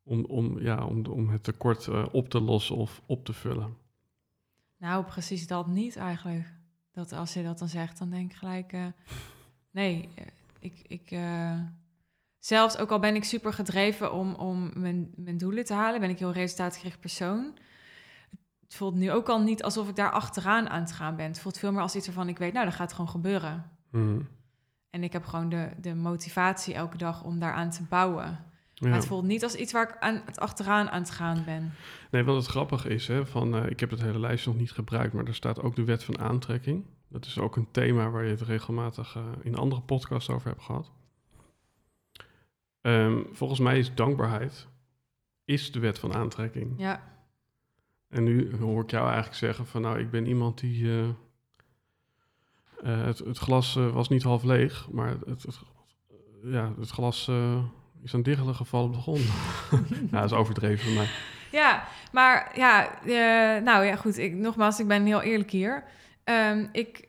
om, 0.04 0.26
om, 0.26 0.60
ja, 0.60 0.86
om, 0.86 1.06
om 1.06 1.30
het 1.30 1.44
tekort 1.44 1.88
eh, 1.88 2.06
op 2.12 2.30
te 2.30 2.42
lossen 2.42 2.76
of 2.76 3.02
op 3.06 3.26
te 3.26 3.34
vullen. 3.34 3.78
Nou, 4.78 5.06
precies 5.06 5.48
dat 5.48 5.68
niet 5.68 5.96
eigenlijk. 5.98 6.54
Dat 6.92 7.12
als 7.12 7.34
je 7.34 7.44
dat 7.44 7.60
dan 7.60 7.68
zegt, 7.68 7.98
dan 8.00 8.10
denk 8.10 8.32
ik 8.32 8.38
gelijk... 8.38 8.74
eh, 8.74 8.86
nee, 9.72 10.10
ik... 10.60 10.82
ik 10.88 11.12
zelfs 12.40 12.78
ook 12.78 12.92
al 12.92 13.00
ben 13.00 13.16
ik 13.16 13.24
super 13.24 13.54
gedreven 13.54 14.14
om, 14.14 14.34
om 14.34 14.72
mijn, 14.74 15.12
mijn 15.16 15.38
doelen 15.38 15.66
te 15.66 15.74
halen... 15.74 16.00
ben 16.00 16.10
ik 16.10 16.20
heel 16.20 16.32
resultaatgericht 16.32 17.00
persoon... 17.00 17.58
Het 18.70 18.78
voelt 18.78 18.96
nu 18.96 19.12
ook 19.12 19.30
al 19.30 19.42
niet 19.42 19.64
alsof 19.64 19.90
ik 19.90 19.96
daar 19.96 20.12
achteraan 20.12 20.70
aan 20.70 20.82
het 20.82 20.92
gaan 20.92 21.16
ben. 21.16 21.26
Het 21.26 21.40
voelt 21.40 21.58
veel 21.58 21.72
meer 21.72 21.82
als 21.82 21.96
iets 21.96 22.06
waarvan 22.06 22.28
ik 22.28 22.38
weet, 22.38 22.54
nou, 22.54 22.66
dat 22.66 22.76
gaat 22.76 22.92
gewoon 22.92 23.10
gebeuren. 23.10 23.72
Mhm. 23.92 24.22
En 24.90 25.04
ik 25.04 25.14
heb 25.14 25.26
gewoon 25.26 25.50
de, 25.50 25.70
de 25.82 25.96
motivatie 25.96 26.74
elke 26.74 26.98
dag 26.98 27.24
om 27.24 27.40
daaraan 27.40 27.70
te 27.70 27.84
bouwen. 27.84 28.48
Ja. 28.74 28.88
Maar 28.88 28.98
het 28.98 29.08
voelt 29.08 29.26
niet 29.26 29.44
als 29.44 29.56
iets 29.56 29.72
waar 29.72 29.90
ik 29.90 29.98
aan, 30.00 30.22
het 30.26 30.40
achteraan 30.40 30.90
aan 30.90 31.02
het 31.02 31.12
gaan 31.12 31.44
ben. 31.46 31.72
Nee, 32.12 32.24
wat 32.24 32.36
het 32.36 32.46
grappige 32.46 32.90
is, 32.90 33.08
hè, 33.08 33.26
van, 33.26 33.56
eh, 33.56 33.70
ik 33.70 33.80
heb 33.80 33.90
het 33.90 34.02
hele 34.02 34.20
lijstje 34.20 34.50
nog 34.50 34.60
niet 34.60 34.72
gebruikt, 34.72 35.14
maar 35.14 35.26
er 35.26 35.36
staat 35.36 35.62
ook 35.62 35.76
de 35.76 35.84
wet 35.84 36.04
van 36.04 36.20
aantrekking. 36.20 36.86
Dat 37.08 37.26
is 37.26 37.40
ook 37.40 37.56
een 37.56 37.72
thema 37.72 38.10
waar 38.10 38.24
je 38.24 38.30
het 38.30 38.42
regelmatig 38.42 39.16
eh, 39.16 39.24
in 39.44 39.56
andere 39.56 39.82
podcasts 39.82 40.30
over 40.30 40.48
hebt 40.48 40.64
gehad. 40.64 40.92
Ehm, 42.90 43.24
volgens 43.32 43.60
mij 43.60 43.80
is 43.80 43.94
dankbaarheid 43.94 44.68
is 45.46 45.72
de 45.72 45.80
wet 45.80 46.00
van 46.00 46.14
aantrekking. 46.14 46.74
Ja, 46.78 47.04
En 48.10 48.24
nu 48.24 48.56
hoor 48.60 48.84
ik 48.84 48.92
jou 48.92 49.06
eigenlijk 49.06 49.36
zeggen 49.36 49.66
van 49.66 49.82
nou, 49.82 50.00
ik 50.00 50.12
ben 50.12 50.26
iemand 50.26 50.60
die... 50.60 50.88
eh, 50.88 51.08
eh, 52.84 53.06
het, 53.06 53.20
het 53.20 53.38
glas 53.38 53.76
eh, 53.76 53.94
was 53.94 54.10
niet 54.10 54.24
half 54.24 54.44
leeg, 54.44 54.90
maar 54.92 55.10
het, 55.26 55.44
het, 55.44 55.60
ja, 56.44 56.74
het 56.80 56.90
glas 56.90 57.32
is 58.04 58.14
aan 58.14 58.22
diggelen 58.22 58.56
gevallen 58.56 58.88
op 58.88 58.94
de 58.94 59.02
grond. 59.02 59.26
ja, 60.12 60.20
dat 60.22 60.32
is 60.32 60.38
overdreven 60.38 60.86
van 60.86 60.94
mij. 60.94 61.10
Ja, 61.52 61.88
maar 62.12 62.52
ja, 62.56 63.00
nou 63.60 63.86
ja, 63.86 63.96
goed. 63.96 64.18
Ik, 64.18 64.34
nogmaals, 64.34 64.80
ik 64.80 64.88
ben 64.88 65.06
heel 65.06 65.22
eerlijk 65.22 65.52
hier. 65.52 65.84
Ehm, 66.24 66.68
ik 66.72 67.08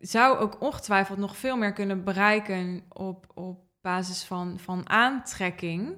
zou 0.00 0.38
ook 0.38 0.60
ongetwijfeld 0.60 1.18
nog 1.18 1.36
veel 1.36 1.56
meer 1.56 1.72
kunnen 1.72 2.04
bereiken 2.04 2.82
op, 2.88 3.26
op 3.34 3.67
basis 3.88 4.24
van, 4.24 4.58
van 4.58 4.88
aantrekking, 4.88 5.96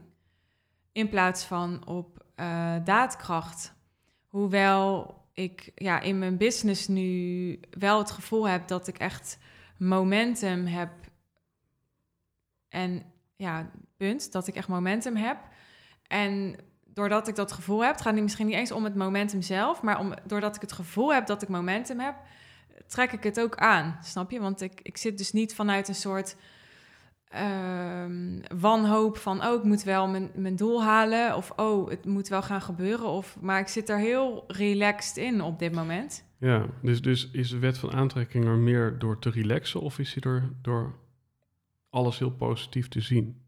in 0.93 1.09
plaats 1.09 1.45
van 1.45 1.87
op 1.87 2.25
eh, 2.35 2.75
daadkracht. 2.85 3.75
Hoewel 4.27 5.15
ik 5.33 5.73
ja, 5.75 6.01
in 6.01 6.19
mijn 6.19 6.37
business 6.37 6.89
nu 6.89 7.61
wel 7.71 7.99
het 7.99 8.11
gevoel 8.11 8.49
heb 8.49 8.69
dat 8.69 8.87
ik 8.87 8.99
echt 8.99 9.39
momentum 9.79 10.67
heb. 10.67 10.91
En 12.69 13.03
ja, 13.37 13.71
punt, 13.97 14.33
dat 14.33 14.47
ik 14.47 14.55
echt 14.55 14.69
momentum 14.69 15.17
heb. 15.17 15.39
En 16.07 16.57
doordat 16.85 17.29
ik 17.29 17.35
dat 17.35 17.53
gevoel 17.53 17.85
heb, 17.85 17.93
het 17.93 18.01
gaat 18.01 18.15
niet 18.15 18.23
misschien 18.23 18.47
niet 18.47 18.57
eens 18.57 18.73
om 18.73 18.85
het 18.85 18.95
momentum 18.95 19.43
zelf, 19.43 19.83
maar 19.83 19.99
om, 19.99 20.15
doordat 20.27 20.57
ik 20.57 20.61
het 20.61 20.73
gevoel 20.73 21.15
heb 21.15 21.27
dat 21.27 21.43
ik 21.43 21.49
momentum 21.49 22.01
heb, 22.01 22.15
trek 22.87 23.13
ik 23.13 23.23
het 23.23 23.41
ook 23.41 23.57
aan. 23.57 23.99
Snap 24.03 24.31
je? 24.31 24.41
Want 24.41 24.61
ik, 24.61 24.81
ik 24.83 24.97
zit 24.97 25.19
dus 25.19 25.33
niet 25.33 25.55
vanuit 25.55 25.89
een 25.89 25.95
soort 25.95 26.37
ehm, 27.31 28.41
wanhoop 28.61 29.17
van, 29.17 29.45
oh, 29.45 29.55
ik 29.55 29.63
moet 29.63 29.83
wel 29.83 30.09
mijn, 30.09 30.31
mijn 30.35 30.57
doel 30.57 30.83
halen, 30.83 31.37
of 31.37 31.53
oh, 31.57 31.91
het 31.91 32.05
moet 32.05 32.29
wel 32.29 32.43
gaan 32.43 32.63
gebeuren. 32.63 33.07
Of, 33.07 33.37
maar 33.41 33.61
ik 33.61 33.69
zit 33.69 33.89
er 33.89 33.99
heel 33.99 34.45
relaxed 34.47 35.17
in 35.17 35.43
op 35.43 35.59
dit 35.59 35.73
moment. 35.73 36.25
Ja, 36.39 36.67
dus, 36.83 37.03
dus 37.03 37.31
is 37.31 37.51
de 37.51 37.59
wet 37.59 37.79
van 37.79 37.93
aantrekking 37.93 38.45
er 38.45 38.57
meer 38.57 38.99
door 38.99 39.19
te 39.19 39.31
relaxen 39.31 39.81
of 39.81 39.99
is 39.99 40.15
hij 40.15 40.33
er 40.33 40.53
door 40.63 40.95
alles 41.91 42.19
heel 42.19 42.31
positief 42.31 42.89
te 42.89 43.01
zien? 43.01 43.43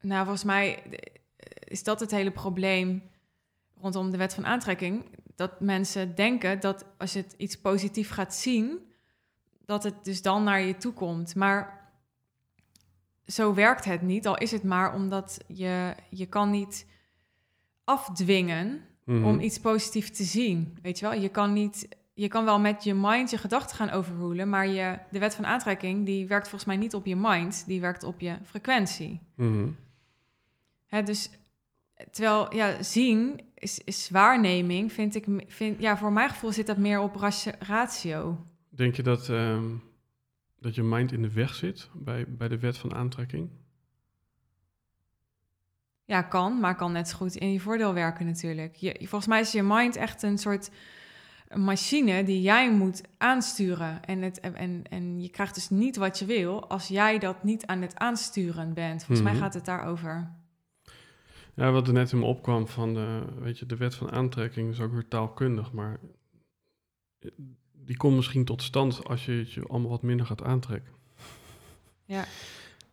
Nou, 0.00 0.20
volgens 0.20 0.44
mij 0.44 0.82
is 1.64 1.82
dat 1.82 2.00
het 2.00 2.10
hele 2.10 2.30
probleem 2.30 3.02
rondom 3.80 4.10
de 4.10 4.16
wet 4.16 4.34
van 4.34 4.46
aantrekking. 4.46 5.04
Dat 5.34 5.60
mensen 5.60 6.14
denken 6.14 6.60
dat 6.60 6.84
als 6.98 7.12
je 7.12 7.18
het 7.18 7.34
iets 7.36 7.60
positief 7.60 8.10
gaat 8.10 8.34
zien, 8.34 8.78
dat 9.70 9.82
het 9.82 10.04
dus 10.04 10.22
dan 10.22 10.42
naar 10.44 10.60
je 10.60 10.76
toe 10.76 10.92
komt. 10.92 11.34
Maar 11.34 11.88
zo 13.26 13.54
werkt 13.54 13.84
het 13.84 14.02
niet, 14.02 14.26
al 14.26 14.38
is 14.38 14.50
het 14.50 14.62
maar 14.62 14.94
omdat 14.94 15.44
je, 15.46 15.94
je 16.08 16.26
kan 16.26 16.50
niet 16.50 16.86
afdwingen 17.84 18.84
Mhm. 19.04 19.24
om 19.24 19.40
iets 19.40 19.58
positiefs 19.60 20.10
te 20.10 20.24
zien. 20.24 20.78
Weet 20.82 20.98
je 20.98 21.08
wel, 21.08 21.20
je 21.20 21.28
kan 21.28 21.52
niet. 21.52 21.88
Je 22.14 22.28
kan 22.28 22.44
wel 22.44 22.60
met 22.60 22.84
je 22.84 22.94
mind 22.94 23.30
je 23.30 23.38
gedachten 23.38 23.76
gaan 23.76 23.90
overrulen, 23.90 24.48
maar 24.48 24.66
je, 24.66 24.98
de 25.10 25.18
wet 25.18 25.34
van 25.34 25.46
aantrekking 25.46 26.06
die 26.06 26.26
werkt 26.26 26.48
volgens 26.48 26.64
mij 26.64 26.76
niet 26.76 26.94
op 26.94 27.06
je 27.06 27.16
mind, 27.16 27.66
die 27.66 27.80
werkt 27.80 28.02
op 28.02 28.20
je 28.20 28.36
frequentie. 28.44 29.20
Mhm. 29.34 29.68
Hè, 30.86 31.02
dus 31.02 31.30
terwijl 32.10 32.54
ja, 32.54 32.82
zien 32.82 33.40
is, 33.54 33.78
is 33.84 34.10
waarneming, 34.10 34.92
vind 34.92 35.14
ik, 35.14 35.26
vind, 35.46 35.80
ja, 35.80 35.96
voor 35.96 36.12
mijn 36.12 36.28
gevoel 36.28 36.52
zit 36.52 36.66
dat 36.66 36.76
meer 36.76 37.00
op 37.00 37.14
ratio. 37.58 38.46
Denk 38.80 38.96
je 38.96 39.02
dat, 39.02 39.28
ehm, 39.28 39.64
dat 40.58 40.74
je 40.74 40.82
mind 40.82 41.12
in 41.12 41.22
de 41.22 41.32
weg 41.32 41.54
zit 41.54 41.88
bij, 41.94 42.24
bij 42.28 42.48
de 42.48 42.58
wet 42.58 42.78
van 42.78 42.94
aantrekking? 42.94 43.50
Ja, 46.04 46.22
kan, 46.22 46.60
maar 46.60 46.76
kan 46.76 46.92
net 46.92 47.08
zo 47.08 47.16
goed 47.16 47.34
in 47.36 47.52
je 47.52 47.60
voordeel 47.60 47.94
werken 47.94 48.26
natuurlijk. 48.26 48.76
Je, 48.76 48.96
volgens 48.98 49.26
mij 49.26 49.40
is 49.40 49.52
je 49.52 49.62
mind 49.62 49.96
echt 49.96 50.22
een 50.22 50.38
soort 50.38 50.70
machine 51.54 52.24
die 52.24 52.40
jij 52.40 52.72
moet 52.72 53.02
aansturen. 53.18 54.04
En, 54.04 54.22
het, 54.22 54.40
en, 54.40 54.82
en 54.90 55.20
je 55.20 55.28
krijgt 55.30 55.54
dus 55.54 55.70
niet 55.70 55.96
wat 55.96 56.18
je 56.18 56.24
wil 56.24 56.68
als 56.68 56.88
jij 56.88 57.18
dat 57.18 57.44
niet 57.44 57.66
aan 57.66 57.82
het 57.82 57.98
aansturen 57.98 58.74
bent. 58.74 59.04
Volgens 59.04 59.20
Mhm. 59.26 59.30
mij 59.30 59.40
gaat 59.42 59.54
het 59.54 59.64
daarover. 59.64 60.32
Ja, 61.54 61.70
wat 61.70 61.86
er 61.86 61.92
net 61.92 62.12
in 62.12 62.18
me 62.18 62.24
opkwam 62.24 62.66
van, 62.68 62.94
de, 62.94 63.24
weet 63.38 63.58
je, 63.58 63.66
de 63.66 63.76
wet 63.76 63.94
van 63.94 64.10
aantrekking 64.12 64.70
is 64.70 64.80
ook 64.80 64.92
weer 64.92 65.08
taalkundig, 65.08 65.72
maar 65.72 66.00
die 67.84 67.96
komt 67.96 68.16
misschien 68.16 68.44
tot 68.44 68.62
stand 68.62 69.04
als 69.04 69.24
je 69.24 69.32
het 69.32 69.52
je 69.52 69.66
allemaal 69.66 69.90
wat 69.90 70.02
minder 70.02 70.26
gaat 70.26 70.42
aantrekken. 70.42 70.92
Ja. 72.04 72.24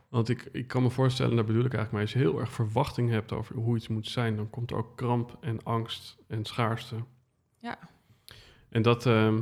Want 0.10 0.30
ik, 0.30 0.50
ik 0.52 0.68
kan 0.68 0.84
me 0.84 0.90
voorstellen, 0.90 1.36
daar 1.36 1.46
bedoel 1.46 1.66
ik 1.66 1.74
eigenlijk 1.74 1.92
mee, 1.92 2.02
als 2.02 2.14
je 2.14 2.30
heel 2.30 2.40
erg 2.40 2.52
verwachting 2.52 3.10
hebt 3.10 3.32
over 3.32 3.56
hoe 3.56 3.76
iets 3.76 3.88
moet 3.88 4.08
zijn, 4.08 4.36
dan 4.36 4.50
komt 4.50 4.72
er 4.72 4.78
ook 4.78 4.98
kramp 4.98 5.38
en 5.42 5.64
angst 5.64 6.18
en 6.28 6.46
schaarste. 6.46 6.96
Ja. 7.60 7.80
En 8.70 8.82
dat, 8.82 9.06
ehm, 9.06 9.42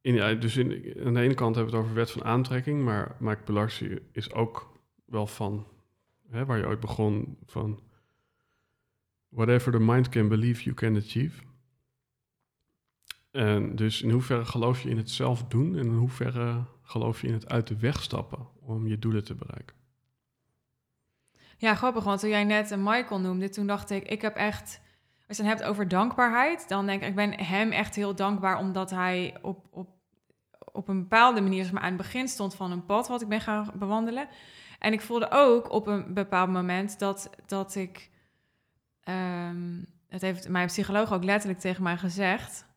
in, 0.00 0.14
ja, 0.14 0.34
dus 0.34 0.56
in, 0.56 0.94
aan 1.04 1.14
de 1.14 1.20
ene 1.20 1.34
kant 1.34 1.54
hebben 1.54 1.72
we 1.72 1.78
het 1.78 1.86
over 1.86 1.96
wet 1.96 2.10
van 2.10 2.24
aantrekking, 2.24 2.84
maar 2.84 3.16
Mike 3.18 3.42
Pilarsi 3.42 3.98
is 4.12 4.32
ook 4.32 4.78
wel 5.04 5.26
van, 5.26 5.66
hè, 6.30 6.44
waar 6.44 6.58
je 6.58 6.66
ooit 6.66 6.80
begon, 6.80 7.36
van 7.46 7.80
whatever 9.28 9.72
the 9.72 9.80
mind 9.80 10.08
can 10.08 10.28
believe, 10.28 10.62
you 10.62 10.74
can 10.74 10.96
achieve. 10.96 11.42
Dus 13.74 14.02
in 14.02 14.10
hoeverre 14.10 14.44
geloof 14.44 14.82
je 14.82 14.90
in 14.90 14.96
het 14.96 15.10
zelf 15.10 15.44
doen 15.44 15.76
en 15.76 15.84
in 15.84 15.94
hoeverre 15.94 16.64
geloof 16.82 17.20
je 17.20 17.26
in 17.26 17.32
het 17.32 17.48
uit 17.48 17.66
de 17.66 17.76
weg 17.76 18.02
stappen 18.02 18.48
om 18.60 18.86
je 18.86 18.98
doelen 18.98 19.24
te 19.24 19.34
bereiken? 19.34 19.76
Ja, 21.56 21.74
grappig, 21.74 22.04
want 22.04 22.20
toen 22.20 22.30
jij 22.30 22.44
net 22.44 22.76
Michael 22.76 23.20
noemde, 23.20 23.48
toen 23.48 23.66
dacht 23.66 23.90
ik, 23.90 24.08
ik 24.08 24.22
heb 24.22 24.36
echt... 24.36 24.80
Als 25.28 25.36
je 25.36 25.42
het 25.42 25.52
hebt 25.52 25.68
over 25.70 25.88
dankbaarheid, 25.88 26.68
dan 26.68 26.86
denk 26.86 27.02
ik, 27.02 27.08
ik 27.08 27.14
ben 27.14 27.40
hem 27.40 27.70
echt 27.70 27.94
heel 27.94 28.14
dankbaar... 28.14 28.58
omdat 28.58 28.90
hij 28.90 29.36
op, 29.42 29.66
op, 29.70 29.88
op 30.72 30.88
een 30.88 31.00
bepaalde 31.00 31.40
manier 31.40 31.62
zeg 31.62 31.72
maar, 31.72 31.82
aan 31.82 31.88
het 31.88 31.96
begin 32.02 32.28
stond 32.28 32.54
van 32.54 32.70
een 32.70 32.84
pad... 32.84 33.08
wat 33.08 33.22
ik 33.22 33.28
ben 33.28 33.40
gaan 33.40 33.70
bewandelen. 33.74 34.28
En 34.78 34.92
ik 34.92 35.00
voelde 35.00 35.30
ook 35.30 35.70
op 35.70 35.86
een 35.86 36.14
bepaald 36.14 36.50
moment 36.50 36.98
dat, 36.98 37.30
dat 37.46 37.74
ik... 37.74 38.10
ehm, 39.00 39.82
het 40.08 40.20
heeft 40.20 40.48
mijn 40.48 40.66
psycholoog 40.66 41.12
ook 41.12 41.24
letterlijk 41.24 41.60
tegen 41.60 41.82
mij 41.82 41.96
gezegd... 41.96 42.72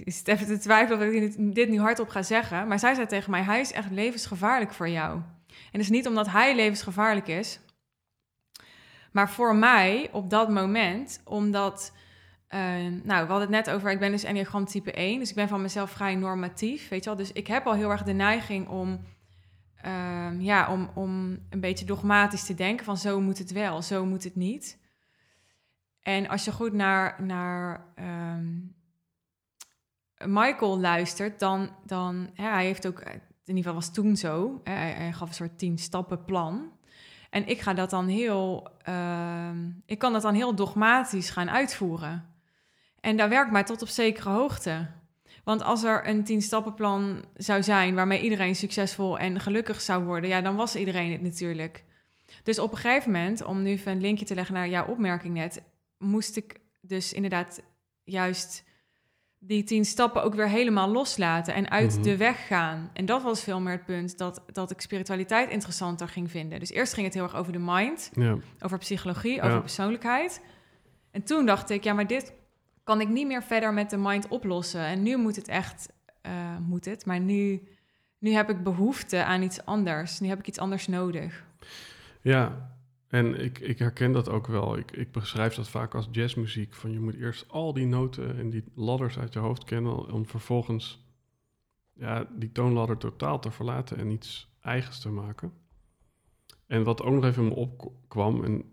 ik 0.00 0.12
zit 0.12 0.28
even 0.28 0.46
te 0.46 0.58
twijfelen 0.58 1.08
of 1.08 1.14
ik 1.14 1.54
dit, 1.54 1.68
nu 1.68 1.80
hardop 1.80 2.08
ga 2.08 2.22
zeggen. 2.22 2.68
Maar 2.68 2.78
zij 2.78 2.94
zei 2.94 3.06
tegen 3.06 3.30
mij: 3.30 3.42
Hij 3.42 3.60
is 3.60 3.72
echt 3.72 3.90
levensgevaarlijk 3.90 4.72
voor 4.72 4.88
jou. 4.88 5.20
En 5.72 5.78
dus 5.78 5.88
niet 5.88 6.06
omdat 6.06 6.28
hij 6.28 6.54
levensgevaarlijk 6.54 7.28
is, 7.28 7.60
maar 9.12 9.30
voor 9.30 9.56
mij 9.56 10.08
op 10.12 10.30
dat 10.30 10.48
moment, 10.50 11.20
omdat. 11.24 11.92
eh, 12.48 12.60
nou, 13.02 13.26
we 13.26 13.32
hadden 13.32 13.40
het 13.40 13.48
net 13.48 13.70
over, 13.70 13.90
ik 13.90 13.98
ben 13.98 14.10
dus 14.10 14.24
Enneagram 14.24 14.64
type 14.64 14.92
1, 14.92 15.18
dus 15.18 15.30
ik 15.30 15.34
ben 15.36 15.48
van 15.48 15.62
mezelf 15.62 15.90
vrij 15.90 16.14
normatief, 16.14 16.88
weet 16.88 17.04
je 17.04 17.10
wel. 17.10 17.18
Dus 17.18 17.32
ik 17.32 17.46
heb 17.46 17.66
al 17.66 17.74
heel 17.74 17.90
erg 17.90 18.02
de 18.02 18.12
neiging 18.12 18.68
om, 18.68 19.00
ehm, 19.76 20.40
ja, 20.40 20.72
om, 20.72 20.90
om 20.94 21.38
een 21.50 21.60
beetje 21.60 21.84
dogmatisch 21.84 22.44
te 22.44 22.54
denken 22.54 22.84
van 22.84 22.96
zo 22.96 23.20
moet 23.20 23.38
het 23.38 23.52
wel, 23.52 23.82
zo 23.82 24.04
moet 24.04 24.24
het 24.24 24.36
niet. 24.36 24.80
En 26.02 26.28
als 26.28 26.44
je 26.44 26.52
goed 26.52 26.72
naar, 26.72 27.22
naar 27.22 27.86
ehm, 27.94 28.48
Michael 30.26 30.80
luistert, 30.80 31.40
dan, 31.40 31.70
dan 31.84 32.30
hij 32.34 32.64
heeft 32.64 32.86
ook, 32.86 33.00
in 33.00 33.20
ieder 33.44 33.62
geval 33.62 33.74
was 33.74 33.92
toen 33.92 34.16
zo, 34.16 34.60
hij, 34.64 34.92
hij 34.92 35.12
gaf 35.12 35.28
een 35.28 35.34
soort 35.34 35.58
tien 35.58 35.78
stappen 35.78 36.24
plan. 36.24 36.70
En 37.30 37.46
ik 37.46 37.60
ga 37.60 37.74
dat 37.74 37.90
dan 37.90 38.06
heel, 38.06 38.68
ehm, 38.82 39.70
ik 39.86 39.98
kan 39.98 40.12
dat 40.12 40.22
dan 40.22 40.34
heel 40.34 40.54
dogmatisch 40.54 41.30
gaan 41.30 41.50
uitvoeren. 41.50 42.26
En 43.00 43.16
dat 43.16 43.28
werkt 43.28 43.52
mij 43.52 43.64
tot 43.64 43.82
op 43.82 43.88
zekere 43.88 44.30
hoogte. 44.30 44.86
Want 45.44 45.62
als 45.62 45.82
er 45.82 46.08
een 46.08 46.24
tien 46.24 46.42
stappenplan 46.42 47.24
zou 47.36 47.62
zijn 47.62 47.94
waarmee 47.94 48.22
iedereen 48.22 48.56
succesvol 48.56 49.18
en 49.18 49.40
gelukkig 49.40 49.80
zou 49.80 50.04
worden, 50.04 50.30
ja, 50.30 50.40
dan 50.40 50.56
was 50.56 50.76
iedereen 50.76 51.12
het 51.12 51.22
natuurlijk. 51.22 51.84
Dus 52.42 52.58
op 52.58 52.72
een 52.72 52.78
gegeven 52.78 53.12
moment, 53.12 53.44
om 53.44 53.62
nu 53.62 53.80
een 53.84 54.00
linkje 54.00 54.24
te 54.24 54.34
leggen 54.34 54.54
naar 54.54 54.68
jouw 54.68 54.86
opmerking 54.86 55.34
net, 55.34 55.62
moest 55.98 56.36
ik 56.36 56.60
dus 56.80 57.12
inderdaad 57.12 57.62
juist 58.04 58.64
die 59.44 59.64
tien 59.64 59.84
stappen 59.84 60.22
ook 60.22 60.34
weer 60.34 60.48
helemaal 60.48 60.88
loslaten 60.88 61.54
en 61.54 61.70
uit 61.70 61.92
Mhm. 61.94 62.02
de 62.02 62.16
weg 62.16 62.46
gaan. 62.46 62.90
En 62.92 63.06
dat 63.06 63.22
was 63.22 63.42
veel 63.42 63.60
meer 63.60 63.72
het 63.72 63.84
punt 63.84 64.18
dat, 64.18 64.42
dat 64.52 64.70
ik 64.70 64.80
spiritualiteit 64.80 65.50
interessanter 65.50 66.08
ging 66.08 66.30
vinden. 66.30 66.58
Dus 66.60 66.70
eerst 66.70 66.92
ging 66.94 67.06
het 67.06 67.14
heel 67.14 67.22
erg 67.22 67.34
over 67.34 67.52
de 67.52 67.58
mind, 67.58 68.10
Ja, 68.14 68.36
over 68.60 68.78
psychologie, 68.78 69.34
Ja. 69.34 69.42
over 69.46 69.60
persoonlijkheid. 69.60 70.40
En 71.10 71.22
toen 71.22 71.46
dacht 71.46 71.70
ik, 71.70 71.84
ja, 71.84 71.92
maar 71.92 72.06
dit 72.06 72.32
kan 72.84 73.00
ik 73.00 73.08
niet 73.08 73.26
meer 73.26 73.42
verder 73.42 73.72
met 73.72 73.90
de 73.90 73.96
mind 73.96 74.28
oplossen. 74.28 74.80
En 74.80 75.02
nu 75.02 75.16
moet 75.16 75.36
het 75.36 75.48
echt, 75.48 75.88
eh, 76.20 76.32
moet 76.60 76.84
het, 76.84 77.06
maar 77.06 77.20
nu, 77.20 77.62
nu 78.18 78.30
heb 78.32 78.50
ik 78.50 78.62
behoefte 78.62 79.24
aan 79.24 79.42
iets 79.42 79.64
anders. 79.64 80.20
Nu 80.20 80.28
heb 80.28 80.38
ik 80.38 80.46
iets 80.46 80.58
anders 80.58 80.86
nodig. 80.86 81.44
ja. 82.22 82.70
En 83.12 83.44
ik, 83.44 83.58
ik 83.58 83.78
herken 83.78 84.12
dat 84.12 84.28
ook 84.28 84.46
wel. 84.46 84.78
Ik, 84.78 84.90
ik 84.90 85.12
beschrijf 85.12 85.54
dat 85.54 85.68
vaak 85.68 85.94
als 85.94 86.08
jazzmuziek. 86.10 86.74
Van 86.74 86.92
je 86.92 87.00
moet 87.00 87.14
eerst 87.14 87.48
al 87.48 87.72
die 87.72 87.86
noten 87.86 88.38
en 88.38 88.50
die 88.50 88.64
ladders 88.74 89.18
uit 89.18 89.32
je 89.32 89.38
hoofd 89.38 89.64
kennen... 89.64 90.12
om 90.12 90.26
vervolgens 90.26 91.04
ja, 91.94 92.28
die 92.38 92.52
toonladder 92.52 92.96
totaal 92.96 93.38
te 93.38 93.50
verlaten 93.50 93.96
en 93.96 94.10
iets 94.10 94.54
eigens 94.60 95.00
te 95.00 95.08
maken. 95.08 95.52
En 96.66 96.84
wat 96.84 97.02
ook 97.02 97.14
nog 97.14 97.24
even 97.24 97.42
in 97.42 97.48
me 97.48 97.54
opkwam... 97.54 98.44
en 98.44 98.64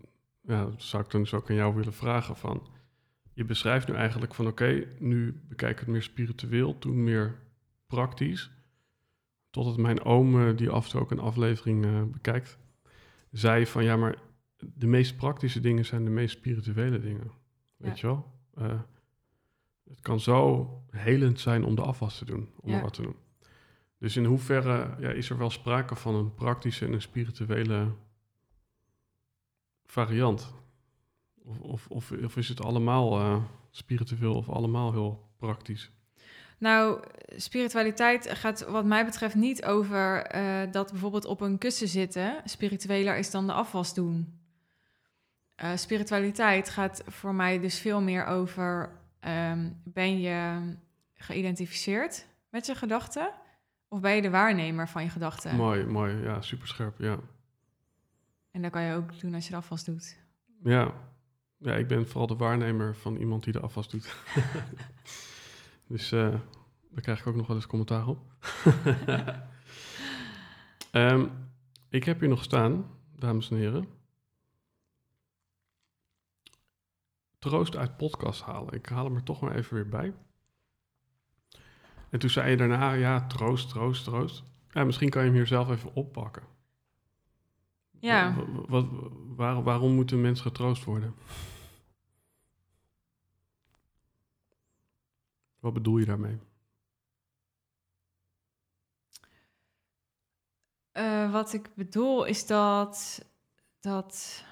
ja, 0.42 0.64
dat 0.64 0.82
zou 0.82 1.02
ik 1.02 1.10
dan 1.10 1.20
dus 1.20 1.34
ook 1.34 1.50
aan 1.50 1.56
jou 1.56 1.74
willen 1.74 1.94
vragen 1.94 2.36
van... 2.36 2.66
je 3.32 3.44
beschrijft 3.44 3.88
nu 3.88 3.94
eigenlijk 3.94 4.34
van 4.34 4.46
oké, 4.46 4.86
nu 4.98 5.40
bekijk 5.48 5.72
ik 5.72 5.78
het 5.78 5.88
meer 5.88 6.02
spiritueel... 6.02 6.78
toen 6.78 7.04
meer 7.04 7.38
praktisch... 7.86 8.50
Totdat 9.50 9.76
mijn 9.76 10.04
oom, 10.04 10.40
eh, 10.40 10.56
die 10.56 10.70
af 10.70 10.84
en 10.84 10.90
toe 10.90 11.00
ook 11.00 11.10
een 11.10 11.18
aflevering 11.18 11.84
eh, 11.84 12.02
bekijkt, 12.02 12.58
zei 13.30 13.66
van 13.66 13.84
ja, 13.84 13.96
maar 13.96 14.28
de 14.74 14.86
meest 14.86 15.16
praktische 15.16 15.60
dingen 15.60 15.84
zijn 15.84 16.04
de 16.04 16.10
meest 16.10 16.36
spirituele 16.36 17.00
dingen. 17.00 17.30
Weet 17.76 18.00
je 18.00 18.06
wel? 18.06 18.26
Eh, 18.54 18.80
het 19.88 20.00
kan 20.00 20.20
zo 20.20 20.68
helend 20.90 21.40
zijn 21.40 21.64
om 21.64 21.74
de 21.74 21.82
afwas 21.82 22.18
te 22.18 22.24
doen, 22.24 22.48
om 22.60 22.70
Ja. 22.70 22.80
wat 22.80 22.94
te 22.94 23.02
doen. 23.02 23.16
Dus 23.98 24.16
in 24.16 24.24
hoeverre 24.24 24.96
ja, 24.98 25.10
is 25.10 25.30
er 25.30 25.38
wel 25.38 25.50
sprake 25.50 25.96
van 25.96 26.14
een 26.14 26.34
praktische 26.34 26.86
en 26.86 26.92
een 26.92 27.02
spirituele 27.02 27.92
variant? 29.84 30.52
Of, 31.42 31.60
of, 31.60 31.86
of, 31.88 32.12
of 32.12 32.36
is 32.36 32.48
het 32.48 32.62
allemaal 32.62 33.18
eh, 33.18 33.42
spiritueel 33.70 34.34
of 34.34 34.48
allemaal 34.48 34.92
heel 34.92 35.28
praktisch? 35.36 35.90
Nou, 36.58 37.00
spiritualiteit 37.36 38.30
gaat 38.30 38.66
wat 38.68 38.84
mij 38.84 39.04
betreft 39.04 39.34
niet 39.34 39.64
over 39.64 40.22
eh, 40.22 40.72
dat 40.72 40.90
bijvoorbeeld 40.90 41.24
op 41.24 41.40
een 41.40 41.58
kussen 41.58 41.88
zitten 41.88 42.40
spiritueler 42.44 43.16
is 43.18 43.30
dan 43.30 43.46
de 43.46 43.52
afwas 43.52 43.94
doen. 43.94 44.39
Eh, 45.60 45.76
spiritualiteit 45.76 46.70
gaat 46.70 47.02
voor 47.06 47.34
mij 47.34 47.60
dus 47.60 47.78
veel 47.78 48.00
meer 48.00 48.24
over: 48.24 48.90
ehm, 49.20 49.70
ben 49.84 50.20
je 50.20 50.60
geïdentificeerd 51.14 52.26
met 52.50 52.66
je 52.66 52.74
gedachten? 52.74 53.32
Of 53.88 54.00
ben 54.00 54.14
je 54.14 54.22
de 54.22 54.30
waarnemer 54.30 54.88
van 54.88 55.02
je 55.02 55.08
gedachten? 55.08 55.56
Mooi, 55.56 55.86
mooi. 55.86 56.16
Ja, 56.22 56.40
super 56.40 56.68
scherp. 56.68 56.98
Ja. 56.98 57.18
En 58.50 58.62
dat 58.62 58.70
kan 58.70 58.82
je 58.82 58.94
ook 58.94 59.20
doen 59.20 59.34
als 59.34 59.44
je 59.44 59.50
de 59.50 59.56
afwas 59.56 59.84
doet. 59.84 60.18
Ja. 60.62 60.94
ja, 61.58 61.74
ik 61.74 61.86
ben 61.86 62.08
vooral 62.08 62.26
de 62.26 62.36
waarnemer 62.36 62.96
van 62.96 63.16
iemand 63.16 63.44
die 63.44 63.52
de 63.52 63.60
afwas 63.60 63.88
doet. 63.88 64.16
dus 65.88 66.12
eh, 66.12 66.34
daar 66.90 67.02
krijg 67.02 67.20
ik 67.20 67.26
ook 67.26 67.36
nog 67.36 67.46
wel 67.46 67.56
eens 67.56 67.66
commentaar 67.66 68.06
op. 68.06 68.18
Ehm, 70.90 71.26
ik 71.88 72.04
heb 72.04 72.20
hier 72.20 72.28
nog 72.28 72.42
staan, 72.42 72.86
dames 73.16 73.50
en 73.50 73.56
heren. 73.56 73.99
Troost 77.40 77.76
uit 77.76 77.96
podcast 77.96 78.42
halen. 78.42 78.74
Ik 78.74 78.86
haal 78.86 79.04
hem 79.04 79.14
er 79.16 79.22
toch 79.22 79.40
maar 79.40 79.54
even 79.56 79.74
weer 79.74 79.88
bij. 79.88 80.14
En 82.10 82.18
toen 82.18 82.30
zei 82.30 82.50
je 82.50 82.56
daarna, 82.56 82.92
ja, 82.92 83.26
troost, 83.26 83.68
troost, 83.68 84.04
troost. 84.04 84.42
Ja, 84.70 84.84
misschien 84.84 85.10
kan 85.10 85.20
je 85.22 85.26
hem 85.28 85.36
hier 85.36 85.46
zelf 85.46 85.68
even 85.70 85.94
oppakken. 85.94 86.42
Ja. 87.90 88.34
Wa- 88.34 88.44
wa- 88.44 88.66
Wat, 88.68 88.86
waar- 89.36 89.62
waarom 89.62 89.92
moet 89.94 90.10
een 90.10 90.20
mens 90.20 90.40
getroost 90.40 90.84
worden? 90.84 91.14
Wat 95.58 95.72
bedoel 95.72 95.98
je 95.98 96.04
daarmee? 96.06 96.38
Eh, 100.92 101.32
wat 101.32 101.52
ik 101.52 101.74
bedoel 101.74 102.24
is 102.24 102.46
dat, 102.46 103.24
dat 103.80 104.44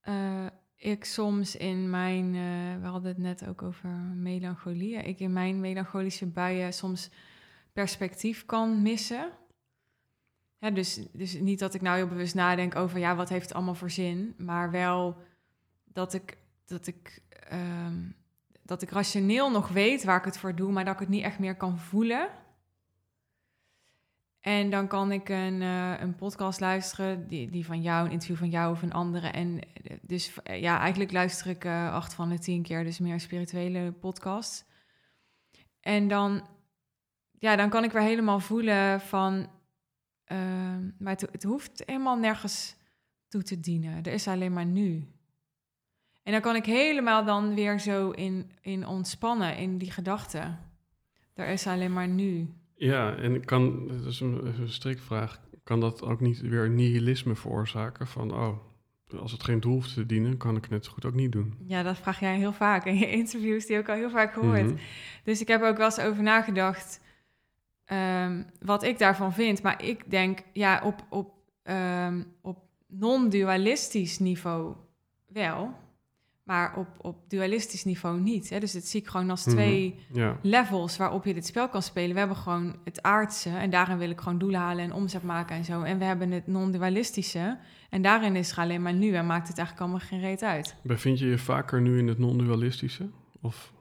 eh, 0.00 0.46
ik 0.76 1.04
soms 1.04 1.56
in 1.56 1.90
mijn, 1.90 2.34
eh, 2.34 2.80
we 2.80 2.86
hadden 2.86 3.08
het 3.08 3.18
net 3.18 3.46
ook 3.48 3.62
over 3.62 3.88
melancholie, 4.14 4.94
ik 4.94 5.20
in 5.20 5.32
mijn 5.32 5.60
melancholische 5.60 6.26
buien 6.26 6.72
soms 6.72 7.10
perspectief 7.72 8.44
kan 8.46 8.82
missen. 8.82 9.30
Ja, 10.58 10.70
dus, 10.70 11.00
dus 11.12 11.40
niet 11.40 11.58
dat 11.58 11.74
ik 11.74 11.80
nou 11.80 11.96
heel 11.96 12.08
bewust 12.08 12.34
nadenk 12.34 12.76
over, 12.76 12.98
ja, 12.98 13.16
wat 13.16 13.28
heeft 13.28 13.46
het 13.46 13.54
allemaal 13.54 13.74
voor 13.74 13.90
zin, 13.90 14.34
maar 14.38 14.70
wel 14.70 15.16
dat 15.84 16.14
ik, 16.14 16.36
dat 16.64 16.86
ik, 16.86 17.22
ehm, 17.30 18.02
dat 18.62 18.82
ik 18.82 18.90
rationeel 18.90 19.50
nog 19.50 19.68
weet 19.68 20.04
waar 20.04 20.18
ik 20.18 20.24
het 20.24 20.38
voor 20.38 20.54
doe, 20.54 20.72
maar 20.72 20.84
dat 20.84 20.94
ik 20.94 21.00
het 21.00 21.08
niet 21.08 21.24
echt 21.24 21.38
meer 21.38 21.56
kan 21.56 21.78
voelen. 21.78 22.28
En 24.46 24.70
dan 24.70 24.86
kan 24.88 25.12
ik 25.12 25.28
een, 25.28 25.62
eh, 25.62 26.00
een 26.00 26.14
podcast 26.14 26.60
luisteren, 26.60 27.28
die, 27.28 27.50
die 27.50 27.66
van 27.66 27.82
jou, 27.82 28.04
een 28.04 28.12
interview 28.12 28.36
van 28.36 28.50
jou 28.50 28.72
of 28.72 28.82
een 28.82 28.92
andere. 28.92 29.28
En 29.28 29.60
eh, 29.60 29.96
dus 30.02 30.42
eh, 30.42 30.60
ja, 30.60 30.78
eigenlijk 30.78 31.12
luister 31.12 31.46
ik 31.46 31.66
acht 31.66 32.14
van 32.14 32.28
de 32.28 32.38
tien 32.38 32.62
keer, 32.62 32.84
dus 32.84 32.98
meer 32.98 33.20
spirituele 33.20 33.92
podcasts. 33.92 34.64
En 35.80 36.08
dan, 36.08 36.46
ja, 37.38 37.56
dan 37.56 37.68
kan 37.68 37.84
ik 37.84 37.92
weer 37.92 38.02
helemaal 38.02 38.40
voelen 38.40 39.00
van, 39.00 39.50
ehm, 40.24 40.90
maar 40.98 41.12
het, 41.12 41.28
het 41.32 41.42
hoeft 41.42 41.82
helemaal 41.86 42.16
nergens 42.16 42.76
toe 43.28 43.42
te 43.42 43.60
dienen. 43.60 44.02
Er 44.02 44.12
is 44.12 44.28
alleen 44.28 44.52
maar 44.52 44.66
nu. 44.66 45.08
En 46.22 46.32
dan 46.32 46.40
kan 46.40 46.56
ik 46.56 46.66
helemaal 46.66 47.24
dan 47.24 47.54
weer 47.54 47.80
zo 47.80 48.10
in, 48.10 48.50
in 48.60 48.86
ontspannen, 48.86 49.56
in 49.56 49.78
die 49.78 49.90
gedachten. 49.90 50.58
Er 51.34 51.48
is 51.48 51.66
alleen 51.66 51.92
maar 51.92 52.08
nu. 52.08 52.54
Ja, 52.76 53.16
en 53.16 53.44
kan, 53.44 53.88
dat 53.88 54.06
is 54.06 54.20
een, 54.20 54.46
een 54.60 54.68
strikvraag, 54.68 55.40
kan 55.64 55.80
dat 55.80 56.02
ook 56.02 56.20
niet 56.20 56.40
weer 56.40 56.70
nihilisme 56.70 57.34
veroorzaken? 57.34 58.06
Van, 58.06 58.34
oh, 58.34 58.58
als 59.20 59.32
het 59.32 59.42
geen 59.42 59.60
doel 59.60 59.72
hoeft 59.72 59.94
te 59.94 60.06
dienen, 60.06 60.36
kan 60.36 60.56
ik 60.56 60.62
het 60.62 60.70
net 60.70 60.84
zo 60.84 60.92
goed 60.92 61.04
ook 61.04 61.14
niet 61.14 61.32
doen. 61.32 61.54
Ja, 61.66 61.82
dat 61.82 61.96
vraag 61.96 62.20
jij 62.20 62.36
heel 62.36 62.52
vaak 62.52 62.84
in 62.84 62.98
je 62.98 63.10
interviews, 63.10 63.66
die 63.66 63.78
ik 63.78 63.88
al 63.88 63.94
heel 63.94 64.10
vaak 64.10 64.32
gehoord. 64.32 64.66
Mhm. 64.66 64.76
Dus 65.24 65.40
ik 65.40 65.48
heb 65.48 65.62
er 65.62 65.68
ook 65.68 65.76
wel 65.76 65.86
eens 65.86 66.00
over 66.00 66.22
nagedacht 66.22 67.00
ehm, 67.84 68.42
wat 68.60 68.82
ik 68.82 68.98
daarvan 68.98 69.32
vind. 69.32 69.62
Maar 69.62 69.84
ik 69.84 70.10
denk, 70.10 70.38
ja, 70.52 70.80
op, 70.84 71.04
op, 71.08 71.34
ehm, 71.62 72.22
op 72.40 72.58
non-dualistisch 72.86 74.18
niveau 74.18 74.74
wel, 75.26 75.74
maar 76.46 76.76
op, 76.76 76.86
op 77.00 77.30
dualistisch 77.30 77.84
niveau 77.84 78.20
niet. 78.20 78.50
Hè? 78.50 78.60
Dus 78.60 78.72
het 78.72 78.88
zie 78.88 79.00
ik 79.00 79.06
gewoon 79.08 79.30
als 79.30 79.44
Mhm. 79.44 79.54
twee 79.54 79.94
levels 80.42 80.96
waarop 80.96 81.24
je 81.24 81.34
dit 81.34 81.46
spel 81.46 81.68
kan 81.68 81.82
spelen. 81.82 82.12
We 82.12 82.18
hebben 82.18 82.36
gewoon 82.36 82.76
het 82.84 83.02
aardse 83.02 83.50
en 83.50 83.70
daarin 83.70 83.98
wil 83.98 84.10
ik 84.10 84.20
gewoon 84.20 84.38
doelen 84.38 84.60
halen 84.60 84.84
en 84.84 84.92
omzet 84.92 85.22
maken 85.22 85.56
en 85.56 85.64
zo. 85.64 85.82
En 85.82 85.98
we 85.98 86.04
hebben 86.04 86.30
het 86.30 86.46
non-dualistische 86.46 87.58
en 87.90 88.02
daarin 88.02 88.36
is 88.36 88.50
er 88.52 88.58
alleen 88.58 88.82
maar 88.82 88.94
nu 88.94 89.14
en 89.14 89.26
maakt 89.26 89.48
het 89.48 89.58
eigenlijk 89.58 89.88
allemaal 89.88 90.08
geen 90.08 90.20
reet 90.20 90.42
uit. 90.42 90.74
bevind 90.82 91.18
je 91.18 91.26
je 91.26 91.38
vaker 91.38 91.80
nu 91.80 91.98
in 91.98 92.08
het 92.08 92.18
non-dualistische? 92.18 93.08
Of 93.40 93.72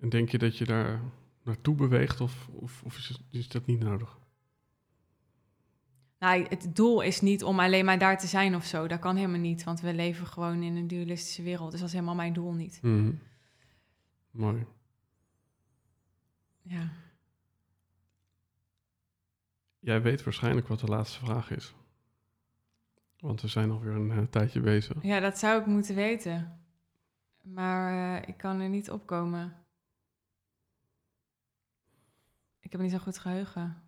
En 0.00 0.08
denk 0.08 0.28
je 0.28 0.38
dat 0.38 0.58
je 0.58 0.64
daar 0.64 1.00
naartoe 1.44 1.74
beweegt 1.74 2.20
of, 2.20 2.48
of, 2.52 2.82
of 2.84 2.96
is, 2.96 3.08
het- 3.08 3.20
is 3.30 3.48
dat 3.48 3.66
niet 3.66 3.80
nodig? 3.82 4.18
Nou, 6.24 6.46
het 6.48 6.76
doel 6.76 7.00
is 7.00 7.20
niet 7.20 7.44
om 7.44 7.60
alleen 7.60 7.84
maar 7.84 7.98
daar 7.98 8.18
te 8.18 8.26
zijn 8.26 8.54
of 8.54 8.64
zo. 8.64 8.86
Dat 8.86 8.98
kan 8.98 9.16
helemaal 9.16 9.40
niet, 9.40 9.64
want 9.64 9.80
we 9.80 9.94
leven 9.94 10.26
gewoon 10.26 10.62
in 10.62 10.76
een 10.76 10.88
dualistische 10.88 11.42
wereld. 11.42 11.70
Dus 11.70 11.80
dat 11.80 11.88
is 11.88 11.94
helemaal 11.94 12.14
mijn 12.14 12.32
doel 12.32 12.52
niet. 12.52 12.78
Mhm. 12.82 13.12
Mooi. 14.30 14.66
Ja. 16.62 16.88
Jij 19.78 20.02
weet 20.02 20.24
waarschijnlijk 20.24 20.68
wat 20.68 20.80
de 20.80 20.86
laatste 20.86 21.18
vraag 21.18 21.50
is. 21.50 21.74
Want 23.18 23.40
we 23.40 23.48
zijn 23.48 23.70
alweer 23.70 23.92
een 23.92 24.10
eh, 24.10 24.22
tijdje 24.30 24.60
bezig. 24.60 25.02
ja, 25.02 25.20
dat 25.20 25.38
zou 25.38 25.60
ik 25.60 25.66
moeten 25.66 25.94
weten. 25.94 26.58
Maar 27.42 28.16
eh, 28.22 28.28
ik 28.28 28.36
kan 28.36 28.60
er 28.60 28.68
niet 28.68 28.90
op 28.90 29.06
komen. 29.06 29.56
Ik 32.60 32.72
heb 32.72 32.80
niet 32.80 32.90
zo'n 32.90 33.00
goed 33.00 33.18
geheugen. 33.18 33.82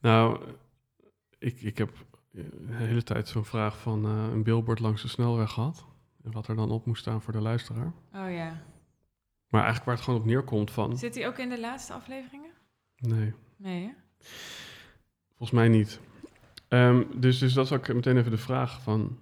Nou, 0.00 0.54
ik, 1.40 1.60
ik 1.60 1.78
heb 1.78 1.90
eh, 2.32 2.44
de 2.66 2.74
hele 2.74 3.02
tijd 3.02 3.28
zo'n 3.28 3.44
vraag 3.44 3.78
van 3.78 4.04
eh, 4.04 4.32
een 4.32 4.42
billboard 4.42 4.80
langs 4.80 5.02
de 5.02 5.08
snelweg 5.08 5.50
gehad. 5.50 5.86
En 6.22 6.32
wat 6.32 6.48
er 6.48 6.56
dan 6.56 6.70
op 6.70 6.86
moest 6.86 7.00
staan 7.00 7.22
voor 7.22 7.32
de 7.32 7.40
luisteraar. 7.40 7.92
Oh 8.12 8.30
ja. 8.32 8.62
Maar 9.48 9.62
eigenlijk 9.62 9.84
waar 9.84 9.94
het 9.94 10.04
gewoon 10.04 10.20
op 10.20 10.26
neerkomt 10.26 10.70
van... 10.70 10.98
Zit 10.98 11.14
hij 11.14 11.26
ook 11.26 11.38
in 11.38 11.48
de 11.48 11.60
laatste 11.60 11.92
afleveringen? 11.92 12.50
Nee, 12.96 13.34
Nee, 13.56 13.84
hè? 13.84 13.92
volgens 15.28 15.50
mij 15.50 15.68
niet. 15.68 16.00
Ehm, 16.68 17.04
dus, 17.14 17.38
dus 17.38 17.52
dat 17.52 17.64
is 17.64 17.72
ook 17.72 17.92
meteen 17.92 18.16
even 18.16 18.30
de 18.30 18.38
vraag 18.38 18.82
van... 18.82 19.18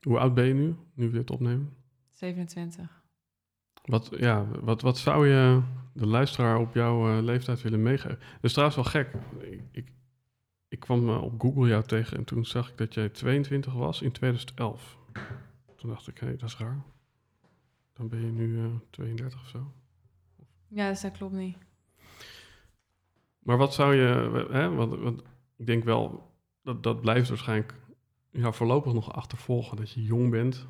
Hoe 0.00 0.18
oud 0.18 0.34
ben 0.34 0.46
je 0.46 0.54
nu, 0.54 0.76
nu 0.94 1.06
we 1.10 1.12
dit 1.12 1.30
opnemen? 1.30 1.76
27. 2.10 3.02
Wat, 3.84 4.10
ja, 4.16 4.46
wat, 4.60 4.82
wat 4.82 4.98
zou 4.98 5.28
je 5.28 5.62
de 5.92 6.06
luisteraar 6.06 6.58
op 6.58 6.74
jouw 6.74 7.16
eh, 7.16 7.22
leeftijd 7.22 7.62
willen 7.62 7.82
meegeven? 7.82 8.18
Dat 8.18 8.44
is 8.44 8.52
trouwens 8.52 8.76
wel 8.76 8.90
gek. 8.90 9.12
Ik, 9.40 9.62
ik, 9.72 9.88
ik 10.70 10.80
kwam 10.80 11.08
eh, 11.08 11.22
op 11.22 11.40
Google 11.40 11.68
jou 11.68 11.84
tegen 11.84 12.16
en 12.16 12.24
toen 12.24 12.44
zag 12.44 12.70
ik 12.70 12.78
dat 12.78 12.94
jij 12.94 13.08
22 13.08 13.72
was 13.72 14.02
in 14.02 14.12
2011. 14.12 14.98
Toen 15.76 15.90
dacht 15.90 16.08
ik, 16.08 16.18
hé, 16.18 16.36
dat 16.36 16.48
is 16.48 16.56
raar. 16.56 16.82
Dan 17.92 18.08
ben 18.08 18.24
je 18.24 18.32
nu 18.32 18.58
eh 18.58 18.70
32 18.90 19.40
of 19.40 19.48
zo. 19.48 19.72
Ja, 20.68 20.88
dus 20.88 21.00
dat 21.00 21.12
klopt 21.12 21.32
niet. 21.32 21.56
Maar 23.38 23.56
wat 23.56 23.74
zou 23.74 23.94
je... 23.94 24.46
Hè, 24.50 24.68
want, 24.68 24.98
want 24.98 25.22
ik 25.56 25.66
denk 25.66 25.84
wel, 25.84 26.32
dat, 26.62 26.82
dat 26.82 27.00
blijft 27.00 27.28
waarschijnlijk 27.28 27.74
ja, 28.30 28.52
voorlopig 28.52 28.92
nog 28.92 29.12
achtervolgen. 29.12 29.76
Dat 29.76 29.92
je 29.92 30.02
jong 30.02 30.30
bent. 30.30 30.66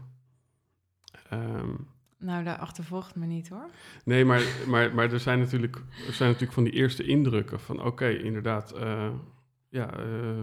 Ehm, 1.28 1.74
Nou, 2.18 2.44
dat 2.44 2.58
achtervolgt 2.58 3.16
me 3.16 3.26
niet 3.26 3.48
hoor. 3.48 3.70
Nee, 4.04 4.24
maar, 4.24 4.42
maar, 4.66 4.94
maar 4.94 5.12
er, 5.12 5.20
zijn 5.20 5.38
natuurlijk, 5.38 5.76
er 6.06 6.12
zijn 6.12 6.28
natuurlijk 6.28 6.52
van 6.52 6.64
die 6.64 6.72
eerste 6.72 7.02
indrukken 7.02 7.60
van... 7.60 7.82
oké, 7.82 8.08
inderdaad, 8.08 8.72
eh, 8.72 9.10
ja, 9.70 9.98
eh, 9.98 10.42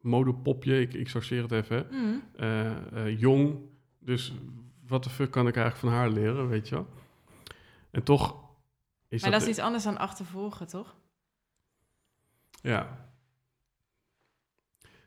modepopje, 0.00 0.80
ik, 0.80 0.94
ik 0.94 1.08
sorteer 1.08 1.42
het 1.42 1.52
even. 1.52 1.86
Mm. 1.90 2.22
Eh, 2.36 3.06
eh, 3.06 3.20
jong, 3.20 3.58
dus 3.98 4.32
wat 4.86 5.04
de 5.04 5.10
fuck 5.10 5.30
kan 5.30 5.46
ik 5.48 5.56
eigenlijk 5.56 5.86
van 5.86 6.00
haar 6.00 6.10
leren, 6.10 6.48
weet 6.48 6.68
je 6.68 6.74
wel? 6.74 6.88
En 7.90 8.02
toch 8.02 8.42
is 9.08 9.22
Maar 9.22 9.30
dat 9.30 9.42
is 9.42 9.48
iets 9.48 9.58
anders 9.58 9.84
dan 9.84 9.98
achtervolgen, 9.98 10.66
toch? 10.66 10.94
Ja. 12.62 13.08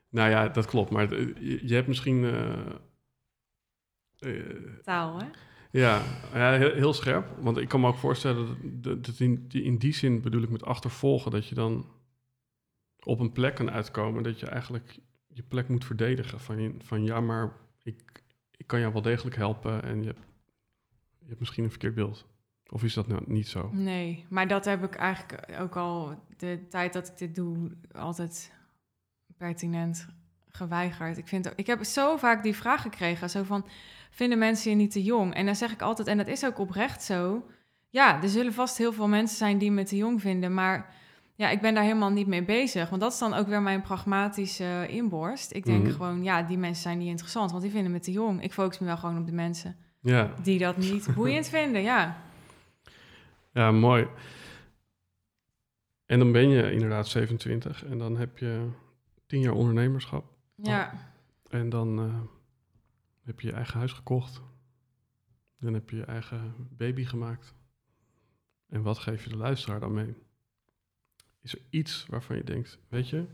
Nou 0.10 0.30
ja, 0.30 0.48
dat 0.48 0.66
klopt, 0.66 0.90
maar 0.92 1.10
het- 1.10 1.38
je, 1.40 1.68
je 1.68 1.74
hebt 1.74 1.88
misschien... 1.88 2.24
Taal, 4.84 5.20
hè? 5.20 5.26
Ja, 5.72 6.02
ja 6.34 6.52
heel, 6.52 6.74
heel 6.74 6.94
scherp. 6.94 7.28
Want 7.40 7.58
ik 7.58 7.68
kan 7.68 7.82
me 7.82 7.88
ook 7.88 7.96
voorstellen 7.98 8.58
dat, 8.82 9.20
in, 9.20 9.46
in 9.50 9.78
die 9.78 9.94
zin 9.94 10.22
bedoel 10.22 10.42
ik 10.42 10.50
met 10.50 10.64
achtervolgen, 10.64 11.32
dat 11.32 11.48
je 11.48 11.56
dan 11.56 11.86
op 13.08 13.20
een 13.20 13.32
plek 13.32 13.56
kan 13.56 13.72
uitkomen 13.72 14.24
dat 14.24 14.40
je 14.40 14.46
eigenlijk 14.46 15.00
je 15.28 15.44
plek 15.44 15.68
moet 15.70 15.86
verdedigen. 15.86 16.40
Van, 16.40 16.76
van 16.84 17.04
ja, 17.04 17.22
maar 17.22 17.52
ik, 17.84 18.24
ik 18.58 18.68
kan 18.68 18.80
jou 18.80 18.94
wel 18.94 19.02
degelijk 19.02 19.36
helpen 19.36 19.84
en 19.84 20.02
je 20.02 20.08
hebt, 20.08 20.26
je 21.20 21.28
hebt 21.28 21.40
misschien 21.40 21.64
een 21.64 21.70
verkeerd 21.70 21.96
beeld. 21.96 22.26
Of 22.70 22.84
is 22.84 22.94
dat 22.94 23.08
nou 23.08 23.22
niet 23.26 23.48
zo? 23.48 23.70
Nee, 23.74 24.26
maar 24.30 24.48
dat 24.48 24.66
heb 24.66 24.84
ik 24.84 24.96
eigenlijk 24.96 25.60
ook 25.60 25.76
al 25.76 26.24
de 26.38 26.66
tijd 26.70 26.94
dat 26.94 27.08
ik 27.08 27.18
dit 27.18 27.36
doe 27.36 27.72
altijd 27.92 28.54
pertinent 29.38 30.08
geweigerd. 30.48 31.18
Ik, 31.18 31.28
vind, 31.28 31.52
ik 31.56 31.68
heb 31.68 31.84
zo 31.84 32.18
vaak 32.18 32.44
die 32.44 32.56
vraag 32.56 32.82
gekregen, 32.82 33.30
zo 33.30 33.44
van, 33.44 33.66
vinden 34.10 34.38
mensen 34.38 34.70
je 34.70 34.76
niet 34.76 34.92
te 34.92 35.04
jong? 35.04 35.34
En 35.34 35.46
dan 35.46 35.56
zeg 35.56 35.72
ik 35.72 35.82
altijd, 35.82 36.08
en 36.08 36.18
dat 36.18 36.28
is 36.28 36.46
ook 36.46 36.60
oprecht 36.60 37.04
zo, 37.04 37.50
ja, 37.90 38.22
er 38.22 38.30
zullen 38.30 38.54
vast 38.54 38.78
heel 38.78 38.94
veel 38.94 39.08
mensen 39.08 39.38
zijn 39.38 39.58
die 39.58 39.72
me 39.72 39.84
te 39.84 39.96
jong 39.96 40.22
vinden, 40.22 40.54
maar 40.54 40.96
ja, 41.38 41.50
ik 41.50 41.62
ben 41.62 41.74
daar 41.74 41.84
helemaal 41.84 42.10
niet 42.10 42.28
mee 42.28 42.44
bezig. 42.44 42.90
Want 42.90 43.02
dat 43.02 43.12
is 43.12 43.20
dan 43.20 43.34
ook 43.34 43.48
weer 43.48 43.62
mijn 43.62 43.82
pragmatische 43.82 44.86
inborst. 44.90 45.54
Ik 45.54 45.66
denk 45.66 45.84
Mhm. 45.84 45.92
gewoon, 45.92 46.24
ja, 46.24 46.44
die 46.44 46.58
mensen 46.58 46.82
zijn 46.82 46.98
niet 46.98 47.08
interessant, 47.10 47.52
want 47.52 47.64
die 47.64 47.72
vinden 47.72 47.92
me 47.92 48.00
te 48.00 48.12
jong. 48.12 48.44
Ik 48.44 48.54
focus 48.54 48.80
me 48.80 48.86
wel 48.86 48.98
gewoon 48.98 49.18
op 49.18 49.26
de 49.26 49.32
mensen 49.32 49.76
Ja, 50.00 50.34
die 50.44 50.60
dat 50.60 50.78
niet 50.78 51.08
boeiend 51.16 51.48
vinden, 51.48 51.82
ja. 51.82 52.18
ja 53.52 53.72
mooi. 53.72 54.08
En 56.06 56.20
dan 56.20 56.32
ben 56.32 56.50
je 56.50 56.72
inderdaad 56.72 57.08
27 57.08 57.86
en 57.86 57.98
dan 57.98 58.18
heb 58.18 58.38
je 58.38 58.70
10 59.26 59.40
jaar 59.42 59.54
ondernemerschap. 59.54 60.26
Ja, 60.56 60.94
En 61.50 61.70
dan 61.70 62.00
eh, 62.00 62.20
heb 63.24 63.40
je 63.40 63.48
je 63.48 63.54
eigen 63.54 63.78
huis 63.78 63.92
gekocht. 63.92 64.42
Dan 65.60 65.74
heb 65.74 65.90
je 65.90 65.96
je 65.96 66.06
eigen 66.06 66.54
baby 66.70 67.06
gemaakt. 67.06 67.54
En 68.70 68.82
wat 68.82 68.98
geef 68.98 69.24
je 69.24 69.30
de 69.30 69.38
luisteraar 69.38 69.80
dan 69.80 69.94
mee? 69.94 70.16
Is 71.48 71.54
er 71.54 71.62
iets 71.70 72.06
waarvan 72.06 72.36
je 72.36 72.44
denkt, 72.44 72.80
weet 72.90 73.10
je, 73.10 73.26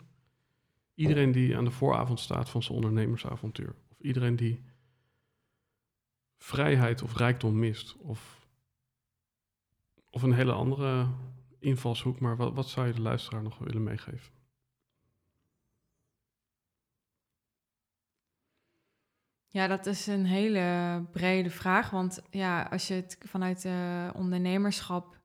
iedereen 0.94 1.32
die 1.32 1.58
aan 1.58 1.66
de 1.66 1.72
vooravond 1.72 2.20
staat 2.20 2.50
van 2.50 2.64
zijn 2.64 2.76
ondernemersavontuur, 2.76 3.76
of 3.92 4.00
iedereen 4.00 4.36
die 4.36 4.64
vrijheid 6.38 7.02
of 7.02 7.16
rijkdom 7.18 7.60
mist, 7.60 7.98
of, 7.98 8.48
of 10.10 10.22
een 10.22 10.34
hele 10.34 10.52
andere 10.52 11.08
invalshoek, 11.60 12.20
maar 12.20 12.38
wat, 12.38 12.54
wat 12.54 12.70
zou 12.70 12.88
je 12.88 12.94
de 12.94 13.02
luisteraar 13.02 13.44
nog 13.44 13.58
willen 13.58 13.84
meegeven? 13.84 14.34
Ja, 19.48 19.68
dat 19.68 19.86
is 19.86 20.08
een 20.08 20.26
hele 20.26 21.06
brede 21.12 21.50
vraag. 21.50 21.90
Want 21.90 22.22
ja, 22.30 22.62
als 22.62 22.88
je 22.88 22.94
het 22.94 23.18
vanuit 23.20 23.66
eh, 23.66 24.10
ondernemerschap. 24.14 25.22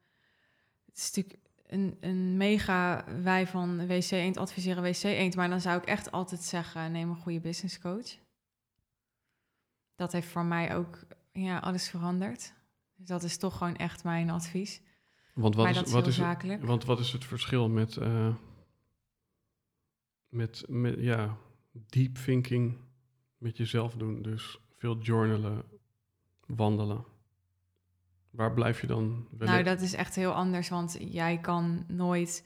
Het 0.87 0.97
is 0.97 1.15
natuurlijk 1.15 1.48
een, 1.69 1.97
een 2.01 2.37
mega 2.37 3.05
wij 3.23 3.47
van 3.47 3.87
WC 3.87 4.11
Eend 4.11 4.37
adviseren 4.37 4.83
WC 4.83 5.03
Eend. 5.03 5.37
Maar 5.37 5.49
dan 5.49 5.61
zou 5.61 5.79
ik 5.79 5.87
echt 5.87 6.11
altijd 6.11 6.41
zeggen: 6.41 6.93
neem 6.93 7.11
een 7.11 7.17
goede 7.17 7.41
business 7.41 7.79
coach. 7.79 8.19
Dat 9.97 10.13
heeft 10.13 10.29
voor 10.29 10.45
mij 10.45 10.77
ook 10.77 10.99
ja, 11.33 11.59
alles 11.59 11.89
veranderd. 11.89 12.55
Dus 12.97 13.07
dat 13.07 13.23
is 13.23 13.37
toch 13.37 13.57
gewoon 13.57 13.77
echt 13.77 14.05
mijn 14.05 14.31
advies. 14.31 14.81
Want 15.35 15.55
wat 15.55 15.65
maar 15.65 15.75
is, 15.75 15.79
dat 15.79 15.87
is 15.87 15.93
wat 15.93 16.07
is, 16.07 16.17
het-. 16.17 16.65
Want 16.65 16.85
wat 16.85 17.01
is 17.01 17.13
het 17.13 17.25
verschil 17.25 17.69
met, 17.69 17.97
eh, 17.97 18.35
met, 20.29 20.65
met 20.69 20.95
ja, 20.99 21.37
deep 21.73 22.15
thinking 22.15 22.77
met 23.37 23.57
jezelf 23.57 23.95
doen? 23.95 24.23
Dus 24.23 24.59
veel 24.77 24.99
journalen, 24.99 25.65
wandelen. 26.47 27.05
Waar 28.31 28.53
blijf 28.53 28.81
je 28.81 28.87
dan 28.87 29.27
Nou, 29.39 29.63
dat 29.63 29.81
is 29.81 29.95
echt 29.95 30.15
heel 30.15 30.33
anders, 30.33 30.69
want 30.69 30.97
jij 31.01 31.39
kan 31.39 31.85
nooit 31.87 32.45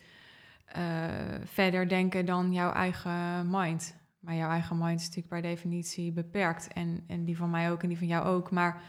eh, 0.64 1.09
verder 1.44 1.88
denken 1.88 2.26
dan 2.26 2.52
jouw 2.52 2.72
eigen 2.72 3.50
mind. 3.50 4.00
Maar 4.18 4.34
jouw 4.34 4.50
eigen 4.50 4.78
mind 4.78 5.00
is 5.00 5.06
natuurlijk 5.06 5.34
per 5.34 5.42
definitie 5.42 6.12
beperkt. 6.12 6.72
En, 6.72 7.04
en 7.06 7.24
die 7.24 7.36
van 7.36 7.50
mij 7.50 7.70
ook 7.70 7.82
en 7.82 7.88
die 7.88 7.98
van 7.98 8.06
jou 8.06 8.26
ook. 8.26 8.50
Maar 8.50 8.82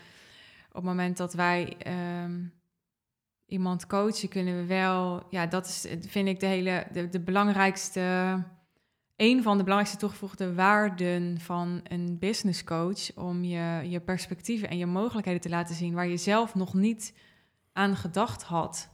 op 0.69 0.75
het 0.75 0.83
moment 0.83 1.17
dat 1.17 1.33
wij 1.33 1.77
ehm, 1.77 2.41
iemand 3.45 3.87
coachen, 3.87 4.29
kunnen 4.29 4.55
we 4.55 4.65
wel... 4.65 5.23
Ja, 5.29 5.45
dat 5.45 5.65
is, 5.65 5.87
vind 6.07 6.27
ik, 6.27 6.39
de 6.39 6.45
hele... 6.45 6.87
De, 6.91 7.09
de 7.09 7.19
belangrijkste... 7.19 8.01
Een 9.23 9.43
van 9.43 9.57
de 9.57 9.63
belangrijkste 9.63 9.99
toegevoegde 9.99 10.53
waarden 10.53 11.39
van 11.39 11.81
een 11.83 12.17
business 12.19 12.63
coach... 12.63 13.15
om 13.15 13.43
je, 13.43 13.89
je 13.89 13.99
perspectieven 13.99 14.69
en 14.69 14.77
je 14.77 14.85
mogelijkheden 14.85 15.41
te 15.41 15.49
laten 15.49 15.75
zien... 15.75 15.93
waar 15.93 16.07
je 16.07 16.17
zelf 16.17 16.55
nog 16.55 16.73
niet 16.73 17.13
aan 17.73 17.95
gedacht 17.95 18.43
had. 18.43 18.89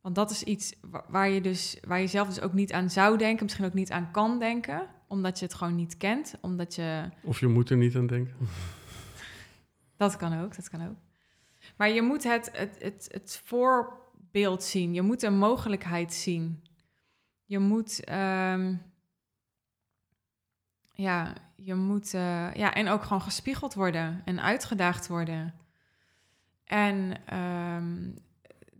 Want 0.00 0.14
dat 0.14 0.30
is 0.30 0.42
iets 0.42 0.76
wa- 0.80 1.04
waar 1.08 1.28
je, 1.28 1.40
dus, 1.40 1.78
waar 1.86 2.00
je 2.00 2.06
zelf 2.06 2.28
dus 2.28 2.40
ook 2.40 2.52
niet 2.52 2.72
aan 2.72 2.90
zou 2.90 3.18
denken... 3.18 3.44
misschien 3.44 3.64
ook 3.64 3.74
niet 3.74 3.90
aan 3.90 4.10
kan 4.10 4.38
denken... 4.38 4.86
omdat 5.08 5.38
je 5.38 5.44
het 5.44 5.54
gewoon 5.54 5.74
niet 5.74 5.96
kent. 5.96 6.34
Omdat 6.40 6.74
je... 6.74 7.08
Of 7.22 7.40
je 7.40 7.46
moet 7.46 7.70
er 7.70 7.76
niet 7.76 7.96
aan 7.96 8.06
denken. 8.06 8.36
Dat 9.96 10.16
kan 10.16 10.40
ook, 10.40 10.56
dat 10.56 10.68
kan 10.68 10.88
ook. 10.88 10.96
Maar 11.76 11.90
je 11.90 12.02
moet 12.02 12.24
het, 12.24 12.50
het, 12.52 12.76
het, 12.78 13.08
het 13.12 13.42
voorbeeld 13.44 14.62
zien. 14.62 14.94
Je 14.94 15.02
moet 15.02 15.22
een 15.22 15.38
mogelijkheid 15.38 16.14
zien. 16.14 16.62
Je 17.44 17.58
moet... 17.58 18.04
ehm, 18.04 18.74
ja, 21.00 21.32
je 21.56 21.74
moet... 21.74 22.14
eh, 22.14 22.54
ja, 22.54 22.74
en 22.74 22.88
ook 22.88 23.02
gewoon 23.02 23.22
gespiegeld 23.22 23.74
worden 23.74 24.22
en 24.24 24.42
uitgedaagd 24.42 25.08
worden. 25.08 25.54
En 26.64 27.12
ehm, 27.26 28.10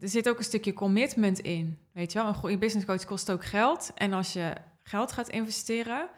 er 0.01 0.09
zit 0.09 0.29
ook 0.29 0.39
een 0.39 0.45
stukje 0.45 0.73
commitment 0.73 1.39
in. 1.39 1.79
Weet 1.93 2.13
je 2.13 2.19
wel, 2.19 2.29
een 2.29 2.35
goede 2.35 2.59
business 2.59 2.87
coach 2.87 3.05
kost 3.05 3.31
ook 3.31 3.45
geld. 3.45 3.91
En 3.95 4.13
als 4.13 4.33
je 4.33 4.55
geld 4.83 5.13
gaat 5.13 5.29
investeren, 5.29 6.09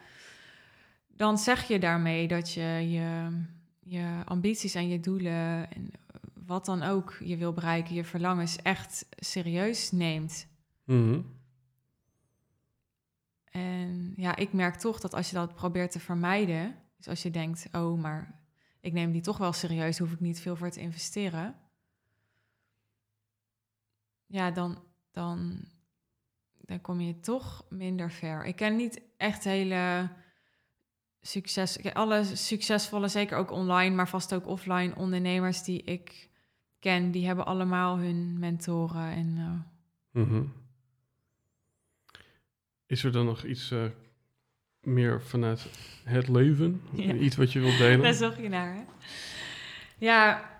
dan 1.07 1.37
zeg 1.37 1.67
je 1.67 1.79
daarmee 1.79 2.27
dat 2.27 2.53
je 2.53 2.61
je, 2.89 3.41
je 3.79 4.21
ambities 4.25 4.75
en 4.75 4.87
je 4.87 4.99
doelen 4.99 5.71
en 5.71 5.91
wat 6.45 6.65
dan 6.65 6.83
ook 6.83 7.17
je 7.19 7.37
wil 7.37 7.53
bereiken, 7.53 7.95
je 7.95 8.03
verlangens 8.03 8.55
echt 8.55 9.05
serieus 9.15 9.91
neemt. 9.91 10.47
Mhm. 10.85 11.19
En 13.53 14.13
ja, 14.15 14.35
ik 14.35 14.53
merk 14.53 14.75
toch 14.75 14.99
dat 14.99 15.13
als 15.13 15.29
je 15.29 15.35
dat 15.35 15.55
probeert 15.55 15.91
te 15.91 15.99
vermijden, 15.99 16.75
dus 16.97 17.07
als 17.07 17.21
je 17.21 17.31
denkt, 17.31 17.67
oh, 17.71 18.01
maar 18.01 18.41
ik 18.81 18.93
neem 18.93 19.11
die 19.11 19.21
toch 19.21 19.37
wel 19.37 19.53
serieus, 19.53 19.97
hoef 19.97 20.11
ik 20.11 20.19
niet 20.19 20.41
veel 20.41 20.55
voor 20.55 20.69
te 20.69 20.79
investeren. 20.79 21.55
Ja, 24.25 24.51
dan, 24.51 24.83
dan, 25.11 25.65
dan 26.61 26.81
kom 26.81 27.01
je 27.01 27.19
toch 27.19 27.65
minder 27.69 28.11
ver. 28.11 28.45
Ik 28.45 28.55
ken 28.55 28.75
niet 28.75 29.01
echt 29.17 29.43
hele 29.43 30.09
succes, 31.21 31.93
alle 31.93 32.23
succesvolle, 32.35 33.07
zeker 33.07 33.37
ook 33.37 33.51
online, 33.51 33.95
maar 33.95 34.09
vast 34.09 34.33
ook 34.33 34.47
offline 34.47 34.95
ondernemers 34.95 35.63
die 35.63 35.83
ik 35.83 36.29
ken, 36.79 37.11
die 37.11 37.25
hebben 37.25 37.45
allemaal 37.45 37.97
hun 37.97 38.39
mentoren 38.39 39.11
en. 39.11 39.35
Uh... 39.37 40.23
Mhm. 40.23 40.43
Is 42.93 43.03
er 43.03 43.11
dan 43.11 43.25
nog 43.25 43.43
iets 43.43 43.71
uh, 43.71 43.83
meer 44.81 45.21
vanuit 45.21 45.65
het 46.03 46.27
leven? 46.27 46.81
Ja. 46.91 47.13
Iets 47.13 47.35
wat 47.35 47.51
je 47.51 47.59
wilt 47.59 47.77
delen? 47.77 48.01
Daar 48.01 48.13
zocht 48.13 48.37
je 48.37 48.49
naar, 48.49 48.73
hè? 48.73 48.81
Ja. 49.97 50.51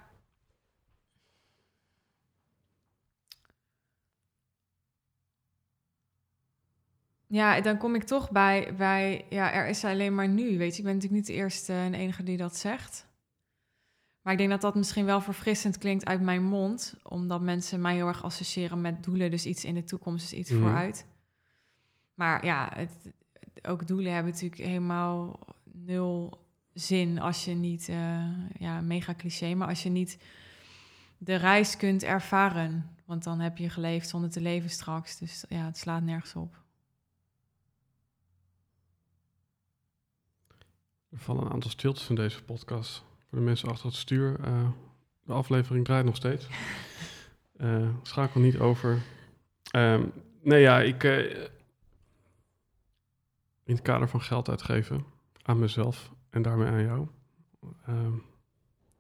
Ja, 7.27 7.61
dan 7.61 7.77
kom 7.77 7.95
ik 7.95 8.03
toch 8.03 8.31
bij, 8.31 8.73
bij, 8.77 9.26
ja, 9.30 9.51
er 9.53 9.68
is 9.68 9.84
alleen 9.85 10.15
maar 10.15 10.27
nu, 10.27 10.57
weet 10.57 10.72
je. 10.72 10.77
Ik 10.77 10.84
ben 10.84 10.93
natuurlijk 10.93 11.11
niet 11.11 11.26
de 11.27 11.34
eerste 11.34 11.73
en 11.73 11.93
enige 11.93 12.23
die 12.23 12.38
dat 12.38 12.57
zegt. 12.57 13.07
Maar 14.22 14.34
ik 14.34 14.39
denk 14.39 14.49
dat 14.51 14.61
dat 14.61 14.76
misschien 14.76 15.05
wel 15.05 15.22
verfrissend 15.22 15.77
klinkt 15.77 16.05
uit 16.05 16.22
mijn 16.22 16.43
mond, 16.43 16.95
omdat 17.03 17.41
mensen 17.41 17.81
mij 17.81 17.95
heel 17.95 18.07
erg 18.07 18.23
associëren 18.23 18.81
met 18.81 19.03
doelen, 19.03 19.31
dus 19.31 19.45
iets 19.45 19.65
in 19.65 19.73
de 19.73 19.84
toekomst, 19.84 20.30
dus 20.30 20.39
iets 20.39 20.49
Mhm. 20.49 20.61
vooruit. 20.61 21.05
Maar 22.14 22.45
ja, 22.45 22.72
het, 22.76 23.11
ook 23.61 23.88
doelen 23.88 24.14
hebben 24.14 24.31
natuurlijk 24.31 24.61
helemaal 24.61 25.40
nul 25.64 26.41
zin 26.73 27.19
als 27.19 27.45
je 27.45 27.53
niet, 27.53 27.90
eh, 27.90 28.26
ja, 28.60 28.81
mega 28.81 29.14
cliché, 29.15 29.53
maar 29.53 29.68
als 29.68 29.84
je 29.84 29.90
niet 29.90 30.18
de 31.18 31.35
reis 31.35 31.77
kunt 31.77 32.03
ervaren. 32.03 32.90
Want 33.06 33.23
dan 33.23 33.40
heb 33.40 33.57
je 33.57 33.69
geleefd 33.69 34.10
zonder 34.10 34.30
te 34.30 34.41
leven 34.41 34.69
straks. 34.69 35.18
Dus 35.18 35.45
ja, 35.49 35.65
het 35.65 35.77
slaat 35.77 36.03
nergens 36.03 36.35
op. 36.35 36.61
Er 41.10 41.19
vallen 41.19 41.45
een 41.45 41.52
aantal 41.52 41.69
stiltes 41.69 42.10
in 42.10 42.15
deze 42.15 42.44
podcast. 42.44 43.03
Voor 43.30 43.38
de 43.38 43.44
mensen 43.44 43.69
achter 43.69 43.85
het 43.85 43.95
stuur. 43.95 44.40
eh, 44.40 44.69
de 45.26 45.34
aflevering 45.34 45.85
draait 45.85 46.06
nog 46.06 46.15
steeds. 46.15 46.48
Eh, 47.53 47.90
schakel 48.02 48.41
niet 48.41 48.57
over. 48.60 49.02
Ehm, 49.72 50.06
nee, 50.41 50.61
ja, 50.61 50.81
ik... 50.81 51.03
in 53.64 53.76
het 53.76 53.84
kader 53.84 54.10
van 54.10 54.22
geld 54.22 54.49
uitgeven 54.49 55.06
aan 55.41 55.60
mezelf 55.60 56.11
en 56.30 56.41
daarmee 56.41 56.68
aan 56.68 56.84
jou. 56.84 57.07
ehm, 57.85 58.14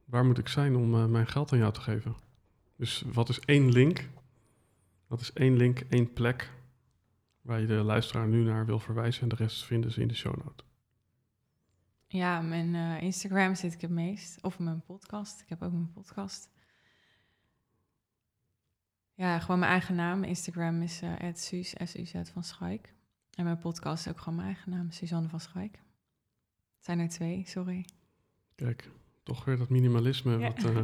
waar 0.05 0.25
moet 0.25 0.37
ik 0.37 0.47
zijn 0.47 0.75
om 0.75 0.93
eh, 0.93 1.05
mijn 1.05 1.27
geld 1.27 1.51
aan 1.51 1.57
jou 1.57 1.73
te 1.73 1.81
geven? 1.81 2.15
Dus 2.75 3.03
wat 3.13 3.29
is 3.29 3.39
één 3.39 3.71
link? 3.71 4.09
Wat 5.07 5.21
is 5.21 5.33
één 5.33 5.57
link, 5.57 5.79
één 5.79 6.13
plek 6.13 6.51
waar 7.41 7.59
je 7.59 7.67
de 7.67 7.73
luisteraar 7.73 8.27
nu 8.27 8.43
naar 8.43 8.65
wil 8.65 8.79
verwijzen 8.79 9.21
en 9.21 9.29
de 9.29 9.35
rest 9.35 9.65
vinden 9.65 9.91
ze 9.91 10.01
in 10.01 10.07
de 10.07 10.15
show 10.15 10.35
notes. 10.43 10.65
Ja, 12.07 12.41
mijn 12.41 12.75
eh, 12.75 13.01
Instagram 13.01 13.55
zit 13.55 13.73
ik 13.73 13.81
het 13.81 13.91
meest. 13.91 14.41
Of 14.41 14.59
mijn 14.59 14.81
podcast. 14.81 15.41
Ik 15.41 15.49
heb 15.49 15.61
ook 15.61 15.71
mijn 15.71 15.91
podcast. 15.91 16.49
Ja, 19.13 19.39
gewoon 19.39 19.59
mijn 19.59 19.71
eigen 19.71 19.95
naam. 19.95 20.23
Instagram 20.23 20.81
is 20.81 21.01
eh 21.01 21.33
Suus, 21.33 21.75
S-U-Z 21.83 22.13
van 22.31 22.43
Schaik. 22.43 22.93
En 23.35 23.43
mijn 23.43 23.57
podcast 23.59 24.05
is 24.05 24.11
ook 24.11 24.19
gewoon 24.19 24.35
mijn 24.35 24.47
eigen 24.47 24.71
naam, 24.71 24.91
Suzanne 24.91 25.29
van 25.29 25.39
Schaik. 25.39 25.71
Het 26.75 26.85
zijn 26.85 26.99
er 26.99 27.09
twee, 27.09 27.43
sorry. 27.47 27.85
Kijk, 28.55 28.89
toch 29.23 29.45
weer 29.45 29.57
dat 29.57 29.69
minimalisme 29.69 30.37
Ja. 30.37 30.47
wat 30.53 30.63
eh, 30.63 30.77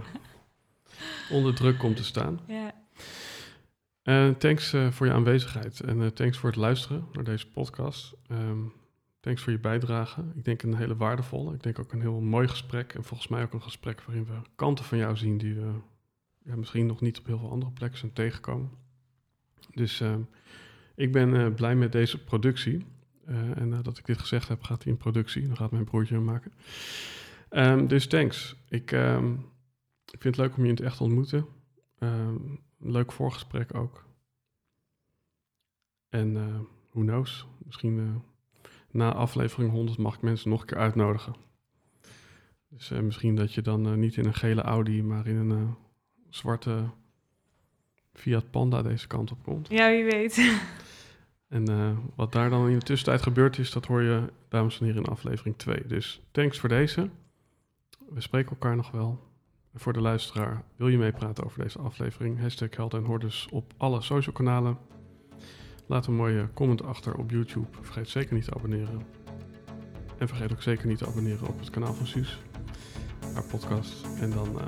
onder 1.35 1.55
druk 1.55 1.77
komt 1.77 1.95
te 1.95 2.03
staan. 2.03 2.39
Ja, 2.47 2.73
Eh, 4.03 4.29
thanks 4.29 4.73
eh, 4.73 4.91
voor 4.91 5.05
je 5.05 5.13
aanwezigheid 5.13 5.79
en 5.79 6.13
thanks 6.13 6.37
voor 6.37 6.49
het 6.49 6.57
luisteren 6.59 7.05
naar 7.13 7.23
deze 7.23 7.47
podcast. 7.51 8.15
Ehm, 8.27 8.59
thanks 9.19 9.41
voor 9.41 9.51
je 9.51 9.59
bijdrage. 9.59 10.23
Ik 10.35 10.45
denk 10.45 10.61
een 10.61 10.75
hele 10.75 10.95
waardevolle. 10.95 11.53
Ik 11.53 11.63
denk 11.63 11.79
ook 11.79 11.91
een 11.93 12.01
heel 12.01 12.19
mooi 12.21 12.47
gesprek. 12.47 12.93
En 12.93 13.03
volgens 13.03 13.29
mij 13.29 13.43
ook 13.43 13.53
een 13.53 13.61
gesprek 13.61 14.01
waarin 14.01 14.25
we 14.25 14.41
kanten 14.55 14.85
van 14.85 14.97
jou 14.97 15.17
zien 15.17 15.37
die 15.37 15.53
we 15.53 15.71
ja, 16.43 16.55
misschien 16.55 16.85
nog 16.85 17.01
niet 17.01 17.19
op 17.19 17.25
heel 17.25 17.39
veel 17.39 17.51
andere 17.51 17.71
plekken 17.71 17.99
zijn 17.99 18.13
tegengekomen. 18.13 18.69
Dus 19.73 20.01
ehm, 20.01 20.21
ik 20.99 21.11
ben 21.11 21.35
eh, 21.35 21.53
blij 21.53 21.75
met 21.75 21.91
deze 21.91 22.23
productie. 22.23 22.85
Eh, 23.25 23.57
en 23.57 23.69
nadat 23.69 23.97
ik 23.97 24.05
dit 24.05 24.19
gezegd 24.19 24.47
heb, 24.47 24.63
gaat 24.63 24.83
hij 24.83 24.91
in 24.91 24.97
productie. 24.97 25.47
Dan 25.47 25.57
gaat 25.57 25.71
mijn 25.71 25.83
broertje 25.83 26.13
hem 26.13 26.23
maken. 26.23 26.51
Ehm, 27.49 27.87
dus 27.87 28.07
thanks. 28.07 28.55
Ik, 28.69 28.91
ehm, 28.91 29.31
ik 30.11 30.21
vind 30.21 30.35
het 30.35 30.37
leuk 30.37 30.57
om 30.57 30.63
je 30.63 30.69
in 30.69 30.75
het 30.75 30.83
echt 30.83 30.97
te 30.97 31.03
ontmoeten. 31.03 31.45
Ehm, 31.99 32.35
leuk 32.79 33.11
voorgesprek 33.11 33.75
ook. 33.75 34.05
En 36.09 36.37
eh 36.37 36.59
who 36.91 37.01
knows, 37.01 37.47
misschien 37.65 38.23
na 38.91 39.13
aflevering 39.13 39.71
100 39.71 39.97
mag 39.97 40.15
ik 40.15 40.21
mensen 40.21 40.49
nog 40.49 40.61
een 40.61 40.67
keer 40.67 40.77
uitnodigen. 40.77 41.35
Dus 42.69 42.89
misschien 42.89 43.35
dat 43.35 43.53
je 43.53 43.61
dan 43.61 43.99
niet 43.99 44.17
in 44.17 44.25
een 44.25 44.33
gele 44.33 44.61
Audi, 44.61 45.03
maar 45.03 45.27
in 45.27 45.35
een 45.35 45.75
zwarte 46.29 46.89
Fiat 48.13 48.51
Panda 48.51 48.81
deze 48.81 49.07
kant 49.07 49.31
op 49.31 49.43
komt. 49.43 49.69
ja 49.69 49.89
wie 49.89 50.03
weet. 50.03 50.37
En 51.49 51.67
eh, 51.67 51.97
wat 52.15 52.31
daar 52.31 52.49
dan 52.49 52.69
in 52.69 52.79
de 52.79 52.85
tussentijd 52.85 53.21
gebeurd 53.21 53.57
is, 53.57 53.71
dat 53.71 53.85
hoor 53.85 54.01
je, 54.01 54.23
dames 54.47 54.79
en 54.79 54.85
heren, 54.85 55.03
in 55.03 55.09
aflevering 55.09 55.57
2. 55.57 55.87
Dus 55.87 56.21
thanks 56.31 56.59
voor 56.59 56.69
deze. 56.69 57.09
We 58.09 58.21
spreken 58.21 58.49
elkaar 58.49 58.75
nog 58.75 58.91
wel. 58.91 59.27
En 59.73 59.79
voor 59.79 59.93
de 59.93 60.01
luisteraar, 60.01 60.63
wil 60.75 60.87
je 60.87 60.97
meepraten 60.97 61.43
over 61.43 61.63
deze 61.63 61.79
aflevering? 61.79 62.39
Hashtag 62.39 62.75
Held 62.75 62.93
en 62.93 63.03
Hordes 63.03 63.47
op 63.51 63.73
alle 63.77 64.01
social 64.01 64.35
kanalen. 64.35 64.77
Laat 65.85 66.07
een 66.07 66.15
mooie 66.15 66.49
comment 66.53 66.83
achter 66.83 67.15
op 67.15 67.31
YouTube. 67.31 67.67
Vergeet 67.81 68.09
zeker 68.09 68.33
niet 68.33 68.43
te 68.43 68.53
abonneren. 68.53 69.01
En 70.17 70.27
vergeet 70.27 70.51
ook 70.51 70.61
zeker 70.61 70.87
niet 70.87 70.97
te 70.97 71.07
abonneren 71.07 71.47
op 71.47 71.59
het 71.59 71.69
kanaal 71.69 71.93
van 71.93 72.07
Suus, 72.07 72.39
haar 73.33 73.43
podcast. 73.43 74.05
En 74.19 74.29
dan 74.29 74.59
eh, 74.59 74.65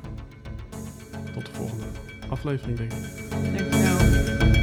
tot 1.34 1.46
de 1.46 1.52
volgende 1.52 1.86
aflevering, 2.30 2.78
denk 2.78 2.92
ik. 2.92 3.30
Dankjewel. 3.30 4.61